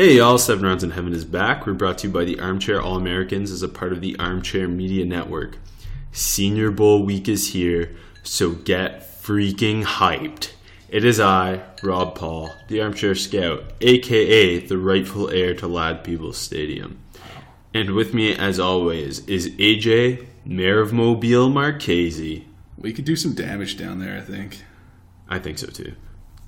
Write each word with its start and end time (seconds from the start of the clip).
Hey 0.00 0.16
y'all, 0.16 0.38
Seven 0.38 0.64
Rounds 0.64 0.82
in 0.82 0.92
Heaven 0.92 1.12
is 1.12 1.26
back. 1.26 1.66
We're 1.66 1.74
brought 1.74 1.98
to 1.98 2.06
you 2.06 2.12
by 2.14 2.24
the 2.24 2.40
Armchair 2.40 2.80
All 2.80 2.96
Americans 2.96 3.50
as 3.50 3.62
a 3.62 3.68
part 3.68 3.92
of 3.92 4.00
the 4.00 4.18
Armchair 4.18 4.66
Media 4.66 5.04
Network. 5.04 5.58
Senior 6.10 6.70
Bowl 6.70 7.04
week 7.04 7.28
is 7.28 7.52
here, 7.52 7.94
so 8.22 8.52
get 8.52 9.02
freaking 9.22 9.84
hyped. 9.84 10.52
It 10.88 11.04
is 11.04 11.20
I, 11.20 11.60
Rob 11.82 12.14
Paul, 12.14 12.50
the 12.68 12.80
Armchair 12.80 13.14
Scout, 13.14 13.74
aka 13.82 14.60
the 14.60 14.78
rightful 14.78 15.28
heir 15.28 15.54
to 15.56 15.66
Ladd-Peebles 15.66 16.38
Stadium. 16.38 16.98
And 17.74 17.90
with 17.90 18.14
me, 18.14 18.34
as 18.34 18.58
always, 18.58 19.18
is 19.26 19.50
AJ, 19.50 20.26
Mayor 20.46 20.80
of 20.80 20.94
Mobile 20.94 21.50
Marchese. 21.50 22.46
We 22.78 22.94
could 22.94 23.04
do 23.04 23.16
some 23.16 23.34
damage 23.34 23.76
down 23.76 23.98
there, 23.98 24.16
I 24.16 24.22
think. 24.22 24.64
I 25.28 25.38
think 25.38 25.58
so 25.58 25.66
too. 25.66 25.92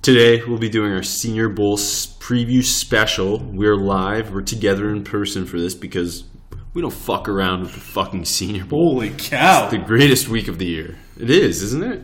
Today, 0.03 0.43
we'll 0.43 0.57
be 0.57 0.67
doing 0.67 0.91
our 0.91 1.01
Senior 1.01 1.47
Bowl 1.47 1.77
preview 1.77 2.61
special. 2.61 3.39
We're 3.39 3.77
live, 3.77 4.33
we're 4.33 4.41
together 4.41 4.89
in 4.89 5.05
person 5.05 5.45
for 5.45 5.57
this 5.57 5.73
because 5.73 6.25
we 6.73 6.81
don't 6.81 6.91
fuck 6.91 7.29
around 7.29 7.61
with 7.61 7.73
the 7.73 7.79
fucking 7.79 8.25
Senior 8.25 8.65
Bowl. 8.65 8.95
Holy 8.95 9.11
cow! 9.11 9.69
The 9.69 9.77
greatest 9.77 10.27
week 10.27 10.49
of 10.49 10.59
the 10.59 10.65
year. 10.65 10.97
It 11.17 11.29
is, 11.29 11.63
isn't 11.63 11.83
it? 11.83 12.01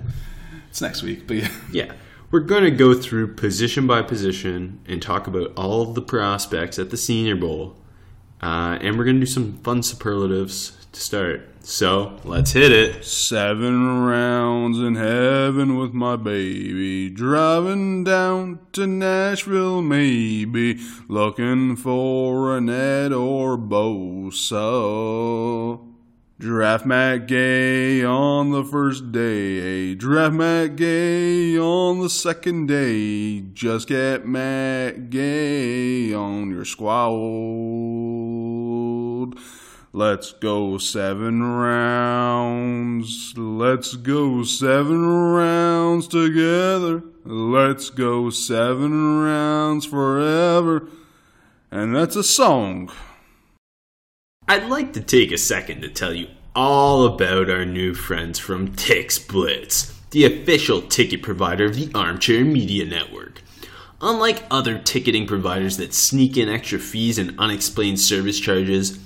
It's 0.69 0.79
next 0.79 1.03
week, 1.03 1.27
but 1.27 1.35
yeah. 1.35 1.49
Yeah. 1.73 1.91
We're 2.31 2.39
going 2.39 2.63
to 2.63 2.71
go 2.71 2.93
through 2.93 3.35
position 3.35 3.85
by 3.85 4.01
position 4.03 4.79
and 4.85 5.01
talk 5.01 5.27
about 5.27 5.51
all 5.57 5.81
of 5.81 5.93
the 5.93 6.01
prospects 6.01 6.79
at 6.79 6.91
the 6.91 6.97
Senior 6.97 7.35
Bowl. 7.35 7.75
Uh, 8.41 8.77
and 8.79 8.97
we're 8.97 9.03
going 9.03 9.17
to 9.17 9.25
do 9.25 9.29
some 9.29 9.57
fun 9.57 9.83
superlatives 9.83 10.78
to 10.91 10.99
start. 10.99 11.47
So, 11.61 12.17
let's 12.23 12.53
hit 12.53 12.71
it. 12.71 13.05
Seven 13.05 14.05
rounds 14.05 14.79
in 14.79 14.95
heaven 14.95 15.77
with 15.77 15.93
my 15.93 16.15
baby. 16.15 17.09
Driving 17.09 18.03
down 18.03 18.59
to 18.73 18.87
Nashville, 18.87 19.81
maybe. 19.81 20.79
Looking 21.07 21.75
for 21.75 22.57
an 22.57 22.69
Ed 22.69 23.13
or 23.13 23.57
Bosa. 23.57 24.59
Draft 26.39 26.85
Matt 26.85 27.27
Gay 27.27 28.03
on 28.03 28.51
the 28.51 28.63
first 28.63 29.11
day. 29.11 29.93
Draft 29.93 30.33
Matt 30.33 30.77
Gay 30.77 31.57
on 31.59 31.99
the 31.99 32.09
second 32.09 32.67
day. 32.67 33.41
Just 33.41 33.89
get 33.89 34.25
Matt 34.25 35.09
Gay 35.09 36.13
on 36.13 36.49
your 36.49 36.63
squad. 36.63 37.09
Let's 39.99 40.31
go 40.31 40.77
seven 40.77 41.43
rounds. 41.43 43.33
Let's 43.35 43.97
go 43.97 44.43
seven 44.43 45.05
rounds 45.05 46.07
together. 46.07 47.03
Let's 47.25 47.89
go 47.89 48.29
seven 48.29 49.21
rounds 49.21 49.85
forever. 49.85 50.87
And 51.69 51.93
that's 51.93 52.15
a 52.15 52.23
song. 52.23 52.89
I'd 54.47 54.69
like 54.69 54.93
to 54.93 55.01
take 55.01 55.33
a 55.33 55.37
second 55.37 55.81
to 55.81 55.89
tell 55.89 56.13
you 56.13 56.29
all 56.55 57.05
about 57.05 57.49
our 57.49 57.65
new 57.65 57.93
friends 57.93 58.39
from 58.39 58.69
Tix 58.77 59.19
Blitz, 59.27 59.99
the 60.11 60.23
official 60.23 60.81
ticket 60.81 61.21
provider 61.21 61.65
of 61.65 61.75
the 61.75 61.91
Armchair 61.93 62.45
Media 62.45 62.85
Network. 62.85 63.41
Unlike 63.99 64.45
other 64.49 64.79
ticketing 64.79 65.27
providers 65.27 65.75
that 65.75 65.93
sneak 65.93 66.37
in 66.37 66.47
extra 66.47 66.79
fees 66.79 67.17
and 67.17 67.37
unexplained 67.37 67.99
service 67.99 68.39
charges, 68.39 68.97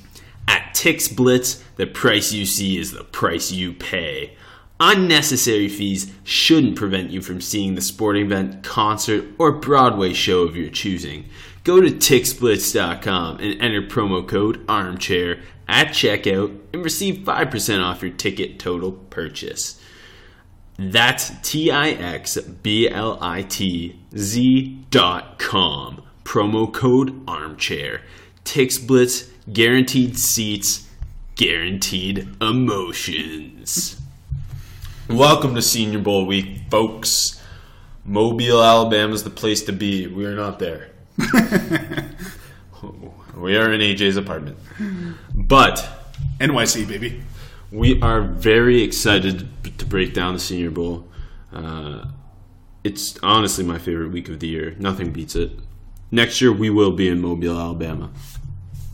Tix 0.83 1.15
Blitz, 1.15 1.63
the 1.77 1.87
price 1.87 2.33
you 2.33 2.45
see 2.45 2.77
is 2.77 2.91
the 2.91 3.05
price 3.05 3.53
you 3.53 3.71
pay. 3.71 4.35
Unnecessary 4.81 5.69
fees 5.69 6.11
shouldn't 6.25 6.75
prevent 6.75 7.09
you 7.09 7.21
from 7.21 7.39
seeing 7.39 7.75
the 7.75 7.81
sporting 7.81 8.25
event, 8.25 8.65
concert, 8.65 9.23
or 9.37 9.53
Broadway 9.53 10.11
show 10.11 10.41
of 10.41 10.57
your 10.57 10.69
choosing. 10.69 11.29
Go 11.63 11.79
to 11.79 11.87
TixBlitz.com 11.87 13.37
and 13.39 13.61
enter 13.61 13.81
promo 13.81 14.27
code 14.27 14.67
ARMCHAIR 14.67 15.41
at 15.69 15.91
checkout 15.91 16.59
and 16.73 16.83
receive 16.83 17.19
5% 17.19 17.81
off 17.81 18.01
your 18.01 18.11
ticket 18.11 18.59
total 18.59 18.91
purchase. 18.91 19.79
That's 20.77 21.31
T 21.49 21.71
I 21.71 21.91
X 21.91 22.37
B 22.37 22.89
L 22.89 23.17
I 23.21 23.43
T 23.43 24.01
Z 24.17 24.85
dot 24.89 25.39
com. 25.39 26.03
Promo 26.25 26.73
code 26.73 27.23
armchair. 27.25 28.01
Tix 28.43 28.85
Blitz, 28.85 29.29
guaranteed 29.51 30.17
seats, 30.17 30.87
guaranteed 31.35 32.27
emotions. 32.41 33.99
Welcome 35.09 35.55
to 35.55 35.61
Senior 35.61 35.99
Bowl 35.99 36.25
week, 36.25 36.61
folks. 36.71 37.41
Mobile, 38.05 38.63
Alabama 38.63 39.13
is 39.13 39.23
the 39.23 39.29
place 39.29 39.63
to 39.63 39.73
be. 39.73 40.07
We 40.07 40.25
are 40.25 40.35
not 40.35 40.59
there. 40.59 40.91
we 43.35 43.57
are 43.57 43.71
in 43.73 43.81
AJ's 43.81 44.17
apartment. 44.17 44.57
But 45.35 45.85
NYC, 46.39 46.87
baby. 46.87 47.21
we 47.71 48.01
are 48.01 48.21
very 48.21 48.81
excited 48.81 49.49
to 49.77 49.85
break 49.85 50.13
down 50.13 50.33
the 50.35 50.39
Senior 50.39 50.71
Bowl. 50.71 51.07
Uh, 51.51 52.05
it's 52.83 53.17
honestly 53.21 53.63
my 53.65 53.77
favorite 53.77 54.11
week 54.11 54.29
of 54.29 54.39
the 54.39 54.47
year. 54.47 54.75
Nothing 54.79 55.11
beats 55.11 55.35
it. 55.35 55.51
Next 56.11 56.41
year, 56.41 56.51
we 56.51 56.69
will 56.69 56.91
be 56.91 57.09
in 57.09 57.21
Mobile, 57.21 57.59
Alabama, 57.59 58.11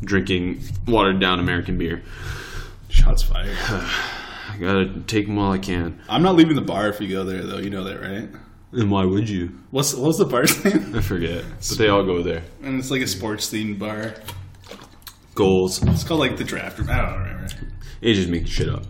drinking 0.03 0.61
watered 0.87 1.19
down 1.19 1.39
American 1.39 1.77
beer. 1.77 2.01
Shots 2.89 3.23
fired. 3.23 3.55
I 3.69 4.57
gotta 4.59 5.01
take 5.07 5.27
them 5.27 5.35
while 5.35 5.51
I 5.51 5.57
can. 5.57 5.99
I'm 6.09 6.23
not 6.23 6.35
leaving 6.35 6.55
the 6.55 6.61
bar 6.61 6.89
if 6.89 6.99
you 6.99 7.07
go 7.07 7.23
there, 7.23 7.43
though. 7.43 7.57
You 7.59 7.69
know 7.69 7.83
that, 7.83 8.01
right? 8.01 8.29
And 8.71 8.91
why 8.91 9.05
would 9.05 9.29
you? 9.29 9.57
What's 9.71 9.93
what's 9.93 10.17
the 10.17 10.25
bar's 10.25 10.63
name? 10.65 10.95
I 10.95 11.01
forget. 11.01 11.43
But 11.69 11.77
they 11.77 11.87
all 11.87 12.03
go 12.03 12.21
there. 12.21 12.43
And 12.61 12.79
it's 12.79 12.91
like 12.91 13.01
a 13.01 13.07
sports 13.07 13.51
themed 13.51 13.79
bar. 13.79 14.15
Goals. 15.35 15.81
It's 15.83 16.03
called 16.03 16.19
like 16.19 16.37
the 16.37 16.43
draft 16.43 16.79
room. 16.79 16.89
I 16.89 16.97
don't 17.01 17.19
remember. 17.19 17.47
AJ's 18.01 18.27
making 18.27 18.47
shit 18.47 18.69
up. 18.69 18.83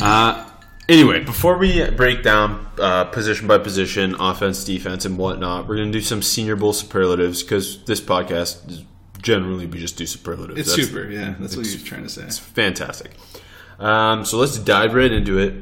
Uh, 0.00 0.48
anyway, 0.88 1.24
before 1.24 1.58
we 1.58 1.88
break 1.90 2.22
down 2.22 2.66
uh, 2.78 3.04
position 3.06 3.48
by 3.48 3.58
position, 3.58 4.14
offense, 4.20 4.64
defense, 4.64 5.04
and 5.04 5.18
whatnot, 5.18 5.66
we're 5.66 5.76
to 5.76 5.90
do 5.90 6.00
some 6.00 6.22
Senior 6.22 6.56
Bowl 6.56 6.72
superlatives 6.72 7.42
because 7.42 7.82
this 7.84 8.00
podcast 8.00 8.68
is 8.70 8.84
generally 9.22 9.66
we 9.66 9.78
just 9.78 9.96
do 9.96 10.06
superlatives. 10.06 10.58
It's 10.58 10.70
That's- 10.70 10.88
super. 10.88 11.10
Yeah, 11.10 11.34
that's 11.38 11.56
what 11.56 11.66
you're 11.66 11.80
trying 11.80 12.02
to 12.04 12.08
say. 12.08 12.22
It's 12.22 12.38
fantastic. 12.38 13.12
Um, 13.78 14.24
so 14.24 14.38
let's 14.38 14.58
dive 14.58 14.94
right 14.94 15.10
into 15.10 15.38
it 15.38 15.54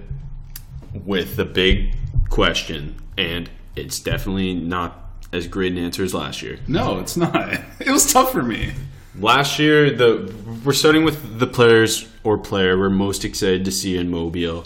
with 0.92 1.36
the 1.36 1.44
big 1.44 1.94
question, 2.28 2.96
and 3.16 3.48
it's 3.76 4.00
definitely 4.00 4.54
not 4.54 5.04
as 5.32 5.46
great 5.46 5.72
an 5.72 5.78
answer 5.78 6.02
as 6.02 6.14
last 6.14 6.42
year. 6.42 6.58
No, 6.66 6.98
it's 6.98 7.16
not. 7.16 7.60
It 7.80 7.90
was 7.92 8.12
tough 8.12 8.32
for 8.32 8.42
me. 8.42 8.72
Last 9.18 9.58
year, 9.58 9.90
the 9.90 10.34
we're 10.64 10.72
starting 10.72 11.04
with 11.04 11.38
the 11.38 11.46
players 11.46 12.08
or 12.24 12.38
player 12.38 12.76
we're 12.78 12.90
most 12.90 13.24
excited 13.24 13.64
to 13.64 13.70
see 13.70 13.96
in 13.96 14.10
Mobile. 14.10 14.64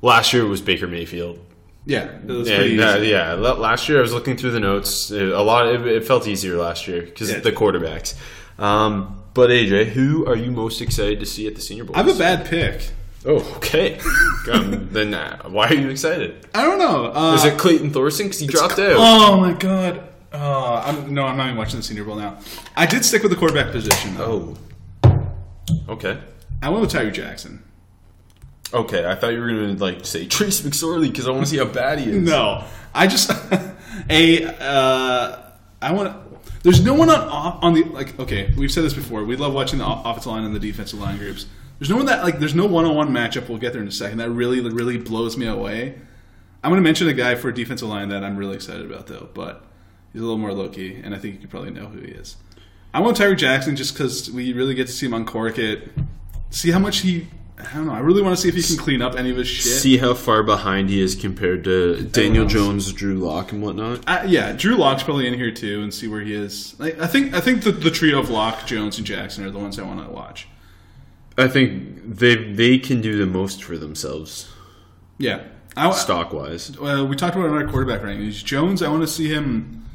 Last 0.00 0.32
year 0.32 0.46
was 0.46 0.60
Baker 0.60 0.86
Mayfield. 0.86 1.38
Yeah, 1.86 2.04
it 2.04 2.26
was 2.26 2.48
pretty 2.48 2.80
uh, 2.80 2.96
easy. 2.98 3.08
yeah, 3.08 3.32
la- 3.32 3.54
last 3.54 3.88
year 3.88 3.98
I 3.98 4.02
was 4.02 4.12
looking 4.12 4.36
through 4.36 4.50
the 4.52 4.60
notes. 4.60 5.10
It- 5.10 5.30
A 5.32 5.40
lot, 5.42 5.66
it, 5.66 5.86
it 5.86 6.06
felt 6.06 6.26
easier 6.28 6.56
last 6.56 6.86
year 6.86 7.02
because 7.02 7.30
Yeah. 7.30 7.38
the 7.40 7.52
quarterbacks. 7.52 8.14
Um, 8.58 9.22
but 9.34 9.50
AJ, 9.50 9.86
who 9.86 10.26
are 10.26 10.36
you 10.36 10.50
most 10.50 10.80
excited 10.82 11.20
to 11.20 11.26
see 11.26 11.46
at 11.46 11.54
the 11.54 11.60
Senior 11.60 11.84
Bowl? 11.84 11.96
I 11.96 12.02
have 12.02 12.14
a 12.14 12.18
bad 12.18 12.46
pick. 12.46 12.90
Oh, 13.24 13.36
okay. 13.56 13.98
um, 14.52 14.88
then 14.92 15.14
uh, 15.14 15.42
why 15.48 15.68
are 15.68 15.74
you 15.74 15.88
excited? 15.88 16.46
I 16.54 16.62
don't 16.62 16.78
know. 16.78 17.12
Uh, 17.12 17.34
Is 17.34 17.44
it 17.44 17.58
Clayton 17.58 17.90
Thorson 17.92 18.26
because 18.26 18.40
he 18.40 18.46
dropped 18.46 18.78
out? 18.78 18.96
Oh 18.96 19.38
my 19.40 19.52
god. 19.52 20.02
Oh, 20.32 20.74
I'm, 20.84 21.12
no, 21.12 21.24
I'm 21.24 21.36
not 21.36 21.46
even 21.46 21.56
watching 21.58 21.76
the 21.78 21.82
Senior 21.82 22.04
Bowl 22.04 22.16
now. 22.16 22.38
I 22.76 22.86
did 22.86 23.04
stick 23.04 23.22
with 23.22 23.30
the 23.32 23.36
quarterback 23.36 23.72
position. 23.72 24.16
Though. 24.16 24.56
Oh. 25.04 25.32
Okay. 25.88 26.18
I 26.62 26.68
went 26.68 26.82
with 26.82 26.90
Tyree 26.90 27.10
Jackson. 27.10 27.62
Okay, 28.72 29.04
I 29.04 29.14
thought 29.14 29.32
you 29.32 29.40
were 29.40 29.48
gonna 29.48 29.72
like 29.74 30.06
say 30.06 30.26
Trace 30.26 30.60
McSorley 30.60 31.08
because 31.08 31.26
I 31.26 31.30
want 31.30 31.44
to 31.44 31.50
see 31.50 31.58
how 31.58 31.64
bad 31.64 31.98
he 31.98 32.10
is. 32.10 32.16
No, 32.22 32.64
I 32.94 33.06
just 33.06 33.30
a 34.10 34.44
uh, 34.44 35.42
I 35.82 35.92
want. 35.92 36.16
There's 36.62 36.84
no 36.84 36.94
one 36.94 37.10
on 37.10 37.20
on 37.62 37.74
the 37.74 37.84
like. 37.84 38.18
Okay, 38.18 38.52
we've 38.56 38.70
said 38.70 38.84
this 38.84 38.94
before. 38.94 39.24
We 39.24 39.36
love 39.36 39.54
watching 39.54 39.78
the 39.78 39.86
offensive 39.86 40.32
line 40.32 40.44
and 40.44 40.54
the 40.54 40.60
defensive 40.60 41.00
line 41.00 41.18
groups. 41.18 41.46
There's 41.78 41.90
no 41.90 41.96
one 41.96 42.06
that 42.06 42.22
like. 42.22 42.38
There's 42.38 42.54
no 42.54 42.66
one-on-one 42.66 43.08
matchup. 43.08 43.48
We'll 43.48 43.58
get 43.58 43.72
there 43.72 43.82
in 43.82 43.88
a 43.88 43.92
second. 43.92 44.18
That 44.18 44.30
really 44.30 44.60
really 44.60 44.98
blows 44.98 45.36
me 45.36 45.46
away. 45.46 45.98
I'm 46.62 46.74
to 46.74 46.80
mention 46.80 47.08
a 47.08 47.14
guy 47.14 47.36
for 47.36 47.48
a 47.48 47.54
defensive 47.54 47.88
line 47.88 48.10
that 48.10 48.22
I'm 48.22 48.36
really 48.36 48.54
excited 48.54 48.84
about 48.84 49.06
though, 49.06 49.30
but 49.32 49.64
he's 50.12 50.20
a 50.20 50.24
little 50.24 50.38
more 50.38 50.52
low 50.52 50.68
key, 50.68 51.00
and 51.02 51.14
I 51.14 51.18
think 51.18 51.34
you 51.34 51.40
could 51.40 51.50
probably 51.50 51.70
know 51.70 51.86
who 51.86 52.00
he 52.00 52.12
is. 52.12 52.36
I 52.92 53.00
want 53.00 53.16
Tyree 53.16 53.36
Jackson 53.36 53.76
just 53.76 53.94
because 53.94 54.30
we 54.30 54.52
really 54.52 54.74
get 54.74 54.88
to 54.88 54.92
see 54.92 55.06
him 55.06 55.14
uncork 55.14 55.58
it. 55.58 55.88
see 56.50 56.70
how 56.70 56.78
much 56.78 56.98
he. 56.98 57.28
I 57.70 57.74
don't 57.74 57.86
know. 57.86 57.92
I 57.92 58.00
really 58.00 58.22
want 58.22 58.36
to 58.36 58.40
see 58.40 58.48
if 58.48 58.54
he 58.54 58.62
can 58.62 58.76
clean 58.76 59.02
up 59.02 59.16
any 59.16 59.30
of 59.30 59.36
his 59.36 59.48
shit. 59.48 59.72
See 59.72 59.96
how 59.98 60.14
far 60.14 60.42
behind 60.42 60.88
he 60.90 61.00
is 61.00 61.14
compared 61.14 61.64
to 61.64 62.02
Daniel. 62.02 62.46
Jones, 62.46 62.92
Drew 62.92 63.16
Lock, 63.18 63.52
and 63.52 63.62
whatnot. 63.62 64.04
Uh, 64.06 64.24
yeah, 64.26 64.52
Drew 64.52 64.76
Lock's 64.76 65.02
probably 65.02 65.26
in 65.26 65.34
here 65.34 65.50
too, 65.50 65.82
and 65.82 65.92
see 65.92 66.08
where 66.08 66.20
he 66.20 66.34
is. 66.34 66.74
Like, 66.78 66.98
I 67.00 67.06
think 67.06 67.34
I 67.34 67.40
think 67.40 67.62
the, 67.62 67.72
the 67.72 67.90
trio 67.90 68.18
of 68.18 68.30
Lock, 68.30 68.66
Jones, 68.66 68.98
and 68.98 69.06
Jackson 69.06 69.44
are 69.44 69.50
the 69.50 69.58
ones 69.58 69.78
I 69.78 69.82
want 69.82 70.04
to 70.06 70.12
watch. 70.12 70.48
I 71.38 71.48
think 71.48 72.16
they 72.16 72.34
they 72.52 72.78
can 72.78 73.00
do 73.00 73.16
the 73.16 73.26
most 73.26 73.62
for 73.62 73.78
themselves 73.78 74.52
Yeah, 75.18 75.42
I, 75.76 75.90
stock 75.92 76.32
wise. 76.32 76.76
Uh, 76.76 77.06
we 77.08 77.16
talked 77.16 77.36
about 77.36 77.48
another 77.48 77.68
quarterback 77.68 78.02
rankings. 78.02 78.44
Jones, 78.44 78.82
I 78.82 78.88
want 78.88 79.02
to 79.02 79.08
see 79.08 79.28
him 79.28 79.86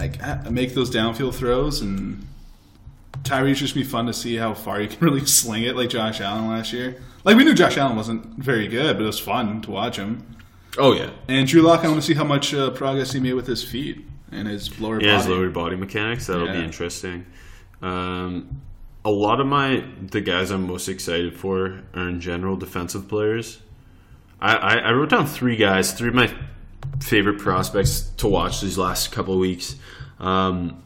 like 0.00 0.50
make 0.50 0.74
those 0.74 0.90
downfield 0.90 1.34
throws, 1.34 1.80
and 1.80 2.26
Tyree's 3.24 3.58
just 3.58 3.74
be 3.74 3.82
fun 3.82 4.06
to 4.06 4.12
see 4.12 4.36
how 4.36 4.54
far 4.54 4.80
he 4.80 4.86
can 4.86 5.00
really 5.00 5.24
sling 5.26 5.64
it, 5.64 5.76
like 5.76 5.88
Josh 5.90 6.20
Allen 6.20 6.48
last 6.48 6.72
year. 6.72 7.02
Like 7.24 7.36
we 7.36 7.44
knew 7.44 7.54
Josh 7.54 7.76
Allen 7.76 7.96
wasn't 7.96 8.26
very 8.36 8.68
good, 8.68 8.96
but 8.96 9.02
it 9.02 9.06
was 9.06 9.18
fun 9.18 9.62
to 9.62 9.70
watch 9.70 9.96
him. 9.96 10.36
Oh 10.76 10.92
yeah, 10.92 11.10
And 11.28 11.46
Drew 11.46 11.62
Lock, 11.62 11.84
I 11.84 11.88
want 11.88 12.00
to 12.00 12.06
see 12.06 12.14
how 12.14 12.24
much 12.24 12.52
uh, 12.52 12.70
progress 12.70 13.12
he 13.12 13.20
made 13.20 13.34
with 13.34 13.46
his 13.46 13.62
feet 13.62 14.04
and 14.32 14.48
his 14.48 14.80
lower 14.80 15.00
yeah, 15.00 15.16
his 15.16 15.26
body. 15.26 15.34
lower 15.34 15.50
body 15.50 15.76
mechanics. 15.76 16.26
That'll 16.26 16.48
be 16.48 16.62
interesting. 16.62 17.26
Um, 17.80 18.60
a 19.04 19.10
lot 19.10 19.40
of 19.40 19.46
my 19.46 19.84
the 20.00 20.20
guys 20.20 20.50
I'm 20.50 20.66
most 20.66 20.88
excited 20.88 21.34
for 21.38 21.82
are 21.94 22.08
in 22.08 22.20
general 22.20 22.56
defensive 22.56 23.08
players. 23.08 23.60
I, 24.40 24.54
I, 24.56 24.74
I 24.76 24.92
wrote 24.92 25.10
down 25.10 25.26
three 25.26 25.56
guys, 25.56 25.92
three 25.92 26.08
of 26.08 26.14
my 26.14 26.34
favorite 27.00 27.38
prospects 27.38 28.00
to 28.18 28.28
watch 28.28 28.60
these 28.60 28.76
last 28.76 29.12
couple 29.12 29.34
of 29.34 29.40
weeks. 29.40 29.76
Um, 30.18 30.82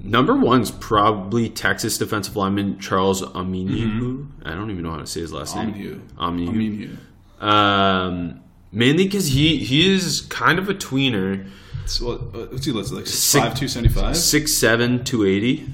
number 0.00 0.34
one's 0.36 0.70
probably 0.70 1.48
Texas 1.48 1.98
defensive 1.98 2.36
lineman 2.36 2.78
Charles 2.78 3.22
Omenihu. 3.22 4.28
I 4.44 4.50
don't 4.54 4.70
even 4.70 4.82
know 4.82 4.90
how 4.92 4.98
to 4.98 5.06
say 5.06 5.20
his 5.20 5.32
last 5.32 5.54
Omenihu. 5.56 5.74
name. 5.76 6.08
I 6.18 6.28
Omenihu. 6.30 6.96
Um, 7.42 8.40
mainly 8.72 9.04
because 9.04 9.28
he 9.28 9.58
he 9.58 9.92
is 9.94 10.22
kind 10.22 10.58
of 10.58 10.68
a 10.68 10.74
tweener, 10.74 11.48
So, 11.86 12.16
what's 12.16 12.64
he 12.66 12.72
listed 12.72 12.96
like 12.98 13.06
Six- 13.06 13.32
five 13.44 13.54
two 13.54 13.68
seventy 13.68 13.92
five? 13.92 14.16
six 14.16 14.56
seven, 14.58 15.04
two 15.04 15.24
eighty. 15.24 15.68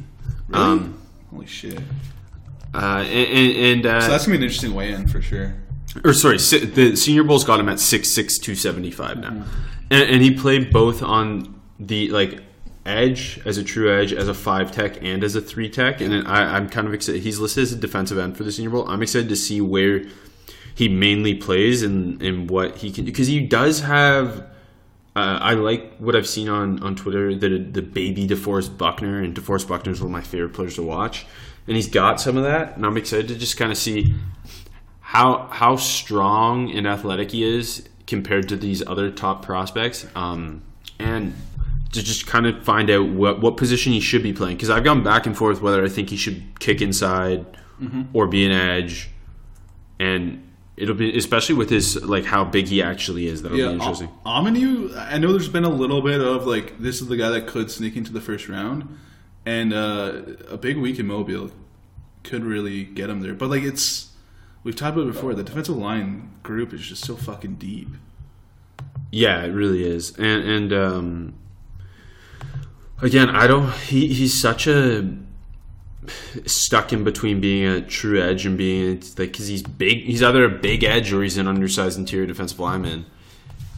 Really? 0.48 0.62
Um, 0.62 1.00
Holy 1.30 1.46
shit! 1.46 1.78
uh, 2.74 3.04
and 3.06 3.56
and, 3.56 3.86
uh, 3.86 4.00
So 4.02 4.08
that's 4.08 4.26
gonna 4.26 4.34
be 4.38 4.44
an 4.44 4.50
interesting 4.50 4.74
weigh 4.74 4.92
in 4.92 5.08
for 5.08 5.22
sure. 5.22 5.54
or 6.04 6.12
sorry, 6.12 6.36
the 6.38 6.96
Senior 6.96 7.24
Bowl's 7.24 7.44
got 7.44 7.58
him 7.60 7.68
at 7.68 7.80
six 7.80 8.14
six 8.14 8.38
two 8.38 8.54
seventy 8.54 8.90
five 8.90 9.18
now, 9.18 9.44
and, 9.90 10.02
and 10.10 10.22
he 10.22 10.32
played 10.34 10.70
both 10.72 11.02
on 11.02 11.58
the 11.80 12.08
like 12.10 12.42
edge 12.86 13.40
as 13.44 13.58
a 13.58 13.64
true 13.64 13.92
edge, 13.92 14.12
as 14.12 14.28
a 14.28 14.34
five 14.34 14.70
tech, 14.72 15.02
and 15.02 15.24
as 15.24 15.34
a 15.34 15.40
three 15.40 15.68
tech. 15.68 16.00
And 16.00 16.26
I, 16.26 16.56
I'm 16.56 16.68
kind 16.68 16.86
of 16.86 16.94
excited. 16.94 17.22
He's 17.22 17.38
listed 17.38 17.62
as 17.62 17.72
a 17.72 17.76
defensive 17.76 18.18
end 18.18 18.36
for 18.36 18.44
the 18.44 18.52
Senior 18.52 18.70
Bowl. 18.70 18.88
I'm 18.88 19.02
excited 19.02 19.28
to 19.28 19.36
see 19.36 19.60
where 19.60 20.04
he 20.74 20.88
mainly 20.88 21.34
plays 21.34 21.82
and 21.82 22.20
and 22.22 22.50
what 22.50 22.78
he 22.78 22.90
can 22.90 23.04
do 23.04 23.12
because 23.12 23.28
he 23.28 23.40
does 23.40 23.80
have. 23.80 24.46
Uh, 25.16 25.38
I 25.40 25.54
like 25.54 25.96
what 25.98 26.16
I've 26.16 26.26
seen 26.26 26.48
on, 26.48 26.82
on 26.82 26.96
Twitter 26.96 27.36
the 27.36 27.58
the 27.58 27.82
baby 27.82 28.26
DeForest 28.26 28.76
Buckner 28.76 29.22
and 29.22 29.34
DeForest 29.34 29.68
Buckner 29.68 29.92
is 29.92 30.00
one 30.00 30.06
of 30.06 30.12
my 30.12 30.22
favorite 30.22 30.54
players 30.54 30.74
to 30.74 30.82
watch, 30.82 31.24
and 31.68 31.76
he's 31.76 31.88
got 31.88 32.20
some 32.20 32.36
of 32.36 32.42
that, 32.42 32.76
and 32.76 32.84
I'm 32.84 32.96
excited 32.96 33.28
to 33.28 33.36
just 33.36 33.56
kind 33.56 33.70
of 33.70 33.78
see 33.78 34.12
how 35.00 35.46
how 35.52 35.76
strong 35.76 36.72
and 36.72 36.84
athletic 36.84 37.30
he 37.30 37.44
is 37.44 37.88
compared 38.08 38.48
to 38.48 38.56
these 38.56 38.84
other 38.84 39.08
top 39.08 39.44
prospects, 39.44 40.04
um, 40.16 40.62
and 40.98 41.32
to 41.94 42.02
just 42.02 42.26
kind 42.26 42.46
of 42.46 42.62
find 42.64 42.90
out 42.90 43.08
what 43.08 43.40
what 43.40 43.56
position 43.56 43.92
he 43.92 44.00
should 44.00 44.22
be 44.22 44.32
playing 44.32 44.56
because 44.56 44.70
I've 44.70 44.84
gone 44.84 45.02
back 45.02 45.26
and 45.26 45.36
forth 45.36 45.60
whether 45.62 45.84
I 45.84 45.88
think 45.88 46.10
he 46.10 46.16
should 46.16 46.58
kick 46.60 46.80
inside 46.82 47.44
or 48.12 48.26
be 48.26 48.46
an 48.46 48.52
edge, 48.52 49.10
and 49.98 50.40
it'll 50.76 50.94
be 50.94 51.16
especially 51.16 51.54
with 51.54 51.70
his 51.70 52.02
like 52.04 52.24
how 52.24 52.44
big 52.44 52.66
he 52.66 52.82
actually 52.82 53.26
is 53.26 53.42
that'll 53.42 53.58
Yeah, 53.58 53.68
be 53.68 53.74
interesting. 53.74 54.08
A- 54.24 54.28
Omenihu, 54.28 54.96
I 54.96 55.18
know 55.18 55.32
there's 55.32 55.48
been 55.48 55.64
a 55.64 55.68
little 55.70 56.00
bit 56.02 56.20
of 56.20 56.46
like 56.46 56.78
this 56.78 57.00
is 57.00 57.08
the 57.08 57.16
guy 57.16 57.30
that 57.30 57.46
could 57.46 57.70
sneak 57.70 57.96
into 57.96 58.12
the 58.12 58.20
first 58.20 58.48
round, 58.48 58.98
and 59.44 59.72
uh, 59.72 60.22
a 60.48 60.56
big 60.56 60.76
week 60.78 60.98
in 60.98 61.06
Mobile 61.06 61.50
could 62.22 62.42
really 62.44 62.84
get 62.84 63.10
him 63.10 63.20
there. 63.20 63.34
But 63.34 63.50
like 63.50 63.62
it's 63.62 64.12
we've 64.62 64.74
talked 64.76 64.96
about 64.96 65.08
it 65.08 65.12
before. 65.12 65.34
The 65.34 65.44
defensive 65.44 65.76
line 65.76 66.30
group 66.42 66.72
is 66.72 66.80
just 66.80 67.04
so 67.04 67.16
fucking 67.16 67.56
deep. 67.56 67.88
Yeah, 69.10 69.42
it 69.44 69.50
really 69.50 69.84
is. 69.84 70.16
And 70.18 70.42
and 70.48 70.72
um 70.72 71.34
again, 73.02 73.30
I 73.30 73.46
don't 73.46 73.72
he 73.72 74.08
he's 74.08 74.40
such 74.40 74.66
a 74.66 75.08
stuck 76.44 76.92
in 76.92 77.02
between 77.02 77.40
being 77.40 77.66
a 77.66 77.80
true 77.80 78.20
edge 78.20 78.44
and 78.44 78.58
being 78.58 79.02
like 79.16 79.32
cuz 79.32 79.46
he's 79.46 79.62
big 79.62 80.02
he's 80.04 80.22
either 80.22 80.44
a 80.44 80.50
big 80.50 80.84
edge 80.84 81.12
or 81.12 81.22
he's 81.22 81.38
an 81.38 81.48
undersized 81.48 81.98
interior 81.98 82.26
defensive 82.26 82.60
lineman. 82.60 83.06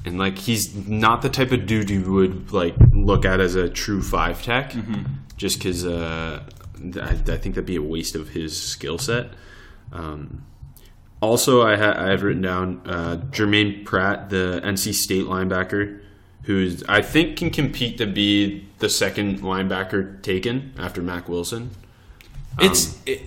And 0.05 0.19
like 0.19 0.39
he's 0.39 0.75
not 0.89 1.23
the 1.23 1.29
type 1.29 1.53
of 1.53 1.67
dude 1.67 1.91
you 1.91 2.13
would 2.13 2.53
like 2.53 2.75
look 2.93 3.25
at 3.25 3.41
as 3.41 3.55
a 3.55 3.69
true 3.69 4.03
5 4.03 4.43
tech 4.43 4.75
just 5.37 5.61
cuz 5.61 5.85
uh 5.85 6.43
I, 7.01 7.11
I 7.11 7.15
think 7.15 7.55
that'd 7.55 7.67
be 7.67 7.77
a 7.77 7.83
waste 7.83 8.15
of 8.17 8.31
his 8.31 8.61
skill 8.61 8.99
set. 8.99 9.33
Um 9.93 10.43
also, 11.23 11.63
I, 11.67 11.77
ha- 11.77 11.95
I 11.97 12.11
have 12.11 12.23
written 12.23 12.43
down 12.43 12.83
uh, 12.85 13.17
Jermaine 13.31 13.87
Pratt, 13.87 14.29
the 14.29 14.61
NC 14.63 14.93
State 14.93 15.25
linebacker, 15.25 16.01
who's 16.47 16.83
I 16.89 17.03
think 17.03 17.37
can 17.37 17.51
compete 17.51 17.99
to 17.99 18.07
be 18.07 18.67
the 18.79 18.89
second 18.89 19.41
linebacker 19.41 20.23
taken 20.23 20.73
after 20.79 21.03
Mack 21.03 21.29
Wilson. 21.29 21.71
It's 22.59 22.99
it, 23.07 23.23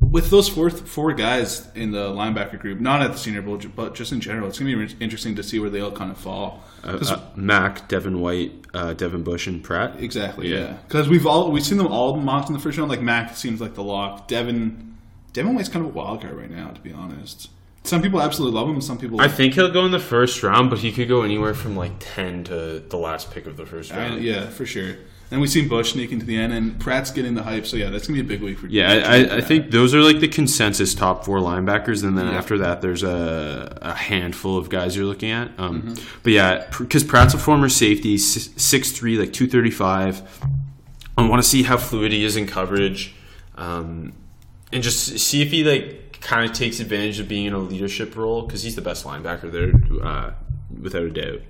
with 0.00 0.28
those 0.30 0.48
four 0.48 0.68
four 0.68 1.12
guys 1.14 1.66
in 1.74 1.90
the 1.92 2.10
linebacker 2.10 2.58
group, 2.58 2.80
not 2.80 3.00
at 3.02 3.12
the 3.12 3.18
Senior 3.18 3.40
Bowl, 3.42 3.58
but 3.74 3.94
just 3.94 4.12
in 4.12 4.20
general. 4.20 4.48
It's 4.48 4.58
gonna 4.58 4.76
be 4.76 4.94
interesting 5.00 5.34
to 5.36 5.42
see 5.42 5.58
where 5.58 5.70
they 5.70 5.80
all 5.80 5.92
kind 5.92 6.10
of 6.10 6.18
fall. 6.18 6.62
'Cause- 6.82 7.10
Uh, 7.12 7.20
Mack, 7.36 7.88
Devin 7.88 8.20
White, 8.20 8.52
uh, 8.74 8.92
Devin 8.94 9.22
Bush, 9.22 9.46
and 9.46 9.62
Pratt. 9.62 9.94
Exactly. 10.00 10.48
Yeah. 10.52 10.58
Yeah. 10.58 10.72
Because 10.88 11.08
we've 11.08 11.26
all 11.26 11.50
we've 11.52 11.64
seen 11.64 11.78
them 11.78 11.86
all 11.86 12.16
mocked 12.16 12.48
in 12.48 12.52
the 12.54 12.58
first 12.60 12.76
round. 12.76 12.90
Like 12.90 13.00
Mack 13.00 13.36
seems 13.36 13.60
like 13.60 13.74
the 13.74 13.84
lock. 13.84 14.26
Devin, 14.28 14.94
Devin 15.32 15.54
White's 15.54 15.68
kind 15.68 15.86
of 15.86 15.92
a 15.92 15.94
wild 15.96 16.20
card 16.20 16.34
right 16.36 16.50
now, 16.50 16.68
to 16.68 16.80
be 16.80 16.92
honest. 16.92 17.48
Some 17.84 18.00
people 18.00 18.22
absolutely 18.22 18.58
love 18.58 18.68
him. 18.68 18.80
Some 18.80 18.98
people, 18.98 19.20
I 19.20 19.28
think 19.28 19.54
he'll 19.54 19.70
go 19.70 19.84
in 19.84 19.90
the 19.90 19.98
first 19.98 20.42
round, 20.42 20.70
but 20.70 20.78
he 20.78 20.92
could 20.92 21.08
go 21.08 21.22
anywhere 21.22 21.52
from 21.54 21.76
like 21.76 21.92
ten 21.98 22.44
to 22.44 22.80
the 22.80 22.96
last 22.96 23.30
pick 23.32 23.46
of 23.46 23.56
the 23.56 23.66
first 23.66 23.90
round. 23.90 24.22
yeah, 24.22 24.48
for 24.48 24.64
sure. 24.64 24.96
And 25.32 25.40
we've 25.40 25.48
seen 25.48 25.66
Bush 25.66 25.94
sneaking 25.94 26.20
to 26.20 26.26
the 26.26 26.36
end, 26.36 26.52
and 26.52 26.78
Pratt's 26.78 27.10
getting 27.10 27.34
the 27.34 27.42
hype. 27.42 27.64
So 27.66 27.78
yeah, 27.78 27.88
that's 27.88 28.06
gonna 28.06 28.22
be 28.22 28.24
a 28.24 28.28
big 28.28 28.42
week 28.42 28.58
for. 28.58 28.66
Yeah, 28.66 29.02
I, 29.06 29.38
I, 29.38 29.40
think 29.40 29.70
those 29.70 29.94
are 29.94 30.02
like 30.02 30.20
the 30.20 30.28
consensus 30.28 30.94
top 30.94 31.24
four 31.24 31.38
linebackers, 31.38 32.04
and 32.04 32.18
then 32.18 32.26
Yeah. 32.26 32.36
after 32.36 32.58
that, 32.58 32.82
there's 32.82 33.02
a, 33.02 33.78
a 33.80 33.94
handful 33.94 34.58
of 34.58 34.68
guys 34.68 34.94
you're 34.94 35.06
looking 35.06 35.30
at. 35.30 35.50
Um, 35.58 35.94
But 36.22 36.34
yeah, 36.34 36.66
because 36.78 37.02
Pratt's 37.02 37.32
a 37.32 37.38
former 37.38 37.70
safety, 37.70 38.18
six 38.18 38.92
three, 38.92 39.16
like 39.16 39.32
two 39.32 39.48
thirty 39.48 39.70
five. 39.70 40.20
I 41.16 41.26
want 41.26 41.42
to 41.42 41.48
see 41.48 41.62
how 41.62 41.78
fluid 41.78 42.12
he 42.12 42.24
is 42.24 42.36
in 42.36 42.46
coverage, 42.46 43.14
um, 43.56 44.12
and 44.70 44.82
just 44.82 45.18
see 45.18 45.40
if 45.40 45.50
he 45.50 45.64
like 45.64 46.01
kind 46.22 46.48
of 46.48 46.56
takes 46.56 46.80
advantage 46.80 47.18
of 47.20 47.28
being 47.28 47.46
in 47.46 47.52
a 47.52 47.58
leadership 47.58 48.16
role 48.16 48.42
because 48.42 48.62
he's 48.62 48.74
the 48.76 48.82
best 48.82 49.04
linebacker 49.04 49.50
there, 49.52 49.72
uh, 50.06 50.32
without 50.80 51.02
a 51.02 51.10
doubt. 51.10 51.40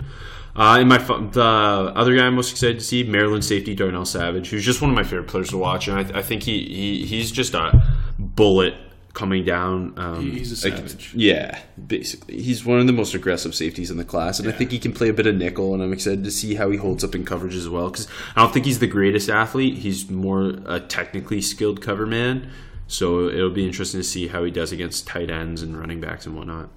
Uh, 0.55 0.77
and 0.81 0.89
my 0.89 0.99
the 0.99 1.43
other 1.43 2.15
guy 2.17 2.27
I'm 2.27 2.35
most 2.35 2.51
excited 2.51 2.79
to 2.79 2.85
see, 2.85 3.05
Maryland 3.05 3.45
safety 3.45 3.75
Darnell 3.75 4.05
Savage, 4.05 4.51
who's 4.51 4.65
just 4.65 4.83
one 4.83 4.91
of 4.91 4.97
my 4.97 5.03
favorite 5.03 5.29
players 5.29 5.49
to 5.51 5.57
watch, 5.57 5.89
and 5.89 5.97
I, 5.99 6.19
I 6.19 6.23
think 6.23 6.43
he, 6.43 6.65
he 6.67 7.07
he's 7.07 7.31
just 7.33 7.55
a 7.55 7.83
bullet 8.19 8.75
coming 9.15 9.45
down. 9.45 9.95
Um, 9.99 10.31
He's 10.31 10.63
a 10.63 10.69
like- 10.69 10.77
savage. 10.79 11.13
yeah, 11.15 11.59
basically, 11.87 12.41
he's 12.43 12.65
one 12.67 12.81
of 12.81 12.87
the 12.87 12.93
most 12.93 13.15
aggressive 13.15 13.55
safeties 13.55 13.91
in 13.91 13.97
the 13.97 14.05
class, 14.05 14.39
and 14.41 14.49
I 14.49 14.53
think 14.53 14.71
he 14.73 14.79
can 14.79 14.93
play 14.93 15.09
a 15.09 15.15
bit 15.15 15.27
of 15.27 15.35
nickel. 15.37 15.73
And 15.73 15.83
I'm 15.83 15.93
excited 15.93 16.23
to 16.25 16.31
see 16.31 16.55
how 16.55 16.71
he 16.71 16.77
holds 16.77 17.03
up 17.03 17.15
in 17.15 17.25
coverage 17.25 17.55
as 17.55 17.69
well, 17.69 17.91
because 17.91 18.07
I 18.37 18.43
don't 18.43 18.53
think 18.53 18.67
he's 18.67 18.79
the 18.79 18.87
greatest 18.87 19.31
athlete. 19.31 19.79
He's 19.79 20.11
more 20.11 20.55
a 20.67 20.81
technically 20.81 21.41
skilled 21.41 21.81
cover 21.81 22.07
man. 22.07 22.51
So 22.93 23.29
it'll 23.29 23.51
be 23.51 23.65
interesting 23.67 24.01
to 24.01 24.05
see 24.05 24.29
how 24.29 24.45
he 24.45 24.51
does 24.51 24.71
against 24.73 25.07
tight 25.07 25.31
ends 25.31 25.63
and 25.63 25.79
running 25.79 26.01
backs 26.01 26.27
and 26.27 26.37
whatnot. 26.37 26.69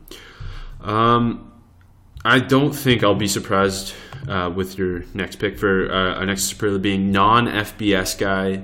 Um, 0.82 1.52
I 2.24 2.40
don't 2.40 2.74
think 2.74 3.04
I'll 3.04 3.16
be 3.16 3.28
surprised 3.28 3.94
uh, 4.28 4.52
with 4.56 4.78
your 4.78 5.04
next 5.14 5.36
pick 5.38 5.60
for 5.60 5.92
uh, 5.92 6.16
our 6.16 6.26
next 6.26 6.44
superlative 6.44 6.82
being 6.82 7.12
non 7.12 7.48
FBS 7.48 8.18
guy 8.18 8.64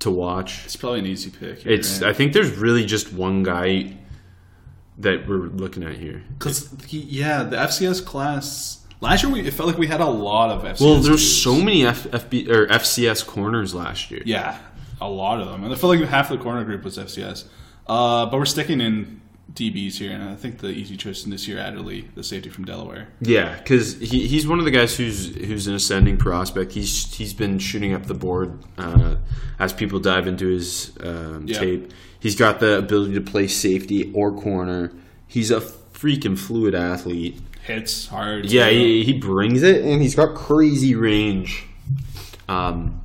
to 0.00 0.10
watch. 0.10 0.64
it's 0.64 0.76
probably 0.76 0.98
an 1.00 1.06
easy 1.06 1.30
pick. 1.30 1.60
here, 1.60 1.72
It's 1.72 2.00
right? 2.02 2.10
I 2.10 2.12
think 2.12 2.32
there's 2.34 2.50
really 2.56 2.84
just 2.84 3.12
one 3.12 3.42
guy 3.42 3.96
that 4.98 5.26
we're 5.26 5.46
looking 5.48 5.82
at 5.82 5.96
here. 5.96 6.22
Because 6.38 6.70
yeah, 6.92 7.42
the 7.42 7.56
FCS 7.56 8.04
class 8.04 8.84
last 9.00 9.22
year 9.22 9.32
we 9.32 9.40
it 9.40 9.52
felt 9.54 9.68
like 9.68 9.78
we 9.78 9.86
had 9.86 10.00
a 10.00 10.06
lot 10.06 10.50
of 10.50 10.62
FCS. 10.62 10.80
Well, 10.80 11.00
there's 11.00 11.42
so 11.42 11.56
many 11.56 11.86
F, 11.86 12.04
FB 12.04 12.48
or 12.48 12.66
FCS 12.66 13.26
corners 13.26 13.74
last 13.74 14.10
year. 14.10 14.22
yeah, 14.24 14.58
a 15.04 15.08
lot 15.08 15.40
of 15.40 15.48
them, 15.48 15.64
and 15.64 15.72
I 15.72 15.76
feel 15.76 15.90
like 15.90 16.00
half 16.08 16.28
the 16.28 16.38
corner 16.38 16.64
group 16.64 16.84
was 16.84 16.98
FCS. 16.98 17.44
Uh, 17.86 18.26
but 18.26 18.38
we're 18.38 18.44
sticking 18.46 18.80
in 18.80 19.20
DBs 19.52 19.94
here, 19.98 20.10
and 20.12 20.22
I 20.22 20.34
think 20.36 20.58
the 20.58 20.68
easy 20.68 20.96
choice 20.96 21.24
in 21.24 21.30
this 21.30 21.46
year, 21.46 21.58
Adderley, 21.58 22.08
the 22.14 22.24
safety 22.24 22.48
from 22.48 22.64
Delaware. 22.64 23.08
Yeah, 23.20 23.54
because 23.56 23.98
he, 24.00 24.26
he's 24.26 24.46
one 24.48 24.58
of 24.58 24.64
the 24.64 24.70
guys 24.70 24.96
who's 24.96 25.34
who's 25.36 25.66
an 25.66 25.74
ascending 25.74 26.16
prospect. 26.16 26.72
He's 26.72 27.14
he's 27.14 27.34
been 27.34 27.58
shooting 27.58 27.92
up 27.92 28.06
the 28.06 28.14
board 28.14 28.58
uh, 28.78 29.16
as 29.58 29.72
people 29.72 30.00
dive 30.00 30.26
into 30.26 30.48
his 30.48 30.92
um, 31.00 31.44
Yeah. 31.46 31.58
tape. 31.58 31.92
He's 32.18 32.34
got 32.36 32.58
the 32.58 32.78
ability 32.78 33.14
to 33.14 33.20
play 33.20 33.46
safety 33.46 34.10
or 34.14 34.32
corner. 34.32 34.92
He's 35.26 35.50
a 35.50 35.60
freaking 35.60 36.38
fluid 36.38 36.74
athlete. 36.74 37.38
Hits 37.64 38.06
hard. 38.08 38.46
Yeah, 38.46 38.70
he, 38.70 39.04
he 39.04 39.12
brings 39.12 39.62
it, 39.62 39.84
and 39.84 40.00
he's 40.02 40.14
got 40.14 40.34
crazy 40.34 40.94
range, 40.94 41.64
um, 42.48 43.00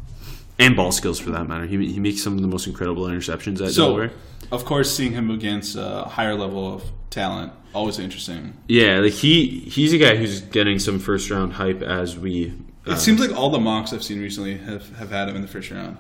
and 0.60 0.76
ball 0.76 0.92
skills 0.92 1.20
for 1.20 1.32
that 1.32 1.48
matter. 1.48 1.66
He, 1.66 1.92
he 1.92 2.00
makes 2.00 2.22
some 2.22 2.36
of 2.36 2.42
the 2.42 2.48
most 2.48 2.68
incredible 2.68 3.06
interceptions 3.06 3.62
at 3.66 3.72
So, 3.72 3.86
Delaware. 3.88 4.12
of 4.52 4.66
course, 4.66 4.96
seeing 4.96 5.14
him 5.14 5.32
against 5.32 5.76
a 5.76 6.04
higher 6.04 6.36
level 6.36 6.74
of 6.74 6.84
talent 7.10 7.54
always 7.74 8.00
interesting. 8.00 8.54
Yeah, 8.68 9.00
like 9.00 9.14
he 9.14 9.60
he's 9.60 9.94
a 9.94 9.98
guy 9.98 10.16
who's 10.16 10.42
getting 10.42 10.80
some 10.80 11.00
first 11.00 11.30
round 11.30 11.54
hype 11.54 11.82
as 11.82 12.18
we. 12.18 12.54
It 12.86 12.94
uh, 12.94 12.96
seems 12.98 13.20
like 13.20 13.36
all 13.36 13.50
the 13.50 13.60
mocks 13.60 13.94
I've 13.94 14.04
seen 14.04 14.20
recently 14.20 14.58
have, 14.58 14.98
have 14.98 15.12
had 15.12 15.30
him 15.30 15.36
in 15.36 15.42
the 15.42 15.48
first 15.48 15.70
round. 15.72 15.98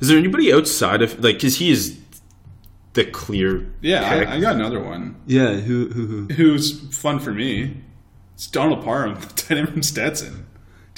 Is 0.00 0.08
there 0.08 0.18
anybody 0.18 0.52
outside 0.52 1.02
of 1.02 1.22
like 1.22 1.36
because 1.36 1.56
he 1.56 1.70
is 1.70 1.98
the 2.92 3.04
clear? 3.04 3.70
Yeah, 3.80 4.08
pick. 4.18 4.28
I, 4.28 4.36
I 4.36 4.40
got 4.40 4.54
another 4.54 4.80
one 4.80 5.16
yeah. 5.26 5.54
Who 5.54 5.88
who 5.88 6.06
who? 6.06 6.34
who's 6.34 6.94
fun 6.96 7.18
for 7.18 7.32
me. 7.32 7.82
It's 8.34 8.46
Donald 8.46 8.84
Parham, 8.84 9.14
the 9.20 9.26
tight 9.36 9.58
end 9.58 9.68
from 9.70 9.82
Stetson. 9.82 10.46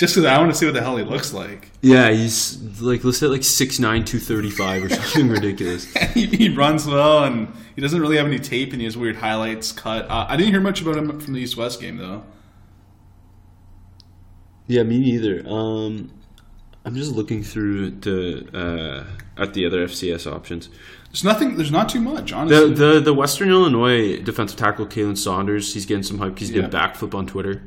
Just 0.00 0.14
because 0.14 0.25
I 0.25 0.38
want 0.38 0.50
to 0.50 0.57
see 0.57 0.64
what 0.64 0.73
the 0.75 0.80
hell 0.80 0.97
he 0.97 1.04
looks 1.04 1.35
like. 1.35 1.71
Yeah, 1.83 2.11
he's 2.11 2.80
like 2.80 3.04
let's 3.04 3.19
say 3.19 3.26
like 3.26 3.42
6'9", 3.42 3.80
235 3.80 4.85
or 4.85 4.88
something 4.95 5.28
ridiculous. 5.28 5.85
he, 6.14 6.25
he 6.26 6.49
runs 6.49 6.87
well, 6.87 7.25
and 7.25 7.52
he 7.76 7.83
doesn't 7.83 8.00
really 8.00 8.16
have 8.16 8.26
any 8.26 8.38
tape, 8.38 8.73
and 8.73 8.80
he 8.80 8.87
has 8.87 8.97
weird 8.97 9.16
highlights 9.16 9.73
cut. 9.73 10.11
Uh, 10.11 10.25
I 10.26 10.37
didn't 10.38 10.52
hear 10.52 10.61
much 10.62 10.80
about 10.80 10.97
him 10.97 11.21
from 11.21 11.35
the 11.35 11.40
East 11.40 11.57
West 11.59 11.80
game 11.83 11.99
though. 11.99 12.23
Yeah, 14.66 14.85
me 14.85 14.99
neither. 15.00 15.47
Um, 15.47 16.12
I'm 16.85 16.95
just 16.95 17.12
looking 17.12 17.42
through 17.42 17.90
the 17.90 18.49
uh, 19.37 19.42
at 19.42 19.52
the 19.54 19.66
other 19.66 19.87
FCS 19.87 20.30
options. 20.33 20.69
There's 21.09 21.25
nothing. 21.25 21.57
There's 21.57 21.73
not 21.73 21.88
too 21.88 22.00
much, 22.00 22.33
honestly. 22.33 22.71
The 22.73 22.92
the 22.95 23.00
the 23.00 23.14
Western 23.14 23.50
Illinois 23.50 24.23
defensive 24.23 24.59
tackle 24.59 24.87
Khalen 24.87 25.19
Saunders, 25.19 25.75
he's 25.75 25.85
getting 25.87 26.04
some 26.04 26.19
hype. 26.19 26.38
He's 26.38 26.50
did 26.50 26.62
Yeah. 26.62 26.69
backflip 26.71 27.14
on 27.14 27.26
Twitter. 27.26 27.62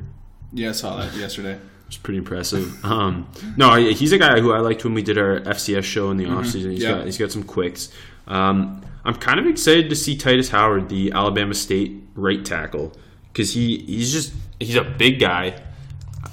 yeah, 0.52 0.70
I 0.70 0.72
saw 0.72 0.96
that 0.96 1.14
yesterday. 1.14 1.58
It's 1.86 1.96
pretty 1.96 2.18
impressive. 2.18 2.84
Um, 2.84 3.28
no, 3.56 3.74
he's 3.76 4.12
a 4.12 4.18
guy 4.18 4.40
who 4.40 4.52
I 4.52 4.58
liked 4.60 4.84
when 4.84 4.94
we 4.94 5.02
did 5.02 5.18
our 5.18 5.40
FCS 5.40 5.84
show 5.84 6.10
in 6.10 6.16
the 6.16 6.24
offseason. 6.24 6.72
He's 6.72 6.82
Yeah. 6.82 6.92
got 6.96 7.04
he's 7.06 7.18
got 7.18 7.30
some 7.30 7.42
quicks. 7.42 7.90
Um, 8.26 8.80
I'm 9.04 9.14
kind 9.16 9.38
of 9.38 9.46
excited 9.46 9.90
to 9.90 9.96
see 9.96 10.16
Tytus 10.16 10.48
Howard, 10.50 10.88
the 10.88 11.12
Alabama 11.12 11.54
State 11.54 12.02
right 12.14 12.42
tackle, 12.44 12.92
because 13.32 13.52
he 13.52 13.78
he's 13.86 14.12
just 14.12 14.32
he's 14.58 14.76
a 14.76 14.82
big 14.84 15.20
guy. 15.20 15.60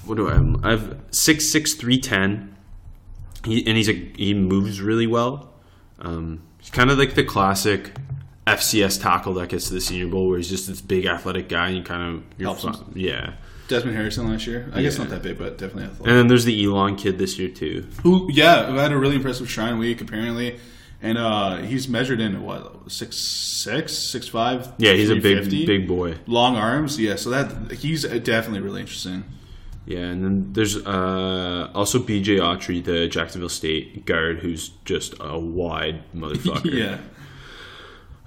What 0.06 0.16
do 0.16 0.30
I 0.30 0.34
have? 0.36 0.66
I 0.66 0.70
have 0.72 0.98
six 1.12 1.52
six 1.52 1.74
three 1.76 2.00
ten. 2.00 2.56
He 3.46 3.66
and 3.68 3.76
he's 3.78 3.90
a 3.90 3.94
he 3.94 4.34
moves 4.34 4.82
really 4.82 5.08
well. 5.08 5.54
Um, 6.00 6.42
he's 6.60 6.70
kind 6.72 6.90
of 6.90 6.98
like 6.98 7.14
the 7.16 7.24
classic 7.24 7.92
FCS 8.48 9.02
tackle 9.02 9.34
that 9.36 9.50
gets 9.50 9.68
to 9.68 9.74
the 9.74 9.82
Senior 9.82 10.08
Bowl, 10.08 10.30
where 10.30 10.38
he's 10.38 10.50
just 10.50 10.68
this 10.68 10.82
big 10.82 11.06
athletic 11.06 11.50
guy. 11.50 11.68
And 11.68 11.78
you 11.78 11.84
kind 11.84 12.16
of 12.18 12.24
you're 12.40 12.48
Helps 12.56 12.64
him. 12.64 12.92
yeah. 12.96 13.34
Desmond 13.72 13.98
Harrison 13.98 14.30
last 14.30 14.46
year. 14.46 14.70
I 14.74 14.82
guess 14.84 15.00
not 15.00 15.10
that 15.10 15.24
big, 15.24 15.38
but 15.40 15.58
definitely 15.58 15.86
athletic. 15.86 16.08
And 16.08 16.16
then 16.18 16.28
there's 16.28 16.46
the 16.46 16.64
Elon 16.64 16.96
kid 16.96 17.18
this 17.18 17.40
year 17.40 17.50
too. 17.50 17.88
Who, 18.04 18.28
yeah, 18.32 18.68
who 18.68 18.76
had 18.76 18.92
a 18.92 18.98
really 18.98 19.16
impressive 19.16 19.50
Shrine 19.50 19.80
Week 19.80 20.00
apparently, 20.02 20.60
and 21.02 21.18
uh, 21.18 21.58
he's 21.58 21.88
measured 21.88 22.20
in 22.20 22.44
what 22.44 22.92
six 22.92 23.18
six 23.18 23.94
six 23.98 24.28
five. 24.28 24.72
Yeah, 24.78 24.94
he's 24.94 25.10
a 25.10 25.16
big 25.16 25.50
big 25.66 25.88
boy. 25.88 26.18
long 26.28 26.56
arms. 26.56 27.00
Yeah, 27.00 27.16
so 27.16 27.32
that 27.32 27.72
he's 27.72 28.04
definitely 28.04 28.60
really 28.62 28.82
interesting. 28.82 29.24
Yeah, 29.84 30.00
and 30.02 30.24
then 30.24 30.54
there's 30.54 30.78
uh, 30.78 31.72
also 31.74 31.98
BJ 31.98 32.38
Autry, 32.40 32.84
the 32.84 33.08
Jacksonville 33.08 33.50
State 33.50 34.06
guard, 34.06 34.40
who's 34.40 34.70
just 34.86 35.16
a 35.20 35.40
wide 35.40 36.04
motherfucker. 36.16 36.72
Yeah, 36.72 36.98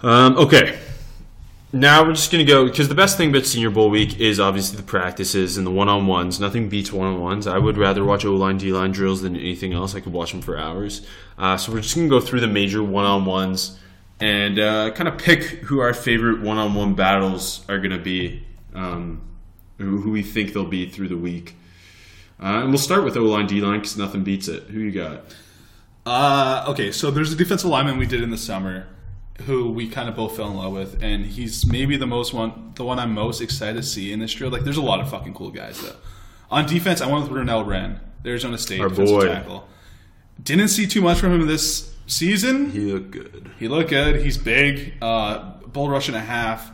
Um, 0.03 0.37
okay. 0.37 0.77
Now 1.75 2.05
we're 2.05 2.13
just 2.13 2.31
gonna 2.31 2.45
go 2.45 2.67
because 2.67 2.87
the 2.87 2.95
best 2.95 3.17
thing 3.17 3.31
about 3.31 3.47
Senior 3.47 3.71
Bowl 3.71 3.91
week 3.91 4.21
is 4.21 4.39
obviously 4.39 4.77
the 4.77 4.85
practices 4.85 5.57
and 5.57 5.67
the 5.67 5.73
one-on-ones. 5.73 6.39
Nothing 6.39 6.69
beats 6.69 6.93
one-on-ones. 6.93 7.49
I 7.49 7.59
would 7.59 7.77
rather 7.77 8.05
watch 8.05 8.25
O-line, 8.25 8.59
D-line 8.59 8.93
drills 8.93 9.23
than 9.23 9.35
anything 9.35 9.73
else. 9.73 9.97
I 9.97 9.99
could 9.99 10.13
watch 10.13 10.31
them 10.31 10.41
for 10.41 10.57
hours. 10.57 11.05
Uh, 11.37 11.57
so 11.57 11.73
we're 11.73 11.81
just 11.81 11.97
gonna 11.97 12.07
go 12.07 12.21
through 12.21 12.43
the 12.43 12.47
major 12.47 12.81
one-on-ones 12.81 13.77
and 14.21 14.61
uh, 14.61 14.93
kind 14.93 15.09
of 15.09 15.19
pick 15.19 15.43
who 15.43 15.81
our 15.81 15.93
favorite 15.93 16.43
one-on-one 16.43 16.95
battles 16.95 17.65
are 17.69 17.81
gonna 17.81 17.99
be, 17.99 18.47
um, 18.73 19.21
who, 19.79 20.13
we 20.13 20.23
think 20.23 20.53
they'll 20.53 20.65
be 20.65 20.89
through 20.89 21.09
the 21.09 21.17
week. 21.17 21.57
Uh, 22.41 22.61
and 22.61 22.69
we'll 22.69 22.79
start 22.79 23.03
with 23.03 23.17
O-line, 23.17 23.49
D-line 23.49 23.81
because 23.81 23.97
nothing 23.97 24.23
beats 24.23 24.47
it. 24.47 24.63
Who 24.69 24.79
you 24.79 24.93
got? 24.93 25.25
Uh, 26.07 26.67
okay, 26.69 26.93
so 26.93 27.11
there's 27.11 27.33
a 27.33 27.37
defensive 27.37 27.69
lineman 27.69 27.99
we 27.99 28.07
did 28.07 28.23
in 28.23 28.31
the 28.31 28.39
summer 28.39 28.87
who 29.43 29.71
we 29.71 29.89
kind 29.89 30.09
of 30.09 30.15
both 30.15 30.37
fell 30.37 30.49
in 30.51 30.57
love 30.57 30.73
with, 30.73 31.03
and 31.03 31.27
he's 31.27 31.67
maybe 31.67 31.97
the 31.97 32.07
most 32.07 32.33
one, 32.33 32.73
the 32.77 32.85
one 32.85 32.99
I'm 32.99 33.13
most 33.13 33.41
excited 33.41 33.77
to 33.77 33.83
see 33.83 34.13
in 34.13 34.21
this 34.21 34.33
drill. 34.33 34.51
Like, 34.51 34.63
there's 34.63 34.77
a 34.77 34.83
lot 34.83 35.01
of 35.01 35.11
fucking 35.11 35.35
cool 35.35 35.51
guys 35.51 35.81
though. 35.83 35.97
On 36.51 36.67
defense, 36.67 37.01
I 37.01 37.07
went 37.11 37.29
with 37.29 37.37
Renell 37.37 37.67
Wren, 37.67 38.01
Arizona 38.25 38.59
State 38.59 38.81
Our 38.81 38.89
defensive 38.89 39.17
boy. 39.17 39.27
tackle. 39.27 39.69
Didn't 40.43 40.69
see 40.69 40.87
too 40.87 41.01
much 41.01 41.19
from 41.19 41.33
him 41.33 41.47
this 41.47 41.93
season. 42.07 42.71
He 42.71 42.93
looked 42.93 43.11
good. 43.11 43.51
He 43.59 43.69
looked 43.69 43.91
good. 43.91 44.23
He's 44.23 44.39
big. 44.39 44.95
Uh, 45.03 45.55
bull 45.67 45.89
rush 45.89 46.09
and 46.09 46.17
a 46.17 46.21
half. 46.21 46.71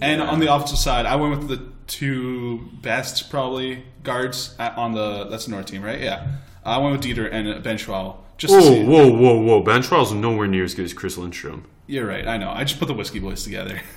And 0.00 0.20
on 0.20 0.40
the 0.40 0.52
offensive 0.52 0.78
side, 0.78 1.06
I 1.06 1.16
went 1.16 1.38
with 1.38 1.48
the 1.48 1.68
two 1.86 2.68
best 2.82 3.30
probably 3.30 3.84
guards 4.02 4.54
at, 4.58 4.76
on 4.76 4.92
the 4.92 5.24
that's 5.24 5.44
the 5.46 5.52
North 5.52 5.66
team, 5.66 5.82
right? 5.82 6.00
Yeah. 6.00 6.26
I 6.64 6.78
went 6.78 6.98
with 6.98 7.04
Deiter 7.06 7.30
and 7.30 7.62
Benzschawel. 7.64 8.16
Just 8.36 8.52
to 8.54 8.60
Whoa, 8.60 8.68
see. 8.68 8.84
whoa, 8.84 9.08
whoa, 9.12 9.40
whoa! 9.40 9.62
Benzschawel 9.62 10.02
is 10.04 10.12
nowhere 10.12 10.46
near 10.46 10.64
as 10.64 10.74
good 10.74 10.84
as 10.84 10.92
Chris 10.92 11.16
Lindstrom. 11.16 11.64
You're 11.86 12.06
right. 12.06 12.26
I 12.26 12.36
know. 12.36 12.50
I 12.50 12.64
just 12.64 12.78
put 12.80 12.86
the 12.88 12.94
whiskey 12.94 13.18
boys 13.20 13.42
together. 13.44 13.80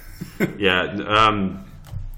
Yeah, 0.58 0.82
um, 1.08 1.63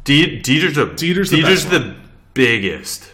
D- 0.06 0.40
Deiter's 0.42 0.78
a 0.78 0.86
Deiter's 0.86 1.30
the 1.32 1.42
Deiter's 1.42 1.66
best 1.66 1.70
the 1.70 1.96
biggest. 2.34 3.12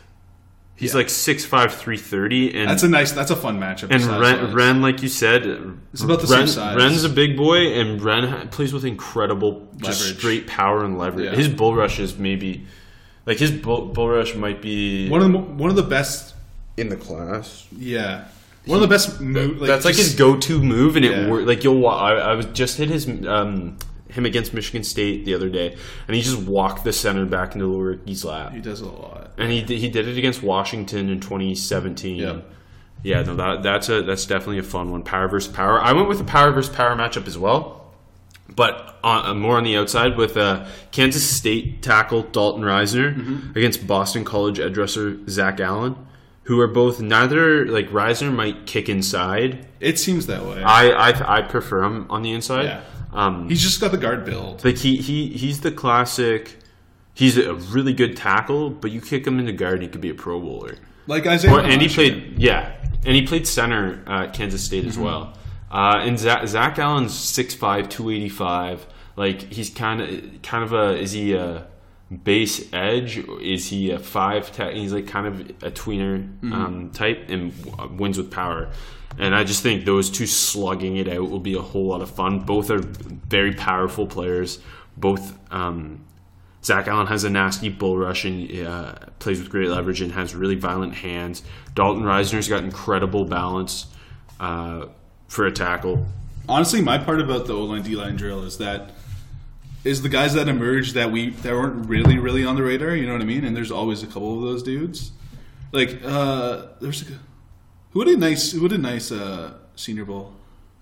He's 0.76 0.92
Yeah. 0.92 0.98
like 0.98 1.08
6'5", 1.08 1.72
330, 1.72 2.54
and 2.56 2.70
that's 2.70 2.84
a 2.84 2.88
nice. 2.90 3.12
That's 3.12 3.32
a 3.32 3.36
fun 3.36 3.60
matchup. 3.60 3.88
and 3.92 4.02
size-wise. 4.04 4.20
Wren, 4.42 4.54
Wren, 4.54 4.82
like 4.82 5.02
you 5.02 5.08
said, 5.10 5.46
It's 5.94 6.04
about 6.04 6.22
the 6.22 6.28
same 6.28 6.46
size. 6.48 6.76
Wren's 6.76 7.04
a 7.04 7.10
big 7.10 7.36
boy, 7.38 7.72
and 7.80 8.00
Wren 8.02 8.50
plays 8.50 8.74
with 8.74 8.86
incredible 8.86 9.68
just 9.78 10.18
straight 10.18 10.46
power 10.48 10.84
and 10.86 11.00
leverage. 11.00 11.32
Yeah. 11.32 11.36
His 11.36 11.48
bull 11.48 11.74
rush 11.76 12.00
is 12.00 12.18
maybe 12.18 12.68
like 13.26 13.38
his 13.40 13.52
bull, 13.52 13.86
bull 13.88 14.10
rush 14.10 14.36
might 14.36 14.62
be 14.62 15.10
one 15.10 15.22
of 15.22 15.32
the 15.32 15.38
one 15.38 15.70
of 15.72 15.76
the 15.78 15.84
best. 15.84 16.36
in 16.78 16.90
the 16.90 16.98
class. 16.98 17.66
Yeah. 17.76 18.26
One 18.66 18.78
of 18.78 18.82
the 18.82 18.88
best. 18.94 19.20
Mo- 19.22 19.54
That's 19.66 19.86
like 19.86 19.96
just- 19.96 20.10
his 20.12 20.16
go-to 20.16 20.62
move, 20.62 20.96
and 20.96 21.06
Yeah. 21.06 21.12
it 21.12 21.30
worked. 21.32 21.48
Like 21.48 21.64
you'll, 21.64 21.86
I, 21.88 22.14
I 22.14 22.34
was 22.36 22.46
just 22.48 22.78
hit 22.78 22.90
his 22.90 23.08
um, 23.28 23.78
him 24.10 24.26
against 24.26 24.54
Michigan 24.54 24.84
State 24.84 25.26
the 25.26 25.34
other 25.36 25.50
day, 25.50 25.76
and 26.08 26.16
he 26.16 26.22
just 26.22 26.38
walked 26.40 26.84
the 26.84 26.94
center 26.94 27.26
back 27.26 27.54
into 27.54 27.66
the 27.68 27.78
rookie's 27.78 28.24
lap, 28.26 28.54
He 28.54 28.62
does 28.62 28.82
a 28.82 28.86
lot. 28.90 29.32
and 29.38 29.52
he 29.52 29.62
did- 29.62 29.80
he 29.80 29.90
did 29.90 30.08
it 30.08 30.18
against 30.18 30.42
Washington 30.42 31.10
in 31.10 31.20
2017. 31.20 32.16
Yeah. 32.18 32.38
yeah, 33.04 33.22
no, 33.24 33.36
that 33.36 33.62
that's 33.64 33.90
a 33.90 34.02
that's 34.04 34.26
definitely 34.26 34.60
a 34.60 34.64
fun 34.64 34.90
one. 34.92 35.04
Power 35.04 35.28
versus 35.28 35.52
power. 35.54 35.80
I 35.82 35.92
went 35.94 36.08
with 36.08 36.18
the 36.18 36.24
power 36.24 36.52
versus 36.52 36.74
power 36.76 36.96
matchup 36.96 37.28
as 37.28 37.38
well, 37.38 37.92
but 38.56 38.98
on, 39.04 39.26
uh, 39.26 39.34
more 39.36 39.58
on 39.58 39.64
the 39.64 39.76
outside 39.78 40.18
with 40.18 40.38
uh, 40.38 40.66
Kansas 40.92 41.30
State 41.30 41.82
tackle 41.84 42.24
Dalton 42.24 42.64
Risner 42.64 43.16
Mm-hmm. 43.16 43.58
against 43.58 43.86
Boston 43.86 44.24
College 44.24 44.60
edge 44.60 44.78
rusher 44.78 45.18
Zach 45.30 45.60
Allen. 45.60 45.96
Who 46.46 46.60
are 46.62 46.68
both 46.68 47.02
neither 47.02 47.66
like 47.68 47.90
Risner 47.90 48.34
might 48.34 48.66
kick 48.66 48.88
inside, 48.90 49.68
It 49.80 49.98
seems 50.00 50.28
that 50.28 50.46
way. 50.46 50.64
I, 50.64 50.90
I 50.90 51.38
I 51.38 51.42
prefer 51.42 51.84
him 51.84 52.06
on 52.10 52.22
the 52.22 52.32
inside. 52.32 52.66
Yeah. 52.66 52.82
Um, 53.14 53.48
He's 53.50 53.62
just 53.62 53.80
got 53.82 53.92
the 53.92 53.98
guard 53.98 54.26
build. 54.26 54.64
like 54.66 54.78
he 54.78 54.98
he 54.98 55.30
he's 55.30 55.62
the 55.62 55.72
classic. 55.72 56.58
He's 57.14 57.38
a 57.38 57.54
really 57.56 57.94
good 57.94 58.18
tackle, 58.18 58.70
but 58.70 58.92
you 58.92 59.00
kick 59.02 59.26
him 59.26 59.40
into 59.40 59.54
guard, 59.54 59.82
he 59.82 59.88
could 59.88 60.02
be 60.02 60.10
a 60.10 60.14
Pro 60.16 60.40
Bowler. 60.40 60.76
Like 61.08 61.26
Isaiah. 61.26 61.54
Or, 61.54 61.60
and 61.62 61.82
he 61.82 61.88
played 61.88 62.36
yeah, 62.38 62.74
and 63.06 63.16
he 63.16 63.22
played 63.26 63.48
center 63.48 64.04
at 64.08 64.34
Kansas 64.34 64.64
State 64.64 64.86
as 64.86 64.98
well. 64.98 65.34
Uh, 65.72 66.00
and 66.04 66.18
Zach, 66.20 66.48
Zach 66.48 66.78
Allen's 66.80 67.12
6'5", 67.14 67.90
285. 67.90 68.86
Like 69.16 69.42
he's 69.52 69.70
kind 69.70 70.02
of 70.02 70.42
kind 70.42 70.64
of 70.64 70.74
a 70.74 70.98
is 71.00 71.12
he 71.14 71.34
a 71.34 71.68
base 72.24 72.72
edge? 72.74 73.18
Is 73.18 73.68
he 73.68 73.92
a 73.92 74.00
five? 74.00 74.52
Te- 74.52 74.80
he's 74.80 74.94
like 74.94 75.08
kind 75.08 75.28
of 75.28 75.40
a 75.64 75.72
tweener 75.72 76.28
um, 76.52 76.92
type 76.92 77.30
and 77.30 77.52
w- 77.66 77.96
wins 77.96 78.18
with 78.18 78.32
power. 78.32 78.70
And 79.18 79.34
I 79.34 79.44
just 79.44 79.64
think 79.64 79.86
those 79.86 80.10
two 80.10 80.28
slugging 80.28 80.98
it 80.98 81.08
out 81.08 81.30
will 81.30 81.40
be 81.40 81.56
a 81.56 81.62
whole 81.62 81.88
lot 81.88 82.02
of 82.02 82.12
fun. 82.12 82.42
Both 82.42 82.70
are 82.70 82.80
very 82.80 83.54
powerful 83.54 84.08
players. 84.08 84.60
Both 84.98 85.38
um, 85.52 86.06
Zach 86.64 86.88
Allen 86.88 87.08
has 87.08 87.24
a 87.24 87.30
nasty 87.30 87.70
bull 87.70 87.98
rush 87.98 88.26
and 88.26 88.68
uh, 88.68 88.96
plays 89.20 89.40
with 89.40 89.50
great 89.50 89.70
leverage 89.70 90.02
and 90.02 90.12
has 90.12 90.36
really 90.36 90.56
violent 90.56 90.96
hands. 90.96 91.44
Dalton 91.76 92.04
Risner's 92.04 92.50
got 92.50 92.64
incredible 92.64 93.24
balance 93.24 93.86
uh, 94.40 94.88
for 95.28 95.46
a 95.46 95.52
tackle. 95.52 96.06
Honestly, 96.50 96.82
my 96.82 96.98
part 96.98 97.22
about 97.22 97.48
the 97.48 97.54
O 97.54 97.64
line 97.64 97.84
D 97.84 97.96
line 97.96 98.16
drill 98.16 98.44
is 98.44 98.58
that 98.58 98.92
is 99.86 100.02
the 100.02 100.10
guys 100.10 100.34
that 100.34 100.50
emerge 100.50 100.94
that 100.94 101.12
we 101.12 101.30
that 101.30 101.54
weren't 101.54 101.88
really 101.88 102.18
really 102.18 102.44
on 102.44 102.56
the 102.56 102.64
radar. 102.64 102.96
You 102.96 103.06
know 103.06 103.14
what 103.14 103.22
I 103.22 103.26
mean? 103.26 103.46
And 103.46 103.56
there's 103.56 103.72
always 103.72 104.04
a 104.04 104.08
couple 104.08 104.38
of 104.38 104.42
those 104.44 104.64
dudes. 104.64 105.12
Like 105.72 106.02
uh, 106.04 106.68
there's 106.82 107.04
a, 107.04 107.06
who 107.92 108.00
had 108.02 108.10
a 108.10 108.18
nice 108.18 108.52
who 108.52 108.64
had 108.64 108.74
a 108.74 108.78
nice 108.78 109.12
uh, 109.12 109.54
Senior 109.76 110.06
Bowl. 110.06 110.34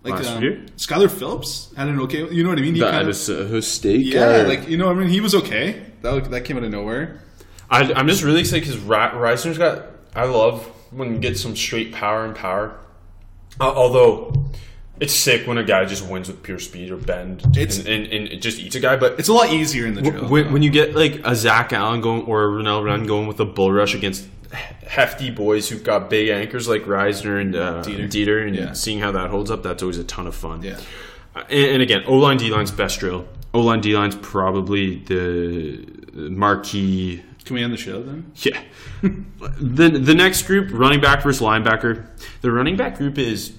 Like 0.03 0.15
Last 0.15 0.31
um, 0.31 0.43
year? 0.43 0.65
Skyler 0.75 1.09
Phillips 1.09 1.73
had 1.77 1.87
an 1.87 1.99
okay. 2.01 2.27
You 2.29 2.43
know 2.43 2.49
what 2.49 2.57
I 2.57 2.61
mean? 2.61 2.75
He 2.75 2.81
The 2.81 2.91
kinda- 2.91 3.09
Idaho 3.11 3.59
State 3.61 4.05
yeah, 4.05 4.43
guy. 4.43 4.47
like 4.47 4.67
you 4.67 4.75
know, 4.75 4.87
what 4.87 4.97
I 4.97 4.99
mean, 4.99 5.09
he 5.09 5.21
was 5.21 5.33
okay. 5.35 5.85
That 6.01 6.29
that 6.31 6.41
came 6.41 6.57
out 6.57 6.63
of 6.63 6.71
nowhere. 6.71 7.21
I, 7.69 7.93
I'm 7.93 8.07
just 8.07 8.21
really 8.23 8.41
excited 8.41 8.65
because 8.67 8.77
Ra- 8.79 9.11
Risner's 9.11 9.57
got. 9.57 9.85
I 10.15 10.25
love 10.25 10.65
when 10.91 11.13
you 11.13 11.19
get 11.19 11.37
some 11.39 11.55
straight 11.55 11.93
power 11.93 12.25
and 12.25 12.35
power. 12.35 12.77
Uh, 13.59 13.71
although 13.71 14.45
it's 14.99 15.13
sick 15.13 15.47
when 15.47 15.57
a 15.57 15.63
guy 15.63 15.83
just 15.85 16.07
wins 16.07 16.27
with 16.27 16.43
pure 16.43 16.59
speed 16.59 16.91
or 16.91 16.97
bend 16.97 17.41
It's- 17.57 17.79
and, 17.79 17.87
and, 17.87 18.05
and 18.07 18.27
it 18.27 18.41
just 18.41 18.59
eats 18.59 18.75
a 18.75 18.79
guy. 18.79 18.95
But 18.95 19.19
It's 19.19 19.27
a 19.29 19.33
lot 19.33 19.51
easier 19.51 19.85
in 19.87 19.95
the 19.95 20.01
drill. 20.01 20.27
when, 20.29 20.53
when 20.53 20.61
you 20.63 20.69
get 20.69 20.95
like 20.95 21.21
a 21.25 21.35
Zach 21.35 21.73
Allen 21.73 21.99
going 22.01 22.23
or 22.23 22.43
a 22.43 22.47
Renell 22.47 22.83
Wren 22.83 23.05
going 23.05 23.27
with 23.27 23.39
a 23.39 23.45
bull 23.45 23.71
rush 23.71 23.95
against 23.95 24.27
hefty 24.85 25.31
boys 25.31 25.67
who've 25.67 25.83
got 25.83 26.09
big 26.09 26.29
anchors 26.29 26.67
like 26.67 26.83
Risner 26.83 27.41
and 27.41 27.55
uh, 27.55 27.81
Deiter. 27.83 28.07
Deiter, 28.07 28.47
and 28.47 28.55
Yeah. 28.55 28.73
seeing 28.73 28.99
how 28.99 29.11
that 29.13 29.29
holds 29.31 29.49
up, 29.49 29.63
that's 29.63 29.81
always 29.81 29.97
a 29.97 30.03
ton 30.03 30.27
of 30.27 30.35
fun. 30.35 30.61
yeah, 30.61 30.77
And, 31.35 31.49
and 31.49 31.81
again, 31.81 32.03
O 32.05 32.15
line 32.17 32.37
D 32.37 32.51
line's 32.51 32.69
best 32.71 32.99
drill. 32.99 33.27
O 33.55 33.61
line 33.61 33.81
D 33.81 33.95
line's 33.97 34.15
probably 34.15 34.97
the 35.05 35.85
marquee 36.29 37.23
can 37.45 37.55
we 37.55 37.63
end 37.63 37.73
the 37.73 37.77
show 37.77 38.01
then? 38.01 38.31
yeah. 38.37 38.61
the 39.01 39.89
the 39.89 40.13
next 40.13 40.43
group, 40.43 40.69
running 40.71 41.01
back 41.01 41.23
versus 41.23 41.41
linebacker. 41.41 42.05
The 42.41 42.51
running 42.51 42.77
back 42.77 42.97
group 42.97 43.17
is 43.17 43.51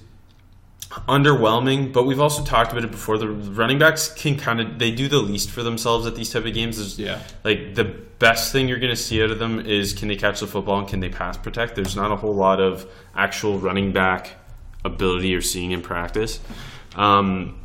underwhelming, 1.07 1.91
but 1.91 2.05
we've 2.05 2.19
also 2.19 2.43
talked 2.43 2.71
about 2.71 2.83
it 2.83 2.91
before. 2.91 3.17
The 3.17 3.29
running 3.29 3.79
backs 3.79 4.13
can 4.13 4.37
kind 4.37 4.59
of 4.61 4.79
they 4.79 4.91
do 4.91 5.07
the 5.07 5.19
least 5.19 5.49
for 5.49 5.63
themselves 5.63 6.05
at 6.05 6.15
these 6.15 6.31
type 6.31 6.45
of 6.45 6.53
games. 6.53 6.77
There's, 6.77 6.99
Yeah. 6.99 7.21
Like 7.43 7.75
the 7.75 7.83
best 7.83 8.51
thing 8.51 8.67
you're 8.67 8.79
going 8.79 8.95
to 8.95 9.01
see 9.01 9.21
out 9.23 9.31
of 9.31 9.39
them 9.39 9.59
is 9.59 9.93
can 9.93 10.07
they 10.07 10.15
catch 10.15 10.39
the 10.39 10.47
football 10.47 10.79
and 10.79 10.87
can 10.87 10.99
they 10.99 11.09
pass 11.09 11.37
protect. 11.37 11.75
There's 11.75 11.95
not 11.95 12.11
a 12.11 12.15
whole 12.15 12.33
lot 12.33 12.59
of 12.59 12.89
actual 13.15 13.59
running 13.59 13.91
back 13.91 14.31
ability 14.83 15.29
you're 15.29 15.41
seeing 15.41 15.71
in 15.71 15.81
practice. 15.81 16.39
Um, 16.95 17.59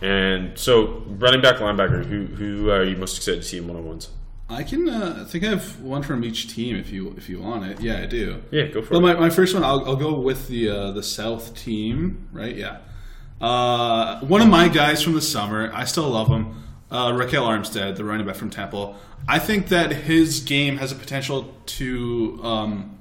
and 0.00 0.56
so 0.56 1.02
running 1.06 1.40
back, 1.40 1.56
linebacker, 1.56 2.04
who 2.04 2.26
who 2.26 2.70
are 2.70 2.84
you 2.84 2.96
most 2.96 3.16
excited 3.16 3.42
to 3.42 3.48
see 3.48 3.58
in 3.58 3.66
one 3.66 3.76
on 3.76 3.84
ones? 3.86 4.10
I 4.50 4.62
can. 4.62 4.88
Uh, 4.88 5.18
I 5.20 5.24
think 5.24 5.44
I 5.44 5.48
have 5.48 5.80
one 5.80 6.02
from 6.02 6.24
each 6.24 6.48
team 6.54 6.76
if 6.76 6.90
you 6.90 7.14
if 7.18 7.28
you 7.28 7.40
want 7.40 7.64
it. 7.66 7.80
Yeah, 7.80 7.98
I 7.98 8.06
do. 8.06 8.42
Yeah, 8.50 8.66
go 8.68 8.80
for 8.82 8.92
Well, 8.94 9.00
it. 9.06 9.14
my, 9.14 9.20
my 9.28 9.30
first 9.30 9.52
one, 9.54 9.62
I'll, 9.62 9.84
I'll 9.84 9.96
go 9.96 10.18
with 10.18 10.48
the 10.48 10.70
uh, 10.70 10.90
the 10.92 11.02
South 11.02 11.54
team, 11.54 12.28
right? 12.32 12.56
Yeah. 12.56 12.78
Uh, 13.40 14.20
one 14.20 14.40
of 14.40 14.48
my 14.48 14.68
guys 14.68 15.02
from 15.02 15.12
the 15.14 15.20
summer, 15.22 15.70
I 15.72 15.84
still 15.84 16.08
love 16.08 16.28
him. 16.28 16.64
Uh, 16.90 17.12
Ryquell 17.12 17.42
Armstead, 17.46 17.96
the 17.96 18.04
running 18.04 18.26
back 18.26 18.36
from 18.36 18.50
Temple. 18.50 18.96
I 19.28 19.38
think 19.38 19.68
that 19.68 19.92
his 19.92 20.40
game 20.40 20.78
has 20.78 20.90
a 20.90 20.94
potential 20.94 21.54
to, 21.66 22.40
um, 22.42 22.98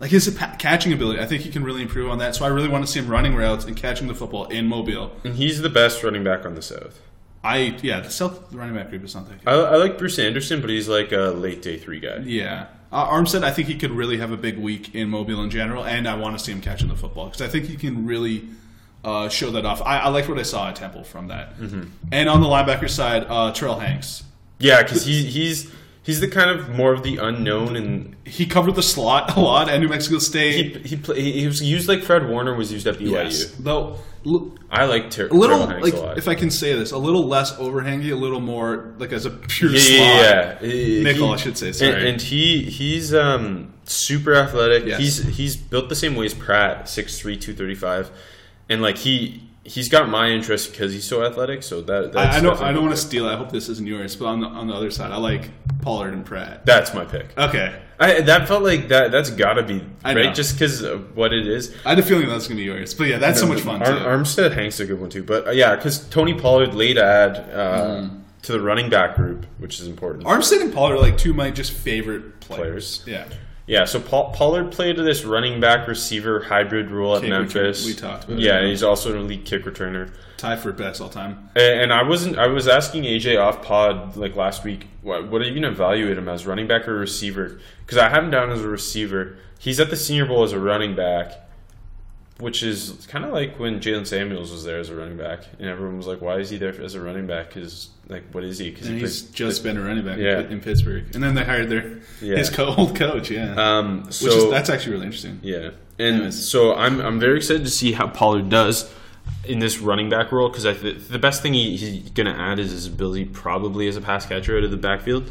like 0.00 0.10
his 0.10 0.34
catching 0.58 0.92
ability. 0.94 1.20
I 1.20 1.26
think 1.26 1.42
he 1.42 1.50
can 1.50 1.62
really 1.62 1.82
improve 1.82 2.10
on 2.10 2.18
that. 2.18 2.34
So 2.34 2.44
I 2.46 2.48
really 2.48 2.68
want 2.68 2.86
to 2.86 2.90
see 2.90 2.98
him 2.98 3.08
running 3.08 3.36
routes 3.36 3.66
and 3.66 3.76
catching 3.76 4.08
the 4.08 4.14
football 4.14 4.46
in 4.46 4.66
Mobile. 4.66 5.12
And 5.22 5.34
he's 5.36 5.60
the 5.60 5.68
best 5.68 6.02
running 6.02 6.24
back 6.24 6.46
on 6.46 6.54
the 6.54 6.62
South. 6.62 7.00
I 7.42 7.78
yeah, 7.82 8.00
the 8.00 8.10
South 8.10 8.52
running 8.52 8.74
back 8.74 8.90
group 8.90 9.04
is 9.04 9.14
not 9.14 9.28
that 9.28 9.44
good. 9.44 9.48
I, 9.48 9.54
I 9.54 9.76
like 9.76 9.98
Bruce 9.98 10.18
Anderson, 10.18 10.60
but 10.60 10.70
he's 10.70 10.88
like 10.88 11.12
a 11.12 11.30
late 11.30 11.62
day 11.62 11.78
three 11.78 12.00
guy. 12.00 12.18
Yeah. 12.18 12.66
Uh, 12.92 13.06
Armstead, 13.06 13.44
I 13.44 13.52
think 13.52 13.68
he 13.68 13.76
could 13.76 13.92
really 13.92 14.18
have 14.18 14.32
a 14.32 14.36
big 14.36 14.58
week 14.58 14.94
in 14.94 15.08
Mobile 15.08 15.42
in 15.44 15.50
general, 15.50 15.84
and 15.84 16.08
I 16.08 16.16
want 16.16 16.36
to 16.36 16.44
see 16.44 16.50
him 16.52 16.60
catching 16.60 16.88
the 16.88 16.96
football 16.96 17.26
because 17.26 17.40
I 17.40 17.48
think 17.48 17.66
he 17.66 17.76
can 17.76 18.04
really 18.04 18.48
uh, 19.04 19.28
show 19.28 19.50
that 19.52 19.64
off. 19.64 19.80
I, 19.82 20.00
I 20.00 20.08
liked 20.08 20.28
what 20.28 20.38
I 20.38 20.42
saw 20.42 20.68
at 20.68 20.76
Temple 20.76 21.04
from 21.04 21.28
that. 21.28 21.56
Mm-hmm. 21.58 21.84
And 22.10 22.28
on 22.28 22.40
the 22.40 22.48
linebacker 22.48 22.90
side, 22.90 23.24
uh, 23.24 23.52
Terrill 23.52 23.80
Hanks. 23.80 24.24
Yeah, 24.58 24.82
because 24.82 25.06
he, 25.06 25.24
he's 25.24 25.72
he's 26.02 26.20
the 26.20 26.28
kind 26.28 26.50
of 26.50 26.70
more 26.70 26.92
of 26.92 27.02
the 27.02 27.16
unknown, 27.18 27.76
and 27.76 28.16
He 28.24 28.46
covered 28.46 28.74
the 28.74 28.82
slot 28.82 29.36
a 29.36 29.40
lot 29.40 29.68
at 29.68 29.80
New 29.80 29.88
Mexico 29.88 30.18
State. 30.18 30.76
he 30.76 30.88
he, 30.90 30.96
play, 30.96 31.20
he 31.20 31.46
was 31.46 31.62
used 31.62 31.88
like 31.88 32.02
Fred 32.02 32.28
Warner 32.28 32.54
was 32.54 32.72
used 32.72 32.86
at 32.86 32.96
BYU. 32.96 33.10
yes. 33.10 33.50
Though, 33.58 33.96
l- 34.26 34.52
I 34.70 34.84
like 34.86 35.10
Ter- 35.10 35.28
a 35.28 35.34
little, 35.34 35.58
like, 35.66 35.92
a 35.94 35.96
lot. 35.96 36.18
if 36.18 36.28
I 36.28 36.34
can 36.34 36.50
say 36.50 36.74
this, 36.74 36.92
a 36.92 36.98
little 36.98 37.26
less 37.26 37.52
overhangy, 37.56 38.12
a 38.12 38.16
little 38.16 38.40
more, 38.40 38.94
like, 38.98 39.12
as 39.12 39.26
a 39.26 39.30
pure 39.30 39.70
yeah, 39.72 39.78
slot. 39.80 40.62
yeah, 40.62 40.68
yeah. 40.68 41.02
Nickel, 41.02 41.28
he- 41.28 41.34
I 41.34 41.36
should 41.36 41.58
say, 41.58 41.68
And, 41.88 42.06
and 42.06 42.20
he 42.22 42.62
he's 42.64 43.12
um, 43.14 43.72
super 43.84 44.34
athletic. 44.34 44.86
Yes. 44.86 44.98
He's 45.00 45.36
he's 45.36 45.56
built 45.56 45.88
the 45.88 45.96
same 45.96 46.14
way 46.16 46.26
as 46.26 46.34
Pratt, 46.34 46.84
6'3", 46.86 47.40
235. 47.40 48.10
and 48.68 48.80
like 48.80 48.96
he 48.98 49.42
he's 49.64 49.88
got 49.88 50.08
my 50.08 50.28
interest 50.30 50.72
because 50.72 50.92
he's 50.92 51.04
so 51.04 51.24
athletic. 51.24 51.62
So 51.62 51.80
that 51.82 52.12
that's 52.12 52.36
I, 52.36 52.38
I 52.38 52.40
don't, 52.40 52.60
I 52.60 52.72
don't 52.72 52.84
want 52.84 52.94
to 52.96 53.00
steal. 53.00 53.26
I 53.28 53.36
hope 53.36 53.50
this 53.52 53.68
isn't 53.68 53.86
yours. 53.86 54.16
But 54.16 54.26
on 54.26 54.40
the, 54.40 54.46
on 54.46 54.66
the 54.66 54.74
other 54.74 54.90
side, 54.90 55.10
I 55.12 55.16
like 55.16 55.50
Pollard 55.82 56.12
and 56.14 56.24
Pratt. 56.24 56.64
That's 56.66 56.94
my 56.94 57.04
pick. 57.04 57.36
Okay. 57.38 57.80
I, 57.98 58.22
that 58.22 58.48
felt 58.48 58.62
like 58.62 58.88
that. 58.88 59.10
That's 59.12 59.28
got 59.28 59.54
to 59.54 59.62
be 59.62 59.84
I 60.02 60.14
right, 60.14 60.24
know. 60.26 60.32
just 60.32 60.54
because 60.54 60.80
of 60.80 61.14
what 61.14 61.34
it 61.34 61.46
is. 61.46 61.74
I 61.84 61.90
had 61.90 61.98
a 61.98 62.02
feeling 62.02 62.26
that 62.28 62.34
was 62.34 62.48
going 62.48 62.56
to 62.56 62.62
be 62.62 62.64
yours. 62.66 62.94
But 62.94 63.08
yeah, 63.08 63.18
that's 63.18 63.38
so 63.38 63.46
much 63.46 63.60
fun, 63.60 63.80
too. 63.80 63.84
Armstead 63.92 64.52
Hank's 64.54 64.80
a 64.80 64.86
good 64.86 64.98
one 64.98 65.10
too, 65.10 65.22
but 65.22 65.46
uh, 65.48 65.50
yeah, 65.50 65.76
because 65.76 66.08
Tony 66.08 66.32
Pollard 66.32 66.74
late 66.74 66.96
add 66.96 67.36
uh, 67.36 68.00
Mm. 68.00 68.22
to 68.42 68.52
the 68.52 68.60
running 68.62 68.88
back 68.88 69.16
group, 69.16 69.44
which 69.58 69.80
is 69.80 69.86
important. 69.86 70.24
Armstead 70.24 70.62
and 70.62 70.72
Pollard 70.72 70.94
are 70.94 71.00
like 71.00 71.18
two 71.18 71.30
of 71.30 71.36
my 71.36 71.50
just 71.50 71.72
favorite 71.72 72.40
Players. 72.40 73.00
players. 73.00 73.28
Yeah. 73.30 73.36
Yeah, 73.70 73.84
so 73.84 74.00
Paul, 74.00 74.32
Pollard 74.32 74.72
played 74.72 74.96
this 74.96 75.24
running 75.24 75.60
back 75.60 75.86
receiver 75.86 76.42
hybrid 76.42 76.90
role 76.90 77.14
at 77.14 77.20
Kick 77.20 77.30
Memphis. 77.30 77.86
return- 77.86 77.86
we 77.86 77.94
talked 77.94 78.24
about 78.24 78.38
it, 78.38 78.42
Yeah, 78.42 78.62
yeah. 78.62 78.66
he's 78.66 78.82
also 78.82 79.12
an 79.14 79.20
elite 79.20 79.44
kick 79.44 79.64
returner. 79.64 80.10
Tie 80.38 80.56
for 80.56 80.72
best 80.72 81.00
all 81.00 81.08
time. 81.08 81.48
And, 81.54 81.82
and 81.82 81.92
I 81.92 82.02
wasn't. 82.02 82.36
I 82.36 82.48
was 82.48 82.66
asking 82.66 83.04
AJ 83.04 83.40
off 83.40 83.62
pod 83.62 84.16
like 84.16 84.34
last 84.34 84.64
week. 84.64 84.88
What, 85.02 85.28
what 85.30 85.40
are 85.40 85.44
you 85.44 85.50
going 85.52 85.62
to 85.62 85.68
evaluate 85.68 86.18
him 86.18 86.28
as, 86.28 86.48
running 86.48 86.66
back 86.66 86.88
or 86.88 86.94
receiver? 86.96 87.60
Because 87.86 87.96
I 87.98 88.08
have 88.08 88.24
him 88.24 88.30
down 88.32 88.50
as 88.50 88.60
a 88.60 88.68
receiver. 88.68 89.36
He's 89.60 89.78
at 89.78 89.88
the 89.90 89.96
Senior 89.96 90.26
Bowl 90.26 90.42
as 90.42 90.50
a 90.50 90.58
running 90.58 90.96
back, 90.96 91.32
which 92.38 92.64
is 92.64 93.06
kind 93.08 93.24
of 93.24 93.30
like 93.32 93.60
when 93.60 93.78
Jaylen 93.78 94.04
Samuels 94.06 94.50
was 94.50 94.64
there 94.64 94.80
as 94.80 94.88
a 94.88 94.96
running 94.96 95.16
back, 95.16 95.44
and 95.60 95.68
everyone 95.68 95.96
was 95.96 96.08
like, 96.08 96.20
"Why 96.20 96.38
is 96.38 96.50
he 96.50 96.56
there 96.58 96.74
as 96.82 96.96
a 96.96 97.00
running 97.00 97.28
back? 97.28 97.54
Because 97.54 97.90
like, 98.10 98.24
what 98.32 98.44
is 98.44 98.58
he? 98.58 98.70
Because 98.70 98.86
And 98.88 98.96
he 98.96 99.00
he's 99.02 99.22
plays 99.22 99.32
just 99.32 99.62
been 99.62 99.76
a 99.76 99.80
running 99.82 100.04
back 100.04 100.18
Yeah. 100.18 100.40
in 100.40 100.60
Pittsburgh. 100.60 101.04
And 101.14 101.22
then 101.22 101.34
they 101.34 101.44
hired 101.44 101.68
their 101.70 101.98
Yeah. 102.20 102.36
his 102.36 102.50
co- 102.50 102.74
old 102.76 102.96
coach, 102.96 103.30
yeah. 103.30 103.54
Um, 103.56 104.06
so 104.10 104.26
Which 104.26 104.34
is 104.36 104.50
that's 104.50 104.70
actually 104.70 104.92
really 104.92 105.06
interesting. 105.06 105.38
Yeah, 105.42 105.70
and 105.98 106.16
Anyways. 106.16 106.48
so 106.48 106.74
I'm 106.74 107.00
I'm 107.00 107.20
very 107.20 107.36
excited 107.36 107.64
to 107.64 107.70
see 107.70 107.92
how 107.92 108.06
Pollard 108.08 108.48
does 108.48 108.92
in 109.44 109.58
this 109.60 109.78
running 109.78 110.08
back 110.10 110.32
role 110.32 110.48
because 110.48 110.66
I 110.66 110.74
th- 110.74 111.08
the 111.08 111.18
best 111.18 111.42
thing 111.42 111.54
he, 111.54 111.76
he's 111.76 112.10
going 112.10 112.26
to 112.26 112.38
add 112.38 112.58
is 112.58 112.72
his 112.72 112.86
ability 112.86 113.26
probably 113.26 113.86
as 113.88 113.96
a 113.96 114.00
pass 114.00 114.26
catcher 114.26 114.56
out 114.58 114.64
of 114.64 114.70
the 114.70 114.76
backfield. 114.76 115.30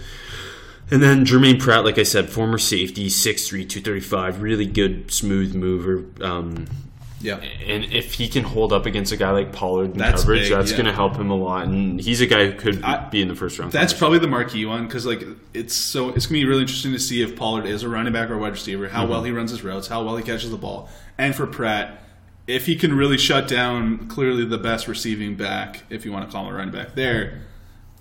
And 0.92 1.04
then 1.04 1.24
Jermaine 1.26 1.60
Pratt, 1.60 1.86
like 1.86 2.00
I 2.00 2.04
said, 2.04 2.30
former 2.32 2.58
safety, 2.58 3.10
6'3", 3.10 3.70
235, 3.70 4.42
really 4.42 4.66
good 4.66 5.12
smooth 5.12 5.54
mover. 5.54 6.06
Um, 6.22 6.66
Yeah. 7.22 7.36
and 7.38 7.84
if 7.92 8.14
he 8.14 8.30
can 8.30 8.44
hold 8.46 8.72
up 8.72 8.86
against 8.86 9.12
a 9.12 9.18
guy 9.18 9.32
like 9.32 9.52
Pollard 9.52 9.92
in 9.92 9.98
That's 9.98 10.22
coverage, 10.22 10.44
big, 10.44 10.52
that's 10.54 10.72
yeah. 10.72 10.78
going 10.78 10.86
to 10.88 10.94
help 10.94 11.16
him 11.18 11.30
a 11.30 11.36
lot. 11.36 11.68
And 11.68 12.00
he's 12.00 12.22
a 12.22 12.26
guy 12.28 12.50
who 12.52 12.58
could 12.58 12.82
I- 12.84 13.10
be 13.10 13.22
in 13.22 13.28
the 13.28 13.36
first 13.36 13.60
round. 13.60 13.72
That's 13.74 13.94
probably 13.94 14.20
the 14.20 14.28
marquee 14.28 14.66
one 14.66 14.86
because 14.88 15.06
like 15.06 15.24
it's 15.54 15.74
so 15.76 16.10
it's 16.10 16.26
gonna 16.28 16.40
be 16.40 16.46
really 16.46 16.62
interesting 16.62 16.94
to 16.94 17.00
see 17.00 17.22
if 17.22 17.36
Pollard 17.36 17.66
is 17.66 17.84
a 17.84 17.90
running 17.90 18.14
back 18.14 18.30
or 18.30 18.36
a 18.36 18.38
wide 18.38 18.54
receiver, 18.54 18.88
how 18.88 19.02
Mm-hmm. 19.04 19.12
well 19.12 19.24
he 19.24 19.32
runs 19.32 19.52
his 19.52 19.64
routes, 19.64 19.88
how 19.88 20.04
well 20.04 20.16
he 20.18 20.24
catches 20.24 20.50
the 20.50 20.58
ball, 20.58 20.90
and 21.18 21.36
for 21.36 21.46
Pratt, 21.46 22.02
if 22.48 22.66
he 22.66 22.76
can 22.76 22.96
really 22.96 23.18
shut 23.18 23.48
down 23.48 24.08
clearly 24.08 24.46
the 24.46 24.58
best 24.58 24.88
receiving 24.88 25.36
back, 25.36 25.84
if 25.90 26.06
you 26.06 26.12
want 26.12 26.26
to 26.26 26.32
call 26.32 26.46
him 26.48 26.54
a 26.54 26.58
running 26.58 26.74
back 26.74 26.96
there, 26.96 27.42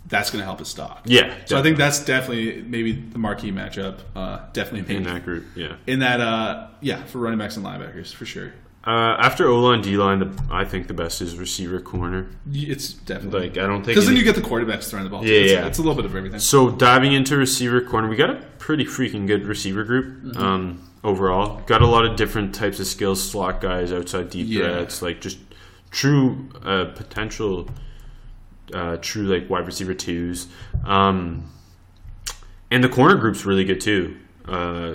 that's 0.07 0.31
gonna 0.31 0.44
help 0.44 0.61
his 0.61 0.68
stock. 0.68 1.02
Yeah, 1.04 1.35
So 1.44 1.59
I 1.59 1.62
think 1.62 1.76
that's 1.76 2.02
definitely 2.04 2.62
maybe 2.62 2.92
the 2.92 3.18
marquee 3.18 3.50
matchup. 3.52 3.98
Uh, 4.16 4.38
definitely 4.54 4.94
in 4.96 5.02
that 5.02 5.24
group. 5.24 5.44
Yeah. 5.54 5.74
in 5.87 5.98
that 5.98 6.20
uh, 6.20 6.68
yeah 6.81 7.02
for 7.04 7.18
running 7.18 7.38
backs 7.38 7.57
and 7.57 7.66
linebackers 7.66 8.12
for 8.14 8.24
sure. 8.24 8.52
Uh, 8.88 9.16
after 9.20 9.46
O 9.48 9.61
line, 9.61 9.83
D 9.83 9.98
line, 9.98 10.35
I 10.51 10.64
think 10.64 10.87
the 10.88 10.94
best 10.94 11.20
is 11.20 11.37
receiver 11.37 11.79
corner. 11.79 12.31
It's 12.51 12.94
definitely 12.94 13.40
Like 13.48 13.59
I 13.59 13.66
don't 13.66 13.83
think 13.85 13.88
because 13.88 14.07
then 14.07 14.16
you 14.16 14.24
get 14.24 14.35
the 14.35 14.40
quarterbacks 14.40 14.88
throwing 14.88 15.05
the 15.05 15.11
ball. 15.11 15.22
Yeah, 15.27 15.40
it's, 15.40 15.53
yeah. 15.53 15.66
it's 15.66 15.77
a 15.77 15.83
little 15.83 15.94
bit 15.94 16.07
of 16.07 16.16
everything. 16.16 16.40
So 16.40 16.70
diving 16.70 17.12
into 17.12 17.37
receiver 17.37 17.83
corner, 17.83 18.09
we 18.09 18.16
got 18.16 18.31
a 18.31 18.37
pretty 18.59 18.87
freaking 18.87 19.27
good 19.27 19.44
receiver 19.46 19.85
group 19.85 20.35
um, 20.38 20.88
overall. 21.05 21.61
Got 21.66 21.83
a 21.83 21.87
lot 21.87 22.07
of 22.07 22.16
different 22.16 22.55
types 22.55 22.81
of 22.81 22.87
skills, 22.87 23.22
slot 23.31 23.61
guys, 23.61 23.92
outside 23.92 24.31
deep 24.31 24.46
Yeah. 24.48 24.77
threats, 24.77 25.03
like 25.03 25.20
just 25.20 25.37
true 25.90 26.48
uh, 26.64 26.87
potential, 26.87 27.68
uh, 28.72 28.96
true 29.03 29.24
like 29.24 29.51
wide 29.51 29.66
receiver 29.66 29.92
twos. 29.92 30.46
Um, 30.87 31.53
and 32.70 32.83
the 32.83 32.88
corner 32.88 33.16
group's 33.16 33.44
really 33.44 33.64
good 33.66 33.83
too. 33.83 34.16
Uh, 34.48 34.94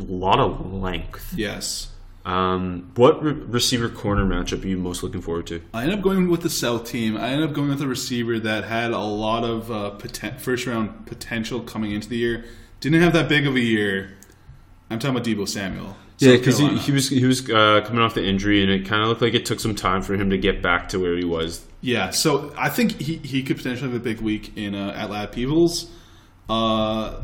a 0.00 0.02
lot 0.02 0.38
of 0.40 0.72
length. 0.72 1.34
Yes. 1.36 1.90
Um, 2.24 2.90
what 2.94 3.22
re- 3.22 3.32
receiver 3.32 3.88
corner 3.88 4.24
matchup 4.24 4.64
are 4.64 4.66
you 4.66 4.78
most 4.78 5.02
looking 5.02 5.20
forward 5.20 5.46
to? 5.48 5.60
I 5.74 5.82
end 5.82 5.92
up 5.92 6.00
going 6.00 6.30
with 6.30 6.40
the 6.40 6.50
South 6.50 6.86
team. 6.86 7.16
I 7.16 7.28
end 7.28 7.44
up 7.44 7.52
going 7.52 7.68
with 7.68 7.82
a 7.82 7.86
receiver 7.86 8.38
that 8.40 8.64
had 8.64 8.92
a 8.92 8.98
lot 8.98 9.44
of 9.44 9.70
uh, 9.70 9.92
poten- 9.98 10.40
first 10.40 10.66
round 10.66 11.06
potential 11.06 11.60
coming 11.60 11.92
into 11.92 12.08
the 12.08 12.16
year. 12.16 12.44
Didn't 12.80 13.02
have 13.02 13.12
that 13.12 13.28
big 13.28 13.46
of 13.46 13.56
a 13.56 13.60
year. 13.60 14.16
I'm 14.88 14.98
talking 14.98 15.16
about 15.16 15.26
Deebo 15.26 15.48
Samuel. 15.48 15.96
Yeah, 16.18 16.36
because 16.36 16.58
he, 16.58 16.78
he 16.78 16.92
was 16.92 17.08
he 17.08 17.24
was 17.26 17.50
uh, 17.50 17.80
coming 17.84 18.00
off 18.00 18.14
the 18.14 18.24
injury, 18.24 18.62
and 18.62 18.70
it 18.70 18.86
kind 18.86 19.02
of 19.02 19.08
looked 19.08 19.20
like 19.20 19.34
it 19.34 19.44
took 19.44 19.58
some 19.58 19.74
time 19.74 20.00
for 20.00 20.14
him 20.14 20.30
to 20.30 20.38
get 20.38 20.62
back 20.62 20.88
to 20.90 21.00
where 21.00 21.16
he 21.16 21.24
was 21.24 21.66
Yeah, 21.80 22.10
so 22.10 22.54
I 22.56 22.70
think 22.70 23.00
he, 23.00 23.16
he 23.16 23.42
could 23.42 23.56
potentially 23.56 23.90
have 23.90 24.00
a 24.00 24.02
big 24.02 24.20
week 24.20 24.56
in 24.56 24.74
uh, 24.74 24.94
at 24.96 25.10
Ladd-Peebles. 25.10 25.90
Uh, 26.48 27.20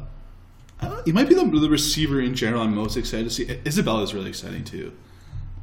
I 0.83 0.89
don't- 0.89 1.05
he 1.07 1.13
might 1.13 1.29
be 1.29 1.35
the, 1.35 1.45
the 1.45 1.69
receiver 1.71 2.21
in 2.21 2.35
general 2.35 2.63
I'm 2.63 2.75
most 2.75 2.97
excited 2.97 3.25
to 3.25 3.31
see. 3.31 3.59
Isabella 3.67 4.03
is 4.03 4.15
really 4.15 4.29
exciting 4.29 4.65
too, 4.65 4.93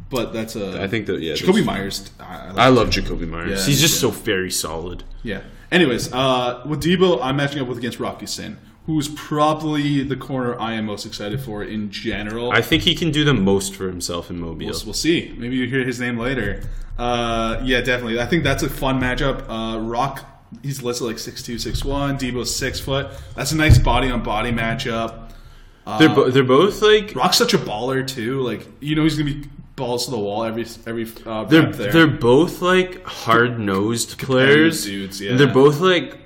but 0.10 0.34
that's 0.34 0.56
a. 0.56 0.82
I 0.82 0.88
think 0.88 1.06
that 1.08 1.20
yeah. 1.22 1.34
Jakobi 1.34 1.46
that's- 1.48 1.66
Meyers. 1.66 2.12
I, 2.20 2.24
I 2.24 2.48
like 2.50 2.58
I 2.58 2.68
love 2.70 2.90
Jakobi 2.90 3.28
Meyers. 3.28 3.60
Yeah, 3.62 3.66
He's 3.66 3.82
just 3.82 3.96
yeah. 3.96 4.10
so 4.10 4.12
very 4.12 4.52
solid. 4.52 5.04
Yeah. 5.24 5.42
Anyways, 5.72 6.14
uh, 6.14 6.62
with 6.66 6.82
Deebo, 6.82 7.20
I'm 7.22 7.36
matching 7.36 7.62
up 7.62 7.68
with 7.68 7.78
against 7.78 8.00
Rock 8.00 8.22
Ya-Sin, 8.22 8.58
who's 8.86 9.10
probably 9.10 10.02
the 10.04 10.16
corner 10.16 10.58
I 10.58 10.74
am 10.74 10.86
most 10.86 11.06
excited 11.06 11.42
for 11.42 11.62
in 11.64 11.92
general. 11.92 12.52
I 12.52 12.62
think 12.62 12.84
he 12.84 12.96
can 12.96 13.12
do 13.12 13.26
the 13.26 13.34
most 13.34 13.76
for 13.76 13.88
himself 13.90 14.30
in 14.30 14.40
Mobile. 14.40 14.66
We'll, 14.68 14.82
we'll 14.86 14.94
see. 14.94 15.36
Maybe 15.38 15.58
you 15.58 15.68
hear 15.68 15.84
his 15.84 16.00
name 16.00 16.18
later. 16.18 16.62
Uh, 16.98 17.60
yeah, 17.66 17.82
definitely. 17.82 18.20
I 18.20 18.26
think 18.28 18.44
that's 18.46 18.64
a 18.64 18.70
fun 18.70 19.00
matchup. 19.02 19.44
Uh, 19.50 19.80
Rock, 19.82 20.24
he's 20.64 20.82
listed 20.84 21.08
like 21.08 21.18
6'2", 21.18 21.56
6'1". 21.56 22.20
Deebo's 22.20 22.56
six 22.56 22.80
foot. 22.80 23.08
That's 23.36 23.52
a 23.52 23.56
nice 23.58 23.78
body 23.78 24.10
on 24.10 24.24
body 24.24 24.52
matchup. 24.52 25.32
they're 26.00 26.10
bo- 26.14 26.30
they're 26.30 26.44
both 26.44 26.82
like 26.82 27.16
Rock's 27.16 27.38
such 27.38 27.54
a 27.54 27.58
baller 27.58 28.06
too. 28.08 28.42
Like 28.42 28.68
you 28.80 28.96
know, 28.96 29.04
he's 29.04 29.18
gonna 29.18 29.34
be 29.34 29.48
balls 29.76 30.06
to 30.06 30.12
the 30.12 30.20
wall 30.20 30.44
every 30.44 30.66
every 30.86 31.08
uh, 31.26 31.46
they're 31.46 31.72
there. 31.72 31.92
they're 31.92 32.08
both 32.08 32.62
like 32.62 33.04
hard 33.06 33.60
nosed 33.60 34.18
players. 34.20 34.84
dudes, 34.84 35.22
And 35.22 35.40
They're 35.40 35.54
both 35.54 35.80
like 35.80 36.18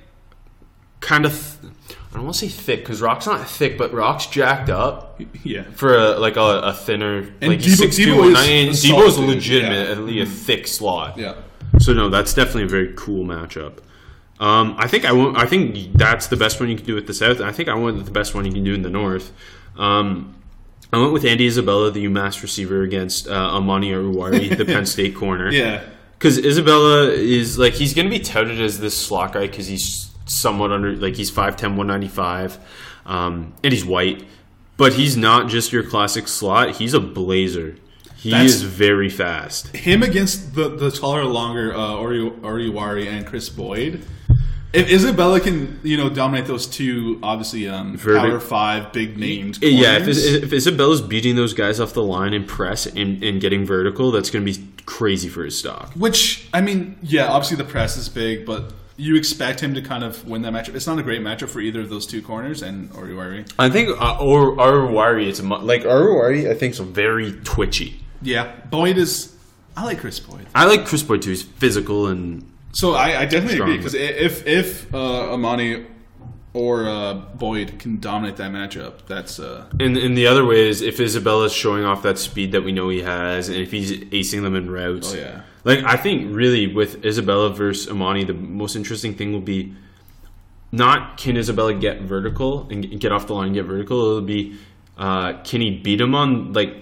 kind 1.00 1.24
of. 1.24 1.32
Th- 1.60 1.72
I 2.10 2.16
don't 2.16 2.24
want 2.24 2.34
to 2.36 2.40
say 2.40 2.48
thick 2.48 2.80
because 2.80 3.00
Rock's 3.00 3.24
not 3.26 3.48
thick, 3.48 3.78
but 3.78 3.90
Rock's 3.94 4.26
jacked 4.26 4.68
up 4.68 5.18
yeah. 5.44 5.62
for 5.74 5.96
a, 5.96 6.18
like 6.18 6.36
a, 6.36 6.40
a 6.40 6.72
thinner. 6.74 7.20
And 7.40 7.52
like 7.52 7.60
he's 7.62 7.80
Deebo- 7.80 7.86
6'2", 7.86 8.04
Deebo 8.04 8.08
is 8.10 8.34
190, 8.34 8.68
a 8.68 8.74
solid 8.74 9.02
Deebo's 9.06 9.18
legitimately 9.18 10.20
a 10.20 10.26
thick 10.26 10.66
slot. 10.66 11.16
Yeah. 11.16 11.36
So 11.78 11.94
no, 11.94 12.10
that's 12.10 12.34
definitely 12.34 12.64
a 12.64 12.68
very 12.68 12.92
cool 12.96 13.24
matchup. 13.24 13.78
Um, 14.42 14.74
I 14.76 14.88
think 14.88 15.04
I 15.04 15.12
went, 15.12 15.36
I 15.36 15.46
think 15.46 15.92
that's 15.94 16.26
the 16.26 16.36
best 16.36 16.58
one 16.58 16.68
you 16.68 16.76
can 16.76 16.84
do 16.84 16.94
with 16.96 17.06
the 17.06 17.14
south. 17.14 17.40
I 17.40 17.52
think 17.52 17.68
I 17.68 17.74
with 17.74 18.04
the 18.04 18.10
best 18.10 18.34
one 18.34 18.44
you 18.44 18.52
can 18.52 18.64
do 18.64 18.74
in 18.74 18.82
the 18.82 18.90
north. 18.90 19.30
Um, 19.78 20.34
I 20.92 20.98
went 20.98 21.12
with 21.12 21.24
Andy 21.24 21.46
Isabella, 21.46 21.90
the 21.90 22.04
UMass 22.06 22.42
receiver, 22.42 22.82
against 22.82 23.28
uh, 23.28 23.32
Amani 23.56 23.92
Oruwariye, 23.92 24.56
the 24.56 24.64
Penn 24.72 24.84
State 24.84 25.14
corner. 25.14 25.50
Yeah. 25.50 25.84
because 26.18 26.38
Isabella 26.38 27.08
is 27.10 27.56
like 27.56 27.74
he's 27.74 27.94
going 27.94 28.06
to 28.06 28.10
be 28.10 28.18
touted 28.18 28.60
as 28.60 28.80
this 28.80 28.96
slot 28.96 29.32
guy 29.34 29.46
because 29.46 29.68
he's 29.68 30.10
somewhat 30.26 30.72
under 30.72 30.96
like 30.96 31.14
he's 31.16 31.30
5'10", 31.30 31.76
195, 31.76 32.58
um, 33.06 33.54
and 33.62 33.72
he's 33.72 33.84
white, 33.84 34.24
but 34.76 34.92
he's 34.94 35.16
not 35.16 35.48
just 35.48 35.72
your 35.72 35.84
classic 35.84 36.26
slot. 36.28 36.76
He's 36.76 36.94
a 36.94 37.00
blazer. 37.00 37.76
He 38.16 38.30
That's- 38.30 38.50
is 38.54 38.62
very 38.62 39.08
fast. 39.08 39.68
him 39.74 40.02
against 40.02 40.54
the 40.54 40.68
the 40.68 40.90
taller, 40.90 41.24
longer 41.24 41.74
uh, 41.74 41.94
Ori 41.94 42.18
Oruwariye 42.20 43.06
and 43.06 43.26
Kris 43.26 43.48
Boyd. 43.48 44.04
If 44.72 44.88
Isabella 44.90 45.38
can, 45.40 45.80
you 45.82 45.96
know, 45.98 46.08
dominate 46.08 46.46
those 46.46 46.66
two, 46.66 47.18
obviously, 47.22 47.68
um, 47.68 47.96
Verdi- 47.96 48.18
power 48.18 48.40
five, 48.40 48.92
big 48.92 49.18
named. 49.18 49.58
Yeah, 49.62 49.96
if, 49.96 49.98
corners, 50.04 50.24
if 50.24 50.52
Isabella's 50.52 51.02
beating 51.02 51.36
those 51.36 51.52
guys 51.52 51.78
off 51.78 51.92
the 51.92 52.02
line 52.02 52.32
and 52.32 52.48
press 52.48 52.86
and, 52.86 53.22
and 53.22 53.40
getting 53.40 53.66
vertical, 53.66 54.10
that's 54.12 54.30
going 54.30 54.46
to 54.46 54.52
be 54.52 54.66
crazy 54.86 55.28
for 55.28 55.44
his 55.44 55.58
stock. 55.58 55.92
which 55.94 56.48
I 56.54 56.60
mean, 56.62 56.96
yeah, 57.02 57.26
obviously 57.26 57.56
the 57.58 57.64
press 57.64 57.96
is 57.96 58.08
big, 58.08 58.46
but 58.46 58.72
you 58.96 59.16
expect 59.16 59.60
him 59.60 59.74
to 59.74 59.82
kind 59.82 60.04
of 60.04 60.26
win 60.26 60.42
that 60.42 60.52
matchup. 60.52 60.74
It's 60.74 60.86
not 60.86 60.98
a 60.98 61.02
great 61.02 61.20
matchup 61.20 61.48
for 61.48 61.60
either 61.60 61.80
of 61.80 61.90
those 61.90 62.06
two 62.06 62.22
corners 62.22 62.62
and 62.62 62.90
Oruwariye. 62.92 63.50
I 63.58 63.68
think 63.68 63.90
uh, 64.00 64.18
or 64.18 64.56
Oruwariye, 64.56 65.28
it's 65.28 65.40
a, 65.40 65.42
mu- 65.44 65.58
like 65.58 65.82
Oruwariye. 65.82 66.50
I 66.50 66.54
think 66.54 66.72
is 66.74 66.80
very 66.80 67.32
twitchy. 67.44 68.00
Yeah, 68.22 68.54
Boyd 68.70 68.96
is. 68.98 69.34
I 69.76 69.84
like 69.84 70.00
Kris 70.00 70.20
Boyd. 70.20 70.46
I 70.54 70.66
like 70.66 70.86
Kris 70.86 71.02
Boyd 71.02 71.22
too. 71.22 71.30
He's 71.30 71.42
physical 71.42 72.06
and 72.06 72.46
So 72.72 72.94
I, 72.94 73.20
I 73.20 73.24
definitely 73.26 73.58
agree 73.58 73.76
because 73.76 73.94
if 73.94 74.46
if 74.46 74.92
uh, 74.94 75.32
Amani 75.32 75.86
or 76.54 76.86
uh, 76.86 77.14
Boyd 77.14 77.78
can 77.78 78.00
dominate 78.00 78.36
that 78.36 78.50
matchup, 78.50 79.06
that's 79.06 79.38
uh, 79.38 79.66
And, 79.80 79.96
and 79.96 80.16
the 80.16 80.26
other 80.26 80.44
way 80.44 80.68
is 80.68 80.82
if 80.82 81.00
Isabella's 81.00 81.52
showing 81.52 81.84
off 81.84 82.02
that 82.02 82.18
speed 82.18 82.52
that 82.52 82.62
we 82.62 82.72
know 82.72 82.88
he 82.90 83.00
has, 83.02 83.48
and 83.48 83.56
if 83.56 83.70
he's 83.70 83.92
acing 83.92 84.42
them 84.42 84.54
in 84.54 84.70
routes. 84.70 85.14
Oh, 85.14 85.16
yeah. 85.16 85.42
Like 85.64 85.84
I 85.84 85.96
think 85.96 86.34
really 86.34 86.66
with 86.72 87.04
Isabella 87.04 87.50
versus 87.50 87.90
Amani, 87.90 88.24
the 88.24 88.34
most 88.34 88.74
interesting 88.74 89.14
thing 89.14 89.32
will 89.32 89.40
be 89.40 89.74
not 90.72 91.18
can 91.18 91.36
Isabella 91.36 91.74
get 91.74 92.02
vertical 92.02 92.66
and 92.70 92.98
get 93.00 93.12
off 93.12 93.26
the 93.26 93.34
line 93.34 93.46
and 93.48 93.54
get 93.54 93.66
vertical. 93.66 94.00
It'll 94.00 94.22
be 94.22 94.56
uh, 94.98 95.34
can 95.44 95.60
he 95.60 95.70
beat 95.70 96.00
him 96.00 96.14
on 96.14 96.52
like 96.52 96.76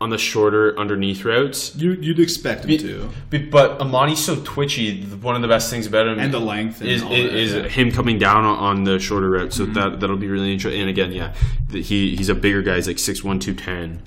on 0.00 0.10
the 0.10 0.18
shorter 0.18 0.76
underneath 0.78 1.24
routes. 1.24 1.74
you 1.76 1.92
you'd 1.92 2.18
expect 2.18 2.64
him 2.64 2.76
to. 2.78 3.10
Be- 3.30 3.38
But 3.38 3.80
Amani's 3.80 4.22
so 4.22 4.36
twitchy. 4.44 5.02
One 5.04 5.36
of 5.36 5.42
the 5.42 5.48
best 5.48 5.70
things 5.70 5.86
about 5.86 6.06
him 6.08 6.18
And 6.18 6.34
the 6.34 6.40
length 6.40 6.80
and 6.80 6.90
is, 6.90 7.02
is, 7.02 7.52
yeah. 7.54 7.60
Mm-hmm. 7.60 7.68
him 7.68 7.92
coming 7.92 8.18
down 8.18 8.44
on, 8.44 8.58
on 8.58 8.84
the 8.84 8.98
shorter 8.98 9.30
route. 9.30 9.52
So 9.52 9.64
that 9.66 10.00
that'll 10.00 10.16
be 10.16 10.28
really 10.28 10.52
interesting. 10.52 10.80
And 10.80 10.90
again, 10.90 11.12
yeah, 11.12 11.32
he 11.70 12.16
he's 12.16 12.28
a 12.28 12.34
bigger 12.34 12.60
guy. 12.60 12.74
He's 12.76 12.86
like 12.88 12.98
six 12.98 13.22
one 13.24 13.38
two 13.38 13.54
ten. 13.54 14.02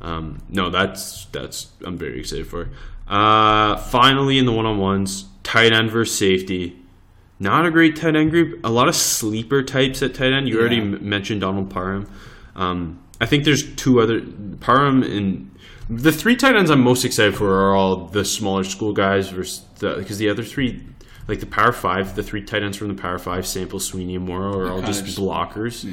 Um, 0.00 0.42
no, 0.48 0.70
that's 0.70 1.26
that's 1.26 1.68
I'm 1.84 1.96
very 1.98 2.18
excited 2.20 2.46
for. 2.46 2.70
Uh, 3.06 3.76
finally, 3.76 4.38
in 4.38 4.46
the 4.46 4.52
one 4.52 4.66
on 4.66 4.78
ones, 4.78 5.26
tight 5.42 5.72
end 5.72 5.90
versus 5.90 6.16
safety. 6.18 6.76
Not 7.38 7.66
a 7.66 7.70
great 7.70 7.94
tight 7.96 8.16
end 8.16 8.30
group. 8.30 8.64
A 8.64 8.70
lot 8.70 8.88
of 8.88 8.96
sleeper 8.96 9.62
types 9.62 10.02
at 10.02 10.14
tight 10.14 10.32
end. 10.32 10.48
You 10.48 10.58
already 10.58 10.78
m- 10.80 11.06
mentioned 11.08 11.42
Donald 11.42 11.68
Parham. 11.70 12.10
Um, 12.56 12.98
I 13.20 13.26
think 13.26 13.44
there's 13.44 13.74
two 13.76 14.00
other 14.00 14.20
Parham 14.60 15.02
and 15.02 15.50
the 15.88 16.12
three 16.12 16.36
tight 16.36 16.56
ends 16.56 16.70
I'm 16.70 16.80
most 16.82 17.04
excited 17.04 17.36
for 17.36 17.48
are 17.70 17.74
all 17.76 18.06
the 18.06 18.24
smaller 18.24 18.64
school 18.64 18.92
guys 18.92 19.28
versus 19.28 19.60
because 19.78 20.18
the 20.18 20.28
other 20.28 20.42
three, 20.42 20.82
like 21.28 21.40
the 21.40 21.46
Power 21.46 21.72
Five, 21.72 22.16
the 22.16 22.22
three 22.22 22.42
tight 22.42 22.62
ends 22.62 22.76
from 22.76 22.88
the 22.88 23.00
Power 23.00 23.18
Five, 23.18 23.46
Sample, 23.46 23.78
Sweeney, 23.80 24.16
and 24.16 24.26
Morrow, 24.26 24.58
are 24.58 24.70
all 24.72 24.82
just 24.82 25.04
just- 25.04 25.18
blockers. 25.18 25.88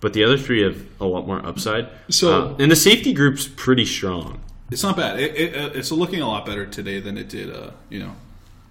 But 0.00 0.12
the 0.14 0.24
other 0.24 0.36
three 0.36 0.62
have 0.62 0.84
a 1.00 1.04
lot 1.06 1.26
more 1.28 1.44
upside. 1.46 1.88
So- 2.10 2.48
Uh, 2.50 2.56
and 2.58 2.70
the 2.70 2.76
safety 2.76 3.12
group's 3.12 3.46
pretty 3.46 3.84
strong. 3.86 4.40
It's 4.70 4.82
not 4.82 4.96
bad. 4.96 5.20
It, 5.20 5.36
it, 5.36 5.76
it's 5.76 5.92
looking 5.92 6.20
a 6.20 6.26
lot 6.26 6.44
better 6.44 6.66
today 6.66 6.98
than 6.98 7.16
it 7.18 7.28
did, 7.28 7.54
uh, 7.54 7.70
you 7.88 8.00
know, 8.00 8.16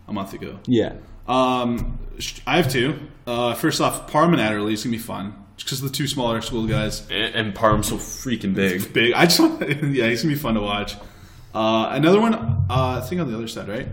a 0.08 0.14
month 0.14 0.34
ago. 0.34 0.60
Yeah. 0.68 0.94
Um, 1.28 2.00
I 2.46 2.58
have 2.58 2.70
two. 2.70 3.00
Uh, 3.26 3.54
first 3.54 3.80
off, 3.80 4.12
Parham 4.12 4.34
and 4.34 4.42
Adderley 4.42 4.74
is 4.74 4.84
gonna 4.84 4.92
be 4.92 4.98
fun 4.98 5.36
because 5.64 5.82
the 5.82 5.90
two 5.90 6.08
smaller 6.08 6.42
school 6.42 6.66
guys. 6.68 7.02
And, 7.10 7.36
and 7.36 7.56
Parham's 7.56 7.90
so 7.90 7.96
freaking 7.96 8.54
big. 8.54 8.94
Big. 8.94 9.14
I 9.14 9.26
just 9.26 9.40
want. 9.40 9.62
yeah, 9.68 10.08
he's 10.08 10.24
gonna 10.24 10.34
be 10.34 10.40
fun 10.40 10.56
to 10.56 10.62
watch. 10.62 10.96
Uh, 11.54 11.90
another 11.92 12.20
one. 12.20 12.34
Uh, 12.34 12.66
I 12.70 13.02
think 13.02 13.22
on 13.22 13.30
the 13.30 13.36
other 13.36 13.48
side, 13.48 13.68
right? 13.68 13.88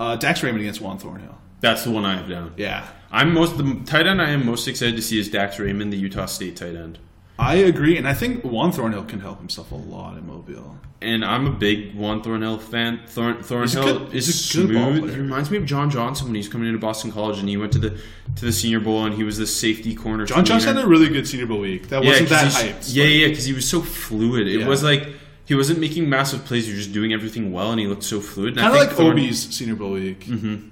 Uh, 0.00 0.16
Dax 0.16 0.42
Raymond 0.42 0.62
against 0.62 0.80
Juan 0.80 0.98
Thornhill. 0.98 1.38
That's 1.60 1.84
the 1.84 1.90
one 1.90 2.04
I 2.04 2.16
have 2.16 2.28
down. 2.28 2.54
Yeah, 2.56 2.88
I'm 3.10 3.32
most 3.32 3.56
the 3.56 3.82
tight 3.86 4.06
end 4.06 4.20
I 4.20 4.30
am 4.30 4.44
most 4.44 4.66
excited 4.66 4.96
to 4.96 5.02
see 5.02 5.20
is 5.20 5.28
Dax 5.28 5.58
Raymond, 5.58 5.92
the 5.92 5.96
Utah 5.96 6.26
State 6.26 6.56
tight 6.56 6.74
end. 6.74 6.98
I 7.42 7.54
agree, 7.56 7.96
and 7.98 8.06
I 8.08 8.14
think 8.14 8.44
Juan 8.44 8.72
Thornhill 8.72 9.04
can 9.04 9.20
help 9.20 9.38
himself 9.38 9.72
a 9.72 9.76
lot 9.76 10.16
in 10.16 10.26
Mobile. 10.26 10.78
And 11.00 11.24
I'm 11.24 11.46
a 11.48 11.50
big 11.50 11.96
Juan 11.96 12.22
Thornhill 12.22 12.58
fan. 12.58 13.00
Thorn, 13.08 13.42
Thornhill 13.42 13.98
good- 14.06 14.14
is 14.14 14.54
a 14.54 14.56
good 14.58 14.72
ball 14.72 14.92
smooth. 14.94 15.10
He 15.14 15.20
reminds 15.20 15.50
me 15.50 15.58
of 15.58 15.64
John 15.66 15.90
Johnson 15.90 16.26
when 16.28 16.36
he's 16.36 16.48
coming 16.48 16.68
into 16.68 16.78
Boston 16.78 17.10
College 17.10 17.40
and 17.40 17.48
he 17.48 17.56
went 17.56 17.72
to 17.72 17.80
the 17.80 17.90
to 18.36 18.44
the 18.44 18.52
Senior 18.52 18.78
Bowl 18.78 19.04
and 19.04 19.12
he 19.14 19.24
was 19.24 19.36
the 19.36 19.46
safety 19.46 19.96
corner. 19.96 20.24
John 20.26 20.44
Johnson 20.44 20.76
had 20.76 20.84
a 20.84 20.86
really 20.88 21.08
good 21.08 21.26
Senior 21.26 21.46
Bowl 21.46 21.58
week. 21.58 21.88
That 21.88 22.04
wasn't 22.04 22.28
that 22.28 22.52
hyped. 22.52 22.94
Yeah, 22.94 23.04
yeah, 23.04 23.28
because 23.28 23.44
he 23.44 23.52
was 23.52 23.68
so 23.68 23.80
fluid. 23.82 24.46
It 24.46 24.60
Yeah. 24.60 24.68
was 24.68 24.84
like 24.84 25.08
he 25.44 25.56
wasn't 25.56 25.80
making 25.80 26.08
massive 26.08 26.44
plays. 26.44 26.66
He 26.66 26.72
was 26.72 26.84
just 26.84 26.94
doing 26.94 27.12
everything 27.12 27.50
well, 27.50 27.72
and 27.72 27.80
he 27.80 27.88
looked 27.88 28.04
so 28.04 28.20
fluid. 28.20 28.56
Kind 28.56 28.68
of 28.68 28.74
like 28.74 28.90
Thorn- 28.92 29.18
Obi's 29.18 29.52
Senior 29.52 29.74
Bowl 29.74 29.90
week. 29.90 30.20
Mm-hmm. 30.26 30.68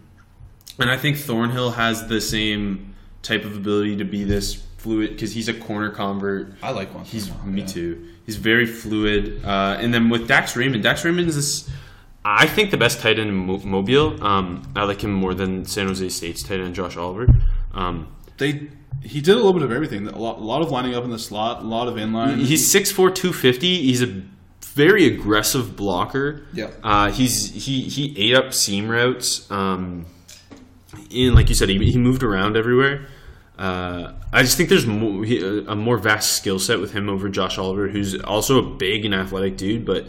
And 0.79 0.91
I 0.91 0.97
think 0.97 1.17
Thornhill 1.17 1.73
has 1.73 2.07
the 2.07 2.21
same 2.21 2.95
type 3.23 3.45
of 3.45 3.57
ability 3.57 3.97
to 3.97 4.05
be 4.05 4.23
this 4.23 4.63
fluid 4.81 5.11
because 5.11 5.33
he's 5.33 5.49
a 5.49 5.55
corner 5.55 5.91
convert. 5.91 6.55
I 6.63 6.71
like 6.71 6.93
Juan. 6.95 7.05
He's 7.05 7.29
Thornhill, 7.29 7.53
me 7.53 7.61
yeah. 7.63 7.67
too. 7.67 8.09
He's 8.27 8.37
very 8.37 8.67
fluid. 8.67 9.45
Uh, 9.45 9.77
and 9.81 9.93
then 9.93 10.09
with 10.09 10.27
Dax 10.29 10.57
Raymond, 10.57 10.83
Dax 10.83 11.05
Raymond 11.05 11.29
is 11.29 11.37
this. 11.37 11.71
I 12.25 12.47
think 12.47 12.71
the 12.71 12.77
best 12.77 13.01
tight 13.01 13.19
end 13.19 13.31
in 13.31 13.35
Mo- 13.35 13.59
Mobile. 13.65 14.23
Um, 14.25 14.71
I 14.77 14.85
like 14.85 15.03
him 15.03 15.13
more 15.13 15.35
than 15.35 15.65
San 15.65 15.87
Jose 15.87 16.07
State's 16.11 16.43
tight 16.43 16.61
end 16.61 16.75
Josh 16.75 16.97
Oliver. 16.97 17.27
Um, 17.73 18.09
They 18.39 18.69
he 19.03 19.21
did 19.21 19.33
a 19.33 19.37
little 19.37 19.55
bit 19.55 19.63
of 19.63 19.73
everything. 19.73 20.07
A 20.07 20.19
lot, 20.19 20.39
a 20.39 20.45
lot 20.45 20.61
of 20.61 20.71
lining 20.71 20.95
up 20.95 21.05
in 21.05 21.11
the 21.11 21.19
slot, 21.19 21.63
a 21.63 21.67
lot 21.67 21.89
of 21.89 21.95
inline. 21.95 22.39
he's 22.45 22.73
6'4", 22.75 23.15
250. 23.15 23.83
He's 23.83 24.03
a 24.03 24.23
very 24.63 25.07
aggressive 25.07 25.75
blocker. 25.77 26.43
Yeah. 26.53 26.71
Uh, 26.83 27.11
he's 27.11 27.51
he 27.65 27.83
he 27.83 28.15
ate 28.19 28.37
up 28.37 28.53
seam 28.53 28.89
routes. 28.89 29.51
Um, 29.51 30.05
and 31.15 31.35
like 31.35 31.49
you 31.49 31.55
said, 31.55 31.69
he, 31.69 31.79
he 31.91 31.99
moved 31.99 32.23
around 32.23 32.57
everywhere. 32.57 33.07
Uh, 33.61 34.15
I 34.33 34.41
just 34.41 34.57
think 34.57 34.71
there's 34.71 34.87
more, 34.87 35.23
he, 35.23 35.39
a 35.67 35.77
more 35.77 35.99
vast 35.99 36.33
skill 36.33 36.59
set 36.59 36.81
with 36.81 36.93
him 36.93 37.11
over 37.11 37.29
Josh 37.29 37.59
Oliver, 37.59 37.89
who's 37.89 38.19
also 38.23 38.59
a 38.59 38.63
big 38.63 39.05
and 39.05 39.15
athletic 39.15 39.59
dude, 39.59 39.85
but 39.85 40.07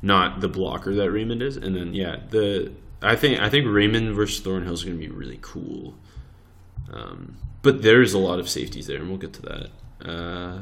not 0.00 0.40
the 0.40 0.48
blocker 0.48 0.94
that 0.94 1.10
Raymond 1.10 1.42
is. 1.42 1.58
And 1.58 1.76
then 1.76 1.92
yeah, 1.92 2.16
the 2.30 2.72
I 3.02 3.14
think 3.14 3.40
I 3.40 3.50
think 3.50 3.66
Raymond 3.68 4.14
versus 4.14 4.40
Thornhill 4.40 4.72
is 4.72 4.84
going 4.84 4.98
to 4.98 5.06
be 5.06 5.12
really 5.12 5.38
cool. 5.42 5.96
Um, 6.90 7.36
but 7.60 7.82
there's 7.82 8.14
a 8.14 8.18
lot 8.18 8.38
of 8.38 8.48
safeties 8.48 8.86
there, 8.86 9.00
and 9.00 9.08
we'll 9.08 9.18
get 9.18 9.34
to 9.34 9.42
that. 9.42 9.70
Uh, 10.02 10.60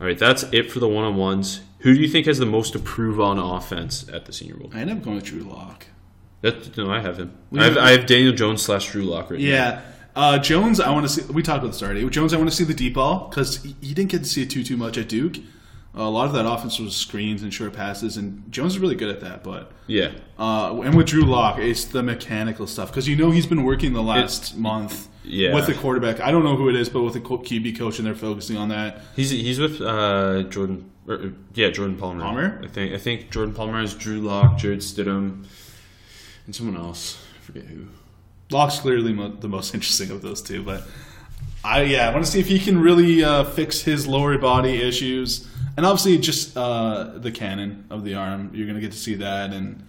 all 0.00 0.06
right, 0.06 0.18
that's 0.18 0.44
it 0.44 0.72
for 0.72 0.80
the 0.80 0.88
one 0.88 1.04
on 1.04 1.16
ones. 1.16 1.60
Who 1.80 1.94
do 1.94 2.00
you 2.00 2.08
think 2.08 2.24
has 2.24 2.38
the 2.38 2.46
most 2.46 2.72
to 2.72 2.78
prove 2.78 3.20
on 3.20 3.38
offense 3.38 4.08
at 4.08 4.24
the 4.24 4.32
Senior 4.32 4.56
Bowl? 4.56 4.70
I 4.72 4.80
end 4.80 4.90
up 4.90 5.02
going 5.02 5.16
with 5.16 5.26
Drew 5.26 5.42
Lock. 5.42 5.86
That, 6.40 6.76
no, 6.76 6.90
I 6.90 7.00
have 7.00 7.18
him. 7.18 7.36
I 7.54 7.64
have, 7.64 7.76
I 7.76 7.90
have 7.90 8.06
Daniel 8.06 8.32
Jones 8.32 8.62
slash 8.62 8.90
Drew 8.90 9.02
Lock 9.02 9.30
right 9.30 9.40
now. 9.40 9.46
Yeah. 9.46 9.82
Uh, 10.16 10.38
Jones, 10.38 10.80
I 10.80 10.90
want 10.90 11.06
to 11.06 11.12
see. 11.12 11.22
We 11.30 11.42
talked 11.42 11.58
about 11.58 11.72
this 11.72 11.82
already. 11.82 12.08
Jones, 12.08 12.32
I 12.32 12.38
want 12.38 12.48
to 12.50 12.56
see 12.56 12.64
the 12.64 12.74
deep 12.74 12.94
ball 12.94 13.28
because 13.28 13.62
he, 13.62 13.76
he 13.80 13.92
didn't 13.94 14.10
get 14.10 14.20
to 14.24 14.28
see 14.28 14.42
it 14.42 14.50
too 14.50 14.64
too 14.64 14.76
much 14.78 14.96
at 14.96 15.08
Duke. 15.08 15.36
a 15.94 16.02
lot 16.08 16.26
of 16.26 16.32
that 16.32 16.46
offense 16.46 16.78
was 16.78 16.96
screens 16.96 17.42
and 17.42 17.52
short 17.52 17.72
passes, 17.74 18.16
and 18.16 18.50
Jones 18.50 18.72
is 18.74 18.78
really 18.78 18.94
good 18.94 19.10
at 19.10 19.20
that. 19.20 19.44
But 19.44 19.72
Yeah. 19.86 20.12
uh, 20.38 20.80
and 20.82 20.94
with 20.96 21.06
Drew 21.06 21.24
Lock, 21.24 21.58
it's 21.58 21.84
the 21.84 22.02
mechanical 22.02 22.66
stuff 22.66 22.90
because 22.90 23.06
you 23.06 23.14
know 23.16 23.30
he's 23.30 23.46
been 23.46 23.62
working 23.62 23.92
the 23.92 24.02
last 24.02 24.56
month 24.56 25.08
yeah. 25.22 25.54
with 25.54 25.66
the 25.66 25.74
quarterback. 25.74 26.20
I 26.20 26.30
don't 26.30 26.44
know 26.44 26.56
who 26.56 26.68
it 26.70 26.76
is, 26.76 26.88
but 26.88 27.02
with 27.02 27.14
the 27.14 27.20
QB 27.20 27.78
coach, 27.78 27.98
and 27.98 28.06
they're 28.06 28.14
focusing 28.14 28.56
on 28.56 28.70
that. 28.70 29.02
He's 29.14 29.30
he's 29.30 29.60
with 29.60 29.80
uh, 29.82 30.44
Jordan. 30.44 30.90
Or, 31.08 31.32
yeah, 31.54 31.68
Jordan 31.70 31.96
Palmer. 31.96 32.20
Palmer? 32.22 32.60
I 32.64 32.68
think 32.68 32.92
I 32.94 32.98
think 32.98 33.30
Jordan 33.30 33.54
Palmer 33.54 33.80
is 33.80 33.94
Drew 33.94 34.20
Lock, 34.20 34.58
Jarrett 34.58 34.80
Stidham, 34.80 35.44
and 36.46 36.54
someone 36.54 36.76
else. 36.76 37.22
I 37.38 37.42
forget 37.42 37.64
who. 37.64 37.86
Lock's 38.50 38.78
clearly 38.78 39.12
mo- 39.12 39.28
the 39.40 39.48
most 39.48 39.74
interesting 39.74 40.10
of 40.10 40.22
those 40.22 40.40
two, 40.42 40.62
but 40.62 40.82
I 41.64 41.82
yeah, 41.82 42.08
I 42.08 42.12
want 42.12 42.24
to 42.24 42.30
see 42.30 42.40
if 42.40 42.46
he 42.48 42.58
can 42.58 42.80
really 42.80 43.24
uh, 43.24 43.44
fix 43.44 43.80
his 43.80 44.06
lower 44.06 44.38
body 44.38 44.80
issues, 44.82 45.48
and 45.76 45.84
obviously 45.84 46.16
just 46.18 46.56
uh, 46.56 47.12
the 47.16 47.30
cannon 47.32 47.84
of 47.90 48.04
the 48.04 48.14
arm. 48.14 48.50
You're 48.54 48.66
gonna 48.66 48.80
get 48.80 48.92
to 48.92 48.98
see 48.98 49.14
that, 49.16 49.52
and 49.52 49.82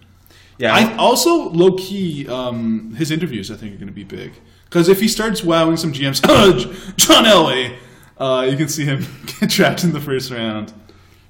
Yeah. 0.58 0.74
I 0.74 0.96
also 0.96 1.50
low 1.50 1.76
key 1.76 2.26
um, 2.28 2.94
his 2.96 3.10
interviews. 3.12 3.50
I 3.50 3.56
think 3.56 3.74
are 3.74 3.78
gonna 3.78 3.92
be 3.92 4.04
big 4.04 4.32
because 4.64 4.88
if 4.88 5.00
he 5.00 5.06
starts 5.08 5.44
wowing 5.44 5.76
some 5.76 5.92
GMs, 5.92 6.20
John 6.96 7.24
Elway, 7.24 7.76
uh, 8.18 8.46
you 8.50 8.56
can 8.56 8.68
see 8.68 8.84
him 8.84 9.06
get 9.40 9.48
trapped 9.50 9.84
in 9.84 9.92
the 9.92 10.00
first 10.00 10.30
round. 10.32 10.72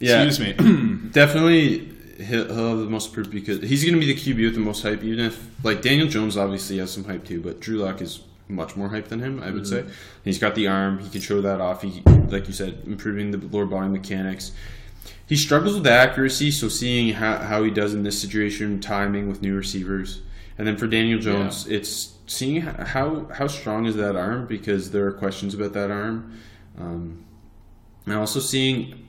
Yeah. 0.01 0.23
Excuse 0.23 0.57
me. 0.59 1.11
Definitely, 1.13 1.93
he'll, 2.19 2.47
he'll 2.47 2.69
have 2.71 2.79
the 2.79 2.85
most 2.85 3.13
proof 3.13 3.31
because 3.31 3.61
he's 3.61 3.85
going 3.85 3.95
to 3.95 4.01
be 4.01 4.13
the 4.13 4.21
QB 4.21 4.45
with 4.45 4.55
the 4.55 4.61
most 4.61 4.83
hype. 4.83 5.03
Even 5.03 5.25
if 5.25 5.49
like 5.65 5.83
Daniel 5.83 6.09
Jones 6.09 6.37
obviously 6.37 6.79
has 6.79 6.93
some 6.93 7.05
hype 7.05 7.25
too, 7.25 7.41
but 7.41 7.61
Drew 7.61 7.79
Lock 7.79 8.01
is 8.01 8.21
much 8.49 8.77
more 8.77 8.89
hype 8.89 9.09
than 9.09 9.21
him. 9.21 9.43
I 9.43 9.51
would 9.51 9.67
say 9.67 9.85
he's 10.25 10.39
got 10.39 10.55
the 10.55 10.69
arm. 10.69 10.99
He 10.99 11.09
can 11.11 11.21
show 11.21 11.41
that 11.41 11.61
off. 11.61 11.83
He, 11.83 12.03
like 12.29 12.47
you 12.47 12.55
said, 12.55 12.83
improving 12.87 13.31
the 13.31 13.39
lower 13.39 13.67
body 13.67 13.89
mechanics. 13.89 14.53
He 15.27 15.37
struggles 15.37 15.75
with 15.75 15.87
accuracy, 15.87 16.51
so 16.51 16.69
seeing 16.69 17.13
how, 17.15 17.39
how 17.39 17.63
he 17.63 17.71
does 17.71 17.93
in 17.93 18.03
this 18.03 18.19
situation, 18.19 18.81
timing 18.81 19.29
with 19.29 19.43
new 19.43 19.55
receivers, 19.55 20.23
and 20.57 20.67
then 20.67 20.79
for 20.79 20.87
Daniel 20.87 21.19
Jones, 21.19 21.67
it's 21.67 22.15
seeing 22.27 22.63
how 22.63 23.27
how 23.33 23.47
strong 23.47 23.87
is 23.87 23.97
that 23.97 24.17
arm 24.17 24.47
because 24.47 24.91
there 24.91 25.07
are 25.07 25.13
questions 25.13 25.55
about 25.55 25.75
that 25.75 25.91
arm, 25.91 26.39
um, 26.79 27.25
and 28.07 28.15
also 28.15 28.41
seeing 28.41 29.08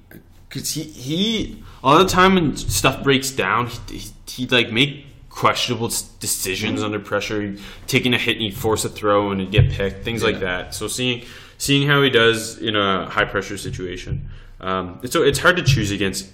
because 0.49 0.71
he 0.73 0.83
he 0.83 1.63
a 1.83 1.87
lot 1.87 2.01
of 2.01 2.07
the 2.07 2.13
time 2.13 2.35
when 2.35 2.57
stuff 2.57 3.03
breaks 3.03 3.31
down, 3.31 3.67
he 3.67 3.97
he, 3.99 4.11
he 4.27 4.47
like 4.47 4.71
make 4.71 5.05
questionable 5.29 5.87
decisions 6.19 6.83
under 6.83 6.99
pressure, 6.99 7.55
taking 7.87 8.13
a 8.13 8.17
hit 8.17 8.33
and 8.37 8.41
he 8.41 8.51
force 8.51 8.83
a 8.83 8.89
throw 8.89 9.31
and 9.31 9.39
it 9.39 9.51
get 9.51 9.69
picked, 9.71 10.03
things 10.03 10.23
like 10.23 10.39
that. 10.41 10.73
So 10.75 10.87
seeing 10.87 11.23
seeing 11.57 11.87
how 11.87 12.01
he 12.01 12.09
does 12.09 12.57
in 12.57 12.75
a 12.75 13.09
high 13.09 13.25
pressure 13.25 13.57
situation, 13.57 14.29
um, 14.59 14.99
it's 15.03 15.13
so 15.13 15.23
it's 15.23 15.39
hard 15.39 15.55
to 15.57 15.63
choose 15.63 15.91
against. 15.91 16.31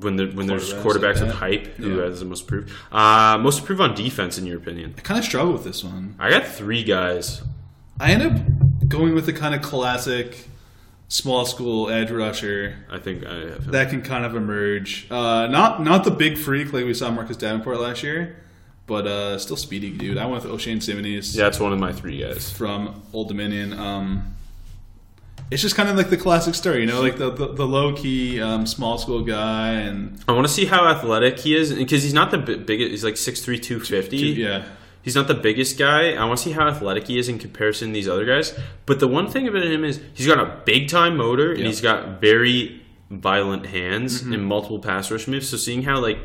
When, 0.00 0.14
the, 0.14 0.26
when 0.28 0.46
there's 0.46 0.72
Quarterbacks 0.74 1.16
like 1.16 1.24
with 1.24 1.34
hype, 1.34 1.66
who 1.74 1.96
Yeah. 1.96 2.04
has 2.04 2.20
the 2.20 2.24
most 2.24 2.46
proof? 2.46 2.70
Uh, 2.92 3.36
most 3.38 3.64
proof 3.64 3.80
on 3.80 3.96
defense, 3.96 4.38
in 4.38 4.46
your 4.46 4.56
opinion? 4.58 4.94
I 4.96 5.00
kind 5.00 5.18
of 5.18 5.24
struggle 5.24 5.52
with 5.52 5.64
this 5.64 5.82
one. 5.82 6.14
I 6.20 6.30
got 6.30 6.46
three 6.46 6.84
guys. 6.84 7.42
I 7.98 8.12
end 8.12 8.22
up 8.22 8.88
going 8.88 9.16
with 9.16 9.26
the 9.26 9.32
kind 9.32 9.56
of 9.56 9.60
classic 9.62 10.47
small 11.08 11.46
school 11.46 11.88
edge 11.88 12.10
rusher 12.10 12.76
I 12.90 12.98
think 12.98 13.24
I 13.26 13.34
have 13.34 13.64
him. 13.64 13.72
that 13.72 13.88
can 13.90 14.02
kind 14.02 14.24
of 14.24 14.34
emerge. 14.36 15.06
Uh, 15.10 15.46
not 15.46 15.82
not 15.82 16.04
the 16.04 16.10
big 16.10 16.36
freak 16.38 16.72
like 16.72 16.84
we 16.84 16.94
saw 16.94 17.10
Marcus 17.10 17.36
Davenport 17.36 17.80
last 17.80 18.02
year, 18.02 18.36
but 18.86 19.06
uh, 19.06 19.38
still 19.38 19.56
speedy 19.56 19.90
dude. 19.90 20.18
I 20.18 20.26
went 20.26 20.44
with 20.44 20.52
Oshane 20.52 20.76
Ximines 20.78 21.34
yeah, 21.36 21.44
that's 21.44 21.58
one 21.60 21.72
of 21.72 21.78
my 21.78 21.92
three 21.92 22.20
guys. 22.20 22.50
from 22.52 23.02
Old 23.12 23.28
Dominion. 23.28 23.72
Um, 23.72 24.34
it's 25.50 25.62
just 25.62 25.76
kind 25.76 25.88
of 25.88 25.96
like 25.96 26.10
the 26.10 26.18
classic 26.18 26.54
story, 26.54 26.80
you 26.80 26.86
know, 26.86 27.00
like 27.00 27.16
the 27.16 27.30
the, 27.30 27.54
the 27.54 27.66
low 27.66 27.94
key 27.94 28.38
um, 28.38 28.66
small 28.66 28.98
school 28.98 29.22
guy, 29.22 29.70
and 29.72 30.22
I 30.28 30.32
want 30.32 30.46
to 30.46 30.52
see 30.52 30.66
how 30.66 30.86
athletic 30.86 31.38
he 31.38 31.56
is 31.56 31.72
because 31.72 32.02
he's 32.02 32.12
not 32.12 32.30
the 32.30 32.36
bi- 32.38 32.56
biggest. 32.56 32.90
He's 32.90 33.04
like 33.04 33.16
six 33.16 33.40
three 33.40 33.58
two 33.58 33.80
fifty. 33.80 34.18
yeah, 34.18 34.66
He's 35.08 35.14
not 35.14 35.26
the 35.26 35.32
biggest 35.34 35.78
guy. 35.78 36.12
I 36.12 36.22
want 36.26 36.36
to 36.36 36.44
see 36.44 36.52
how 36.52 36.68
athletic 36.68 37.06
he 37.06 37.18
is 37.18 37.30
in 37.30 37.38
comparison 37.38 37.88
to 37.88 37.94
these 37.94 38.06
other 38.06 38.26
guys. 38.26 38.54
But 38.84 39.00
the 39.00 39.08
one 39.08 39.26
thing 39.30 39.48
about 39.48 39.62
him 39.62 39.82
is 39.82 40.02
he's 40.12 40.26
got 40.26 40.38
a 40.38 40.60
big 40.66 40.88
time 40.90 41.16
motor 41.16 41.52
and 41.52 41.60
Yeah. 41.60 41.66
he's 41.68 41.80
got 41.80 42.20
very 42.20 42.82
violent 43.10 43.64
hands 43.64 44.20
and 44.20 44.44
multiple 44.44 44.78
pass 44.80 45.10
rush 45.10 45.26
moves. 45.26 45.48
So 45.48 45.56
seeing 45.56 45.82
how 45.82 45.98
like 46.00 46.18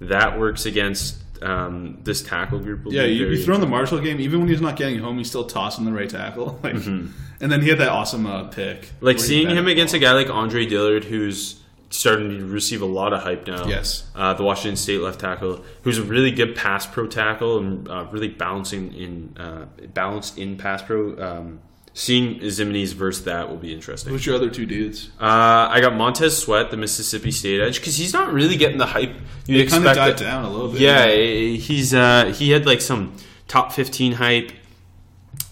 that 0.00 0.38
works 0.40 0.64
against 0.64 1.18
um, 1.42 1.98
this 2.02 2.22
tackle 2.22 2.60
group. 2.60 2.84
Will 2.84 2.94
yeah. 2.94 3.02
be 3.04 3.12
You, 3.12 3.26
you 3.26 3.44
throw 3.44 3.56
in 3.56 3.60
the 3.60 3.66
Marshall 3.66 4.00
game, 4.00 4.18
even 4.20 4.40
when 4.40 4.48
he's 4.48 4.62
not 4.62 4.76
getting 4.76 5.00
home, 5.00 5.18
he's 5.18 5.28
still 5.28 5.44
tossing 5.44 5.84
the 5.84 5.92
right 5.92 6.08
tackle. 6.08 6.58
Like, 6.64 6.76
and 6.76 7.12
then 7.52 7.60
he 7.60 7.68
had 7.68 7.76
that 7.76 7.90
awesome 7.90 8.24
uh, 8.26 8.44
pick. 8.44 8.88
like 9.02 9.18
seeing 9.18 9.50
him 9.50 9.68
against 9.68 9.92
a 9.92 9.98
guy 9.98 10.12
like 10.12 10.30
Andre 10.30 10.64
Dillard, 10.64 11.04
who's 11.04 11.60
starting 11.90 12.30
to 12.38 12.44
receive 12.46 12.82
a 12.82 12.86
lot 12.86 13.12
of 13.12 13.22
hype 13.22 13.46
now. 13.46 13.66
Yes. 13.66 14.04
uh, 14.14 14.34
the 14.34 14.42
Washington 14.42 14.76
State 14.76 15.00
left 15.00 15.20
tackle, 15.20 15.64
who's 15.82 15.98
a 15.98 16.02
really 16.02 16.30
good 16.30 16.56
pass 16.56 16.86
pro 16.86 17.06
tackle 17.06 17.58
and 17.58 17.88
uh, 17.88 18.06
really 18.10 18.28
balancing 18.28 18.92
in 18.94 19.36
uh, 19.38 19.66
balanced 19.92 20.38
in 20.38 20.56
pass 20.56 20.82
pro. 20.82 21.16
Um, 21.22 21.60
seeing 21.96 22.40
Ximines 22.40 22.92
versus 22.92 23.24
that 23.26 23.48
will 23.48 23.56
be 23.56 23.72
interesting. 23.72 24.12
Who's 24.12 24.26
your 24.26 24.34
other 24.34 24.50
two 24.50 24.66
dudes? 24.66 25.10
Uh, 25.20 25.68
I 25.70 25.80
got 25.80 25.94
Montez 25.94 26.36
Sweat, 26.36 26.72
the 26.72 26.76
Mississippi 26.76 27.30
State 27.30 27.60
edge, 27.60 27.78
because 27.78 27.96
he's 27.96 28.12
not 28.12 28.32
really 28.32 28.56
getting 28.56 28.78
the 28.78 28.86
hype 28.86 29.14
you'd 29.46 29.60
It 29.66 29.70
kind 29.70 29.86
of 29.86 29.94
died 29.94 30.14
it- 30.14 30.18
down 30.18 30.44
a 30.44 30.50
little 30.50 30.72
bit. 30.72 30.80
yeah, 30.80 31.06
he's 31.14 31.94
uh, 31.94 32.34
he 32.36 32.50
had 32.50 32.66
like 32.66 32.80
some 32.80 33.14
top 33.46 33.70
fifteen 33.72 34.12
hype, 34.14 34.50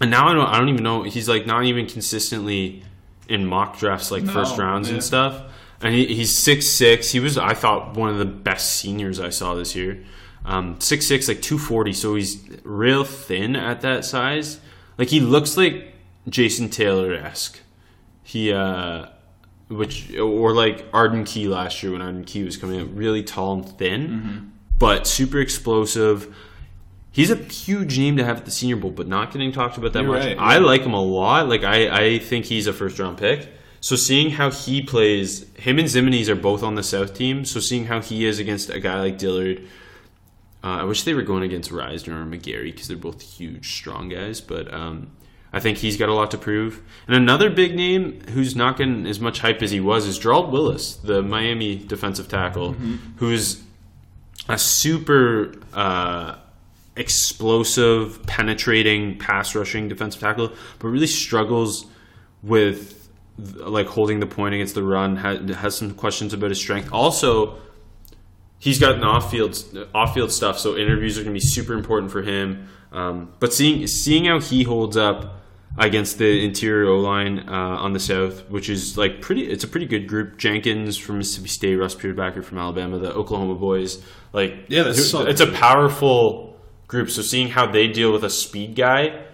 and 0.01 0.11
now 0.11 0.27
I 0.29 0.35
don't 0.35 0.47
I 0.49 0.59
don't 0.59 0.69
even 0.69 0.83
know 0.83 1.05
he's 1.05 1.29
like 1.29 1.47
not 1.47 1.65
even 1.65 1.87
consistently 1.87 2.83
in 3.29 3.47
mock 3.47 3.79
drafts 3.79 4.11
like 4.11 4.25
No, 4.25 4.33
first 4.33 4.59
rounds 4.59 4.89
yeah. 4.89 4.95
and 4.95 5.05
stuff. 5.05 5.43
And 5.83 5.95
he, 5.95 6.07
he's 6.15 6.37
six 6.37 6.67
six. 6.69 7.11
He 7.11 7.21
was 7.21 7.37
I 7.37 7.55
thought 7.55 7.97
one 7.97 8.11
of 8.11 8.19
the 8.19 8.25
best 8.25 8.77
seniors 8.77 9.19
I 9.21 9.31
saw 9.31 9.55
this 9.55 9.75
year. 9.75 10.03
Um, 10.45 10.81
six 10.81 11.07
six 11.07 11.29
like 11.29 11.43
two 11.43 11.59
forty. 11.59 11.93
So 11.93 12.15
he's 12.15 12.43
real 12.65 13.05
thin 13.05 13.57
at 13.57 13.81
that 13.83 14.05
size. 14.05 14.61
Like 14.99 15.09
he 15.09 15.21
looks 15.21 15.57
like 15.57 15.93
Jason 16.29 16.69
Taylor 16.69 17.13
esque. 17.15 17.61
He 18.23 18.53
uh, 18.53 19.07
which 19.69 20.17
or 20.17 20.55
like 20.55 20.85
Arden 20.93 21.25
Key 21.25 21.49
last 21.49 21.83
year 21.83 21.93
when 21.93 22.03
Arden 22.03 22.25
Key 22.25 22.45
was 22.45 22.57
coming 22.57 22.81
out, 22.81 22.95
really 22.95 23.23
tall 23.23 23.55
and 23.55 23.69
thin, 23.79 24.09
Mm-hmm. 24.09 24.47
but 24.79 25.07
super 25.07 25.41
explosive. 25.41 26.35
He's 27.11 27.31
a 27.31 27.37
huge 27.37 27.99
name 27.99 28.17
to 28.17 28.25
have 28.25 28.39
at 28.39 28.45
the 28.47 28.51
Senior 28.51 28.77
Bowl, 28.77 28.91
but 28.91 29.07
not 29.07 29.33
getting 29.33 29.53
talked 29.53 29.77
about 29.77 29.93
that 29.93 30.03
You're 30.03 30.13
much. 30.13 30.25
right, 30.25 30.37
I 30.39 30.59
like 30.59 30.81
him 30.83 30.95
a 30.95 31.03
lot. 31.03 31.47
Like 31.49 31.63
I, 31.63 32.05
I 32.15 32.19
think 32.21 32.47
he's 32.47 32.67
a 32.67 32.73
first 32.73 32.99
round 32.99 33.19
pick. 33.19 33.49
So 33.83 33.97
seeing 33.97 34.31
how 34.31 34.53
he 34.53 34.81
plays, 34.81 35.45
him 35.57 35.77
and 35.81 35.89
Ximines 35.89 36.29
are 36.29 36.37
both 36.37 36.63
on 36.63 36.77
the 36.77 36.85
South 36.85 37.15
team. 37.15 37.45
So 37.45 37.59
seeing 37.59 37.87
how 37.87 38.01
he 38.01 38.25
is 38.25 38.39
against 38.39 38.71
a 38.71 38.79
guy 38.79 39.01
like 39.01 39.19
Dillard, 39.19 39.59
uh, 40.63 40.79
I 40.79 40.85
wish 40.85 41.03
they 41.03 41.15
were 41.15 41.23
going 41.23 41.43
against 41.43 41.73
Risner 41.73 42.23
or 42.23 42.25
McGary 42.25 42.67
because 42.67 42.87
they're 42.87 42.97
both 42.97 43.21
huge, 43.21 43.75
strong 43.75 44.09
guys. 44.09 44.41
But 44.41 44.73
um, 44.73 45.11
I 45.53 45.59
think 45.59 45.79
he's 45.79 45.97
got 45.97 46.09
a 46.09 46.15
lot 46.15 46.31
to 46.31 46.39
prove. 46.39 46.81
And 47.09 47.17
another 47.17 47.51
big 47.51 47.75
name 47.75 48.21
who's 48.29 48.55
not 48.55 48.77
getting 48.77 49.05
as 49.05 49.19
much 49.19 49.41
hype 49.41 49.61
as 49.63 49.73
he 49.73 49.81
was 49.81 50.07
is 50.07 50.17
Gerald 50.17 50.53
Willis, 50.53 50.95
the 50.95 51.21
Miami 51.21 51.75
defensive 51.75 52.29
tackle, 52.29 52.75
who's 53.17 53.65
a 54.49 54.59
super 54.59 55.55
uh, 55.75 56.37
explosive, 56.95 58.25
penetrating, 58.29 59.19
pass 59.19 59.57
rushing 59.57 59.89
defensive 59.89 60.21
tackle, 60.21 60.53
but 60.79 60.87
really 60.87 61.09
struggles 61.09 61.87
with 62.45 63.02
like 63.57 63.87
holding 63.87 64.21
the 64.21 64.27
point 64.27 64.55
against 64.55 64.75
the 64.75 64.83
run. 64.83 65.17
Has, 65.17 65.51
has 65.57 65.77
some 65.77 65.95
questions 65.95 66.33
about 66.35 66.51
his 66.51 66.59
strength. 66.59 66.91
Also, 66.93 67.59
he's 68.59 68.79
got 68.79 68.95
an 68.97 69.05
off 69.05 69.31
field 69.31 69.59
off 69.95 70.15
field 70.15 70.33
stuff, 70.33 70.59
so 70.59 70.77
interviews 70.77 71.19
are 71.19 71.23
going 71.23 71.35
to 71.35 71.41
be 71.41 71.47
super 71.47 71.75
important 71.75 72.11
for 72.13 72.23
him. 72.23 72.69
Um, 72.93 73.33
but 73.41 73.53
seeing 73.53 73.87
seeing 73.87 74.27
how 74.27 74.41
he 74.41 74.63
holds 74.65 74.97
up 74.97 75.41
against 75.79 76.19
the 76.19 76.45
interior 76.45 76.91
O 76.91 76.99
line 76.99 77.49
uh, 77.49 77.53
on 77.53 77.95
the 77.95 78.01
south, 78.01 78.49
which 78.51 78.69
is 78.69 78.99
like 78.99 79.23
pretty, 79.23 79.51
it's 79.51 79.65
a 79.65 79.69
pretty 79.69 79.87
good 79.87 80.07
group. 80.07 80.37
Jenkins 80.37 80.99
from 80.99 81.17
Mississippi 81.19 81.49
State, 81.49 81.77
Ross 81.77 81.95
Pierschbacher 81.95 82.45
from 82.45 82.59
Alabama, 82.59 82.99
the 82.99 83.11
Oklahoma 83.13 83.55
boys. 83.55 84.05
Like, 84.35 84.67
Yeah, 84.69 84.83
that's 84.83 85.09
solid. 85.11 85.29
it's 85.31 85.41
a 85.41 85.51
powerful 85.51 86.61
group. 86.89 87.09
So 87.09 87.23
seeing 87.23 87.49
how 87.49 87.71
they 87.73 87.89
deal 87.89 88.13
with 88.13 88.23
a 88.25 88.29
speed 88.31 88.77
guy. 88.77 89.25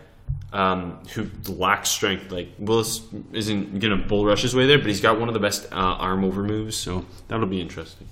Um, 0.52 0.98
who 1.14 1.28
lacks 1.52 1.90
strength? 1.90 2.30
Like 2.32 2.48
Willis 2.58 3.02
isn't 3.32 3.80
gonna 3.80 3.98
bull 3.98 4.24
rush 4.24 4.42
his 4.42 4.54
way 4.54 4.66
there, 4.66 4.78
but 4.78 4.87
he's 4.87 5.00
got 5.02 5.18
one 5.20 5.28
of 5.28 5.34
the 5.34 5.40
best 5.40 5.66
uh, 5.70 5.76
arm 5.76 6.24
over 6.24 6.42
moves, 6.42 6.76
so 6.76 7.04
that'll 7.28 7.46
be 7.46 7.61
interesting. 7.61 8.08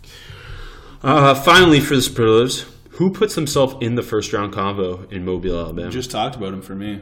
Uh, 1.03 1.35
finally, 1.35 1.81
for 1.81 1.95
the 1.97 2.03
superlatives, 2.03 2.67
who 2.91 3.11
puts 3.11 3.35
himself 3.35 3.81
in 3.83 3.95
the 3.95 4.03
first 4.03 4.33
round 4.33 4.53
combo 4.53 5.07
in 5.11 5.25
Mobile, 5.25 5.59
Alabama? 5.59 5.91
Just 5.91 6.11
talked 6.11 6.37
about 6.37 6.53
him 6.53 6.63
for 6.63 6.75
me. 6.75 7.01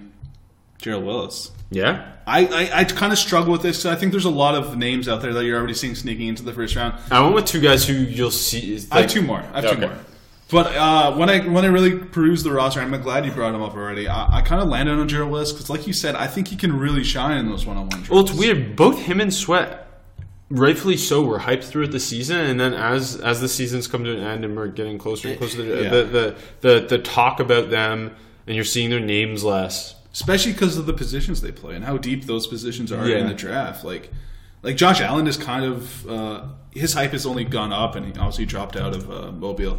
Gerald 0.79 1.05
Willis. 1.05 1.51
yeah, 1.71 2.13
I, 2.27 2.47
I, 2.47 2.81
I 2.81 2.85
kind 2.85 3.13
of 3.13 3.19
struggle 3.19 3.53
with 3.53 3.63
this. 3.63 3.87
I 3.87 3.95
think 3.97 4.13
there's 4.13 4.25
a 4.27 4.31
lot 4.31 4.55
of 4.55 4.77
names 4.77 5.09
out 5.09 5.23
there 5.23 5.33
that 5.33 5.45
you're 5.45 5.57
already 5.59 5.73
seeing 5.75 5.95
sneaking 5.95 6.29
into 6.29 6.43
the 6.43 6.53
first 6.53 6.77
round. 6.77 6.95
I 7.11 7.21
went 7.23 7.35
with 7.35 7.47
two 7.47 7.61
guys 7.61 7.87
who 7.87 7.95
you'll 7.95 8.31
see. 8.31 8.75
Is 8.75 8.89
I 8.93 9.03
have 9.03 9.11
two 9.11 9.23
more. 9.23 9.39
I 9.53 9.61
have 9.63 9.65
Okay. 9.65 9.75
two 9.75 9.81
more. 9.89 9.97
But 10.51 10.67
uh, 10.77 11.17
when 11.17 11.31
I 11.31 11.41
when 11.49 11.65
I 11.65 11.69
really 11.69 11.97
perused 11.99 12.45
the 12.45 12.53
roster, 12.53 12.81
I'm 12.81 12.91
glad 13.03 13.25
you 13.25 13.33
brought 13.33 13.55
him 13.55 13.63
up 13.63 13.75
already. 13.75 14.07
I, 14.09 14.39
I 14.39 14.43
kind 14.43 14.61
of 14.63 14.69
landed 14.69 14.99
on 14.99 15.09
Gerald 15.09 15.33
Willis 15.33 15.53
because, 15.53 15.71
like 15.71 15.87
you 15.87 15.93
said, 15.93 16.15
I 16.15 16.27
think 16.27 16.49
he 16.49 16.57
can 16.57 16.79
really 16.79 17.03
shine 17.03 17.39
in 17.39 17.49
those 17.49 17.65
one-on-one. 17.67 18.07
Well, 18.11 18.21
it's 18.21 18.33
weird. 18.33 18.77
Both 18.77 18.99
him 19.01 19.21
and 19.23 19.33
Sweat, 19.33 19.89
rightfully 20.51 20.99
so, 20.99 21.25
were 21.25 21.39
hyped 21.41 21.65
throughout 21.65 21.93
the 21.93 21.99
season, 22.01 22.39
and 22.41 22.61
then 22.61 22.75
as 22.75 23.17
as 23.17 23.41
the 23.41 23.49
seasons 23.49 23.87
come 23.89 24.05
to 24.05 24.13
an 24.17 24.23
end 24.23 24.45
and 24.45 24.55
we're 24.55 24.69
getting 24.69 24.99
closer 24.99 25.29
and 25.29 25.39
closer, 25.39 25.57
to 25.59 25.83
Yeah. 25.85 25.89
the, 25.91 26.05
the 26.05 26.37
the 26.81 26.87
the 26.89 26.99
talk 26.99 27.41
about 27.41 27.71
them, 27.71 28.15
and 28.47 28.55
you're 28.55 28.65
seeing 28.67 28.91
their 28.91 29.01
names 29.01 29.43
less. 29.45 29.95
especially 30.13 30.53
because 30.53 30.77
of 30.77 30.85
the 30.87 30.93
positions 30.93 31.41
they 31.41 31.51
play 31.51 31.75
and 31.75 31.85
how 31.85 31.97
deep 31.97 32.27
those 32.27 32.47
positions 32.47 32.93
are 32.93 33.09
Yeah. 33.09 33.17
in 33.17 33.27
the 33.27 33.35
draft. 33.35 33.83
Like, 33.85 34.13
like 34.63 34.77
Josh 34.77 35.01
Allen 35.01 35.27
is 35.27 35.37
kind 35.37 35.65
of 35.65 36.07
uh, 36.09 36.43
his 36.71 36.93
hype 36.93 37.13
has 37.13 37.25
only 37.27 37.45
gone 37.45 37.73
up, 37.73 37.97
and 37.97 38.05
he 38.07 38.13
obviously 38.13 38.45
dropped 38.47 38.77
out 38.77 38.95
of 38.95 39.11
uh, 39.11 39.33
Mobile. 39.33 39.79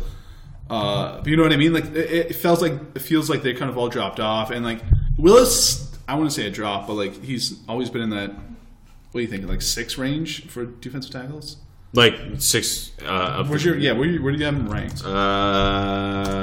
Uh, 0.69 1.17
but 1.19 1.27
you 1.27 1.37
know 1.37 1.43
what 1.43 1.53
I 1.53 1.57
mean? 1.57 1.73
Like, 1.73 1.85
it, 1.95 2.31
it 2.31 2.35
feels 2.35 2.61
like 2.61 2.73
it 2.95 2.99
feels 3.01 3.29
like 3.29 3.43
they 3.43 3.53
kind 3.53 3.69
of 3.69 3.77
all 3.77 3.87
dropped 3.89 4.19
off, 4.19 4.49
and 4.51 4.65
like 4.65 4.81
Willis, 5.17 5.95
I 6.07 6.15
wouldn't 6.15 6.33
say 6.33 6.47
a 6.47 6.49
drop, 6.51 6.87
but 6.87 6.93
like 6.93 7.23
he's 7.23 7.59
always 7.69 7.89
been 7.89 8.01
in 8.01 8.09
that. 8.11 8.31
What 8.31 9.19
do 9.19 9.21
you 9.21 9.27
think? 9.27 9.45
Like 9.47 9.61
six 9.61 9.97
range 9.97 10.47
for 10.47 10.65
defensive 10.65 11.11
tackles? 11.11 11.57
Like 11.93 12.15
six. 12.39 12.91
Uh, 13.05 13.45
Where's 13.45 13.63
your 13.63 13.77
yeah? 13.77 13.91
Where, 13.93 14.17
where 14.17 14.31
do 14.33 14.37
you 14.39 14.45
have 14.45 14.55
him 14.55 14.67
ranked? 14.69 15.03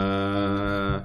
Uh, 0.03 1.03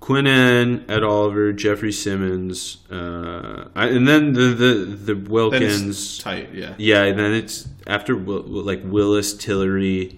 Quinnen, 0.00 0.88
Ed 0.90 1.02
Oliver, 1.04 1.52
Jeffrey 1.52 1.92
Simmons, 1.92 2.78
uh, 2.90 3.68
I- 3.76 3.88
and 3.88 4.08
then 4.08 4.32
the 4.32 4.48
the 4.54 4.74
the 5.14 5.14
Wilkins. 5.14 6.18
tight, 6.18 6.52
yeah. 6.54 6.74
Yeah, 6.78 7.02
and 7.04 7.18
then 7.18 7.32
it's 7.34 7.68
after 7.86 8.16
like 8.16 8.80
Willis, 8.84 9.34
Tillery. 9.34 10.16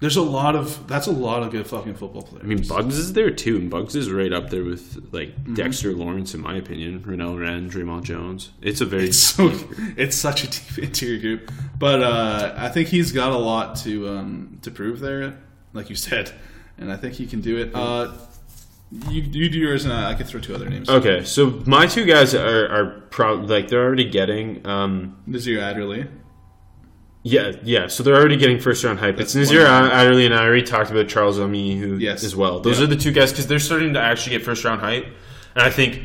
There's 0.00 0.16
a 0.16 0.22
lot 0.22 0.56
of 0.56 0.86
that's 0.86 1.06
a 1.06 1.12
lot 1.12 1.42
of 1.42 1.50
good 1.50 1.66
fucking 1.66 1.94
football 1.94 2.22
players. 2.22 2.44
I 2.44 2.48
mean, 2.48 2.62
Buggs 2.66 2.96
is 2.96 3.12
there 3.12 3.30
too, 3.30 3.56
and 3.56 3.70
Buggs 3.70 3.94
is 3.94 4.10
right 4.10 4.32
up 4.32 4.48
there 4.50 4.64
with 4.64 5.08
like 5.12 5.36
Mm-hmm. 5.36 5.54
Dexter 5.54 5.92
Lawrence, 5.92 6.32
in 6.34 6.40
my 6.40 6.56
opinion. 6.56 7.00
Renell 7.00 7.38
Wren, 7.38 7.68
Dre'Mont 7.70 8.04
Jones. 8.04 8.50
It's 8.62 8.80
a 8.80 8.86
very 8.86 9.12
so 9.12 9.50
it's 9.96 10.16
such 10.16 10.44
a 10.44 10.46
deep 10.50 10.78
interior 10.84 11.18
group. 11.20 11.52
But 11.78 12.02
uh, 12.02 12.54
I 12.56 12.68
think 12.70 12.88
he's 12.88 13.12
got 13.12 13.32
a 13.32 13.36
lot 13.38 13.76
to 13.84 14.08
um, 14.08 14.58
to 14.62 14.70
prove 14.70 15.00
there, 15.00 15.38
like 15.74 15.90
you 15.90 15.96
said, 15.96 16.32
and 16.78 16.90
I 16.90 16.96
think 16.96 17.14
he 17.14 17.26
can 17.26 17.40
do 17.42 17.58
it. 17.58 17.74
Uh, 17.74 18.12
you, 19.08 19.22
you 19.22 19.48
do 19.50 19.58
yours, 19.58 19.84
and 19.84 19.92
I, 19.92 20.10
I 20.12 20.14
can 20.14 20.26
throw 20.26 20.40
two 20.40 20.54
other 20.54 20.68
names. 20.68 20.88
okay. 20.90 21.24
So 21.24 21.62
my 21.66 21.86
two 21.86 22.06
guys 22.06 22.34
are 22.34 22.66
are 22.68 22.86
pro- 23.10 23.34
like 23.34 23.68
they're 23.68 23.84
already 23.84 24.08
getting. 24.10 24.66
um 24.66 25.16
Nasir 25.26 25.60
Adderley. 25.60 26.06
Yeah, 27.22 27.52
yeah. 27.62 27.86
So 27.88 28.02
they're 28.02 28.16
already 28.16 28.36
getting 28.38 28.58
first 28.58 28.82
round 28.82 28.98
hype. 28.98 29.20
It's 29.20 29.34
Nasir. 29.34 29.66
Adderley 29.66 30.24
and 30.24 30.34
I 30.34 30.42
already 30.44 30.62
talked 30.62 30.90
about 30.90 31.08
Charles 31.08 31.38
Omenihu 31.38 32.00
Yes. 32.00 32.24
as 32.24 32.34
well. 32.34 32.60
Those 32.60 32.78
Yeah. 32.78 32.84
are 32.84 32.88
the 32.88 32.96
two 32.96 33.12
guys 33.12 33.30
because 33.30 33.46
they're 33.46 33.58
starting 33.58 33.92
to 33.94 34.00
actually 34.00 34.36
get 34.36 34.44
first 34.44 34.64
round 34.64 34.80
hype, 34.80 35.04
and 35.54 35.62
I 35.62 35.70
think 35.70 36.00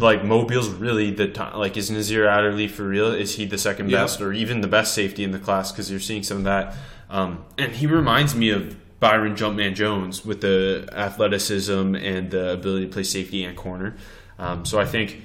like 0.00 0.24
Mobile's 0.24 0.68
really 0.70 1.12
the 1.12 1.28
top. 1.28 1.54
Like, 1.54 1.76
is 1.76 1.88
Nasir 1.88 2.26
Adderley 2.26 2.66
for 2.66 2.82
real? 2.88 3.12
Is 3.14 3.36
he 3.36 3.44
the 3.46 3.58
second 3.58 3.90
Yeah. 3.90 4.02
best 4.02 4.20
or 4.20 4.32
even 4.32 4.60
the 4.60 4.66
best 4.66 4.92
safety 4.92 5.22
in 5.22 5.30
the 5.30 5.38
class? 5.38 5.70
Because 5.70 5.88
you're 5.88 6.00
seeing 6.00 6.24
some 6.24 6.38
of 6.38 6.44
that, 6.44 6.74
um, 7.08 7.38
and 7.56 7.70
he 7.72 7.86
reminds 7.86 8.34
me 8.34 8.50
of 8.50 8.74
Byron 8.98 9.36
Jumpman 9.36 9.74
Jones 9.76 10.24
with 10.26 10.40
the 10.40 10.88
athleticism 10.92 11.94
and 11.94 12.30
the 12.32 12.50
ability 12.52 12.86
to 12.86 12.92
play 12.92 13.04
safety 13.04 13.44
and 13.44 13.56
corner. 13.56 13.94
Um, 14.38 14.64
so 14.64 14.80
I 14.80 14.84
think 14.84 15.22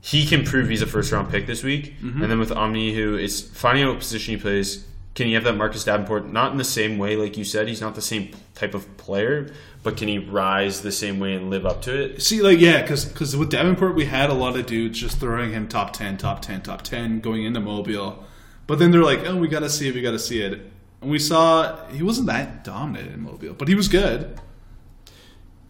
he 0.00 0.26
can 0.26 0.44
prove 0.44 0.68
he's 0.68 0.82
a 0.82 0.86
first 0.86 1.12
round 1.12 1.30
pick 1.30 1.46
this 1.46 1.62
week. 1.62 1.94
Mm-hmm. 2.00 2.22
And 2.22 2.30
then 2.30 2.38
with 2.38 2.50
Omenihu, 2.50 2.94
who 2.94 3.16
is 3.16 3.40
finding 3.40 3.84
out 3.84 3.90
what 3.90 3.98
position 3.98 4.34
he 4.34 4.40
plays, 4.40 4.86
can 5.14 5.26
he 5.26 5.34
have 5.34 5.44
that 5.44 5.56
Marcus 5.56 5.84
Davenport? 5.84 6.32
Not 6.32 6.52
in 6.52 6.58
the 6.58 6.64
same 6.64 6.96
way, 6.96 7.16
like 7.16 7.36
you 7.36 7.44
said, 7.44 7.68
he's 7.68 7.80
not 7.80 7.94
the 7.94 8.02
same 8.02 8.30
type 8.54 8.74
of 8.74 8.96
player, 8.96 9.52
but 9.82 9.96
can 9.96 10.08
he 10.08 10.18
rise 10.18 10.82
the 10.82 10.92
same 10.92 11.18
way 11.18 11.34
and 11.34 11.50
live 11.50 11.66
up 11.66 11.82
to 11.82 12.02
it? 12.02 12.22
See, 12.22 12.40
like, 12.40 12.60
yeah, 12.60 12.80
because 12.80 13.36
with 13.36 13.50
Davenport, 13.50 13.94
we 13.94 14.06
had 14.06 14.30
a 14.30 14.34
lot 14.34 14.56
of 14.56 14.66
dudes 14.66 15.00
just 15.00 15.18
throwing 15.18 15.52
him 15.52 15.68
top 15.68 15.92
10, 15.92 16.16
top 16.16 16.40
10, 16.42 16.62
top 16.62 16.82
10 16.82 17.20
going 17.20 17.44
into 17.44 17.60
Mobile. 17.60 18.24
But 18.66 18.78
then 18.78 18.92
they're 18.92 19.02
like, 19.02 19.26
oh, 19.26 19.36
we 19.36 19.48
got 19.48 19.60
to 19.60 19.68
see 19.68 19.88
it, 19.88 19.94
we 19.94 20.00
got 20.00 20.12
to 20.12 20.18
see 20.18 20.40
it. 20.40 20.70
And 21.02 21.10
we 21.10 21.18
saw 21.18 21.86
he 21.88 22.02
wasn't 22.02 22.28
that 22.28 22.62
dominant 22.62 23.12
in 23.12 23.20
Mobile, 23.20 23.54
but 23.54 23.68
he 23.68 23.74
was 23.74 23.88
good. 23.88 24.38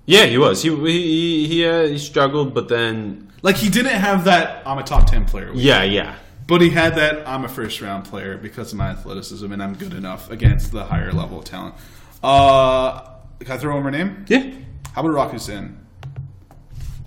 Yeah, 0.06 0.26
he 0.26 0.38
was. 0.38 0.62
He 0.62 0.74
he 0.74 1.46
he, 1.46 1.66
uh, 1.66 1.86
he 1.86 1.98
struggled, 1.98 2.52
but 2.52 2.68
then 2.68 3.29
Like, 3.42 3.56
he 3.56 3.68
didn't 3.70 3.94
have 3.94 4.24
that, 4.24 4.62
I'm 4.66 4.78
a 4.78 4.82
top 4.82 5.06
10 5.06 5.24
player. 5.26 5.50
yeah, 5.54 5.82
yeah. 5.82 6.16
But 6.46 6.60
he 6.62 6.70
had 6.70 6.96
that 6.96 7.28
I'm 7.28 7.44
a 7.44 7.48
first 7.48 7.80
round 7.80 8.04
player 8.06 8.36
because 8.36 8.72
of 8.72 8.78
my 8.78 8.88
athleticism 8.88 9.52
and 9.52 9.62
I'm 9.62 9.74
good 9.74 9.94
enough 9.94 10.30
against 10.32 10.72
the 10.72 10.84
higher 10.84 11.12
level 11.12 11.42
talent. 11.44 11.76
Uh, 12.24 13.02
can 13.38 13.52
I 13.52 13.56
throw 13.56 13.74
one 13.74 13.82
more 13.84 13.90
name? 13.92 14.24
Yeah. 14.26 14.50
How 14.92 15.02
about 15.02 15.12
Rock 15.12 15.32
Ya-Sin? 15.32 15.78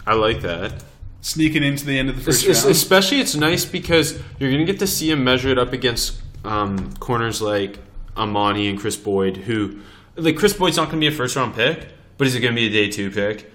I 0.08 0.13
like 0.13 0.41
that. 0.41 0.84
Sneaking 1.19 1.62
into 1.63 1.86
the 1.86 1.98
end 2.00 2.10
of 2.10 2.15
the 2.15 2.22
first 2.22 2.46
es- 2.46 2.63
round. 2.63 2.72
Especially, 2.72 3.19
it's 3.19 3.36
nice 3.36 3.65
because 3.65 4.13
you're 4.39 4.50
going 4.50 4.65
to 4.65 4.72
get 4.72 4.80
to 4.80 4.88
see 4.88 5.12
him 5.12 5.24
measure 5.26 5.50
it 5.50 5.58
up 5.58 5.74
against 5.74 6.22
um, 6.46 6.93
corners 6.98 7.41
like 7.41 7.80
Amani 8.15 8.69
and 8.69 8.80
Kris 8.80 8.96
Boyd, 8.96 9.36
who, 9.38 9.80
like, 10.15 10.38
Kris 10.38 10.54
Boyd's 10.54 10.78
not 10.78 10.86
going 10.89 11.02
to 11.02 11.10
be 11.10 11.13
a 11.13 11.17
first 11.17 11.36
round 11.36 11.54
pick, 11.56 11.88
but 12.17 12.28
is 12.28 12.36
it 12.36 12.39
going 12.39 12.54
to 12.54 12.60
be 12.62 12.67
a 12.67 12.69
day 12.69 12.89
two 12.89 13.10
pick? 13.12 13.52